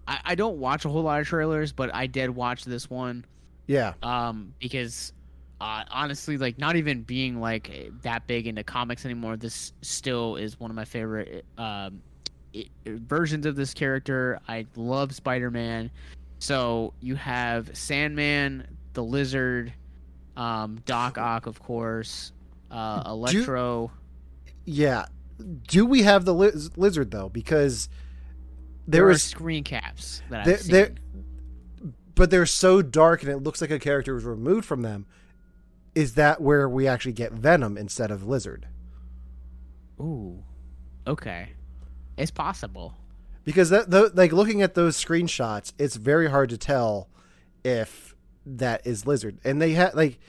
I, 0.07 0.19
I 0.25 0.35
don't 0.35 0.57
watch 0.59 0.85
a 0.85 0.89
whole 0.89 1.01
lot 1.03 1.19
of 1.21 1.27
trailers, 1.27 1.71
but 1.73 1.93
I 1.93 2.05
did 2.07 2.29
watch 2.31 2.65
this 2.65 2.89
one 2.89 3.25
Yeah. 3.67 3.93
um 4.03 4.55
because 4.59 5.13
uh, 5.61 5.83
honestly 5.91 6.37
like 6.37 6.57
not 6.59 6.75
even 6.75 7.03
being 7.03 7.39
like 7.39 7.91
that 8.03 8.27
big 8.27 8.47
into 8.47 8.63
comics 8.63 9.05
anymore 9.05 9.37
this 9.37 9.73
still 9.81 10.35
is 10.35 10.59
one 10.59 10.71
of 10.71 10.75
my 10.75 10.85
favorite 10.85 11.45
um 11.57 12.01
versions 12.85 13.45
of 13.45 13.55
this 13.55 13.73
character 13.73 14.39
i 14.47 14.65
love 14.75 15.13
spider-man 15.15 15.89
so 16.39 16.93
you 16.99 17.15
have 17.15 17.69
sandman 17.75 18.67
the 18.93 19.03
lizard 19.03 19.71
um 20.35 20.81
doc 20.85 21.17
ock 21.17 21.45
of 21.45 21.59
course 21.61 22.31
uh 22.71 23.03
electro 23.05 23.91
Yeah. 24.65 25.05
Do 25.67 25.85
we 25.85 26.03
have 26.03 26.23
the 26.23 26.33
liz- 26.33 26.77
lizard 26.77 27.09
though? 27.11 27.27
Because 27.29 27.89
there 28.87 29.07
there 29.07 29.17
screen 29.17 29.63
caps 29.63 30.21
that 30.29 30.45
there, 30.45 30.53
i've 30.55 30.61
seen. 30.61 30.71
there, 30.71 30.91
but 32.15 32.29
they're 32.29 32.45
so 32.45 32.81
dark 32.81 33.23
and 33.23 33.31
it 33.31 33.37
looks 33.39 33.59
like 33.59 33.71
a 33.71 33.79
character 33.79 34.13
was 34.13 34.23
removed 34.23 34.65
from 34.65 34.83
them. 34.83 35.05
Is 35.95 36.13
that 36.13 36.41
where 36.41 36.69
we 36.69 36.87
actually 36.87 37.13
get 37.13 37.31
Venom 37.33 37.77
instead 37.77 38.11
of 38.11 38.25
Lizard? 38.27 38.67
ooh 39.99 40.43
okay 41.07 41.49
it's 42.17 42.31
possible 42.31 42.93
Because 43.43 43.69
that, 43.69 43.89
tho- 43.89 44.11
like 44.13 44.31
looking 44.31 44.61
at 44.61 44.75
those 44.75 45.03
screenshots, 45.03 45.73
it's 45.79 45.95
very 45.95 46.29
hard 46.29 46.49
to 46.49 46.57
tell 46.57 47.07
if 47.63 48.15
that 48.45 48.85
is 48.85 49.05
Lizard. 49.07 49.37
And 49.43 49.61
they 49.61 49.71
had 49.71 49.95
like, 49.95 50.19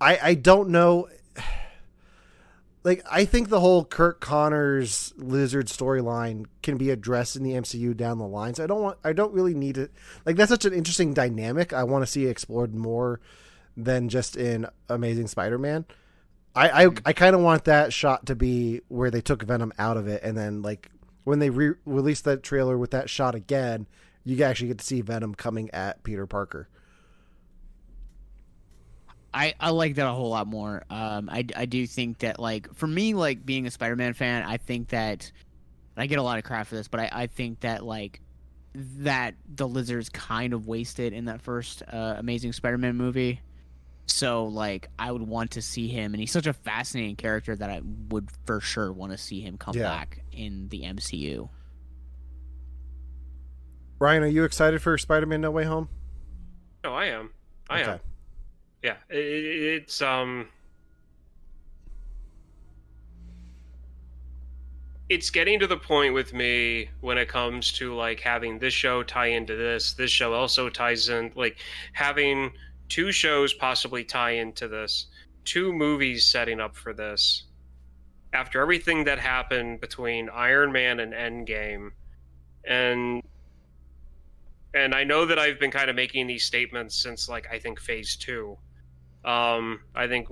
I 0.00 0.18
I 0.22 0.34
don't 0.34 0.70
know. 0.70 1.08
Like 2.82 3.02
I 3.10 3.26
think 3.26 3.50
the 3.50 3.60
whole 3.60 3.84
Kirk 3.84 4.22
Connors 4.22 5.12
Lizard 5.18 5.66
storyline 5.66 6.46
can 6.62 6.78
be 6.78 6.88
addressed 6.88 7.36
in 7.36 7.42
the 7.42 7.52
MCU 7.52 7.94
down 7.94 8.16
the 8.16 8.26
line. 8.26 8.54
So 8.54 8.64
I 8.64 8.66
don't 8.66 8.80
want 8.80 8.96
I 9.04 9.12
don't 9.12 9.34
really 9.34 9.52
need 9.52 9.76
it. 9.76 9.92
Like 10.24 10.36
that's 10.36 10.50
such 10.50 10.64
an 10.64 10.72
interesting 10.72 11.12
dynamic. 11.12 11.74
I 11.74 11.84
want 11.84 12.04
to 12.04 12.06
see 12.10 12.24
explored 12.24 12.74
more 12.74 13.20
than 13.76 14.08
just 14.08 14.34
in 14.34 14.66
Amazing 14.88 15.26
Spider-Man. 15.26 15.84
I 16.54 16.84
I, 16.84 16.88
I 17.06 17.12
kind 17.12 17.34
of 17.34 17.42
want 17.42 17.64
that 17.64 17.92
shot 17.92 18.26
to 18.26 18.34
be 18.34 18.80
where 18.88 19.10
they 19.10 19.20
took 19.20 19.42
Venom 19.42 19.72
out 19.78 19.96
of 19.96 20.08
it, 20.08 20.22
and 20.22 20.36
then 20.36 20.62
like 20.62 20.90
when 21.24 21.38
they 21.38 21.50
re- 21.50 21.74
released 21.84 22.24
that 22.24 22.42
trailer 22.42 22.76
with 22.76 22.90
that 22.92 23.10
shot 23.10 23.34
again, 23.34 23.86
you 24.24 24.42
actually 24.42 24.68
get 24.68 24.78
to 24.78 24.84
see 24.84 25.00
Venom 25.00 25.34
coming 25.34 25.70
at 25.70 26.02
Peter 26.02 26.26
Parker. 26.26 26.68
I, 29.32 29.54
I 29.60 29.70
like 29.70 29.94
that 29.94 30.08
a 30.08 30.12
whole 30.12 30.30
lot 30.30 30.48
more. 30.48 30.82
Um, 30.90 31.28
I, 31.30 31.46
I 31.54 31.66
do 31.66 31.86
think 31.86 32.18
that 32.18 32.40
like 32.40 32.74
for 32.74 32.86
me, 32.86 33.14
like 33.14 33.46
being 33.46 33.66
a 33.66 33.70
Spider-Man 33.70 34.14
fan, 34.14 34.42
I 34.42 34.56
think 34.56 34.88
that 34.88 35.30
I 35.96 36.06
get 36.06 36.18
a 36.18 36.22
lot 36.22 36.38
of 36.38 36.44
crap 36.44 36.66
for 36.66 36.74
this, 36.74 36.88
but 36.88 37.00
I, 37.00 37.10
I 37.12 37.26
think 37.28 37.60
that 37.60 37.84
like 37.84 38.20
that 38.74 39.34
the 39.54 39.68
lizard's 39.68 40.08
kind 40.08 40.52
of 40.52 40.66
wasted 40.66 41.12
in 41.12 41.26
that 41.26 41.42
first 41.42 41.82
uh, 41.92 42.16
Amazing 42.18 42.54
Spider-Man 42.54 42.96
movie. 42.96 43.40
So 44.06 44.46
like 44.46 44.88
I 44.98 45.10
would 45.12 45.22
want 45.22 45.52
to 45.52 45.62
see 45.62 45.88
him, 45.88 46.12
and 46.14 46.20
he's 46.20 46.32
such 46.32 46.46
a 46.46 46.52
fascinating 46.52 47.16
character 47.16 47.54
that 47.56 47.70
I 47.70 47.80
would 48.08 48.28
for 48.44 48.60
sure 48.60 48.92
want 48.92 49.12
to 49.12 49.18
see 49.18 49.40
him 49.40 49.56
come 49.56 49.76
Yeah. 49.76 49.84
back 49.84 50.22
in 50.32 50.68
the 50.68 50.82
MCU. 50.82 51.48
Ryan, 53.98 54.22
are 54.22 54.26
you 54.26 54.44
excited 54.44 54.80
for 54.82 54.96
Spider-Man 54.98 55.40
No 55.42 55.50
Way 55.50 55.64
Home? 55.64 55.88
No, 56.82 56.94
I 56.94 57.06
am. 57.06 57.30
I 57.68 57.82
am. 57.82 58.00
Yeah, 58.82 58.96
it, 59.10 59.16
it's 59.18 60.00
um, 60.00 60.48
it's 65.08 65.28
getting 65.30 65.58
to 65.60 65.66
the 65.66 65.76
point 65.76 66.14
with 66.14 66.32
me 66.32 66.88
when 67.00 67.18
it 67.18 67.28
comes 67.28 67.72
to 67.72 67.94
like 67.94 68.20
having 68.20 68.58
this 68.58 68.72
show 68.72 69.02
tie 69.02 69.26
into 69.26 69.56
this, 69.56 69.92
this 69.94 70.10
show 70.10 70.32
also 70.32 70.68
ties 70.70 71.08
in, 71.08 71.32
like 71.34 71.58
having 71.92 72.52
two 72.90 73.12
shows 73.12 73.54
possibly 73.54 74.04
tie 74.04 74.32
into 74.32 74.68
this, 74.68 75.06
two 75.44 75.72
movies 75.72 76.26
setting 76.26 76.60
up 76.60 76.76
for 76.76 76.92
this. 76.92 77.44
After 78.34 78.60
everything 78.60 79.04
that 79.04 79.18
happened 79.18 79.80
between 79.80 80.28
Iron 80.28 80.70
Man 80.70 81.00
and 81.00 81.14
Endgame, 81.14 81.90
and 82.64 83.22
and 84.74 84.94
I 84.94 85.02
know 85.02 85.24
that 85.26 85.38
I've 85.38 85.58
been 85.58 85.70
kind 85.70 85.90
of 85.90 85.96
making 85.96 86.26
these 86.26 86.44
statements 86.44 86.94
since 87.02 87.28
like 87.28 87.48
I 87.50 87.58
think 87.58 87.80
Phase 87.80 88.16
Two. 88.16 88.58
Um, 89.24 89.80
I 89.94 90.06
think 90.06 90.28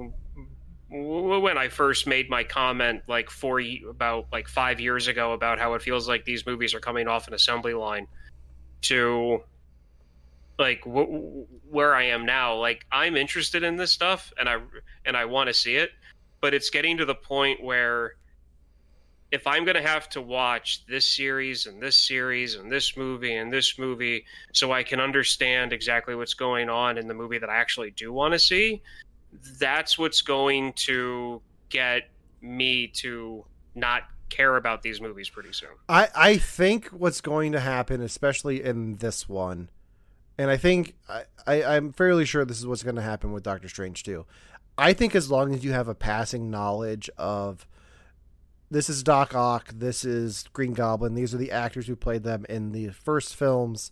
when 0.90 1.58
I 1.58 1.68
first 1.68 2.06
made 2.06 2.30
my 2.30 2.44
comment 2.44 3.02
like 3.08 3.30
four 3.30 3.60
about 3.88 4.26
like 4.32 4.48
five 4.48 4.80
years 4.80 5.08
ago 5.08 5.32
about 5.32 5.58
how 5.58 5.74
it 5.74 5.82
feels 5.82 6.08
like 6.08 6.24
these 6.24 6.46
movies 6.46 6.72
are 6.74 6.80
coming 6.80 7.08
off 7.08 7.28
an 7.28 7.34
assembly 7.34 7.74
line 7.74 8.06
to 8.82 9.42
like 10.58 10.84
w- 10.84 11.46
where 11.70 11.94
I 11.94 12.04
am 12.04 12.26
now. 12.26 12.56
Like 12.56 12.84
I'm 12.90 13.16
interested 13.16 13.62
in 13.62 13.76
this 13.76 13.92
stuff 13.92 14.32
and 14.38 14.48
I 14.48 14.58
and 15.04 15.16
I 15.16 15.24
want 15.24 15.48
to 15.48 15.54
see 15.54 15.76
it, 15.76 15.90
but 16.40 16.54
it's 16.54 16.70
getting 16.70 16.96
to 16.98 17.04
the 17.04 17.14
point 17.14 17.62
where 17.62 18.14
if 19.30 19.46
I'm 19.46 19.64
going 19.64 19.76
to 19.76 19.82
have 19.82 20.08
to 20.10 20.22
watch 20.22 20.86
this 20.86 21.04
series 21.04 21.66
and 21.66 21.82
this 21.82 21.96
series 21.96 22.54
and 22.54 22.72
this 22.72 22.96
movie 22.96 23.36
and 23.36 23.52
this 23.52 23.78
movie 23.78 24.24
so 24.52 24.72
I 24.72 24.82
can 24.82 25.00
understand 25.00 25.72
exactly 25.72 26.14
what's 26.14 26.34
going 26.34 26.70
on 26.70 26.96
in 26.96 27.06
the 27.06 27.14
movie 27.14 27.38
that 27.38 27.50
I 27.50 27.56
actually 27.56 27.90
do 27.90 28.12
want 28.12 28.32
to 28.32 28.38
see, 28.38 28.82
that's 29.58 29.98
what's 29.98 30.22
going 30.22 30.72
to 30.74 31.42
get 31.68 32.08
me 32.40 32.86
to 32.86 33.44
not 33.74 34.04
care 34.30 34.56
about 34.56 34.82
these 34.82 35.00
movies 35.00 35.28
pretty 35.28 35.52
soon. 35.52 35.70
I, 35.88 36.08
I 36.14 36.36
think 36.38 36.88
what's 36.88 37.20
going 37.20 37.52
to 37.52 37.60
happen, 37.60 38.00
especially 38.00 38.62
in 38.62 38.96
this 38.96 39.28
one, 39.28 39.68
and 40.38 40.50
I 40.50 40.56
think 40.56 40.94
I, 41.08 41.22
I, 41.46 41.64
I'm 41.64 41.92
fairly 41.92 42.24
sure 42.24 42.44
this 42.44 42.58
is 42.58 42.66
what's 42.66 42.82
going 42.82 42.96
to 42.96 43.02
happen 43.02 43.32
with 43.32 43.42
Doctor 43.42 43.68
Strange 43.68 44.04
too. 44.04 44.24
I 44.78 44.92
think 44.92 45.14
as 45.14 45.30
long 45.30 45.52
as 45.52 45.64
you 45.64 45.72
have 45.72 45.88
a 45.88 45.94
passing 45.94 46.50
knowledge 46.50 47.10
of 47.18 47.66
this 48.70 48.88
is 48.88 49.02
Doc 49.02 49.34
Ock, 49.34 49.70
this 49.74 50.04
is 50.04 50.44
Green 50.52 50.72
Goblin, 50.72 51.14
these 51.14 51.34
are 51.34 51.38
the 51.38 51.50
actors 51.50 51.86
who 51.88 51.96
played 51.96 52.22
them 52.22 52.46
in 52.48 52.72
the 52.72 52.90
first 52.90 53.34
films. 53.34 53.90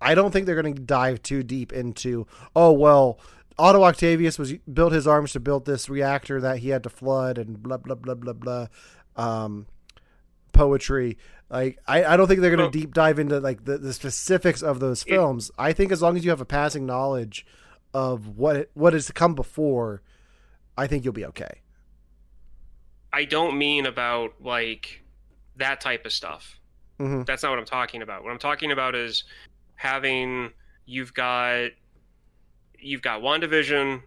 I 0.00 0.14
don't 0.14 0.30
think 0.30 0.46
they're 0.46 0.60
going 0.60 0.74
to 0.74 0.80
dive 0.80 1.22
too 1.22 1.42
deep 1.42 1.72
into, 1.72 2.26
oh, 2.54 2.72
well, 2.72 3.18
Otto 3.58 3.82
Octavius 3.82 4.38
was 4.38 4.52
built 4.72 4.92
his 4.92 5.06
arms 5.06 5.32
to 5.32 5.40
build 5.40 5.64
this 5.64 5.88
reactor 5.88 6.40
that 6.40 6.58
he 6.58 6.70
had 6.70 6.82
to 6.84 6.90
flood 6.90 7.38
and 7.38 7.62
blah, 7.62 7.76
blah, 7.76 7.94
blah, 7.94 8.14
blah, 8.14 8.32
blah. 8.32 8.66
Um, 9.16 9.66
poetry. 10.52 11.18
Like 11.52 11.78
I, 11.86 12.04
I 12.04 12.16
don't 12.16 12.28
think 12.28 12.40
they're 12.40 12.56
going 12.56 12.72
to 12.72 12.76
deep 12.78 12.94
dive 12.94 13.18
into 13.18 13.38
like 13.38 13.66
the, 13.66 13.76
the 13.76 13.92
specifics 13.92 14.62
of 14.62 14.80
those 14.80 15.02
films. 15.02 15.50
I 15.58 15.74
think 15.74 15.92
as 15.92 16.00
long 16.00 16.16
as 16.16 16.24
you 16.24 16.30
have 16.30 16.40
a 16.40 16.46
passing 16.46 16.86
knowledge 16.86 17.44
of 17.92 18.38
what 18.38 18.70
what 18.72 18.94
has 18.94 19.10
come 19.10 19.34
before, 19.34 20.00
I 20.78 20.86
think 20.86 21.04
you'll 21.04 21.12
be 21.12 21.26
okay. 21.26 21.60
I 23.12 23.26
don't 23.26 23.58
mean 23.58 23.84
about 23.84 24.32
like 24.40 25.02
that 25.56 25.82
type 25.82 26.06
of 26.06 26.12
stuff. 26.12 26.58
Mhm. 26.98 27.26
That's 27.26 27.42
not 27.42 27.50
what 27.50 27.58
I'm 27.58 27.66
talking 27.66 28.00
about. 28.00 28.24
What 28.24 28.32
I'm 28.32 28.38
talking 28.38 28.72
about 28.72 28.94
is 28.94 29.24
having 29.74 30.52
you've 30.86 31.12
got 31.12 31.70
you've 32.78 33.02
got 33.02 33.20
WandaVision 33.20 34.02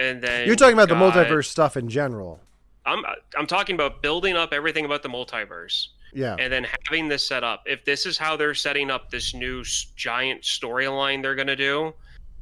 and 0.00 0.22
then 0.22 0.46
You're 0.46 0.56
talking 0.56 0.74
about 0.74 0.88
the 0.88 0.96
multiverse 0.96 1.46
stuff 1.46 1.76
in 1.76 1.88
general. 1.88 2.40
I'm 2.84 3.04
I'm 3.38 3.46
talking 3.46 3.76
about 3.76 4.02
building 4.02 4.34
up 4.34 4.52
everything 4.52 4.84
about 4.84 5.04
the 5.04 5.08
multiverse 5.08 5.86
Yeah. 6.12 6.36
and 6.38 6.52
then 6.52 6.66
having 6.86 7.08
this 7.08 7.26
set 7.26 7.44
up. 7.44 7.62
If 7.66 7.84
this 7.84 8.06
is 8.06 8.18
how 8.18 8.36
they're 8.36 8.54
setting 8.54 8.90
up 8.90 9.10
this 9.10 9.34
new 9.34 9.62
giant 9.96 10.42
storyline 10.42 11.22
they're 11.22 11.34
going 11.34 11.46
to 11.46 11.56
do, 11.56 11.94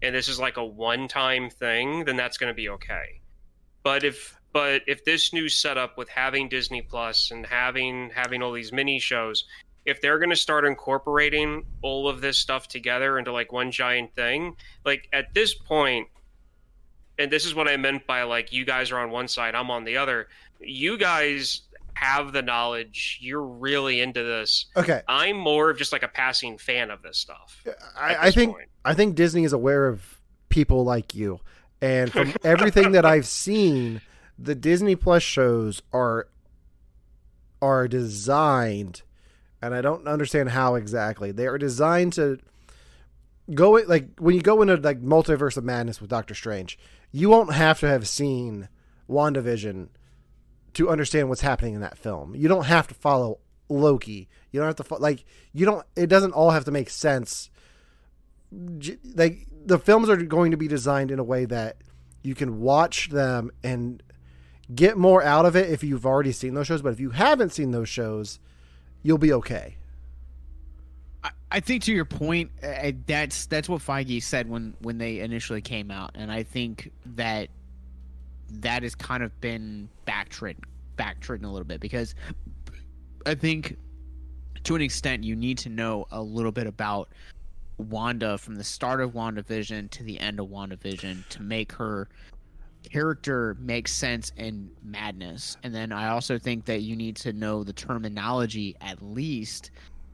and 0.02 0.14
this 0.14 0.28
is 0.28 0.38
like 0.38 0.56
a 0.56 0.64
one-time 0.64 1.50
thing, 1.50 2.04
then 2.04 2.16
that's 2.16 2.38
going 2.38 2.50
to 2.50 2.54
be 2.54 2.68
okay. 2.70 3.20
But 3.82 4.04
if 4.04 4.36
but 4.52 4.82
if 4.86 5.04
this 5.04 5.32
new 5.32 5.48
setup 5.48 5.98
with 5.98 6.08
having 6.08 6.48
Disney 6.48 6.82
Plus 6.82 7.30
and 7.30 7.46
having 7.46 8.10
having 8.14 8.42
all 8.42 8.52
these 8.52 8.72
mini 8.72 8.98
shows, 8.98 9.44
if 9.84 10.00
they're 10.00 10.18
going 10.18 10.30
to 10.30 10.36
start 10.36 10.64
incorporating 10.64 11.64
all 11.82 12.08
of 12.08 12.20
this 12.20 12.38
stuff 12.38 12.68
together 12.68 13.18
into 13.18 13.32
like 13.32 13.52
one 13.52 13.70
giant 13.70 14.14
thing, 14.14 14.56
like 14.84 15.08
at 15.12 15.34
this 15.34 15.54
point 15.54 16.08
and 17.18 17.30
this 17.30 17.44
is 17.44 17.54
what 17.54 17.68
I 17.68 17.76
meant 17.76 18.06
by 18.06 18.22
like 18.22 18.52
you 18.52 18.64
guys 18.64 18.90
are 18.92 18.98
on 18.98 19.10
one 19.10 19.28
side, 19.28 19.54
I'm 19.54 19.70
on 19.70 19.84
the 19.84 19.96
other. 19.96 20.28
You 20.60 20.96
guys 20.96 21.62
have 21.98 22.32
the 22.32 22.42
knowledge. 22.42 23.18
You're 23.20 23.42
really 23.42 24.00
into 24.00 24.22
this. 24.22 24.66
Okay. 24.76 25.02
I'm 25.08 25.36
more 25.36 25.70
of 25.70 25.78
just 25.78 25.92
like 25.92 26.02
a 26.02 26.08
passing 26.08 26.58
fan 26.58 26.90
of 26.90 27.02
this 27.02 27.18
stuff. 27.18 27.64
I, 27.96 28.28
I 28.28 28.30
think 28.30 28.52
point. 28.52 28.68
I 28.84 28.94
think 28.94 29.14
Disney 29.14 29.44
is 29.44 29.52
aware 29.52 29.88
of 29.88 30.20
people 30.48 30.84
like 30.84 31.14
you, 31.14 31.40
and 31.80 32.12
from 32.12 32.32
everything 32.44 32.92
that 32.92 33.04
I've 33.04 33.26
seen, 33.26 34.00
the 34.38 34.54
Disney 34.54 34.96
Plus 34.96 35.22
shows 35.22 35.82
are 35.92 36.28
are 37.60 37.88
designed, 37.88 39.02
and 39.60 39.74
I 39.74 39.80
don't 39.80 40.06
understand 40.06 40.50
how 40.50 40.76
exactly 40.76 41.32
they 41.32 41.46
are 41.46 41.58
designed 41.58 42.12
to 42.14 42.38
go 43.54 43.72
like 43.72 44.18
when 44.18 44.34
you 44.34 44.42
go 44.42 44.62
into 44.62 44.76
like 44.76 45.02
multiverse 45.02 45.56
of 45.56 45.64
madness 45.64 46.00
with 46.00 46.10
Doctor 46.10 46.34
Strange, 46.34 46.78
you 47.10 47.28
won't 47.28 47.52
have 47.52 47.80
to 47.80 47.88
have 47.88 48.06
seen 48.06 48.68
WandaVision 49.10 49.88
to 50.74 50.88
understand 50.88 51.28
what's 51.28 51.40
happening 51.40 51.74
in 51.74 51.80
that 51.80 51.98
film. 51.98 52.34
You 52.34 52.48
don't 52.48 52.66
have 52.66 52.86
to 52.88 52.94
follow 52.94 53.38
Loki. 53.68 54.28
You 54.50 54.60
don't 54.60 54.66
have 54.66 54.76
to 54.76 54.84
fo- 54.84 54.98
like 54.98 55.24
you 55.52 55.66
don't. 55.66 55.84
It 55.96 56.08
doesn't 56.08 56.32
all 56.32 56.50
have 56.50 56.64
to 56.66 56.70
make 56.70 56.90
sense. 56.90 57.50
Like 59.14 59.46
the 59.64 59.78
films 59.78 60.08
are 60.08 60.16
going 60.16 60.52
to 60.52 60.56
be 60.56 60.68
designed 60.68 61.10
in 61.10 61.18
a 61.18 61.24
way 61.24 61.44
that 61.44 61.76
you 62.22 62.34
can 62.34 62.60
watch 62.60 63.10
them 63.10 63.50
and 63.62 64.02
get 64.74 64.96
more 64.96 65.22
out 65.22 65.46
of 65.46 65.56
it 65.56 65.70
if 65.70 65.82
you've 65.82 66.06
already 66.06 66.32
seen 66.32 66.54
those 66.54 66.66
shows. 66.66 66.82
But 66.82 66.92
if 66.92 67.00
you 67.00 67.10
haven't 67.10 67.52
seen 67.52 67.70
those 67.70 67.88
shows, 67.88 68.38
you'll 69.02 69.18
be 69.18 69.32
okay. 69.32 69.76
I, 71.50 71.60
think 71.60 71.84
to 71.84 71.92
your 71.92 72.04
point, 72.04 72.50
that's 72.60 73.46
that's 73.46 73.68
what 73.68 73.80
Feige 73.80 74.22
said 74.22 74.48
when 74.48 74.74
when 74.80 74.98
they 74.98 75.20
initially 75.20 75.62
came 75.62 75.90
out, 75.90 76.12
and 76.14 76.30
I 76.30 76.42
think 76.42 76.92
that 77.16 77.48
that 78.50 78.82
has 78.82 78.94
kind 78.94 79.22
of 79.22 79.38
been 79.40 79.88
backtritten 80.06 80.62
backtritten 80.96 81.44
a 81.44 81.48
little 81.48 81.64
bit 81.64 81.80
because 81.80 82.14
I 83.26 83.34
think 83.34 83.76
to 84.64 84.74
an 84.74 84.82
extent 84.82 85.24
you 85.24 85.36
need 85.36 85.58
to 85.58 85.68
know 85.68 86.06
a 86.10 86.20
little 86.20 86.52
bit 86.52 86.66
about 86.66 87.08
Wanda 87.78 88.36
from 88.38 88.56
the 88.56 88.64
start 88.64 89.00
of 89.00 89.12
WandaVision 89.12 89.90
to 89.90 90.02
the 90.02 90.18
end 90.18 90.40
of 90.40 90.48
WandaVision 90.48 91.28
to 91.28 91.42
make 91.42 91.72
her 91.72 92.08
character 92.90 93.56
make 93.60 93.86
sense 93.86 94.32
in 94.36 94.70
madness. 94.82 95.56
And 95.62 95.74
then 95.74 95.92
I 95.92 96.08
also 96.08 96.38
think 96.38 96.64
that 96.64 96.82
you 96.82 96.96
need 96.96 97.16
to 97.16 97.32
know 97.32 97.62
the 97.62 97.72
terminology 97.72 98.76
at 98.80 99.00
least 99.02 99.70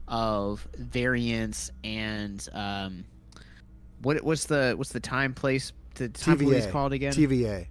of 0.07 0.69
variants 0.77 1.71
and 1.83 2.47
um 2.53 3.05
what 4.03 4.23
what's 4.23 4.45
the 4.45 4.75
what's 4.77 4.93
the 4.93 5.01
time 5.01 5.33
place 5.33 5.73
the 5.95 6.11
time 6.11 6.39
TVA. 6.39 6.71
called 6.71 6.93
again? 6.93 7.13
TVA. 7.13 7.67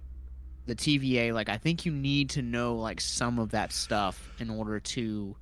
The 0.66 0.74
TVA, 0.74 1.32
like 1.32 1.48
I 1.48 1.56
think 1.58 1.84
you 1.84 1.92
need 1.92 2.30
to 2.30 2.42
know 2.42 2.76
like 2.76 3.00
some 3.00 3.38
of 3.38 3.50
that 3.50 3.72
stuff 3.72 4.30
in 4.38 4.48
order 4.50 4.80
to 4.80 5.36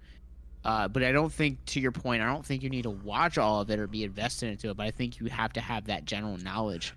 uh 0.65 0.89
but 0.89 1.03
I 1.03 1.12
don't 1.12 1.32
think 1.32 1.65
to 1.66 1.81
your 1.81 1.93
point, 1.93 2.23
I 2.23 2.27
don't 2.27 2.44
think 2.44 2.62
you 2.62 2.70
need 2.70 2.82
to 2.82 2.90
watch 2.90 3.39
all 3.39 3.61
of 3.61 3.70
it 3.70 3.78
or 3.78 3.86
be 3.86 4.05
invested 4.05 4.49
into 4.51 4.70
it, 4.70 4.77
but 4.77 4.86
I 4.86 4.90
think 4.90 5.20
you 5.20 5.27
have 5.27 5.53
to 5.55 5.61
have 5.61 5.86
that 5.86 6.05
general 6.05 6.36
knowledge. 6.39 6.94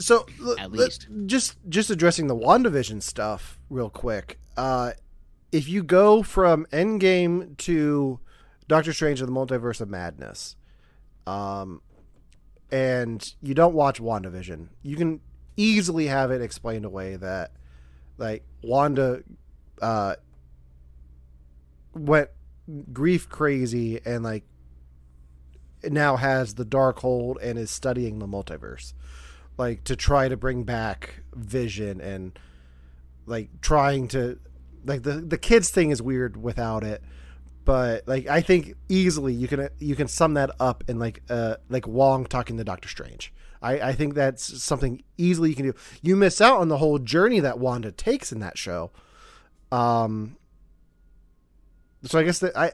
So 0.00 0.26
At 0.58 0.64
l- 0.64 0.70
least. 0.70 1.08
just 1.26 1.56
just 1.68 1.90
addressing 1.90 2.26
the 2.28 2.36
WandaVision 2.36 3.02
stuff 3.02 3.58
real 3.68 3.90
quick. 3.90 4.38
Uh, 4.56 4.92
if 5.50 5.68
you 5.68 5.82
go 5.82 6.22
from 6.22 6.66
Endgame 6.72 7.56
to 7.58 8.20
Doctor 8.68 8.92
Strange 8.92 9.20
and 9.20 9.28
the 9.28 9.32
Multiverse 9.32 9.80
of 9.80 9.88
Madness, 9.88 10.54
um, 11.26 11.80
and 12.70 13.34
you 13.42 13.54
don't 13.54 13.74
watch 13.74 14.00
WandaVision, 14.00 14.68
you 14.82 14.94
can 14.96 15.20
easily 15.58 16.06
have 16.06 16.30
it 16.30 16.40
explained 16.40 16.86
away 16.86 17.16
that 17.16 17.50
like 18.16 18.44
Wanda 18.62 19.22
uh, 19.82 20.14
went 21.92 22.30
grief 22.92 23.28
crazy 23.28 24.00
and 24.04 24.24
like 24.24 24.44
now 25.84 26.16
has 26.16 26.54
the 26.54 26.64
Darkhold 26.64 27.36
and 27.42 27.58
is 27.58 27.70
studying 27.70 28.20
the 28.20 28.26
multiverse. 28.26 28.94
Like 29.58 29.84
to 29.84 29.96
try 29.96 30.28
to 30.28 30.36
bring 30.36 30.62
back 30.62 31.20
vision 31.34 32.00
and 32.00 32.38
like 33.26 33.60
trying 33.60 34.08
to 34.08 34.38
like 34.84 35.02
the 35.02 35.14
the 35.14 35.38
kids 35.38 35.70
thing 35.70 35.90
is 35.90 36.00
weird 36.00 36.40
without 36.40 36.84
it. 36.84 37.02
But 37.64 38.08
like 38.08 38.26
i 38.28 38.40
think 38.40 38.76
easily 38.88 39.34
you 39.34 39.46
can 39.46 39.68
you 39.78 39.94
can 39.94 40.08
sum 40.08 40.34
that 40.34 40.50
up 40.58 40.84
in 40.88 40.98
like 40.98 41.22
uh 41.28 41.56
like 41.68 41.86
wong 41.86 42.24
talking 42.24 42.56
to 42.56 42.64
doctor 42.64 42.88
strange 42.88 43.30
i 43.62 43.80
i 43.80 43.92
think 43.92 44.14
that's 44.14 44.62
something 44.62 45.02
easily 45.16 45.50
you 45.50 45.54
can 45.54 45.66
do 45.66 45.74
you 46.02 46.16
miss 46.16 46.40
out 46.40 46.58
on 46.60 46.68
the 46.68 46.78
whole 46.78 46.98
journey 46.98 47.40
that 47.40 47.58
wanda 47.58 47.90
takes 47.92 48.32
in 48.32 48.40
that 48.40 48.56
show 48.58 48.90
um 49.72 50.36
so 52.04 52.18
i 52.18 52.22
guess 52.22 52.38
that 52.38 52.56
I, 52.56 52.72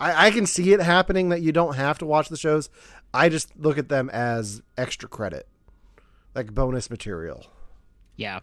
I 0.00 0.26
i 0.26 0.30
can 0.30 0.46
see 0.46 0.72
it 0.72 0.80
happening 0.80 1.28
that 1.30 1.42
you 1.42 1.52
don't 1.52 1.74
have 1.76 1.98
to 1.98 2.06
watch 2.06 2.28
the 2.28 2.36
shows 2.36 2.70
i 3.12 3.28
just 3.28 3.56
look 3.56 3.78
at 3.78 3.88
them 3.88 4.08
as 4.10 4.62
extra 4.76 5.08
credit 5.08 5.46
like 6.34 6.54
bonus 6.54 6.88
material 6.90 7.46
Yeah. 8.16 8.40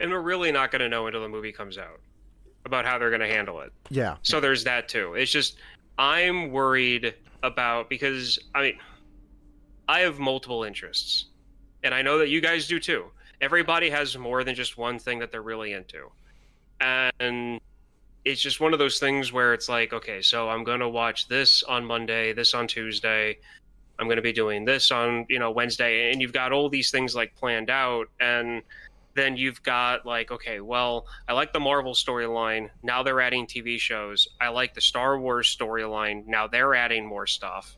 And 0.00 0.10
we're 0.12 0.20
really 0.20 0.52
not 0.52 0.70
going 0.70 0.80
to 0.80 0.88
know 0.88 1.06
until 1.08 1.20
the 1.22 1.28
movie 1.28 1.50
comes 1.52 1.76
out 1.76 2.00
about 2.64 2.84
how 2.86 2.98
they're 2.98 3.10
going 3.10 3.20
to 3.20 3.26
handle 3.28 3.60
it. 3.60 3.72
yeah 3.90 4.16
So 4.22 4.38
there's 4.40 4.64
that 4.64 4.88
too. 4.88 5.14
It's 5.14 5.30
just 5.30 5.56
I'm 5.98 6.52
worried 6.52 7.14
about 7.42 7.90
because 7.90 8.38
I 8.54 8.62
mean 8.62 8.78
I 9.88 10.00
have 10.00 10.18
multiple 10.18 10.64
interests. 10.64 11.26
And 11.82 11.94
I 11.94 12.02
know 12.02 12.18
that 12.18 12.28
you 12.28 12.40
guys 12.40 12.66
do 12.66 12.78
too. 12.78 13.06
Everybody 13.40 13.88
has 13.90 14.18
more 14.18 14.44
than 14.44 14.54
just 14.54 14.76
one 14.76 14.98
thing 14.98 15.20
that 15.20 15.32
they're 15.32 15.42
really 15.42 15.72
into. 15.72 16.10
And 16.80 17.60
it's 18.24 18.40
just 18.40 18.60
one 18.60 18.72
of 18.72 18.78
those 18.78 18.98
things 18.98 19.32
where 19.32 19.54
it's 19.54 19.68
like, 19.68 19.92
okay, 19.92 20.20
so 20.20 20.48
I'm 20.48 20.64
going 20.64 20.80
to 20.80 20.88
watch 20.88 21.28
this 21.28 21.62
on 21.62 21.84
Monday, 21.84 22.32
this 22.32 22.52
on 22.52 22.66
Tuesday. 22.66 23.38
I'm 23.98 24.06
going 24.06 24.16
to 24.16 24.22
be 24.22 24.32
doing 24.32 24.64
this 24.64 24.90
on, 24.90 25.26
you 25.28 25.38
know, 25.38 25.50
Wednesday 25.50 26.12
and 26.12 26.20
you've 26.20 26.32
got 26.32 26.52
all 26.52 26.68
these 26.68 26.90
things 26.90 27.14
like 27.14 27.34
planned 27.36 27.70
out 27.70 28.08
and 28.20 28.62
then 29.14 29.36
you've 29.36 29.60
got 29.64 30.06
like 30.06 30.30
okay 30.30 30.60
well 30.60 31.04
i 31.28 31.32
like 31.32 31.52
the 31.52 31.58
marvel 31.58 31.92
storyline 31.92 32.70
now 32.84 33.02
they're 33.02 33.20
adding 33.20 33.46
tv 33.46 33.76
shows 33.76 34.28
i 34.40 34.48
like 34.48 34.74
the 34.74 34.80
star 34.80 35.18
wars 35.18 35.54
storyline 35.54 36.24
now 36.28 36.46
they're 36.46 36.72
adding 36.72 37.04
more 37.04 37.26
stuff 37.26 37.76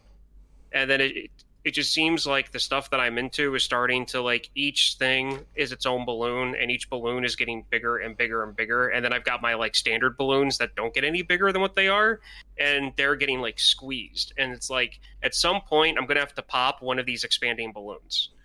and 0.73 0.91
then 0.91 1.01
it 1.01 1.31
it 1.65 1.73
just 1.73 1.93
seems 1.93 2.27
like 2.27 2.53
the 2.53 2.59
stuff 2.59 2.91
that 2.91 3.01
i'm 3.01 3.19
into 3.19 3.55
is 3.55 3.62
starting 3.62 4.07
to 4.07 4.20
like 4.20 4.51
each 4.55 4.97
thing 4.99 5.39
is 5.55 5.73
its 5.73 5.87
own 5.87 6.05
balloon 6.05 6.55
and 6.55 6.70
each 6.70 6.89
balloon 6.89 7.24
is 7.24 7.37
getting 7.37 7.65
bigger 7.70 7.99
and 7.99 8.16
bigger 8.16 8.43
and 8.43 8.57
bigger 8.57 8.89
and 8.89 9.05
then 9.05 9.12
i've 9.12 9.24
got 9.24 9.43
my 9.43 9.55
like 9.55 9.74
standard 9.74 10.16
balloons 10.16 10.59
that 10.59 10.74
don't 10.74 10.95
get 10.95 11.05
any 11.05 11.23
bigger 11.23 11.53
than 11.53 11.61
what 11.61 11.74
they 11.74 11.89
are 11.89 12.20
and 12.59 12.93
they're 12.97 13.16
getting 13.16 13.41
like 13.41 13.59
squeezed 13.59 14.32
and 14.39 14.53
it's 14.53 14.70
like 14.70 15.01
at 15.23 15.35
some 15.35 15.61
point 15.61 15.99
i'm 15.99 16.07
gonna 16.07 16.20
have 16.20 16.35
to 16.35 16.43
pop 16.43 16.82
one 16.82 16.99
of 16.99 17.07
these 17.07 17.24
expanding 17.24 17.73
balloons. 17.73 18.31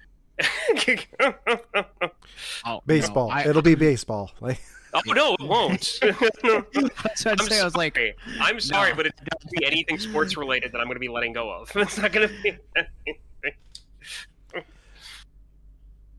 Oh, 2.66 2.82
baseball. 2.86 3.30
No, 3.30 3.36
I, 3.36 3.48
it'll 3.48 3.62
be 3.62 3.76
baseball. 3.76 4.32
Like 4.42 4.60
Oh 4.96 5.12
no, 5.12 5.34
it 5.34 5.42
won't. 5.48 6.00
that's 6.02 7.26
what 7.26 7.28
I'm 7.28 7.34
I'd 7.34 7.42
say. 7.42 7.60
I 7.60 7.64
was 7.66 7.76
like. 7.76 8.00
I'm 8.40 8.60
sorry, 8.60 8.92
No. 8.92 8.96
but 8.96 9.08
it's 9.08 9.20
not 9.20 9.40
gonna 9.42 9.52
be 9.60 9.66
anything 9.66 10.00
sports 10.00 10.38
related 10.38 10.72
that 10.72 10.80
I'm 10.80 10.86
going 10.86 10.96
to 10.96 11.00
be 11.02 11.10
letting 11.10 11.34
go 11.34 11.52
of. 11.52 11.70
It's 11.76 11.98
not 11.98 12.12
going 12.14 12.30
to 12.30 12.34
be. 12.42 12.58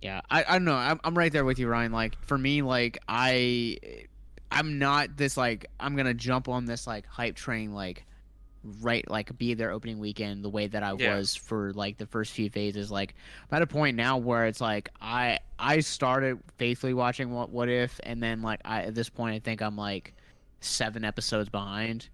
Yeah, 0.02 0.20
I, 0.30 0.44
I 0.44 0.52
don't 0.52 0.64
know. 0.64 0.74
I'm, 0.74 1.00
I'm 1.04 1.16
right 1.16 1.32
there 1.32 1.44
with 1.44 1.58
you, 1.58 1.68
Ryan. 1.68 1.90
Like 1.90 2.16
for 2.26 2.36
me, 2.36 2.62
like 2.62 2.98
I, 3.08 3.78
I'm 4.52 4.78
not 4.78 5.16
this 5.16 5.36
like 5.36 5.66
I'm 5.80 5.96
gonna 5.96 6.14
jump 6.14 6.48
on 6.48 6.66
this 6.66 6.86
like 6.86 7.06
hype 7.06 7.34
train 7.34 7.72
like 7.74 8.04
right 8.80 9.08
like 9.10 9.36
be 9.38 9.54
there 9.54 9.70
opening 9.70 9.98
weekend 9.98 10.44
the 10.44 10.48
way 10.50 10.66
that 10.66 10.82
I 10.82 10.92
Yeah. 10.98 11.16
was 11.16 11.34
for 11.34 11.72
like 11.72 11.98
the 11.98 12.06
first 12.06 12.32
few 12.32 12.50
phases. 12.50 12.90
Like 12.90 13.14
I'm 13.50 13.56
at 13.56 13.62
a 13.62 13.66
point 13.66 13.96
now 13.96 14.16
where 14.18 14.46
it's 14.46 14.60
like 14.60 14.88
I 15.00 15.38
I 15.58 15.80
started 15.80 16.38
faithfully 16.58 16.94
watching 16.94 17.30
what 17.32 17.50
what 17.50 17.68
if, 17.68 18.00
and 18.02 18.22
then 18.22 18.42
like 18.42 18.60
I 18.64 18.82
at 18.82 18.94
this 18.94 19.08
point 19.08 19.34
I 19.34 19.38
think 19.38 19.62
I'm 19.62 19.76
like 19.76 20.14
seven 20.60 21.04
episodes 21.04 21.48
behind. 21.48 22.08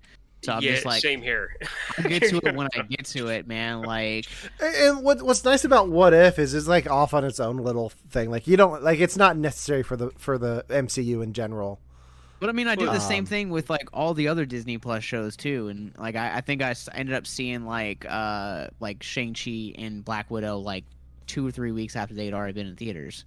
So 0.44 0.52
I'm 0.52 0.62
yeah, 0.62 0.72
just 0.72 0.84
like 0.84 1.02
same 1.02 1.22
here. 1.22 1.54
I'll 1.98 2.08
get 2.08 2.24
to 2.24 2.36
it 2.44 2.56
when 2.56 2.66
I 2.74 2.82
get 2.88 3.04
to 3.06 3.28
it, 3.28 3.46
man. 3.46 3.82
Like 3.82 4.26
and 4.60 5.04
what 5.04 5.22
what's 5.22 5.44
nice 5.44 5.64
about 5.64 5.88
what 5.88 6.12
if 6.12 6.38
is 6.38 6.52
it's 6.52 6.66
like 6.66 6.90
off 6.90 7.14
on 7.14 7.24
its 7.24 7.38
own 7.38 7.58
little 7.58 7.90
thing 8.10 8.28
like 8.28 8.48
you 8.48 8.56
don't 8.56 8.82
like 8.82 8.98
it's 8.98 9.16
not 9.16 9.36
necessary 9.36 9.84
for 9.84 9.96
the 9.96 10.10
for 10.18 10.38
the 10.38 10.64
mcu 10.68 11.22
in 11.22 11.32
general 11.32 11.78
But 12.42 12.48
I 12.50 12.52
mean, 12.52 12.66
I 12.68 12.74
do 12.74 12.86
the 12.86 12.98
same 12.98 13.20
Um, 13.20 13.26
thing 13.26 13.50
with 13.50 13.70
like 13.70 13.88
all 13.92 14.14
the 14.14 14.26
other 14.28 14.44
Disney 14.44 14.76
Plus 14.76 15.04
shows 15.04 15.36
too, 15.36 15.68
and 15.68 15.92
like 15.96 16.16
I, 16.16 16.38
I 16.38 16.40
think 16.40 16.60
I 16.60 16.74
ended 16.92 17.14
up 17.14 17.26
seeing 17.26 17.64
like 17.64 18.04
uh 18.08 18.66
like 18.80 19.02
Shang 19.02 19.32
Chi 19.34 19.72
and 19.78 20.04
Black 20.04 20.28
Widow 20.30 20.58
like 20.58 20.84
two 21.28 21.46
or 21.46 21.52
three 21.52 21.70
weeks 21.72 21.94
after 21.94 22.14
they'd 22.14 22.34
already 22.34 22.52
been 22.52 22.66
in 22.66 22.74
theaters. 22.76 23.24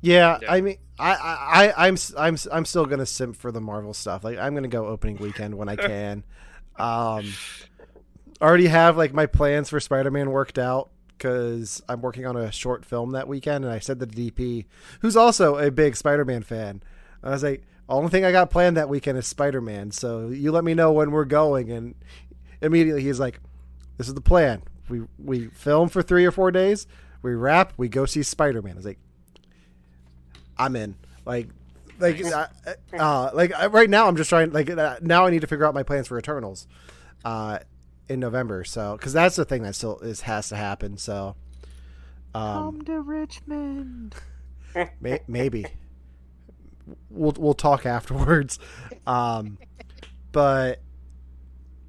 Yeah, 0.00 0.38
Yeah. 0.40 0.52
I 0.52 0.60
mean, 0.60 0.76
I, 0.98 1.10
I, 1.12 1.66
I, 1.68 1.86
I'm, 1.88 1.94
s- 1.94 2.14
I'm, 2.16 2.34
s- 2.34 2.48
I'm 2.50 2.64
still 2.64 2.86
gonna 2.86 3.06
simp 3.06 3.36
for 3.36 3.50
the 3.52 3.60
Marvel 3.60 3.92
stuff. 3.94 4.24
Like, 4.24 4.38
I'm 4.38 4.54
gonna 4.54 4.68
go 4.68 4.86
opening 4.86 5.16
weekend 5.18 5.54
when 5.56 5.68
I 5.68 5.76
can. 5.76 6.24
Um, 6.76 7.32
already 8.40 8.68
have 8.68 8.96
like 8.96 9.12
my 9.12 9.26
plans 9.26 9.68
for 9.68 9.80
Spider-Man 9.80 10.30
worked 10.30 10.58
out 10.58 10.90
because 11.16 11.82
I'm 11.88 12.00
working 12.00 12.26
on 12.26 12.36
a 12.36 12.52
short 12.52 12.84
film 12.84 13.10
that 13.12 13.26
weekend, 13.26 13.64
and 13.64 13.74
I 13.74 13.80
said 13.80 13.98
to 14.00 14.06
the 14.06 14.30
DP, 14.30 14.66
who's 15.00 15.16
also 15.16 15.56
a 15.58 15.70
big 15.70 15.96
Spider-Man 15.96 16.44
fan, 16.44 16.82
I 17.22 17.30
was 17.30 17.42
like, 17.42 17.62
only 17.88 18.10
thing 18.10 18.24
I 18.24 18.32
got 18.32 18.50
planned 18.50 18.76
that 18.76 18.88
weekend 18.88 19.18
is 19.18 19.26
Spider-Man. 19.26 19.90
So 19.90 20.28
you 20.28 20.52
let 20.52 20.64
me 20.64 20.74
know 20.74 20.92
when 20.92 21.10
we're 21.10 21.24
going, 21.24 21.70
and 21.70 21.94
immediately 22.60 23.02
he's 23.02 23.18
like, 23.18 23.40
"This 23.96 24.08
is 24.08 24.14
the 24.14 24.20
plan. 24.20 24.62
We 24.88 25.02
we 25.18 25.46
film 25.48 25.88
for 25.88 26.02
three 26.02 26.24
or 26.24 26.30
four 26.30 26.50
days, 26.50 26.86
we 27.22 27.34
wrap, 27.34 27.72
we 27.76 27.88
go 27.88 28.04
see 28.06 28.22
Spider-Man." 28.22 28.72
I 28.72 28.76
was 28.76 28.84
like. 28.86 28.98
I'm 30.58 30.74
in. 30.76 30.96
Like, 31.24 31.48
like, 32.00 32.22
uh, 32.24 32.46
uh, 32.98 33.30
like 33.32 33.52
uh, 33.58 33.70
right 33.70 33.88
now, 33.88 34.08
I'm 34.08 34.16
just 34.16 34.28
trying. 34.28 34.52
Like 34.52 34.70
uh, 34.70 34.96
now, 35.00 35.26
I 35.26 35.30
need 35.30 35.40
to 35.42 35.46
figure 35.46 35.64
out 35.64 35.74
my 35.74 35.82
plans 35.82 36.08
for 36.08 36.18
Eternals, 36.18 36.66
uh, 37.24 37.60
in 38.08 38.20
November. 38.20 38.64
So, 38.64 38.96
because 38.96 39.12
that's 39.12 39.36
the 39.36 39.44
thing 39.44 39.62
that 39.62 39.74
still 39.74 39.98
is 39.98 40.22
has 40.22 40.48
to 40.48 40.56
happen. 40.56 40.96
So, 40.96 41.36
um, 42.34 42.82
to 42.82 43.00
Richmond. 43.00 44.14
may, 45.00 45.20
maybe 45.28 45.66
we'll 47.10 47.34
we'll 47.38 47.54
talk 47.54 47.86
afterwards. 47.86 48.58
Um, 49.06 49.56
but 50.32 50.82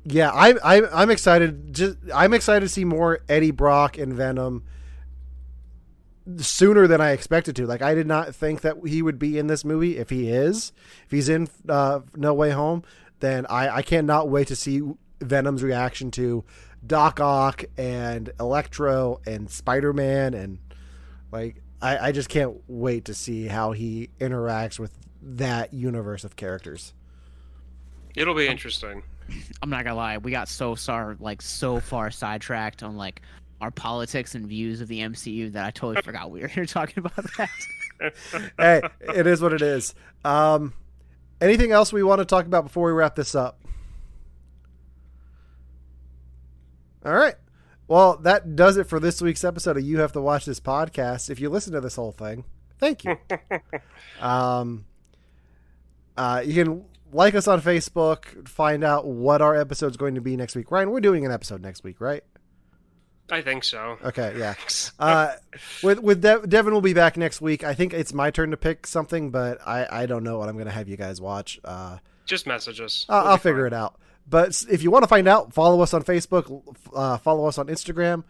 yeah, 0.06 0.32
I 0.32 0.54
I 0.64 1.02
I'm 1.02 1.10
excited. 1.10 1.74
Just 1.74 1.98
I'm 2.16 2.34
excited 2.34 2.62
to 2.62 2.70
see 2.70 2.86
more 2.86 3.20
Eddie 3.28 3.52
Brock 3.52 3.98
and 3.98 4.14
Venom 4.14 4.64
sooner 6.38 6.88
than 6.88 7.02
I 7.02 7.12
expected 7.12 7.56
to. 7.58 7.68
Like 7.68 7.82
I 7.82 7.94
did 7.94 8.08
not 8.08 8.34
think 8.34 8.62
that 8.62 8.78
he 8.86 9.02
would 9.02 9.20
be 9.20 9.38
in 9.38 9.48
this 9.48 9.66
movie. 9.66 9.98
If 9.98 10.10
he 10.10 10.30
is, 10.30 10.72
if 11.06 11.12
he's 11.12 11.30
in 11.30 11.50
uh, 11.68 12.00
No 12.16 12.34
Way 12.34 12.52
Home, 12.52 12.84
then 13.20 13.46
I 13.48 13.78
I 13.78 13.82
cannot 13.82 14.30
wait 14.30 14.48
to 14.48 14.56
see 14.56 14.82
Venom's 15.22 15.64
reaction 15.64 16.12
to 16.12 16.44
Doc 16.86 17.20
Ock 17.20 17.66
and 17.78 18.32
Electro 18.40 19.20
and 19.26 19.50
Spider 19.50 19.94
Man 19.94 20.34
and 20.34 20.60
like 21.32 21.62
I, 21.82 22.10
I 22.10 22.12
just 22.12 22.30
can't 22.30 22.58
wait 22.68 23.06
to 23.06 23.14
see 23.14 23.48
how 23.48 23.72
he 23.72 24.10
interacts 24.20 24.80
with 24.80 24.92
that 25.22 25.74
universe 25.74 26.24
of 26.24 26.36
characters. 26.36 26.94
It'll 28.16 28.36
be 28.36 28.48
interesting. 28.48 29.04
I'm 29.62 29.70
not 29.70 29.84
gonna 29.84 29.96
lie, 29.96 30.18
we 30.18 30.32
got 30.32 30.50
so 30.50 30.76
far 30.76 31.16
like 31.20 31.42
so 31.42 31.80
far 31.80 32.12
sidetracked 32.12 32.84
on 32.84 32.98
like 32.98 33.22
our 33.62 33.72
politics 33.72 34.36
and 34.36 34.48
views 34.48 34.82
of 34.82 34.88
the 34.88 35.00
MCU 35.00 35.52
that 35.52 35.66
I 35.66 35.72
totally 35.72 36.02
forgot 36.02 36.32
we 36.32 36.42
were 36.42 36.48
here 36.48 36.66
talking 36.68 37.06
about 37.06 37.26
that. 37.38 37.50
hey, 38.58 38.82
it 39.02 39.28
is 39.28 39.42
what 39.42 39.54
it 39.54 39.62
is. 39.62 39.94
Um, 40.24 40.74
anything 41.42 41.72
else 41.72 41.94
we 41.94 42.04
want 42.04 42.20
to 42.20 42.26
talk 42.26 42.46
about 42.46 42.64
before 42.64 42.88
we 42.88 42.94
wrap 42.94 43.16
this 43.16 43.36
up? 43.36 43.60
All 47.06 47.14
right. 47.14 47.36
Well, 47.90 48.18
that 48.18 48.56
does 48.56 48.78
it 48.78 48.86
for 48.86 49.00
this 49.00 49.20
week's 49.20 49.44
episode 49.44 49.76
of 49.76 49.84
You 49.84 49.98
Have 49.98 50.12
to 50.12 50.22
Watch 50.22 50.46
This 50.46 50.60
podcast. 50.60 51.32
If 51.32 51.40
you 51.40 51.50
listen 51.50 51.74
to 51.74 51.82
this 51.82 51.96
whole 51.96 52.12
thing, 52.12 52.44
thank 52.78 53.04
you. 53.04 53.18
um, 54.22 54.86
uh, 56.16 56.44
you 56.46 56.54
can 56.54 56.86
like 57.12 57.34
us 57.34 57.48
on 57.48 57.60
Facebook, 57.64 58.48
find 58.48 58.84
out 58.84 59.08
what 59.08 59.42
our 59.42 59.56
episode's 59.56 59.98
going 59.98 60.14
to 60.14 60.22
be 60.22 60.38
next 60.38 60.56
week. 60.56 60.70
Ryan, 60.70 60.92
we're 60.92 61.00
doing 61.00 61.26
an 61.26 61.32
episode 61.32 61.64
next 61.64 61.84
week, 61.84 62.00
right? 62.00 62.24
I 63.32 63.42
think 63.42 63.64
so. 63.64 63.98
Okay, 64.06 64.36
yeah. 64.38 64.54
Uh, 65.00 65.34
with 65.82 66.00
with 66.00 66.22
De- 66.22 66.46
Devin 66.46 66.74
will 66.74 66.82
be 66.82 66.94
back 66.94 67.16
next 67.18 67.42
week. 67.42 67.64
I 67.64 67.74
think 67.74 67.94
it's 67.94 68.14
my 68.14 68.30
turn 68.30 68.52
to 68.52 68.58
pick 68.58 68.86
something, 68.86 69.32
but 69.32 69.66
I 69.66 69.88
I 69.90 70.06
don't 70.08 70.24
know 70.24 70.38
what 70.38 70.50
I'm 70.50 70.58
gonna 70.58 70.72
have 70.72 70.90
you 70.90 70.98
guys 70.98 71.22
watch. 71.22 71.58
Uh, 71.64 72.00
Just 72.26 72.46
message 72.46 72.82
us. 72.82 73.06
I'll, 73.08 73.30
I'll 73.30 73.38
figure 73.38 73.66
it 73.66 73.72
out. 73.74 73.98
But 74.30 74.64
if 74.70 74.84
you 74.84 74.92
want 74.92 75.04
to 75.04 75.08
find 75.08 75.28
out, 75.28 75.54
follow 75.54 75.82
us 75.82 75.94
on 75.94 76.04
Facebook, 76.04 76.62
uh, 76.94 77.18
follow 77.18 77.46
us 77.46 77.58
on 77.58 77.68
Instagram. 77.68 78.24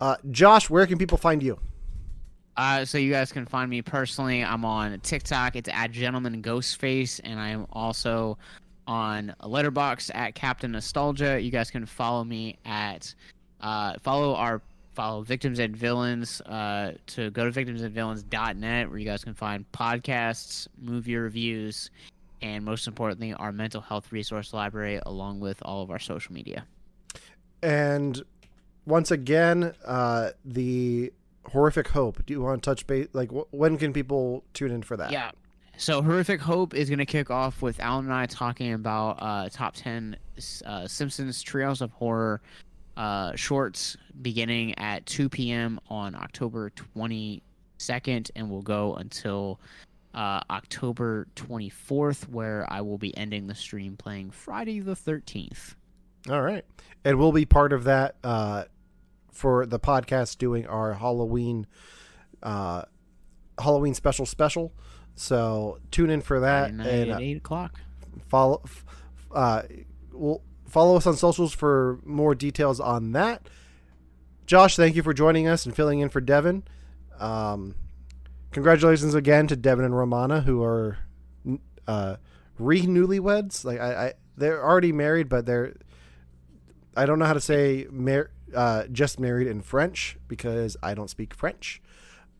Uh, 0.00 0.16
Josh, 0.30 0.68
where 0.68 0.86
can 0.86 0.98
people 0.98 1.16
find 1.16 1.42
you? 1.42 1.58
Uh, 2.56 2.84
so 2.84 2.98
you 2.98 3.10
guys 3.10 3.32
can 3.32 3.46
find 3.46 3.70
me 3.70 3.82
personally. 3.82 4.42
I'm 4.42 4.64
on 4.64 4.98
TikTok. 5.00 5.56
It's 5.56 5.68
at 5.68 5.90
Gentleman 5.92 6.42
Ghostface, 6.42 7.20
and 7.22 7.38
I 7.38 7.50
am 7.50 7.66
also 7.72 8.38
on 8.86 9.34
Letterboxd 9.42 10.10
at 10.14 10.34
Captain 10.34 10.72
Nostalgia. 10.72 11.40
You 11.40 11.50
guys 11.50 11.70
can 11.70 11.86
follow 11.86 12.24
me 12.24 12.58
at 12.64 13.14
uh, 13.60 13.94
follow 14.02 14.34
our 14.34 14.62
follow 14.94 15.22
Victims 15.22 15.58
and 15.58 15.76
Villains 15.76 16.40
uh, 16.42 16.92
to 17.08 17.30
go 17.30 17.48
to 17.48 17.64
victimsandvillains.net 17.64 18.88
where 18.88 18.98
you 18.98 19.04
guys 19.04 19.22
can 19.22 19.34
find 19.34 19.70
podcasts, 19.72 20.66
movie 20.80 21.16
reviews, 21.16 21.90
and 22.42 22.64
most 22.64 22.86
importantly, 22.86 23.32
our 23.34 23.52
mental 23.52 23.80
health 23.80 24.12
resource 24.12 24.52
library 24.52 25.00
along 25.04 25.40
with 25.40 25.62
all 25.62 25.82
of 25.82 25.90
our 25.90 25.98
social 25.98 26.32
media. 26.34 26.64
And 27.62 28.22
once 28.84 29.10
again, 29.10 29.74
uh, 29.84 30.30
the 30.44 31.12
horrific 31.46 31.88
hope. 31.88 32.24
Do 32.26 32.34
you 32.34 32.42
want 32.42 32.62
to 32.62 32.70
touch 32.70 32.86
base? 32.86 33.08
Like, 33.12 33.30
wh- 33.30 33.52
when 33.52 33.78
can 33.78 33.92
people 33.92 34.44
tune 34.52 34.70
in 34.70 34.82
for 34.82 34.96
that? 34.96 35.10
Yeah. 35.10 35.30
So 35.78 36.02
horrific 36.02 36.40
hope 36.40 36.74
is 36.74 36.88
going 36.88 37.00
to 37.00 37.06
kick 37.06 37.30
off 37.30 37.60
with 37.60 37.78
Alan 37.80 38.06
and 38.06 38.14
I 38.14 38.26
talking 38.26 38.72
about 38.72 39.18
uh, 39.20 39.48
top 39.50 39.74
ten 39.74 40.16
uh, 40.64 40.86
Simpsons 40.86 41.44
Treehouse 41.44 41.80
of 41.82 41.92
Horror 41.92 42.40
uh, 42.96 43.34
shorts 43.36 43.96
beginning 44.22 44.78
at 44.78 45.04
2 45.04 45.28
p.m. 45.28 45.78
on 45.88 46.14
October 46.14 46.70
22nd, 46.96 48.30
and 48.34 48.50
will 48.50 48.62
go 48.62 48.94
until 48.94 49.60
uh, 50.16 50.40
October 50.50 51.28
24th, 51.36 52.28
where 52.28 52.66
I 52.68 52.80
will 52.80 52.98
be 52.98 53.16
ending 53.16 53.46
the 53.46 53.54
stream 53.54 53.96
playing 53.96 54.30
Friday 54.30 54.80
the 54.80 54.96
13th. 54.96 55.74
All 56.28 56.42
right. 56.42 56.64
And 57.04 57.18
we'll 57.18 57.32
be 57.32 57.44
part 57.44 57.72
of 57.72 57.84
that 57.84 58.16
uh, 58.24 58.64
for 59.30 59.66
the 59.66 59.78
podcast 59.78 60.38
doing 60.38 60.66
our 60.66 60.94
Halloween 60.94 61.66
uh, 62.42 62.82
Halloween 63.58 63.94
special 63.94 64.26
special. 64.26 64.72
So 65.14 65.78
tune 65.90 66.10
in 66.10 66.20
for 66.20 66.40
that 66.40 66.70
and 66.70 66.80
at 66.80 67.08
uh, 67.08 67.18
eight 67.20 67.38
o'clock. 67.38 67.80
follow 68.28 68.62
uh, 69.32 69.62
we'll 70.12 70.42
follow 70.68 70.96
us 70.96 71.06
on 71.06 71.16
socials 71.16 71.52
for 71.54 72.00
more 72.04 72.34
details 72.34 72.80
on 72.80 73.12
that. 73.12 73.48
Josh, 74.46 74.76
thank 74.76 74.96
you 74.96 75.02
for 75.02 75.14
joining 75.14 75.48
us 75.48 75.64
and 75.66 75.74
filling 75.74 76.00
in 76.00 76.08
for 76.08 76.20
Devin. 76.20 76.64
Um, 77.18 77.74
congratulations 78.56 79.14
again 79.14 79.46
to 79.46 79.54
Devin 79.54 79.84
and 79.84 79.94
Romana, 79.94 80.40
who 80.40 80.62
are 80.62 80.96
uh, 81.86 82.16
re 82.58 82.80
newlyweds. 82.80 83.66
Like 83.66 83.78
I, 83.78 84.06
I, 84.06 84.12
they're 84.38 84.64
already 84.64 84.92
married, 84.92 85.28
but 85.28 85.44
they're 85.44 85.74
I 86.96 87.04
don't 87.04 87.18
know 87.18 87.26
how 87.26 87.34
to 87.34 87.40
say 87.40 87.86
mar- 87.90 88.30
uh, 88.54 88.84
just 88.90 89.20
married 89.20 89.46
in 89.46 89.60
French 89.60 90.16
because 90.26 90.74
I 90.82 90.94
don't 90.94 91.10
speak 91.10 91.34
French. 91.34 91.82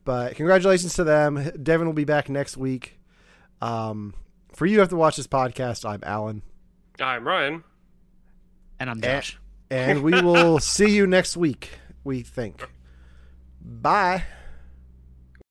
But 0.05 0.35
congratulations 0.35 0.95
to 0.95 1.03
them. 1.03 1.51
Devin 1.61 1.85
will 1.85 1.93
be 1.93 2.03
back 2.03 2.29
next 2.29 2.57
week. 2.57 2.99
Um, 3.61 4.15
for 4.53 4.65
you, 4.65 4.79
have 4.79 4.89
to 4.89 4.95
watch 4.95 5.17
this 5.17 5.27
podcast. 5.27 5.87
I'm 5.87 5.99
Alan, 6.01 6.41
I'm 6.99 7.27
Ryan. 7.27 7.63
And 8.79 8.89
I'm. 8.89 9.01
Josh. 9.01 9.37
and 9.69 10.01
we 10.01 10.19
will 10.19 10.57
see 10.77 10.89
you 10.89 11.05
next 11.05 11.37
week. 11.37 11.69
We 12.03 12.23
think. 12.23 12.67
Bye. 13.61 14.23